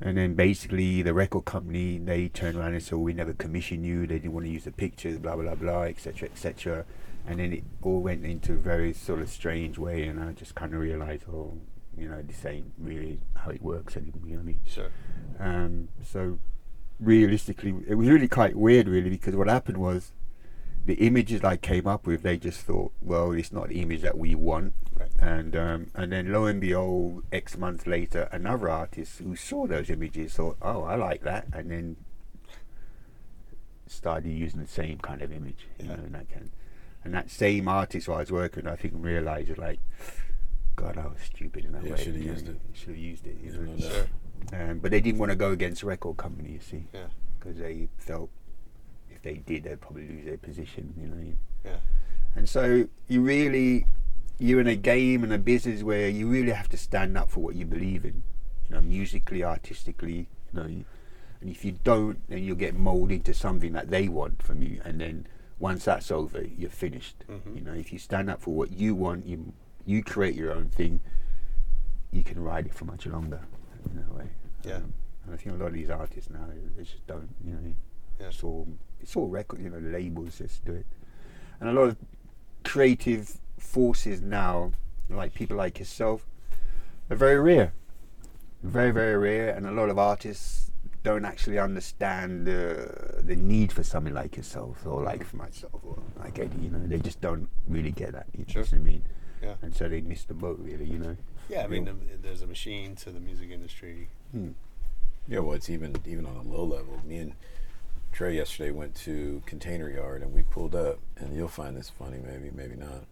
And 0.00 0.16
then 0.18 0.34
basically, 0.34 1.02
the 1.02 1.14
record 1.14 1.44
company 1.44 1.98
they 1.98 2.28
turned 2.28 2.56
around 2.56 2.74
and 2.74 2.82
said, 2.82 2.98
"We 2.98 3.12
never 3.12 3.32
commissioned 3.32 3.86
you. 3.86 4.06
They 4.06 4.18
didn't 4.18 4.32
want 4.32 4.46
to 4.46 4.52
use 4.52 4.64
the 4.64 4.72
pictures, 4.72 5.18
blah 5.18 5.36
blah 5.36 5.54
blah, 5.54 5.82
etc. 5.82 6.28
etc." 6.28 6.84
And 7.24 7.38
then 7.38 7.52
it 7.52 7.64
all 7.82 8.00
went 8.00 8.26
into 8.26 8.54
a 8.54 8.56
very 8.56 8.92
sort 8.92 9.20
of 9.20 9.28
strange 9.28 9.78
way, 9.78 10.04
and 10.04 10.18
I 10.18 10.32
just 10.32 10.56
kind 10.56 10.74
of 10.74 10.80
realized, 10.80 11.22
oh, 11.32 11.56
you 11.96 12.08
know, 12.08 12.20
this 12.20 12.44
ain't 12.44 12.72
really 12.78 13.20
how 13.36 13.50
it 13.50 13.62
works 13.62 13.96
anymore. 13.96 14.22
You 14.26 14.32
know 14.32 14.36
what 14.38 14.42
I 14.42 14.46
mean? 14.46 14.60
Sure. 14.66 14.90
Um, 15.38 15.88
so 16.04 16.38
realistically, 17.00 17.74
it 17.86 17.94
was 17.94 18.08
really 18.08 18.28
quite 18.28 18.56
weird, 18.56 18.88
really, 18.88 19.10
because 19.10 19.34
what 19.36 19.48
happened 19.48 19.78
was 19.78 20.12
the 20.84 20.94
images 20.94 21.42
I 21.44 21.56
came 21.56 21.86
up 21.86 22.06
with, 22.06 22.22
they 22.22 22.36
just 22.36 22.60
thought, 22.60 22.92
well, 23.00 23.32
it's 23.32 23.52
not 23.52 23.68
the 23.68 23.80
image 23.80 24.02
that 24.02 24.18
we 24.18 24.34
want. 24.34 24.74
Right. 24.98 25.10
And 25.20 25.56
um, 25.56 25.86
and 25.94 26.12
then 26.12 26.32
lo 26.32 26.44
and 26.46 26.60
behold, 26.60 27.24
X 27.32 27.56
months 27.56 27.86
later, 27.86 28.28
another 28.32 28.68
artist 28.68 29.18
who 29.18 29.36
saw 29.36 29.66
those 29.66 29.90
images 29.90 30.34
thought, 30.34 30.56
oh, 30.60 30.82
I 30.82 30.96
like 30.96 31.22
that, 31.22 31.46
and 31.52 31.70
then 31.70 31.96
started 33.86 34.28
using 34.30 34.60
the 34.60 34.66
same 34.66 34.98
kind 34.98 35.22
of 35.22 35.32
image, 35.32 35.66
you 35.78 35.86
Yeah. 35.88 35.96
know, 35.96 36.02
and 36.04 36.14
that 36.14 36.30
kind. 36.30 36.50
And 37.04 37.14
that 37.14 37.30
same 37.30 37.68
artist 37.68 38.06
who 38.06 38.12
I 38.12 38.18
was 38.18 38.30
working, 38.32 38.64
with, 38.64 38.72
I 38.72 38.76
think, 38.76 38.94
realized 38.96 39.56
like, 39.58 39.80
God, 40.76 40.96
I 40.98 41.06
was 41.06 41.18
stupid 41.24 41.64
in 41.64 41.72
that 41.72 41.84
Yeah, 41.84 41.92
way. 41.92 42.04
shoulda 42.04 42.18
used 42.18 42.48
it. 42.48 42.60
Should 42.74 42.88
have 42.90 42.96
used 42.96 43.26
it. 43.26 43.36
You 43.42 43.52
Yeah, 43.52 43.58
know? 43.58 43.74
no. 43.76 44.04
Um, 44.52 44.78
but 44.78 44.90
they 44.90 45.00
didn't 45.00 45.18
want 45.18 45.30
to 45.30 45.36
go 45.36 45.50
against 45.52 45.80
the 45.82 45.86
record 45.86 46.16
company, 46.16 46.52
you 46.52 46.60
see, 46.60 46.84
Yeah. 46.92 47.06
because 47.38 47.58
they 47.58 47.88
felt 47.98 48.30
if 49.10 49.22
they 49.22 49.34
did, 49.34 49.64
they'd 49.64 49.80
probably 49.80 50.08
lose 50.08 50.24
their 50.24 50.36
position. 50.38 50.94
You 51.00 51.06
know. 51.08 51.32
Yeah. 51.64 51.76
And 52.34 52.48
so 52.48 52.88
you 53.08 53.20
really, 53.22 53.86
you're 54.38 54.60
in 54.60 54.66
a 54.66 54.76
game 54.76 55.22
and 55.22 55.32
a 55.32 55.38
business 55.38 55.82
where 55.82 56.08
you 56.08 56.28
really 56.28 56.52
have 56.52 56.68
to 56.70 56.76
stand 56.76 57.16
up 57.16 57.30
for 57.30 57.40
what 57.40 57.54
you 57.54 57.64
believe 57.66 58.04
in, 58.04 58.22
you 58.68 58.74
know, 58.74 58.80
musically, 58.80 59.44
artistically, 59.44 60.28
you 60.52 60.54
know. 60.60 60.62
And 60.64 61.50
if 61.50 61.64
you 61.64 61.72
don't, 61.84 62.18
then 62.28 62.42
you'll 62.44 62.56
get 62.56 62.74
molded 62.74 63.16
into 63.16 63.34
something 63.34 63.72
that 63.72 63.90
they 63.90 64.08
want 64.08 64.42
from 64.42 64.62
you, 64.62 64.80
and 64.84 65.00
then 65.00 65.26
once 65.58 65.84
that's 65.84 66.10
over, 66.10 66.42
you're 66.42 66.70
finished. 66.70 67.24
Mhm. 67.28 67.56
You 67.56 67.60
know, 67.62 67.72
if 67.74 67.92
you 67.92 67.98
stand 67.98 68.30
up 68.30 68.40
for 68.40 68.54
what 68.54 68.72
you 68.72 68.94
want, 68.94 69.26
you 69.26 69.52
you 69.84 70.02
create 70.04 70.34
your 70.36 70.52
own 70.52 70.68
thing. 70.68 71.00
You 72.12 72.22
can 72.22 72.38
ride 72.42 72.66
it 72.66 72.74
for 72.74 72.84
much 72.84 73.04
longer. 73.06 73.40
In 73.90 73.96
that 73.96 74.14
way. 74.14 74.28
Yeah. 74.64 74.76
Um, 74.76 74.92
and 75.24 75.34
I 75.34 75.36
think 75.36 75.54
a 75.56 75.58
lot 75.58 75.68
of 75.68 75.74
these 75.74 75.90
artists 75.90 76.30
now, 76.30 76.46
they 76.76 76.82
just 76.84 77.06
don't. 77.06 77.28
You 77.44 77.52
know, 77.54 77.74
Yeah. 78.20 78.26
it's 78.28 78.42
all 78.44 78.66
it's 79.00 79.16
all 79.16 79.28
record. 79.28 79.60
You 79.62 79.70
know, 79.70 79.78
labels 79.78 80.38
just 80.38 80.64
do 80.64 80.72
it 80.72 80.86
and 81.62 81.70
a 81.70 81.72
lot 81.72 81.88
of 81.88 81.96
creative 82.64 83.38
forces 83.56 84.20
now, 84.20 84.72
like 85.08 85.32
people 85.32 85.56
like 85.56 85.78
yourself, 85.78 86.26
are 87.08 87.16
very 87.16 87.38
rare. 87.38 87.72
Very, 88.64 88.90
very 88.90 89.16
rare, 89.16 89.54
and 89.54 89.66
a 89.66 89.70
lot 89.70 89.88
of 89.88 89.98
artists 89.98 90.70
don't 91.04 91.24
actually 91.24 91.58
understand 91.58 92.46
the 92.46 93.20
the 93.22 93.36
need 93.36 93.72
for 93.72 93.82
something 93.84 94.14
like 94.14 94.36
yourself, 94.36 94.84
or 94.86 95.02
like 95.02 95.24
for 95.24 95.36
myself, 95.36 95.80
or 95.84 95.98
like 96.18 96.38
Eddie. 96.38 96.62
You 96.62 96.70
know, 96.70 96.80
they 96.84 96.98
just 96.98 97.20
don't 97.20 97.48
really 97.68 97.92
get 97.92 98.12
that. 98.12 98.26
You 98.36 98.44
know 98.54 98.60
what 98.60 98.74
I 98.74 98.78
mean? 98.78 99.04
Yeah. 99.42 99.54
And 99.62 99.74
so 99.74 99.88
they 99.88 100.00
miss 100.00 100.24
the 100.24 100.34
boat, 100.34 100.58
really. 100.60 100.86
You 100.86 100.98
know. 100.98 101.16
Yeah, 101.48 101.64
I 101.64 101.66
mean, 101.66 101.88
um, 101.88 102.00
there's 102.22 102.42
a 102.42 102.46
machine 102.46 102.94
to 102.96 103.10
the 103.10 103.20
music 103.20 103.50
industry. 103.50 104.08
Hmm. 104.30 104.50
Yeah, 105.28 105.40
well, 105.40 105.54
it's 105.54 105.70
even 105.70 105.96
even 106.06 106.26
on 106.26 106.36
a 106.36 106.42
low 106.42 106.64
level. 106.64 107.00
Me 107.04 107.18
and 107.18 107.34
Trey 108.12 108.36
yesterday 108.36 108.70
went 108.70 108.94
to 108.96 109.42
Container 109.46 109.90
Yard 109.90 110.22
and 110.22 110.32
we 110.32 110.42
pulled 110.42 110.74
up, 110.74 110.98
and 111.16 111.34
you'll 111.34 111.48
find 111.48 111.76
this 111.76 111.90
funny, 111.90 112.18
maybe, 112.18 112.50
maybe 112.54 112.76
not. 112.76 113.04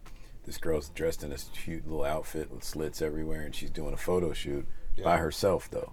This 0.44 0.58
girl's 0.58 0.88
dressed 0.90 1.22
in 1.22 1.30
this 1.30 1.50
cute 1.54 1.86
little 1.86 2.04
outfit 2.04 2.50
with 2.50 2.64
slits 2.64 3.02
everywhere, 3.02 3.42
and 3.42 3.54
she's 3.54 3.70
doing 3.70 3.92
a 3.94 3.98
photo 3.98 4.32
shoot 4.32 4.66
by 5.02 5.16
herself, 5.18 5.70
though. 5.70 5.92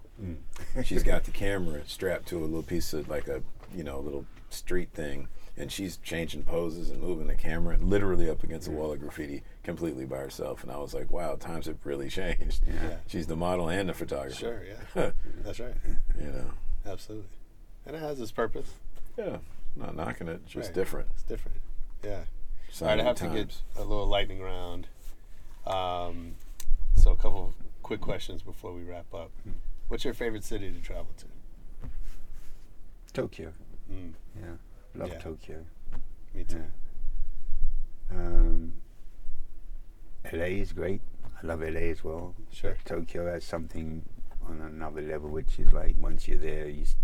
she's 0.84 1.04
got 1.04 1.24
the 1.24 1.32
camera 1.32 1.82
strapped 1.86 2.28
to 2.28 2.38
a 2.38 2.42
little 2.42 2.64
piece 2.64 2.94
of 2.94 3.08
like 3.10 3.28
a 3.28 3.42
you 3.76 3.84
know 3.84 4.00
little 4.00 4.26
street 4.50 4.90
thing, 4.94 5.28
and 5.58 5.72
she's 5.72 5.98
changing 5.98 6.44
poses 6.44 6.90
and 6.92 7.02
moving 7.02 7.28
the 7.28 7.36
camera, 7.36 7.78
literally 7.82 8.30
up 8.30 8.44
against 8.44 8.68
a 8.68 8.72
wall 8.72 8.92
of 8.94 9.00
graffiti, 9.00 9.42
completely 9.64 10.06
by 10.06 10.18
herself. 10.18 10.64
And 10.64 10.72
I 10.72 10.78
was 10.78 10.94
like, 10.94 11.12
wow, 11.12 11.36
times 11.36 11.66
have 11.66 11.78
really 11.84 12.10
changed. 12.22 12.62
Yeah. 12.68 12.98
She's 13.08 13.28
the 13.28 13.36
model 13.36 13.70
and 13.70 13.90
the 13.90 13.94
photographer. 13.94 14.36
Sure, 14.36 14.64
yeah. 14.96 15.12
That's 15.44 15.60
right. 15.60 15.74
you 16.20 16.28
know. 16.28 16.52
Absolutely. 16.86 17.28
And 17.86 17.96
it 17.96 18.00
has 18.00 18.20
its 18.20 18.32
purpose. 18.32 18.70
Yeah, 19.18 19.38
not 19.76 19.96
knocking 19.96 20.28
it, 20.28 20.46
just 20.46 20.68
Right. 20.68 20.74
different. 20.76 21.08
It's 21.14 21.24
different. 21.24 21.58
Yeah. 22.04 22.22
All 22.82 22.88
right, 22.90 23.00
I 23.00 23.04
have 23.04 23.16
to 23.18 23.28
get 23.30 23.62
a 23.78 23.84
little 23.84 24.06
lightning 24.08 24.40
round. 24.42 24.88
Um, 25.66 26.36
so, 26.96 27.12
a 27.12 27.16
couple 27.16 27.48
of 27.48 27.54
quick 27.82 28.02
questions 28.02 28.42
before 28.44 28.74
we 28.74 28.84
wrap 28.84 29.12
up. 29.14 29.32
What's 29.88 30.04
your 30.06 30.14
favorite 30.14 30.44
city 30.44 30.72
to 30.72 30.80
travel 30.82 31.08
to? 31.18 31.26
Tokyo. 33.14 33.54
Mm, 33.92 34.14
Yeah. 34.40 34.44
I 34.98 35.00
love 35.02 35.10
Yeah. 35.10 35.20
Tokyo. 35.20 35.66
me 36.34 36.44
too. 36.44 36.64
Um, 38.12 38.74
LA 40.32 40.46
is 40.62 40.74
great. 40.74 41.02
I 41.42 41.46
love 41.46 41.62
LA 41.62 41.90
as 41.92 42.04
well. 42.04 42.34
Sure. 42.52 42.76
Tokyo 42.86 43.32
has 43.32 43.44
something 43.44 44.04
on 44.46 44.62
another 44.62 45.02
level, 45.02 45.30
which 45.30 45.60
is 45.60 45.72
like 45.72 45.96
once 46.00 46.28
you're 46.28 46.40
there, 46.40 46.68
you 46.68 46.82
s- 46.84 46.96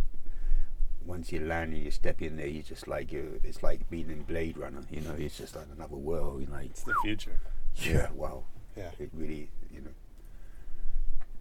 once 1.06 1.32
you 1.32 1.40
land 1.46 1.74
and 1.74 1.84
you 1.84 1.92
step 1.92 2.22
in 2.22 2.38
there, 2.38 2.48
you 2.48 2.64
just 2.64 2.88
like 2.88 3.12
you. 3.12 3.40
It's 3.44 3.62
like 3.62 3.90
being 3.90 4.10
in 4.10 4.24
Blade 4.24 4.58
Runner. 4.58 4.82
You 4.90 5.02
know, 5.02 5.14
it's 5.18 5.38
just 5.38 5.56
like 5.56 5.68
another 5.76 5.96
world. 5.98 6.42
You 6.42 6.48
know, 6.48 6.56
It's 6.58 6.84
the 6.84 6.96
future. 7.04 7.40
yeah, 7.76 8.10
wow. 8.12 8.46
Yeah. 8.78 8.92
It 9.00 9.10
really, 9.14 9.50
you 9.72 9.82
know, 9.82 9.92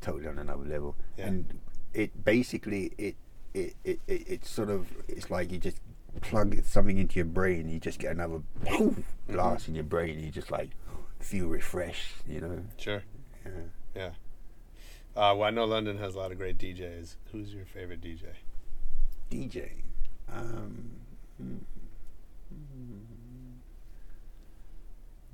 totally 0.01 0.27
on 0.29 0.39
another 0.39 0.65
level. 0.65 0.97
Yeah. 1.17 1.27
And 1.29 1.61
it 1.95 2.25
basically 2.25 2.93
it 2.99 3.17
it, 3.55 3.75
it 3.85 4.01
it 4.07 4.25
it's 4.29 4.51
sort 4.51 4.71
of 4.71 4.87
it's 5.09 5.31
like 5.31 5.51
you 5.53 5.59
just 5.59 5.79
plug 6.21 6.63
something 6.65 6.99
into 6.99 7.17
your 7.17 7.25
brain, 7.25 7.69
you 7.69 7.81
just 7.81 7.99
get 7.99 8.13
another 8.13 8.43
poof, 8.67 8.99
blast 9.29 9.69
in 9.69 9.75
your 9.75 9.85
brain. 9.85 10.21
You 10.21 10.31
just 10.31 10.51
like 10.51 10.71
feel 11.21 11.47
refreshed. 11.47 12.15
You 12.27 12.41
know. 12.41 12.65
Sure. 12.77 13.03
Yeah. 13.45 13.51
Yeah. 13.95 14.11
Uh, 15.15 15.35
well, 15.37 15.43
I 15.43 15.51
know 15.51 15.65
London 15.65 15.99
has 15.99 16.15
a 16.15 16.19
lot 16.19 16.33
of 16.33 16.39
great 16.39 16.59
DJs. 16.59 17.17
Who's 17.33 17.53
your 17.53 17.67
favorite 17.67 18.01
DJ? 18.01 18.23
DJ. 19.31 19.69
Um, 20.33 20.91
mm, 21.43 21.59
mm, 22.55 23.01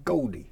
Goldie. 0.05 0.51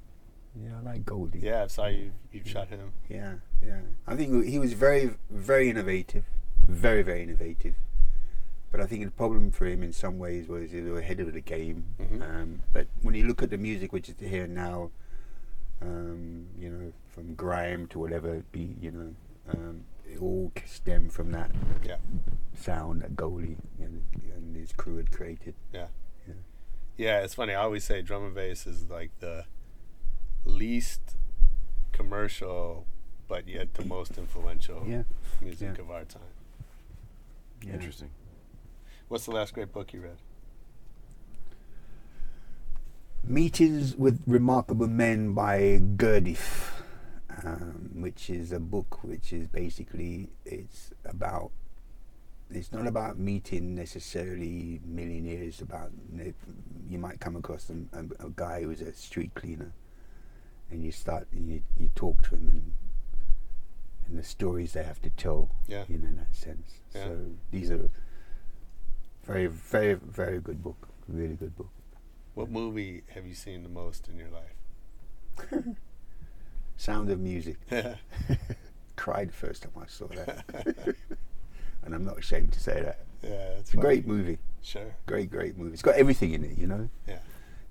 Yeah, 0.55 0.77
I 0.79 0.81
like 0.81 1.05
Goldie. 1.05 1.39
Yeah, 1.39 1.63
I 1.63 1.67
saw 1.67 1.87
you. 1.87 2.11
You 2.31 2.41
shot 2.45 2.69
him. 2.69 2.93
Yeah, 3.09 3.33
yeah. 3.65 3.81
I 4.07 4.15
think 4.15 4.45
he 4.45 4.59
was 4.59 4.73
very, 4.73 5.11
very 5.29 5.69
innovative. 5.69 6.23
Very, 6.67 7.01
very 7.01 7.23
innovative. 7.23 7.75
But 8.77 8.83
I 8.83 8.87
think 8.89 9.05
the 9.05 9.09
problem 9.11 9.49
for 9.49 9.65
him 9.65 9.81
in 9.81 9.91
some 9.91 10.19
ways 10.19 10.47
was 10.47 10.69
he 10.69 10.81
was 10.81 10.99
ahead 10.99 11.19
of 11.19 11.33
the 11.33 11.41
game. 11.41 11.85
Mhm. 11.99 12.21
Um, 12.21 12.61
but 12.71 12.85
when 13.01 13.15
you 13.15 13.25
look 13.25 13.41
at 13.41 13.49
the 13.49 13.57
music 13.57 13.91
which 13.91 14.07
is 14.07 14.13
here 14.19 14.45
now, 14.45 14.91
um, 15.81 16.45
you 16.55 16.69
know, 16.69 16.93
from 17.07 17.33
grime 17.33 17.87
to 17.87 17.97
whatever 17.97 18.35
it 18.35 18.51
be, 18.51 18.75
you 18.79 18.91
know, 18.91 19.15
um, 19.49 19.85
it 20.07 20.19
all 20.21 20.51
stemmed 20.67 21.11
from 21.11 21.31
that 21.31 21.49
Yeah. 21.83 21.97
sound 22.53 23.01
that 23.01 23.15
Goldie 23.15 23.57
and, 23.79 24.03
and 24.35 24.55
his 24.55 24.73
crew 24.73 24.97
had 24.97 25.09
created. 25.11 25.55
Yeah. 25.73 25.87
Yeah. 26.27 26.33
Yeah, 26.97 27.23
it's 27.23 27.33
funny. 27.33 27.53
I 27.55 27.63
always 27.63 27.83
say 27.83 28.03
drum 28.03 28.25
and 28.25 28.35
bass 28.35 28.67
is 28.67 28.91
like 28.91 29.09
the 29.21 29.45
least 30.45 31.17
commercial, 31.93 32.85
but 33.27 33.47
yet 33.47 33.73
the 33.73 33.85
most 33.85 34.19
influential 34.19 34.85
Yeah. 34.87 35.01
music 35.41 35.77
Yeah. 35.77 35.81
of 35.81 35.89
our 35.89 36.05
time. 36.05 36.21
Yeah. 37.63 37.73
Interesting. 37.73 38.11
What's 39.09 39.25
the 39.25 39.31
last 39.31 39.53
great 39.53 39.71
book 39.71 39.93
you 39.93 40.01
read? 40.01 40.17
Meetings 43.23 43.95
with 43.95 44.21
Remarkable 44.27 44.87
Men 44.87 45.33
by 45.33 45.79
Gurdjieff, 45.95 46.71
um, 47.41 47.91
which 47.93 48.29
is 48.29 48.51
a 48.51 48.59
book 48.59 49.05
which 49.05 49.31
is 49.31 49.47
basically 49.47 50.29
it's 50.43 50.91
about. 51.05 51.51
It's 52.49 52.73
not 52.73 52.85
about 52.85 53.17
meeting 53.17 53.75
necessarily 53.75 54.81
millionaires. 54.85 55.61
About 55.61 55.91
you 56.89 56.99
might 56.99 57.21
come 57.21 57.37
across 57.37 57.69
a, 57.69 57.97
a, 57.97 58.27
a 58.27 58.29
guy 58.35 58.63
who's 58.63 58.81
a 58.81 58.91
street 58.91 59.33
cleaner, 59.35 59.71
and 60.69 60.83
you 60.83 60.91
start 60.91 61.27
you 61.31 61.61
you 61.77 61.91
talk 61.95 62.23
to 62.23 62.35
him 62.35 62.49
and 62.49 62.71
and 64.07 64.19
the 64.19 64.23
stories 64.23 64.73
they 64.73 64.83
have 64.83 65.01
to 65.01 65.09
tell. 65.11 65.49
Yeah. 65.65 65.85
You 65.87 65.97
know, 65.97 66.09
in 66.09 66.15
that 66.17 66.35
sense. 66.35 66.81
Yeah. 66.93 67.05
So 67.05 67.17
these 67.51 67.71
are 67.71 67.89
very 69.27 69.47
very 69.47 69.93
very 69.95 70.39
good 70.39 70.63
book. 70.63 70.87
Really 71.07 71.35
good 71.35 71.55
book. 71.57 71.69
What 72.35 72.49
movie 72.49 73.03
have 73.13 73.25
you 73.25 73.33
seen 73.33 73.63
the 73.63 73.69
most 73.69 74.07
in 74.09 74.17
your 74.17 74.29
life? 74.29 75.65
Sound 76.77 77.09
of 77.09 77.19
Music. 77.19 77.57
Cried 78.95 79.29
the 79.29 79.33
first 79.33 79.63
time 79.63 79.71
I 79.81 79.87
saw 79.87 80.07
that. 80.07 80.95
and 81.83 81.95
I'm 81.95 82.05
not 82.05 82.17
ashamed 82.19 82.51
to 82.53 82.59
say 82.59 82.81
that. 82.81 82.99
Yeah, 83.23 83.57
it's 83.59 83.73
a 83.73 83.77
great 83.77 84.05
movie. 84.07 84.37
Sure. 84.61 84.95
Great, 85.05 85.29
great 85.31 85.57
movie. 85.57 85.73
It's 85.73 85.81
got 85.81 85.95
everything 85.95 86.33
in 86.33 86.43
it, 86.43 86.57
you 86.57 86.67
know? 86.67 86.89
Yeah. 87.07 87.19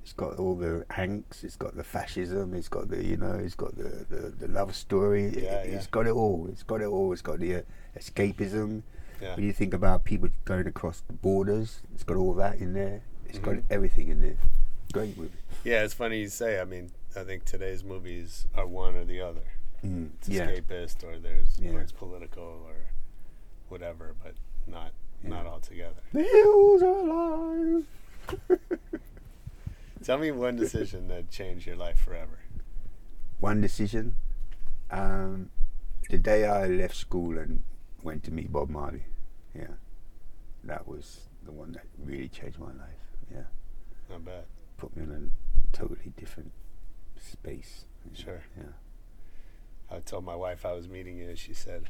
It's 0.03 0.13
got 0.13 0.39
all 0.39 0.55
the 0.55 0.85
angst, 0.91 1.43
it's 1.45 1.57
got 1.57 1.77
the 1.77 1.83
fascism, 1.85 2.55
it's 2.55 2.69
got 2.69 2.89
the, 2.89 3.05
you 3.05 3.17
know, 3.17 3.33
it's 3.35 3.57
got 3.57 3.77
the, 3.77 4.07
the, 4.09 4.29
the 4.31 4.49
love 4.49 4.75
story. 4.75 5.25
It- 5.27 5.43
Yeah, 5.45 5.59
It's 5.63 5.87
yeah. 5.87 5.91
got 5.91 6.07
it 6.07 6.13
all. 6.13 6.47
It's 6.51 6.63
got 6.63 6.81
it 6.81 6.87
all. 6.87 7.13
It's 7.13 7.23
got 7.23 7.39
the 7.41 7.57
uh, 7.57 7.63
escapism. 7.99 8.83
Yeah. 9.21 9.35
When 9.37 9.45
you 9.45 9.53
think 9.53 9.73
about 9.75 10.05
people 10.05 10.29
going 10.45 10.67
across 10.67 11.01
the 11.01 11.13
borders, 11.13 11.81
it's 11.95 12.05
got 12.05 12.17
all 12.17 12.35
that 12.35 12.57
in 12.59 12.73
there. 12.75 13.03
It's 13.29 13.39
got 13.39 13.55
Mhm. 13.55 13.63
everything 13.71 14.09
in 14.09 14.21
there. 14.21 14.37
Great 14.93 15.17
movie. 15.17 15.33
Yeah, 15.65 15.83
it's 15.85 15.95
funny 15.95 16.21
you 16.21 16.29
say. 16.29 16.61
I 16.61 16.65
mean, 16.65 16.91
I 17.17 17.25
think 17.25 17.45
today's 17.45 17.83
movies 17.83 18.47
are 18.55 18.67
one 18.67 18.95
or 18.95 19.05
the 19.05 19.21
other. 19.21 19.43
Mm, 19.85 20.11
It's 20.19 20.29
yeah. 20.29 20.47
escapist, 20.51 21.03
or 21.05 21.19
there's, 21.19 21.59
Yeah. 21.59 21.73
or 21.73 21.81
it's 21.81 21.93
political, 21.93 22.43
or 22.67 22.75
whatever, 23.69 24.15
but 24.23 24.35
not 24.67 24.93
not 25.23 25.47
all 25.47 25.61
together. 25.61 26.03
The 26.13 26.23
hills 26.23 26.83
are 26.83 26.99
alive. 26.99 27.87
Tell 30.05 30.19
me 30.19 30.31
one 30.31 30.57
decision 30.57 31.09
that 31.09 31.31
changed 31.31 31.67
your 31.67 31.77
life 31.77 31.99
forever. 31.99 32.39
one 33.41 33.61
decision. 33.61 34.15
Um, 34.91 35.51
the 36.11 36.17
day 36.19 36.45
I 36.47 36.67
left 36.67 36.95
school 36.95 37.37
and 37.39 37.65
went 38.03 38.25
to 38.25 38.31
meet 38.31 38.53
Bob 38.53 38.69
Marley, 38.71 39.05
yeah, 39.55 39.75
that 40.65 40.87
was 40.87 41.21
the 41.45 41.53
one 41.53 41.73
that 41.73 41.85
really 41.99 42.29
changed 42.29 42.59
my 42.59 42.67
life. 42.67 43.03
Yeah, 43.33 43.43
Not 44.11 44.25
bad. 44.25 44.45
put 44.77 44.97
me 44.97 45.03
in 45.05 45.11
a 45.73 45.77
totally 45.77 46.13
different 46.17 46.53
space. 47.19 47.85
Sure. 48.15 48.43
Yeah. 48.57 48.65
I 49.91 49.99
told 50.01 50.25
my 50.25 50.35
wife 50.37 50.65
I 50.65 50.73
was 50.73 50.89
meeting 50.89 51.19
you. 51.19 51.35
She 51.37 51.55
said, 51.55 51.89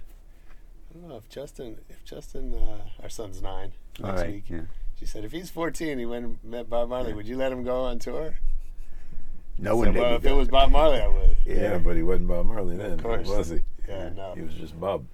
"I 0.91 0.99
don't 0.99 1.09
know 1.09 1.17
if 1.17 1.29
Justin, 1.29 1.79
if 1.89 2.05
Justin, 2.05 2.55
uh, 2.55 3.03
our 3.03 3.09
son's 3.09 3.41
nine 3.43 3.73
next 3.99 4.21
right. 4.21 4.31
week." 4.31 4.45
Yeah. 4.49 4.61
She 4.99 5.05
said, 5.07 5.25
"If 5.25 5.33
he's 5.33 5.51
14, 5.51 5.99
he 5.99 6.07
went 6.07 6.25
and 6.25 6.39
met 6.45 6.71
Bob 6.71 6.89
Marley. 6.89 7.13
Would 7.13 7.27
you 7.29 7.37
let 7.37 7.53
him 7.53 7.65
go 7.65 7.83
on 7.83 7.99
tour?" 7.99 8.37
No 9.59 9.71
I 9.71 9.75
one 9.75 9.87
said, 9.87 9.95
let 9.95 10.01
well, 10.03 10.17
if 10.17 10.25
it 10.27 10.33
was 10.33 10.49
Bob 10.49 10.71
Marley, 10.71 11.01
I 11.01 11.09
would. 11.09 11.37
Yeah, 11.47 11.79
but 11.79 11.97
he 11.97 12.03
wasn't 12.03 12.29
Bob 12.29 12.47
Marley 12.47 12.77
then, 12.77 12.93
Of 12.93 13.03
course. 13.03 13.27
was 13.27 13.49
he? 13.49 13.61
Yeah, 13.89 14.11
no. 14.11 14.35
He 14.35 14.43
was 14.43 14.53
just 14.55 14.79
Bob. 14.79 15.07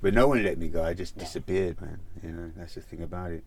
But 0.00 0.14
no 0.14 0.28
one 0.28 0.42
let 0.44 0.58
me 0.58 0.68
go. 0.68 0.84
I 0.84 0.94
just 0.94 1.18
disappeared, 1.18 1.80
man. 1.80 1.98
You 2.22 2.30
know, 2.30 2.50
that's 2.56 2.74
the 2.76 2.80
thing 2.80 3.02
about 3.02 3.32
it. 3.32 3.44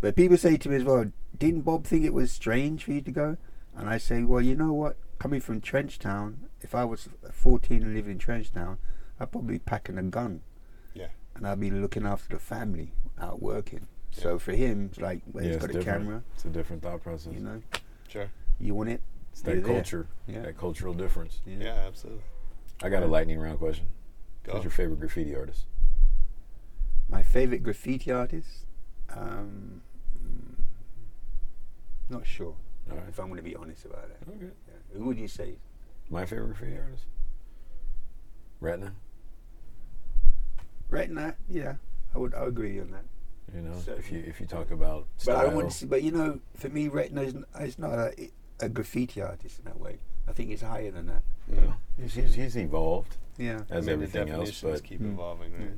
But 0.00 0.16
people 0.16 0.38
say 0.38 0.56
to 0.56 0.68
me 0.68 0.76
as 0.76 0.84
well, 0.84 1.12
didn't 1.36 1.60
Bob 1.62 1.84
think 1.84 2.04
it 2.04 2.14
was 2.14 2.32
strange 2.32 2.84
for 2.84 2.92
you 2.92 3.02
to 3.02 3.10
go? 3.10 3.36
And 3.76 3.88
I 3.88 3.98
say, 3.98 4.22
well, 4.22 4.40
you 4.40 4.54
know 4.56 4.72
what? 4.72 4.96
Coming 5.18 5.40
from 5.42 5.60
Trenchtown, 5.60 6.36
if 6.62 6.74
I 6.74 6.84
was 6.84 7.08
14 7.30 7.82
and 7.82 7.94
living 7.94 8.12
in 8.12 8.18
Trenchtown, 8.18 8.78
I'd 9.18 9.30
probably 9.30 9.56
be 9.56 9.58
packing 9.58 9.98
a 9.98 10.02
gun. 10.04 10.40
Yeah. 10.94 11.08
And 11.34 11.46
I'd 11.46 11.60
be 11.60 11.70
looking 11.70 12.06
after 12.06 12.34
the 12.34 12.40
family, 12.40 12.92
out 13.20 13.42
working. 13.42 13.86
So 14.10 14.38
for 14.38 14.52
him, 14.52 14.86
it's 14.90 15.00
like, 15.00 15.20
well, 15.30 15.44
Yeah, 15.44 15.48
he's 15.50 15.56
it's 15.56 15.66
got 15.66 15.70
a 15.70 15.78
different. 15.78 16.04
camera, 16.04 16.22
It's 16.34 16.44
a 16.46 16.48
different 16.48 16.82
thought 16.82 17.02
process. 17.02 17.34
you 17.34 17.40
know, 17.40 17.60
Sure. 18.08 18.30
you 18.58 18.74
want 18.74 18.88
it? 18.88 19.02
It's 19.32 19.44
you're 19.44 19.56
that 19.56 19.64
there. 19.64 19.74
culture, 19.74 20.06
Yeah. 20.26 20.42
that 20.42 20.56
cultural 20.58 20.94
difference. 20.94 21.40
Yeah. 21.46 21.58
Yeah, 21.60 21.74
absolutely. 21.86 22.22
I 22.82 22.88
got 22.88 23.02
a 23.02 23.06
lightning 23.06 23.38
round 23.38 23.58
question. 23.58 23.86
Go. 24.44 24.54
Who's 24.54 24.64
your 24.64 24.70
favorite 24.70 24.98
graffiti 25.00 25.36
artist? 25.36 25.66
My 27.10 27.22
favorite 27.22 27.62
graffiti 27.62 28.10
artist? 28.12 28.66
Um, 29.10 29.82
mm, 30.24 30.54
not 32.08 32.26
sure. 32.26 32.54
All 32.90 32.96
right. 32.96 33.04
If 33.08 33.18
I'm 33.18 33.26
going 33.26 33.38
to 33.38 33.42
be 33.42 33.56
honest 33.56 33.84
about 33.84 34.08
that. 34.08 34.28
Okay. 34.28 34.46
Yeah. 34.68 34.98
Who 34.98 35.04
would 35.06 35.18
you 35.18 35.28
say? 35.28 35.56
My 36.08 36.24
favorite 36.24 36.48
graffiti 36.56 36.78
artist? 36.78 37.04
Retna. 38.62 38.92
Retna, 40.90 41.34
yeah, 41.48 41.74
I 42.14 42.18
would 42.18 42.34
I 42.34 42.40
would 42.40 42.48
agree 42.48 42.80
on 42.80 42.90
that. 42.90 43.04
You 43.54 43.62
know, 43.62 43.76
if 43.96 44.10
you 44.10 44.22
if 44.26 44.40
you 44.40 44.46
talk 44.46 44.70
about 44.72 45.06
But 45.24 45.36
I 45.36 45.44
don't 45.44 45.54
want 45.54 45.70
to 45.70 45.76
see. 45.76 45.86
But 45.86 46.02
you 46.02 46.10
know, 46.10 46.40
for 46.56 46.68
me, 46.68 46.88
Retna 46.88 47.24
is, 47.26 47.34
n- 47.34 47.44
is 47.60 47.78
not 47.78 47.92
a, 47.92 48.30
a 48.60 48.68
graffiti 48.68 49.22
artist 49.22 49.60
in 49.60 49.66
that 49.66 49.78
way. 49.78 49.98
I 50.28 50.32
think 50.32 50.50
it's 50.50 50.62
higher 50.62 50.90
than 50.90 51.06
that. 51.06 51.22
Mm. 51.50 51.74
he's, 52.00 52.14
he's, 52.14 52.34
he's 52.34 52.56
evolved 52.56 53.16
Yeah. 53.38 53.60
as 53.70 53.88
I 53.88 53.92
mean, 53.92 54.00
the 54.00 54.06
everything 54.06 54.28
else. 54.30 54.60
But 54.60 54.82
keep 54.84 55.00
evolving, 55.00 55.52
right? 55.52 55.70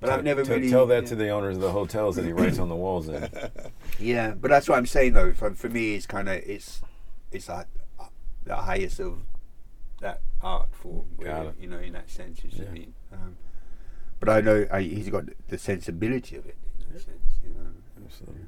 But 0.00 0.10
I've 0.10 0.24
never 0.24 0.44
T- 0.44 0.50
really 0.50 0.70
tell 0.70 0.86
that 0.86 1.02
yeah. 1.04 1.08
to 1.08 1.16
the 1.16 1.28
owners 1.30 1.56
of 1.56 1.62
the 1.62 1.72
hotels 1.72 2.16
that 2.16 2.24
he 2.24 2.32
writes 2.32 2.58
on 2.58 2.68
the 2.68 2.76
walls. 2.76 3.08
In. 3.08 3.28
Yeah, 3.98 4.30
but 4.32 4.48
that's 4.48 4.68
what 4.68 4.78
I'm 4.78 4.86
saying 4.86 5.14
though. 5.14 5.32
For, 5.32 5.52
for 5.54 5.68
me, 5.68 5.94
it's 5.96 6.06
kind 6.06 6.28
of 6.28 6.36
it's 6.36 6.82
it's 7.32 7.48
like 7.48 7.66
uh, 7.98 8.04
the 8.44 8.54
highest 8.56 9.00
of 9.00 9.18
that 10.00 10.20
art 10.40 10.68
form. 10.72 11.06
Got 11.20 11.40
really. 11.40 11.52
You 11.60 11.66
know, 11.68 11.78
in 11.80 11.94
that 11.94 12.08
sense, 12.10 12.44
you 12.44 12.50
see 12.50 12.60
I 12.62 12.64
Yeah. 12.66 12.70
mean. 12.70 12.94
Um, 13.12 13.36
but 14.20 14.28
I 14.28 14.40
know 14.40 14.66
I, 14.70 14.82
he's 14.82 15.08
got 15.10 15.24
the 15.48 15.58
sensibility 15.58 16.36
of 16.36 16.46
it 16.46 16.56
in 16.86 16.92
that 16.92 17.00
sense. 17.02 17.40
You 17.42 17.50
know. 17.54 17.70
Absolutely. 18.04 18.42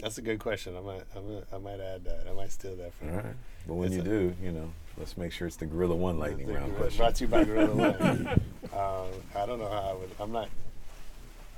That's 0.00 0.18
a 0.18 0.22
good 0.22 0.38
question. 0.40 0.76
I 0.76 0.80
might, 0.80 1.02
I 1.16 1.20
might, 1.20 1.44
I 1.52 1.58
might 1.58 1.80
add 1.80 2.04
that. 2.04 2.26
I 2.28 2.32
might 2.32 2.50
steal 2.52 2.76
that 2.76 2.94
from 2.94 3.08
All 3.10 3.14
you. 3.14 3.20
right. 3.20 3.34
But 3.66 3.74
when 3.74 3.86
It's 3.88 3.96
you 3.96 4.00
a- 4.02 4.04
do, 4.04 4.34
you 4.42 4.52
know, 4.52 4.70
let's 4.98 5.16
make 5.16 5.32
sure 5.32 5.46
it's 5.46 5.56
the 5.56 5.66
Guerilla 5.66 5.94
One 5.96 6.18
lightning 6.18 6.46
round 6.48 6.66
Guerilla- 6.72 6.78
question. 6.80 6.98
Brought 6.98 7.14
to 7.16 7.24
you 7.24 7.28
by 7.28 7.44
Guerilla 7.44 7.74
One. 7.74 8.26
um, 8.72 9.22
I 9.36 9.46
don't 9.46 9.58
know 9.58 9.68
how 9.68 9.90
I 9.90 9.92
would. 9.94 10.10
I'm 10.20 10.32
not. 10.32 10.48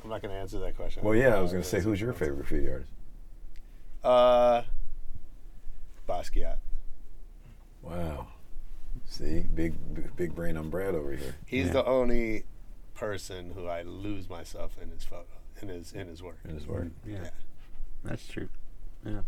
I'm 0.02 0.08
not 0.10 0.22
going 0.22 0.32
to 0.32 0.40
answer 0.40 0.58
that 0.60 0.76
question. 0.76 1.02
Well, 1.02 1.14
yeah, 1.14 1.34
I 1.34 1.40
was 1.40 1.50
going 1.52 1.62
to 1.62 1.68
say, 1.68 1.80
who's 1.80 2.00
your 2.00 2.14
favorite 2.14 2.36
graffiti 2.36 2.70
artist? 2.70 2.90
Uh, 4.02 4.62
Basquiat. 6.08 6.56
Wow. 7.82 8.28
See, 9.06 9.40
big 9.54 9.74
big, 9.94 10.16
big 10.16 10.34
brain 10.34 10.56
on 10.56 10.70
Brad 10.70 10.94
over 10.94 11.12
here. 11.12 11.34
He's 11.46 11.66
Yeah. 11.66 11.72
the 11.72 11.84
only 11.86 12.44
person 12.94 13.52
who 13.54 13.66
I 13.66 13.82
lose 13.82 14.28
myself 14.30 14.76
in 14.80 14.90
his 14.90 15.04
photo, 15.04 15.26
in 15.60 15.68
his 15.68 15.92
in 15.92 16.06
his 16.08 16.22
work. 16.22 16.38
in 16.44 16.54
his 16.54 16.66
work. 16.66 16.88
Yeah. 17.06 17.28
That's 18.04 18.26
true. 18.26 18.48
Yeah. 19.04 19.20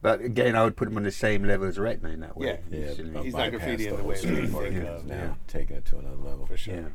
But 0.00 0.20
again, 0.20 0.54
I 0.54 0.62
would 0.64 0.76
put 0.76 0.88
him 0.88 0.96
on 0.96 1.02
the 1.02 1.10
same 1.10 1.42
level 1.44 1.66
as 1.66 1.76
Retna 1.76 2.12
in 2.14 2.20
that 2.20 2.36
way. 2.36 2.60
Yeah. 2.70 2.78
Yeah, 2.78 2.94
Shouldn't 2.94 3.16
uh, 3.16 3.20
he? 3.20 3.24
He's 3.26 3.34
not 3.34 3.50
graffiti 3.50 3.86
in 3.88 3.96
the 3.96 4.02
the 4.02 4.08
way 4.08 4.14
street 4.14 4.40
that 4.42 4.50
Fork 4.50 4.72
yeah, 4.72 4.78
of- 4.82 5.06
now 5.06 5.14
yeah. 5.16 5.34
taking 5.48 5.76
it 5.76 5.84
to 5.86 5.98
another 5.98 6.16
level 6.16 6.46
for 6.46 6.56
sure. 6.56 6.74
Yeah. 6.74 6.88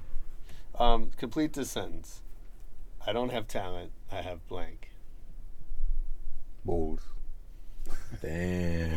Um, 0.80 1.12
complete 1.18 1.54
this 1.54 1.70
sentence. 1.72 2.22
I 3.06 3.12
don't 3.12 3.32
have 3.32 3.48
talent. 3.48 3.92
I 4.12 4.22
have 4.22 4.48
blank. 4.48 4.92
Balls. 6.64 7.02
Damn. 8.22 8.90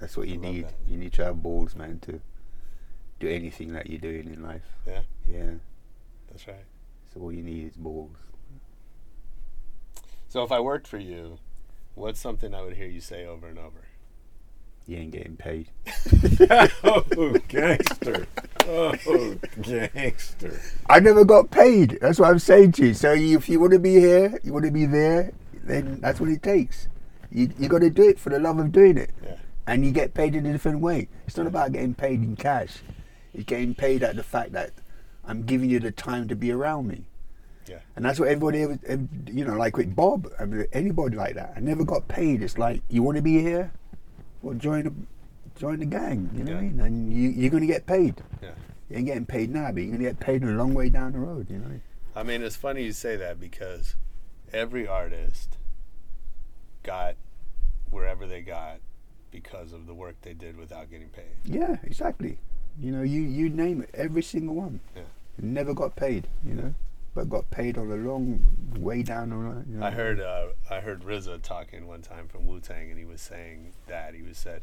That's 0.00 0.16
what 0.16 0.28
you 0.28 0.34
I 0.34 0.36
love 0.44 0.54
need. 0.54 0.64
that. 0.66 0.74
You 0.86 0.96
need 0.96 1.12
to 1.14 1.24
have 1.24 1.42
balls, 1.42 1.74
man, 1.74 1.98
to 2.00 2.20
do 3.18 3.28
anything 3.28 3.72
that 3.72 3.90
you're 3.90 3.98
doing 4.00 4.32
in 4.32 4.42
life. 4.44 4.62
Yeah, 4.86 5.02
Yeah. 5.28 5.50
that's 6.30 6.46
right. 6.46 6.64
So 7.12 7.20
all 7.20 7.32
you 7.32 7.42
need 7.42 7.66
is 7.66 7.76
balls. 7.76 8.14
So 10.28 10.44
if 10.44 10.52
I 10.52 10.60
worked 10.60 10.86
for 10.86 10.98
you, 10.98 11.38
what's 11.98 12.20
something 12.20 12.54
I 12.54 12.62
would 12.62 12.74
hear 12.74 12.86
you 12.86 13.00
say 13.00 13.26
over 13.26 13.48
and 13.48 13.58
over? 13.58 13.80
You 14.86 14.96
ain't 14.98 15.10
getting 15.10 15.36
paid. 15.36 15.68
oh, 16.84 17.36
gangster. 17.48 18.26
Oh, 18.66 19.34
gangster. 19.60 20.60
I 20.88 21.00
never 21.00 21.24
got 21.26 21.50
paid. 21.50 21.98
That's 22.00 22.18
what 22.18 22.30
I'm 22.30 22.38
saying 22.38 22.72
to 22.72 22.86
you. 22.86 22.94
So 22.94 23.12
if 23.12 23.48
you 23.50 23.60
want 23.60 23.74
to 23.74 23.78
be 23.78 23.94
here, 24.00 24.40
you 24.42 24.52
want 24.54 24.64
to 24.64 24.70
be 24.70 24.86
there, 24.86 25.32
then 25.64 26.00
that's 26.00 26.20
what 26.20 26.30
it 26.30 26.42
takes. 26.42 26.88
You 27.30 27.50
you 27.58 27.68
got 27.68 27.80
to 27.80 27.90
do 27.90 28.08
it 28.08 28.18
for 28.18 28.30
the 28.30 28.38
love 28.38 28.58
of 28.58 28.72
doing 28.72 28.96
it, 28.96 29.10
Yeah. 29.22 29.36
and 29.66 29.84
you 29.84 29.90
get 29.92 30.14
paid 30.14 30.34
in 30.34 30.46
a 30.46 30.52
different 30.52 30.80
way. 30.80 31.08
It's 31.26 31.36
not 31.36 31.46
about 31.46 31.72
getting 31.72 31.92
paid 31.94 32.22
in 32.22 32.36
cash. 32.36 32.78
It's 33.34 33.44
getting 33.44 33.74
paid 33.74 34.02
at 34.02 34.16
the 34.16 34.22
fact 34.22 34.52
that 34.52 34.70
I'm 35.26 35.42
giving 35.42 35.68
you 35.68 35.80
the 35.80 35.90
time 35.92 36.28
to 36.28 36.34
be 36.36 36.50
around 36.50 36.86
me. 36.88 37.04
Yeah. 37.68 37.78
And 37.96 38.04
that's 38.04 38.18
what 38.18 38.28
everybody, 38.28 38.62
ever, 38.62 39.08
you 39.26 39.44
know, 39.44 39.56
like 39.56 39.76
with 39.76 39.94
Bob, 39.94 40.30
I 40.38 40.44
mean, 40.44 40.66
anybody 40.72 41.16
like 41.16 41.34
that. 41.34 41.52
I 41.56 41.60
never 41.60 41.84
got 41.84 42.08
paid. 42.08 42.42
It's 42.42 42.58
like 42.58 42.82
you 42.88 43.02
want 43.02 43.16
to 43.16 43.22
be 43.22 43.40
here, 43.40 43.70
well, 44.42 44.54
join 44.54 44.84
the 44.84 44.92
join 45.58 45.80
the 45.80 45.86
gang. 45.86 46.30
You 46.34 46.44
know 46.44 46.52
what 46.52 46.58
I 46.58 46.62
mean? 46.62 46.80
And 46.80 47.12
you, 47.12 47.30
you're 47.30 47.50
going 47.50 47.62
to 47.62 47.66
get 47.66 47.86
paid. 47.86 48.22
Yeah. 48.42 48.50
You 48.88 48.96
ain't 48.96 49.06
getting 49.06 49.26
paid 49.26 49.50
now, 49.50 49.70
but 49.72 49.82
you're 49.82 49.90
going 49.90 50.02
to 50.02 50.08
get 50.08 50.20
paid 50.20 50.42
a 50.42 50.46
long 50.46 50.72
way 50.72 50.88
down 50.88 51.12
the 51.12 51.18
road. 51.18 51.50
You 51.50 51.58
know? 51.58 51.80
I 52.16 52.22
mean, 52.22 52.42
it's 52.42 52.56
funny 52.56 52.84
you 52.84 52.92
say 52.92 53.16
that 53.16 53.38
because 53.38 53.96
every 54.52 54.86
artist 54.86 55.58
got 56.82 57.16
wherever 57.90 58.26
they 58.26 58.40
got 58.40 58.78
because 59.30 59.72
of 59.72 59.86
the 59.86 59.94
work 59.94 60.16
they 60.22 60.32
did 60.32 60.56
without 60.56 60.90
getting 60.90 61.08
paid. 61.08 61.24
Yeah, 61.44 61.76
exactly. 61.82 62.38
You 62.80 62.92
know, 62.92 63.02
you 63.02 63.20
you 63.22 63.48
name 63.48 63.82
it, 63.82 63.90
every 63.92 64.22
single 64.22 64.54
one. 64.54 64.80
Yeah. 64.94 65.02
Never 65.40 65.74
got 65.74 65.96
paid. 65.96 66.26
You 66.44 66.54
know, 66.54 66.74
but 67.18 67.28
got 67.28 67.50
paid 67.50 67.76
on 67.76 67.90
a 67.90 67.96
long 67.96 68.40
way 68.78 69.02
down 69.02 69.30
the. 69.30 69.36
You 69.68 69.80
know? 69.80 69.84
I 69.84 69.90
heard 69.90 70.20
uh, 70.20 70.50
I 70.70 70.78
heard 70.78 71.02
RZA 71.02 71.42
talking 71.42 71.88
one 71.88 72.00
time 72.00 72.28
from 72.28 72.46
Wu 72.46 72.60
Tang, 72.60 72.90
and 72.90 72.96
he 72.96 73.04
was 73.04 73.20
saying 73.20 73.72
that 73.88 74.14
he 74.14 74.22
was 74.22 74.38
said, 74.38 74.62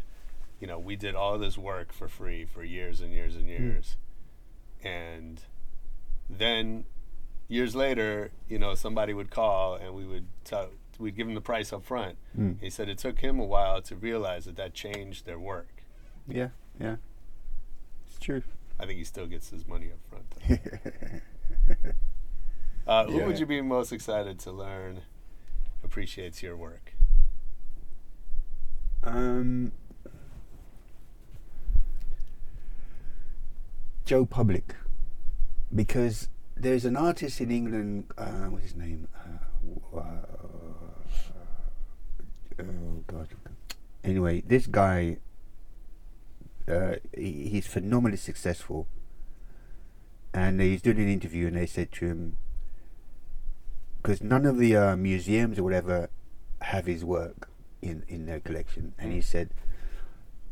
you 0.62 0.66
know, 0.66 0.80
we 0.80 0.96
did 0.96 1.16
all 1.16 1.38
this 1.38 1.58
work 1.58 1.92
for 1.92 2.08
free 2.08 2.46
for 2.46 2.64
years 2.64 3.02
and 3.02 3.12
years 3.12 3.36
and 3.36 3.50
years, 3.50 3.98
and 4.82 5.42
then 6.30 6.86
years 7.50 7.76
later, 7.76 8.32
you 8.48 8.58
know, 8.58 8.74
somebody 8.74 9.14
would 9.14 9.32
call 9.32 9.76
and 9.76 9.94
we 9.94 10.06
would 10.06 10.28
tell, 10.46 10.70
we'd 10.98 11.18
give 11.18 11.28
him 11.28 11.36
the 11.36 11.42
price 11.42 11.74
up 11.74 11.84
front. 11.84 12.16
Mm. 12.40 12.62
He 12.62 12.70
said 12.70 12.88
it 12.88 13.00
took 13.00 13.20
him 13.20 13.38
a 13.38 13.46
while 13.46 13.82
to 13.82 13.98
realize 13.98 14.46
that 14.46 14.56
that 14.56 14.74
changed 14.74 15.26
their 15.26 15.38
work. 15.38 15.84
Yeah, 16.26 16.50
yeah. 16.80 16.96
It's 18.08 18.18
true. 18.18 18.44
I 18.80 18.86
think 18.86 18.98
he 18.98 19.04
still 19.04 19.28
gets 19.28 19.50
his 19.50 19.68
money 19.68 19.90
up 19.92 20.00
front. 20.10 20.62
Uh, 22.88 23.06
Who 23.08 23.18
Yeah. 23.20 23.26
would 23.26 23.40
you 23.40 23.46
be 23.46 23.62
most 23.62 23.92
excited 23.92 24.40
to 24.40 24.52
learn 24.52 25.02
appreciates 25.84 26.44
your 26.44 26.56
work? 26.56 26.94
Um, 29.04 29.72
Joe 34.06 34.26
Public, 34.26 34.76
because 35.74 36.28
there's 36.56 36.86
an 36.86 36.96
artist 36.96 37.42
in 37.42 37.52
England. 37.52 38.06
Uh, 38.18 38.46
what's 38.50 38.64
his 38.66 38.76
name? 38.76 39.08
Uh, 39.16 39.98
uh, 39.98 40.26
oh 42.60 43.04
God. 43.08 43.30
Anyway, 44.04 44.42
this 44.42 44.68
guy. 44.68 45.18
Uh, 46.68 46.96
he, 47.16 47.48
he's 47.50 47.68
phenomenally 47.68 48.18
successful, 48.18 48.88
and 50.34 50.60
he's 50.60 50.82
doing 50.82 50.98
an 50.98 51.08
interview, 51.08 51.46
and 51.46 51.56
they 51.58 51.68
said 51.68 51.92
to 51.92 52.08
him, 52.08 52.38
because 54.06 54.22
none 54.22 54.46
of 54.46 54.58
the 54.58 54.76
uh, 54.76 54.96
museums 54.96 55.58
or 55.58 55.64
whatever 55.64 56.10
have 56.62 56.86
his 56.86 57.04
work 57.04 57.50
in 57.82 58.04
in 58.08 58.26
their 58.26 58.40
collection, 58.40 58.94
and 59.00 59.12
he 59.12 59.22
said, 59.22 59.50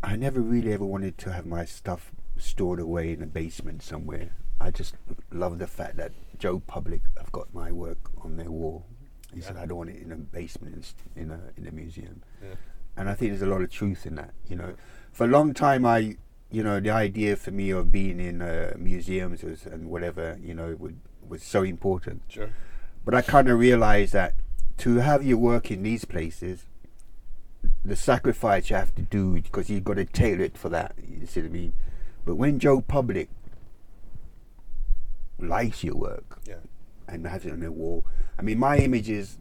I 0.01 0.15
never 0.15 0.41
really 0.41 0.73
ever 0.73 0.85
wanted 0.85 1.17
to 1.19 1.31
have 1.31 1.45
my 1.45 1.65
stuff 1.65 2.11
stored 2.37 2.79
away 2.79 3.13
in 3.13 3.21
a 3.21 3.27
basement 3.27 3.83
somewhere. 3.83 4.35
I 4.59 4.71
just 4.71 4.95
love 5.31 5.59
the 5.59 5.67
fact 5.67 5.97
that 5.97 6.11
Joe 6.39 6.59
Public 6.65 7.01
have 7.17 7.31
got 7.31 7.53
my 7.53 7.71
work 7.71 8.11
on 8.23 8.37
their 8.37 8.49
wall. 8.49 8.85
He 9.33 9.41
said, 9.41 9.57
I 9.57 9.65
don't 9.65 9.77
want 9.77 9.89
it 9.89 10.01
in 10.01 10.11
a 10.11 10.15
basement 10.15 10.93
in 11.15 11.23
in 11.23 11.31
a 11.31 11.39
in 11.57 11.67
a 11.67 11.71
museum. 11.71 12.23
Yeah. 12.41 12.55
And 12.95 13.09
I 13.09 13.13
think 13.13 13.31
there's 13.31 13.41
a 13.41 13.47
lot 13.47 13.61
of 13.61 13.71
truth 13.71 14.05
in 14.05 14.15
that. 14.15 14.33
You 14.47 14.55
know, 14.55 14.73
for 15.11 15.25
a 15.25 15.27
long 15.27 15.53
time, 15.53 15.85
I 15.85 16.17
you 16.49 16.63
know 16.63 16.79
the 16.79 16.91
idea 16.91 17.35
for 17.35 17.51
me 17.51 17.69
of 17.69 17.91
being 17.91 18.19
in 18.19 18.41
uh, 18.41 18.73
museums 18.77 19.43
was, 19.43 19.65
and 19.65 19.89
whatever 19.89 20.39
you 20.41 20.55
know 20.55 20.75
would, 20.79 20.99
was 21.27 21.43
so 21.43 21.63
important. 21.63 22.23
Sure. 22.29 22.49
But 23.05 23.13
I 23.15 23.21
kind 23.21 23.49
of 23.49 23.59
realized 23.59 24.13
that 24.13 24.35
to 24.79 24.97
have 24.97 25.23
your 25.23 25.37
work 25.37 25.69
in 25.71 25.83
these 25.83 26.05
places, 26.05 26.65
the 27.85 27.95
sacrifice 27.95 28.69
you 28.69 28.75
have 28.77 28.95
to 28.95 29.01
do 29.01 29.33
because 29.41 29.69
you've 29.69 29.83
got 29.83 29.95
to 29.95 30.05
tailor 30.05 30.43
it 30.43 30.57
for 30.57 30.69
that. 30.69 30.95
You 31.07 31.25
see 31.25 31.41
what 31.41 31.47
I 31.47 31.51
mean? 31.51 31.73
But 32.25 32.35
when 32.35 32.59
Joe 32.59 32.79
Public 32.81 33.29
likes 35.39 35.83
your 35.83 35.95
work 35.95 36.39
Yeah. 36.47 36.55
and 37.07 37.27
has 37.27 37.45
it 37.45 37.51
on 37.51 37.59
their 37.59 37.71
wall, 37.71 38.05
I 38.37 38.41
mean, 38.41 38.59
my 38.59 38.77
image 38.77 39.09
is 39.09 39.37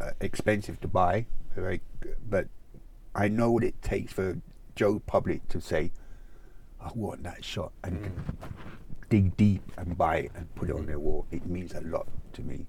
uh, 0.00 0.10
expensive 0.20 0.80
to 0.82 0.88
buy, 0.88 1.26
right? 1.54 1.80
But 2.28 2.48
I 3.14 3.28
know 3.28 3.50
what 3.50 3.64
it 3.64 3.80
takes 3.80 4.12
for 4.12 4.38
Joe 4.74 4.98
Public 5.06 5.48
to 5.48 5.60
say, 5.60 5.90
"I 6.78 6.90
want 6.94 7.22
that 7.22 7.42
shot," 7.44 7.72
and 7.82 8.12
dig 9.08 9.36
deep 9.36 9.62
and 9.76 9.96
buy 9.96 10.16
it 10.18 10.32
and 10.34 10.52
put 10.54 10.70
it 10.70 10.74
on 10.76 10.86
their 10.86 10.98
wall. 10.98 11.26
It 11.30 11.46
means 11.46 11.74
a 11.74 11.80
lot 11.82 12.06
to 12.34 12.42
me. 12.42 12.66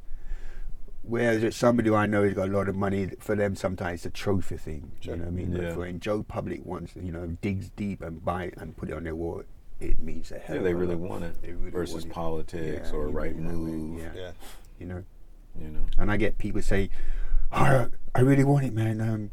Whereas 1.03 1.41
it's 1.41 1.55
somebody 1.55 1.89
who 1.89 1.95
I 1.95 2.05
know 2.05 2.23
has 2.23 2.33
got 2.33 2.49
a 2.49 2.51
lot 2.51 2.67
of 2.67 2.75
money, 2.75 3.09
for 3.19 3.35
them 3.35 3.55
sometimes 3.55 3.99
it's 3.99 4.05
a 4.07 4.09
trophy 4.09 4.57
thing. 4.57 4.91
Sure. 4.99 5.13
You 5.15 5.19
know 5.21 5.25
what 5.25 5.31
I 5.31 5.35
mean? 5.35 5.51
But 5.53 5.61
Yeah. 5.61 5.73
for 5.73 5.79
when 5.79 5.99
Joe 6.01 6.23
Public 6.23 6.65
wants, 6.65 6.95
you 6.95 7.11
know, 7.11 7.27
digs 7.41 7.69
deep 7.75 8.01
and 8.01 8.23
buy 8.23 8.45
it 8.45 8.55
and 8.57 8.75
put 8.75 8.89
it 8.89 8.93
on 8.93 9.03
their 9.05 9.15
wall, 9.15 9.43
it 9.79 9.99
means 9.99 10.31
a 10.31 10.39
hell 10.39 10.57
Yeah, 10.57 10.61
they 10.63 10.73
really 10.73 10.95
lot. 10.95 11.09
want 11.09 11.23
it 11.23 11.35
really 11.43 11.69
versus 11.71 11.93
want 11.95 12.05
it. 12.07 12.11
politics 12.13 12.89
Yeah, 12.91 12.97
or 12.97 13.07
right 13.07 13.35
mean 13.35 13.45
that 13.47 13.53
way, 13.53 13.55
move. 13.55 14.01
Yeah. 14.01 14.11
Yeah. 14.15 14.31
You 14.79 14.85
know. 14.87 15.03
You 15.59 15.67
know. 15.69 15.85
And 15.97 16.11
I 16.11 16.17
get 16.17 16.37
people 16.37 16.61
say, 16.61 16.89
oh, 17.53 17.89
I 18.13 18.19
really 18.21 18.43
want 18.43 18.65
it, 18.65 18.73
man. 18.73 18.99
Um, 18.99 19.31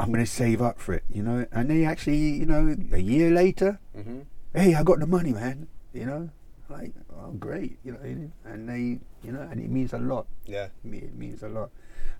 I'm 0.00 0.08
going 0.12 0.24
to 0.24 0.30
save 0.30 0.60
up 0.62 0.78
for 0.80 0.94
it, 0.94 1.04
you 1.08 1.22
know. 1.22 1.46
And 1.52 1.70
they 1.70 1.84
actually, 1.84 2.18
you 2.18 2.46
know, 2.46 2.74
a 2.92 2.98
year 2.98 3.30
later, 3.30 3.78
Mm-hmm. 3.96 4.20
Hey, 4.54 4.74
I 4.74 4.82
got 4.82 5.00
the 5.00 5.06
money, 5.06 5.32
man. 5.32 5.68
You 5.92 6.06
know, 6.06 6.30
like, 6.68 6.92
oh, 7.16 7.32
great, 7.32 7.78
you 7.84 7.92
know. 7.92 8.30
And 8.44 8.68
they, 8.68 8.98
you 9.26 9.32
know, 9.32 9.40
and 9.42 9.60
it 9.60 9.70
means 9.70 9.92
a 9.92 9.98
lot. 9.98 10.26
Yeah. 10.46 10.64
It 10.64 10.84
me- 10.84 10.98
It 10.98 11.16
means 11.16 11.42
a 11.42 11.48
lot. 11.48 11.70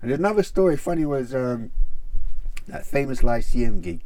And 0.01 0.11
another 0.11 0.43
story, 0.43 0.77
funny, 0.77 1.05
was 1.05 1.35
um, 1.35 1.71
that 2.67 2.85
famous 2.85 3.23
Lyceum 3.23 3.81
gig 3.81 4.01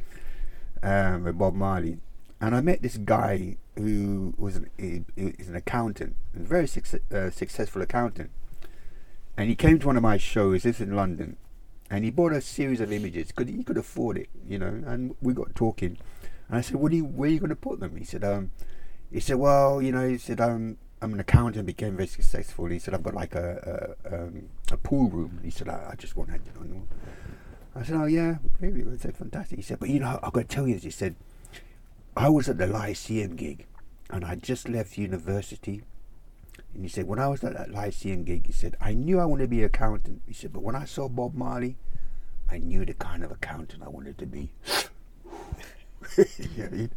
um, 0.82 1.24
with 1.24 1.38
Bob 1.38 1.54
Marley. 1.54 1.98
And 2.40 2.54
I 2.54 2.60
met 2.60 2.82
this 2.82 2.98
guy 2.98 3.56
who 3.76 4.34
was 4.36 4.56
an, 4.56 4.70
an 4.78 5.54
accountant, 5.54 6.14
a 6.36 6.40
very 6.40 6.66
success, 6.66 7.00
uh, 7.12 7.30
successful 7.30 7.80
accountant. 7.82 8.30
And 9.36 9.48
he 9.48 9.56
came 9.56 9.78
to 9.80 9.86
one 9.86 9.96
of 9.96 10.02
my 10.02 10.16
shows, 10.16 10.62
this 10.62 10.80
in 10.80 10.94
London, 10.94 11.36
and 11.90 12.04
he 12.04 12.10
bought 12.10 12.32
a 12.32 12.40
series 12.40 12.80
of 12.80 12.92
images 12.92 13.28
because 13.32 13.52
he 13.52 13.62
could 13.64 13.76
afford 13.78 14.16
it, 14.16 14.28
you 14.46 14.58
know. 14.58 14.82
And 14.86 15.14
we 15.20 15.32
got 15.32 15.54
talking, 15.54 15.98
and 16.54 16.58
I 16.58 16.62
said, 16.62 16.76
"What 16.76 16.92
do 16.92 16.96
you? 16.96 17.04
Where 17.04 17.28
are 17.28 17.32
you 17.32 17.40
going 17.40 17.50
to 17.50 17.56
put 17.56 17.80
them?" 17.80 17.96
He 17.96 18.04
said, 18.04 18.22
"Um, 18.22 18.52
he 19.10 19.20
said, 19.20 19.36
well, 19.36 19.82
you 19.82 19.90
know, 19.90 20.08
he 20.08 20.18
said, 20.18 20.40
um, 20.40 20.76
I'm 21.02 21.12
an 21.12 21.20
accountant, 21.20 21.56
and 21.56 21.66
became 21.66 21.96
very 21.96 22.06
successful. 22.06 22.66
He 22.66 22.78
said, 22.78 22.94
I've 22.94 23.02
got 23.02 23.14
like 23.14 23.34
a 23.34 23.96
a, 24.04 24.14
um, 24.14 24.48
a 24.70 24.76
pool 24.76 25.08
room. 25.10 25.40
He 25.42 25.50
said, 25.50 25.68
I, 25.68 25.90
I 25.92 25.94
just 25.96 26.16
want 26.16 26.30
to, 26.30 26.38
you 26.62 26.74
know. 26.74 26.88
I 27.74 27.82
said, 27.82 27.96
oh 27.96 28.06
yeah, 28.06 28.36
really? 28.60 28.84
I 28.92 28.96
said, 28.96 29.16
fantastic. 29.16 29.58
He 29.58 29.62
said, 29.62 29.80
but 29.80 29.88
you 29.88 29.98
know, 29.98 30.20
I've 30.22 30.32
got 30.32 30.48
to 30.48 30.54
tell 30.54 30.68
you 30.68 30.74
this. 30.74 30.84
He 30.84 30.90
said, 30.90 31.16
I 32.16 32.28
was 32.28 32.48
at 32.48 32.58
the 32.58 32.68
Lyceum 32.68 33.34
gig, 33.34 33.66
and 34.10 34.24
I 34.24 34.36
just 34.36 34.68
left 34.68 34.96
university. 34.96 35.82
And 36.72 36.84
he 36.84 36.88
said, 36.88 37.06
when 37.06 37.18
I 37.18 37.28
was 37.28 37.42
at 37.44 37.54
that 37.54 37.70
Lyceum 37.70 38.24
gig, 38.24 38.46
he 38.46 38.52
said, 38.52 38.76
I 38.80 38.94
knew 38.94 39.20
I 39.20 39.26
wanted 39.26 39.44
to 39.44 39.48
be 39.48 39.60
an 39.60 39.66
accountant. 39.66 40.22
He 40.26 40.34
said, 40.34 40.52
but 40.52 40.62
when 40.62 40.74
I 40.74 40.86
saw 40.86 41.08
Bob 41.08 41.34
Marley, 41.34 41.76
I 42.50 42.58
knew 42.58 42.84
the 42.84 42.94
kind 42.94 43.22
of 43.24 43.30
accountant 43.30 43.82
I 43.84 43.88
wanted 43.88 44.18
to 44.18 44.26
be. 44.26 44.50
You 46.56 46.62
know, 46.62 46.68
he, 46.76 46.88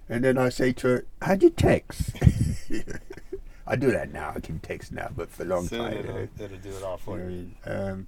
and 0.08 0.24
then 0.24 0.38
I 0.38 0.48
say 0.50 0.72
to 0.72 0.88
her, 0.88 1.06
"How 1.22 1.34
do 1.36 1.46
you 1.46 1.50
text?" 1.50 2.10
I 3.66 3.76
do 3.76 3.90
that 3.92 4.12
now. 4.12 4.32
I 4.34 4.40
can 4.40 4.58
text 4.58 4.92
now, 4.92 5.10
but 5.16 5.30
for 5.30 5.44
a 5.44 5.46
long 5.46 5.66
Soon 5.66 5.80
time. 5.80 5.92
it'll, 5.98 6.16
uh, 6.16 6.26
it'll 6.38 6.58
do 6.58 6.70
it 6.70 6.82
all 6.82 6.96
for 6.96 7.18
you 7.18 7.24
know 7.24 7.30
you. 7.30 7.50
what 7.64 7.72
I 7.72 7.78
mean? 7.78 7.90
Um, 7.90 8.06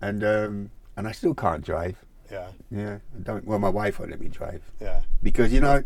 and 0.00 0.24
um, 0.24 0.70
and 0.96 1.08
I 1.08 1.12
still 1.12 1.34
can't 1.34 1.64
drive. 1.64 1.96
Yeah. 2.30 2.48
Yeah, 2.70 2.98
I 3.16 3.20
don't. 3.22 3.44
Well, 3.46 3.58
my 3.58 3.68
wife 3.68 3.98
won't 3.98 4.10
let 4.10 4.20
me 4.20 4.28
drive. 4.28 4.62
Yeah. 4.80 5.00
Because 5.22 5.52
you 5.52 5.60
know, 5.60 5.82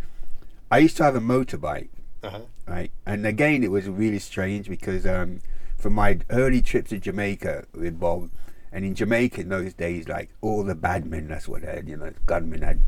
I 0.71 0.79
used 0.79 0.97
to 0.99 1.05
have 1.05 1.15
a 1.17 1.21
motorbike, 1.21 1.89
Uh-huh. 2.23 2.41
right? 2.67 2.91
And 3.07 3.27
again, 3.27 3.63
it 3.63 3.71
was 3.71 3.89
really 3.89 4.19
strange 4.19 4.69
because 4.69 5.07
um, 5.07 5.41
for 5.77 5.91
my 5.91 6.19
early 6.31 6.63
trips 6.63 6.91
to 6.91 6.99
Jamaica 6.99 7.67
with 7.75 7.99
Bob, 8.01 8.31
and 8.73 8.85
in 8.85 8.95
Jamaica 8.95 9.41
in 9.43 9.49
those 9.51 9.75
days, 9.75 10.09
like 10.09 10.31
all 10.41 10.65
the 10.65 10.75
bad 10.75 11.05
men, 11.07 11.29
that's 11.29 11.47
what 11.47 11.63
they 11.63 11.69
had. 11.75 11.89
You 11.89 11.97
know, 11.99 12.13
gunmen 12.27 12.63
had 12.63 12.83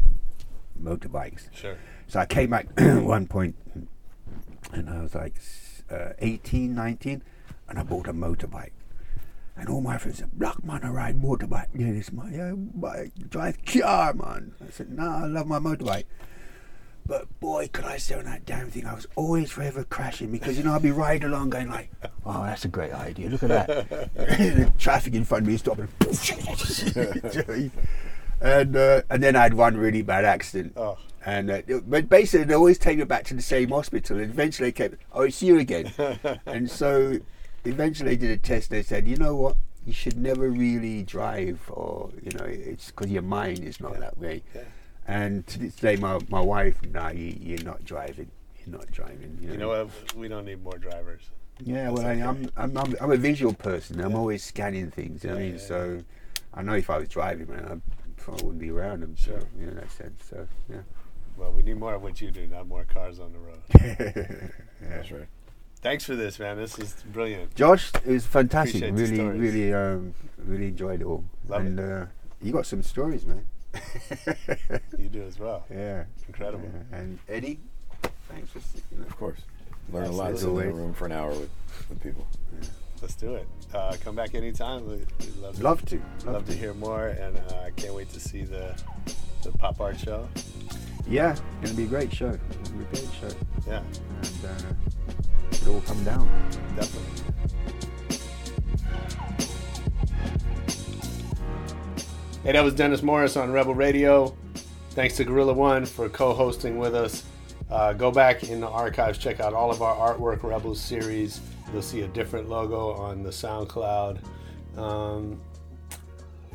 motorbikes. 0.82 1.48
Sure. 1.54 1.76
So 2.08 2.20
I 2.20 2.26
came 2.26 2.50
back 2.50 2.66
at 2.76 3.02
one 3.02 3.26
point, 3.26 3.54
and 4.72 4.90
I 4.90 5.02
was 5.02 5.14
like 5.14 5.34
uh, 5.90 6.10
18, 6.18 6.74
19, 6.74 7.22
and 7.68 7.78
I 7.78 7.82
bought 7.82 8.08
a 8.08 8.12
motorbike. 8.12 8.72
And 9.56 9.68
all 9.68 9.80
my 9.80 9.98
friends 9.98 10.18
said, 10.18 10.32
Black 10.32 10.64
man, 10.64 10.80
I 10.82 10.88
ride 10.88 11.20
motorbike. 11.20 11.68
Yeah, 11.74 11.92
this 11.92 12.12
my 12.12 12.30
yeah, 12.30 12.52
bike, 12.56 13.12
drive 13.30 13.64
car, 13.64 14.14
man. 14.14 14.54
I 14.66 14.70
said, 14.70 14.90
Nah, 14.90 15.24
I 15.24 15.26
love 15.26 15.46
my 15.46 15.58
motorbike. 15.58 16.04
But 17.06 17.38
boy, 17.38 17.68
could 17.70 17.84
I 17.84 17.98
say 17.98 18.14
on 18.14 18.24
that 18.24 18.46
damn 18.46 18.70
thing, 18.70 18.86
I 18.86 18.94
was 18.94 19.06
always 19.14 19.50
forever 19.50 19.84
crashing 19.84 20.32
because, 20.32 20.56
you 20.56 20.64
know, 20.64 20.74
I'd 20.74 20.80
be 20.80 20.90
riding 20.90 21.28
along 21.28 21.50
going 21.50 21.68
like, 21.68 21.90
oh, 22.24 22.44
that's 22.44 22.64
a 22.64 22.68
great 22.68 22.92
idea. 22.92 23.28
Look 23.28 23.42
at 23.42 23.48
that. 23.50 23.88
the 24.14 24.72
traffic 24.78 25.14
in 25.14 25.24
front 25.24 25.42
of 25.42 25.48
me 25.48 25.54
is 25.54 25.60
stopping. 25.60 25.88
and 28.40 28.76
uh, 28.76 29.02
and 29.10 29.22
then 29.22 29.36
I 29.36 29.42
had 29.42 29.54
one 29.54 29.76
really 29.76 30.00
bad 30.00 30.24
accident. 30.24 30.72
Oh. 30.76 30.96
And 31.26 31.50
uh, 31.50 31.62
but 31.86 32.08
basically, 32.08 32.44
they 32.44 32.54
always 32.54 32.78
take 32.78 32.98
me 32.98 33.04
back 33.04 33.24
to 33.24 33.34
the 33.34 33.42
same 33.42 33.70
hospital. 33.70 34.18
And 34.18 34.30
eventually, 34.30 34.68
they 34.68 34.72
kept, 34.72 34.96
oh, 35.12 35.22
it's 35.22 35.42
you 35.42 35.58
again. 35.58 35.92
and 36.46 36.70
so, 36.70 37.18
eventually, 37.64 38.10
they 38.10 38.16
did 38.16 38.30
a 38.30 38.36
test. 38.36 38.70
They 38.70 38.82
said, 38.82 39.06
you 39.06 39.16
know 39.16 39.34
what? 39.36 39.56
You 39.86 39.92
should 39.92 40.16
never 40.16 40.48
really 40.48 41.02
drive, 41.02 41.60
or 41.68 42.10
you 42.22 42.32
know, 42.32 42.44
it's 42.44 42.86
because 42.90 43.10
your 43.10 43.22
mind 43.22 43.60
is 43.60 43.80
not 43.80 43.98
that 44.00 44.16
way. 44.18 44.42
And 45.06 45.46
to 45.48 45.58
this 45.58 45.76
day, 45.76 45.96
my 45.96 46.18
my 46.30 46.40
wife, 46.40 46.76
nah, 46.90 47.10
you, 47.10 47.36
you're 47.38 47.62
not 47.64 47.84
driving. 47.84 48.30
You're 48.64 48.76
not 48.78 48.90
driving. 48.90 49.36
You 49.40 49.48
know, 49.48 49.52
You 49.52 49.58
know 49.58 49.68
what? 49.68 50.16
We 50.16 50.28
don't 50.28 50.46
need 50.46 50.62
more 50.64 50.78
drivers. 50.78 51.20
yeah, 51.62 51.90
well, 51.90 52.06
I, 52.06 52.12
okay. 52.12 52.22
I'm, 52.22 52.50
I'm, 52.56 52.76
I'm, 52.78 52.96
I'm 53.00 53.12
a 53.12 53.16
visual 53.18 53.52
person. 53.52 54.00
I'm 54.00 54.14
always 54.16 54.42
scanning 54.42 54.90
things. 54.90 55.22
You 55.22 55.30
know 55.30 55.36
I 55.36 55.40
Yeah, 55.40 55.44
mean? 55.44 55.54
yeah, 55.58 55.60
so 55.66 56.04
I 56.54 56.62
know 56.62 56.72
if 56.74 56.88
I 56.88 56.96
was 56.98 57.08
driving, 57.10 57.48
man, 57.50 57.64
I 57.66 57.76
probably 58.16 58.44
wouldn't 58.44 58.60
be 58.62 58.70
around 58.70 59.00
them. 59.02 59.14
Sure. 59.16 59.38
So, 59.40 59.46
you 59.60 59.66
know, 59.66 59.74
that 59.74 59.90
sense. 59.92 60.24
So, 60.30 60.48
yeah. 60.70 60.78
Well, 61.36 61.52
we 61.52 61.62
need 61.62 61.76
more 61.76 61.94
of 61.94 62.02
what 62.02 62.20
you 62.22 62.30
do, 62.30 62.46
not 62.46 62.66
more 62.66 62.84
cars 62.84 63.20
on 63.20 63.32
the 63.34 63.38
road. 63.38 63.60
That's 64.80 65.10
right. 65.10 65.26
Thanks 65.84 66.04
for 66.04 66.16
this, 66.16 66.38
man. 66.38 66.56
This 66.56 66.78
is 66.78 66.94
brilliant. 67.12 67.54
Josh, 67.54 67.92
it 68.06 68.06
was 68.06 68.24
fantastic. 68.24 68.82
Appreciate 68.82 69.18
really, 69.18 69.38
really, 69.38 69.74
um, 69.74 70.14
really 70.38 70.68
enjoyed 70.68 71.02
it 71.02 71.04
all. 71.04 71.24
Love 71.46 71.60
and 71.60 71.78
Uh, 71.78 72.06
you 72.40 72.52
got 72.52 72.64
some 72.64 72.82
stories, 72.82 73.26
man. 73.26 73.44
You 74.98 75.08
do 75.10 75.22
as 75.24 75.38
well. 75.38 75.66
Yeah. 75.70 76.04
Incredible. 76.26 76.70
Yeah. 76.90 76.98
And 76.98 77.18
Eddie, 77.28 77.60
thanks 78.30 78.48
for 78.50 78.60
sticking 78.60 79.02
Of 79.02 79.14
course. 79.18 79.40
Learn 79.92 80.04
a 80.06 80.10
lot 80.10 80.32
As 80.32 80.40
sitting 80.40 80.56
in 80.56 80.68
a 80.68 80.72
room 80.72 80.94
for 80.94 81.04
an 81.04 81.12
hour 81.12 81.28
with, 81.28 81.50
with 81.90 82.02
people. 82.02 82.26
Let's 83.02 83.14
do 83.16 83.34
it. 83.34 83.46
Uh, 83.74 83.94
come 84.02 84.14
back 84.16 84.34
anytime. 84.34 84.86
We- 84.88 84.96
We'd 85.20 85.36
love 85.42 85.56
to, 85.56 85.62
Love 85.62 85.84
to. 85.86 85.96
Love, 85.96 86.26
Love 86.26 86.46
to 86.46 86.52
to. 86.52 86.58
hear 86.58 86.72
more, 86.72 87.08
and 87.08 87.36
uh, 87.36 87.56
I 87.66 87.70
can't 87.76 87.92
wait 87.92 88.08
to 88.14 88.20
see 88.20 88.42
the 88.44 88.74
the 89.42 89.52
pop 89.52 89.78
art 89.82 89.98
show. 90.00 90.26
Yeah, 91.06 91.36
gonna 91.60 91.74
be 91.74 91.84
a 91.84 91.86
great 91.86 92.10
show. 92.10 92.30
Gonna 92.30 92.78
be 92.78 92.84
a 92.84 92.88
great 93.02 93.08
show. 93.20 93.36
Yeah, 93.68 93.82
And 94.22 94.44
uh, 94.46 94.72
it'll 95.62 95.80
come 95.82 96.02
down. 96.04 96.28
definitely. 96.76 97.10
Hey, 102.42 102.52
that 102.52 102.62
was 102.62 102.74
Dennis 102.74 103.02
Morris 103.02 103.36
on 103.36 103.52
Rebel 103.52 103.74
Radio. 103.74 104.36
Thanks 104.90 105.16
to 105.16 105.24
Guerilla 105.24 105.54
One 105.54 105.86
for 105.86 106.08
co-hosting 106.10 106.76
with 106.76 106.94
us. 106.94 107.24
Uh, 107.70 107.94
go 107.94 108.10
back 108.10 108.44
in 108.44 108.60
the 108.60 108.68
archives, 108.68 109.18
check 109.18 109.40
out 109.40 109.54
all 109.54 109.70
of 109.70 109.80
our 109.80 110.14
artwork 110.14 110.42
Rebels 110.42 110.80
series. 110.80 111.40
You'll 111.72 111.82
see 111.82 112.02
a 112.02 112.08
different 112.08 112.48
logo 112.48 112.92
on 112.92 113.22
the 113.22 113.30
SoundCloud. 113.30 114.18
Um, 114.76 115.40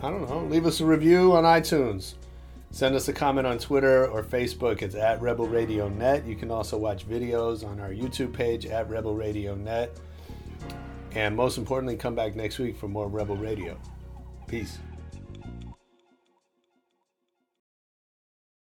I 0.01 0.09
don't 0.09 0.29
know. 0.29 0.45
Leave 0.45 0.65
us 0.65 0.79
a 0.79 0.85
review 0.85 1.33
on 1.33 1.43
iTunes. 1.43 2.13
Send 2.71 2.95
us 2.95 3.07
a 3.07 3.13
comment 3.13 3.47
on 3.47 3.57
Twitter 3.57 4.07
or 4.07 4.23
Facebook. 4.23 4.81
It's 4.81 4.95
at 4.95 5.21
Rebel 5.21 5.47
Radio 5.47 5.89
Net. 5.89 6.25
You 6.25 6.35
can 6.35 6.51
also 6.51 6.77
watch 6.77 7.07
videos 7.07 7.67
on 7.67 7.79
our 7.79 7.89
YouTube 7.89 8.31
page 8.31 8.65
at 8.65 8.89
Rebel 8.89 9.15
Radio 9.15 9.55
Net. 9.55 9.97
And 11.13 11.35
most 11.35 11.57
importantly, 11.57 11.95
come 11.97 12.13
back 12.13 12.35
next 12.35 12.59
week 12.59 12.77
for 12.77 12.87
more 12.87 13.07
Rebel 13.07 13.35
Radio. 13.35 13.77
Peace. 14.47 14.77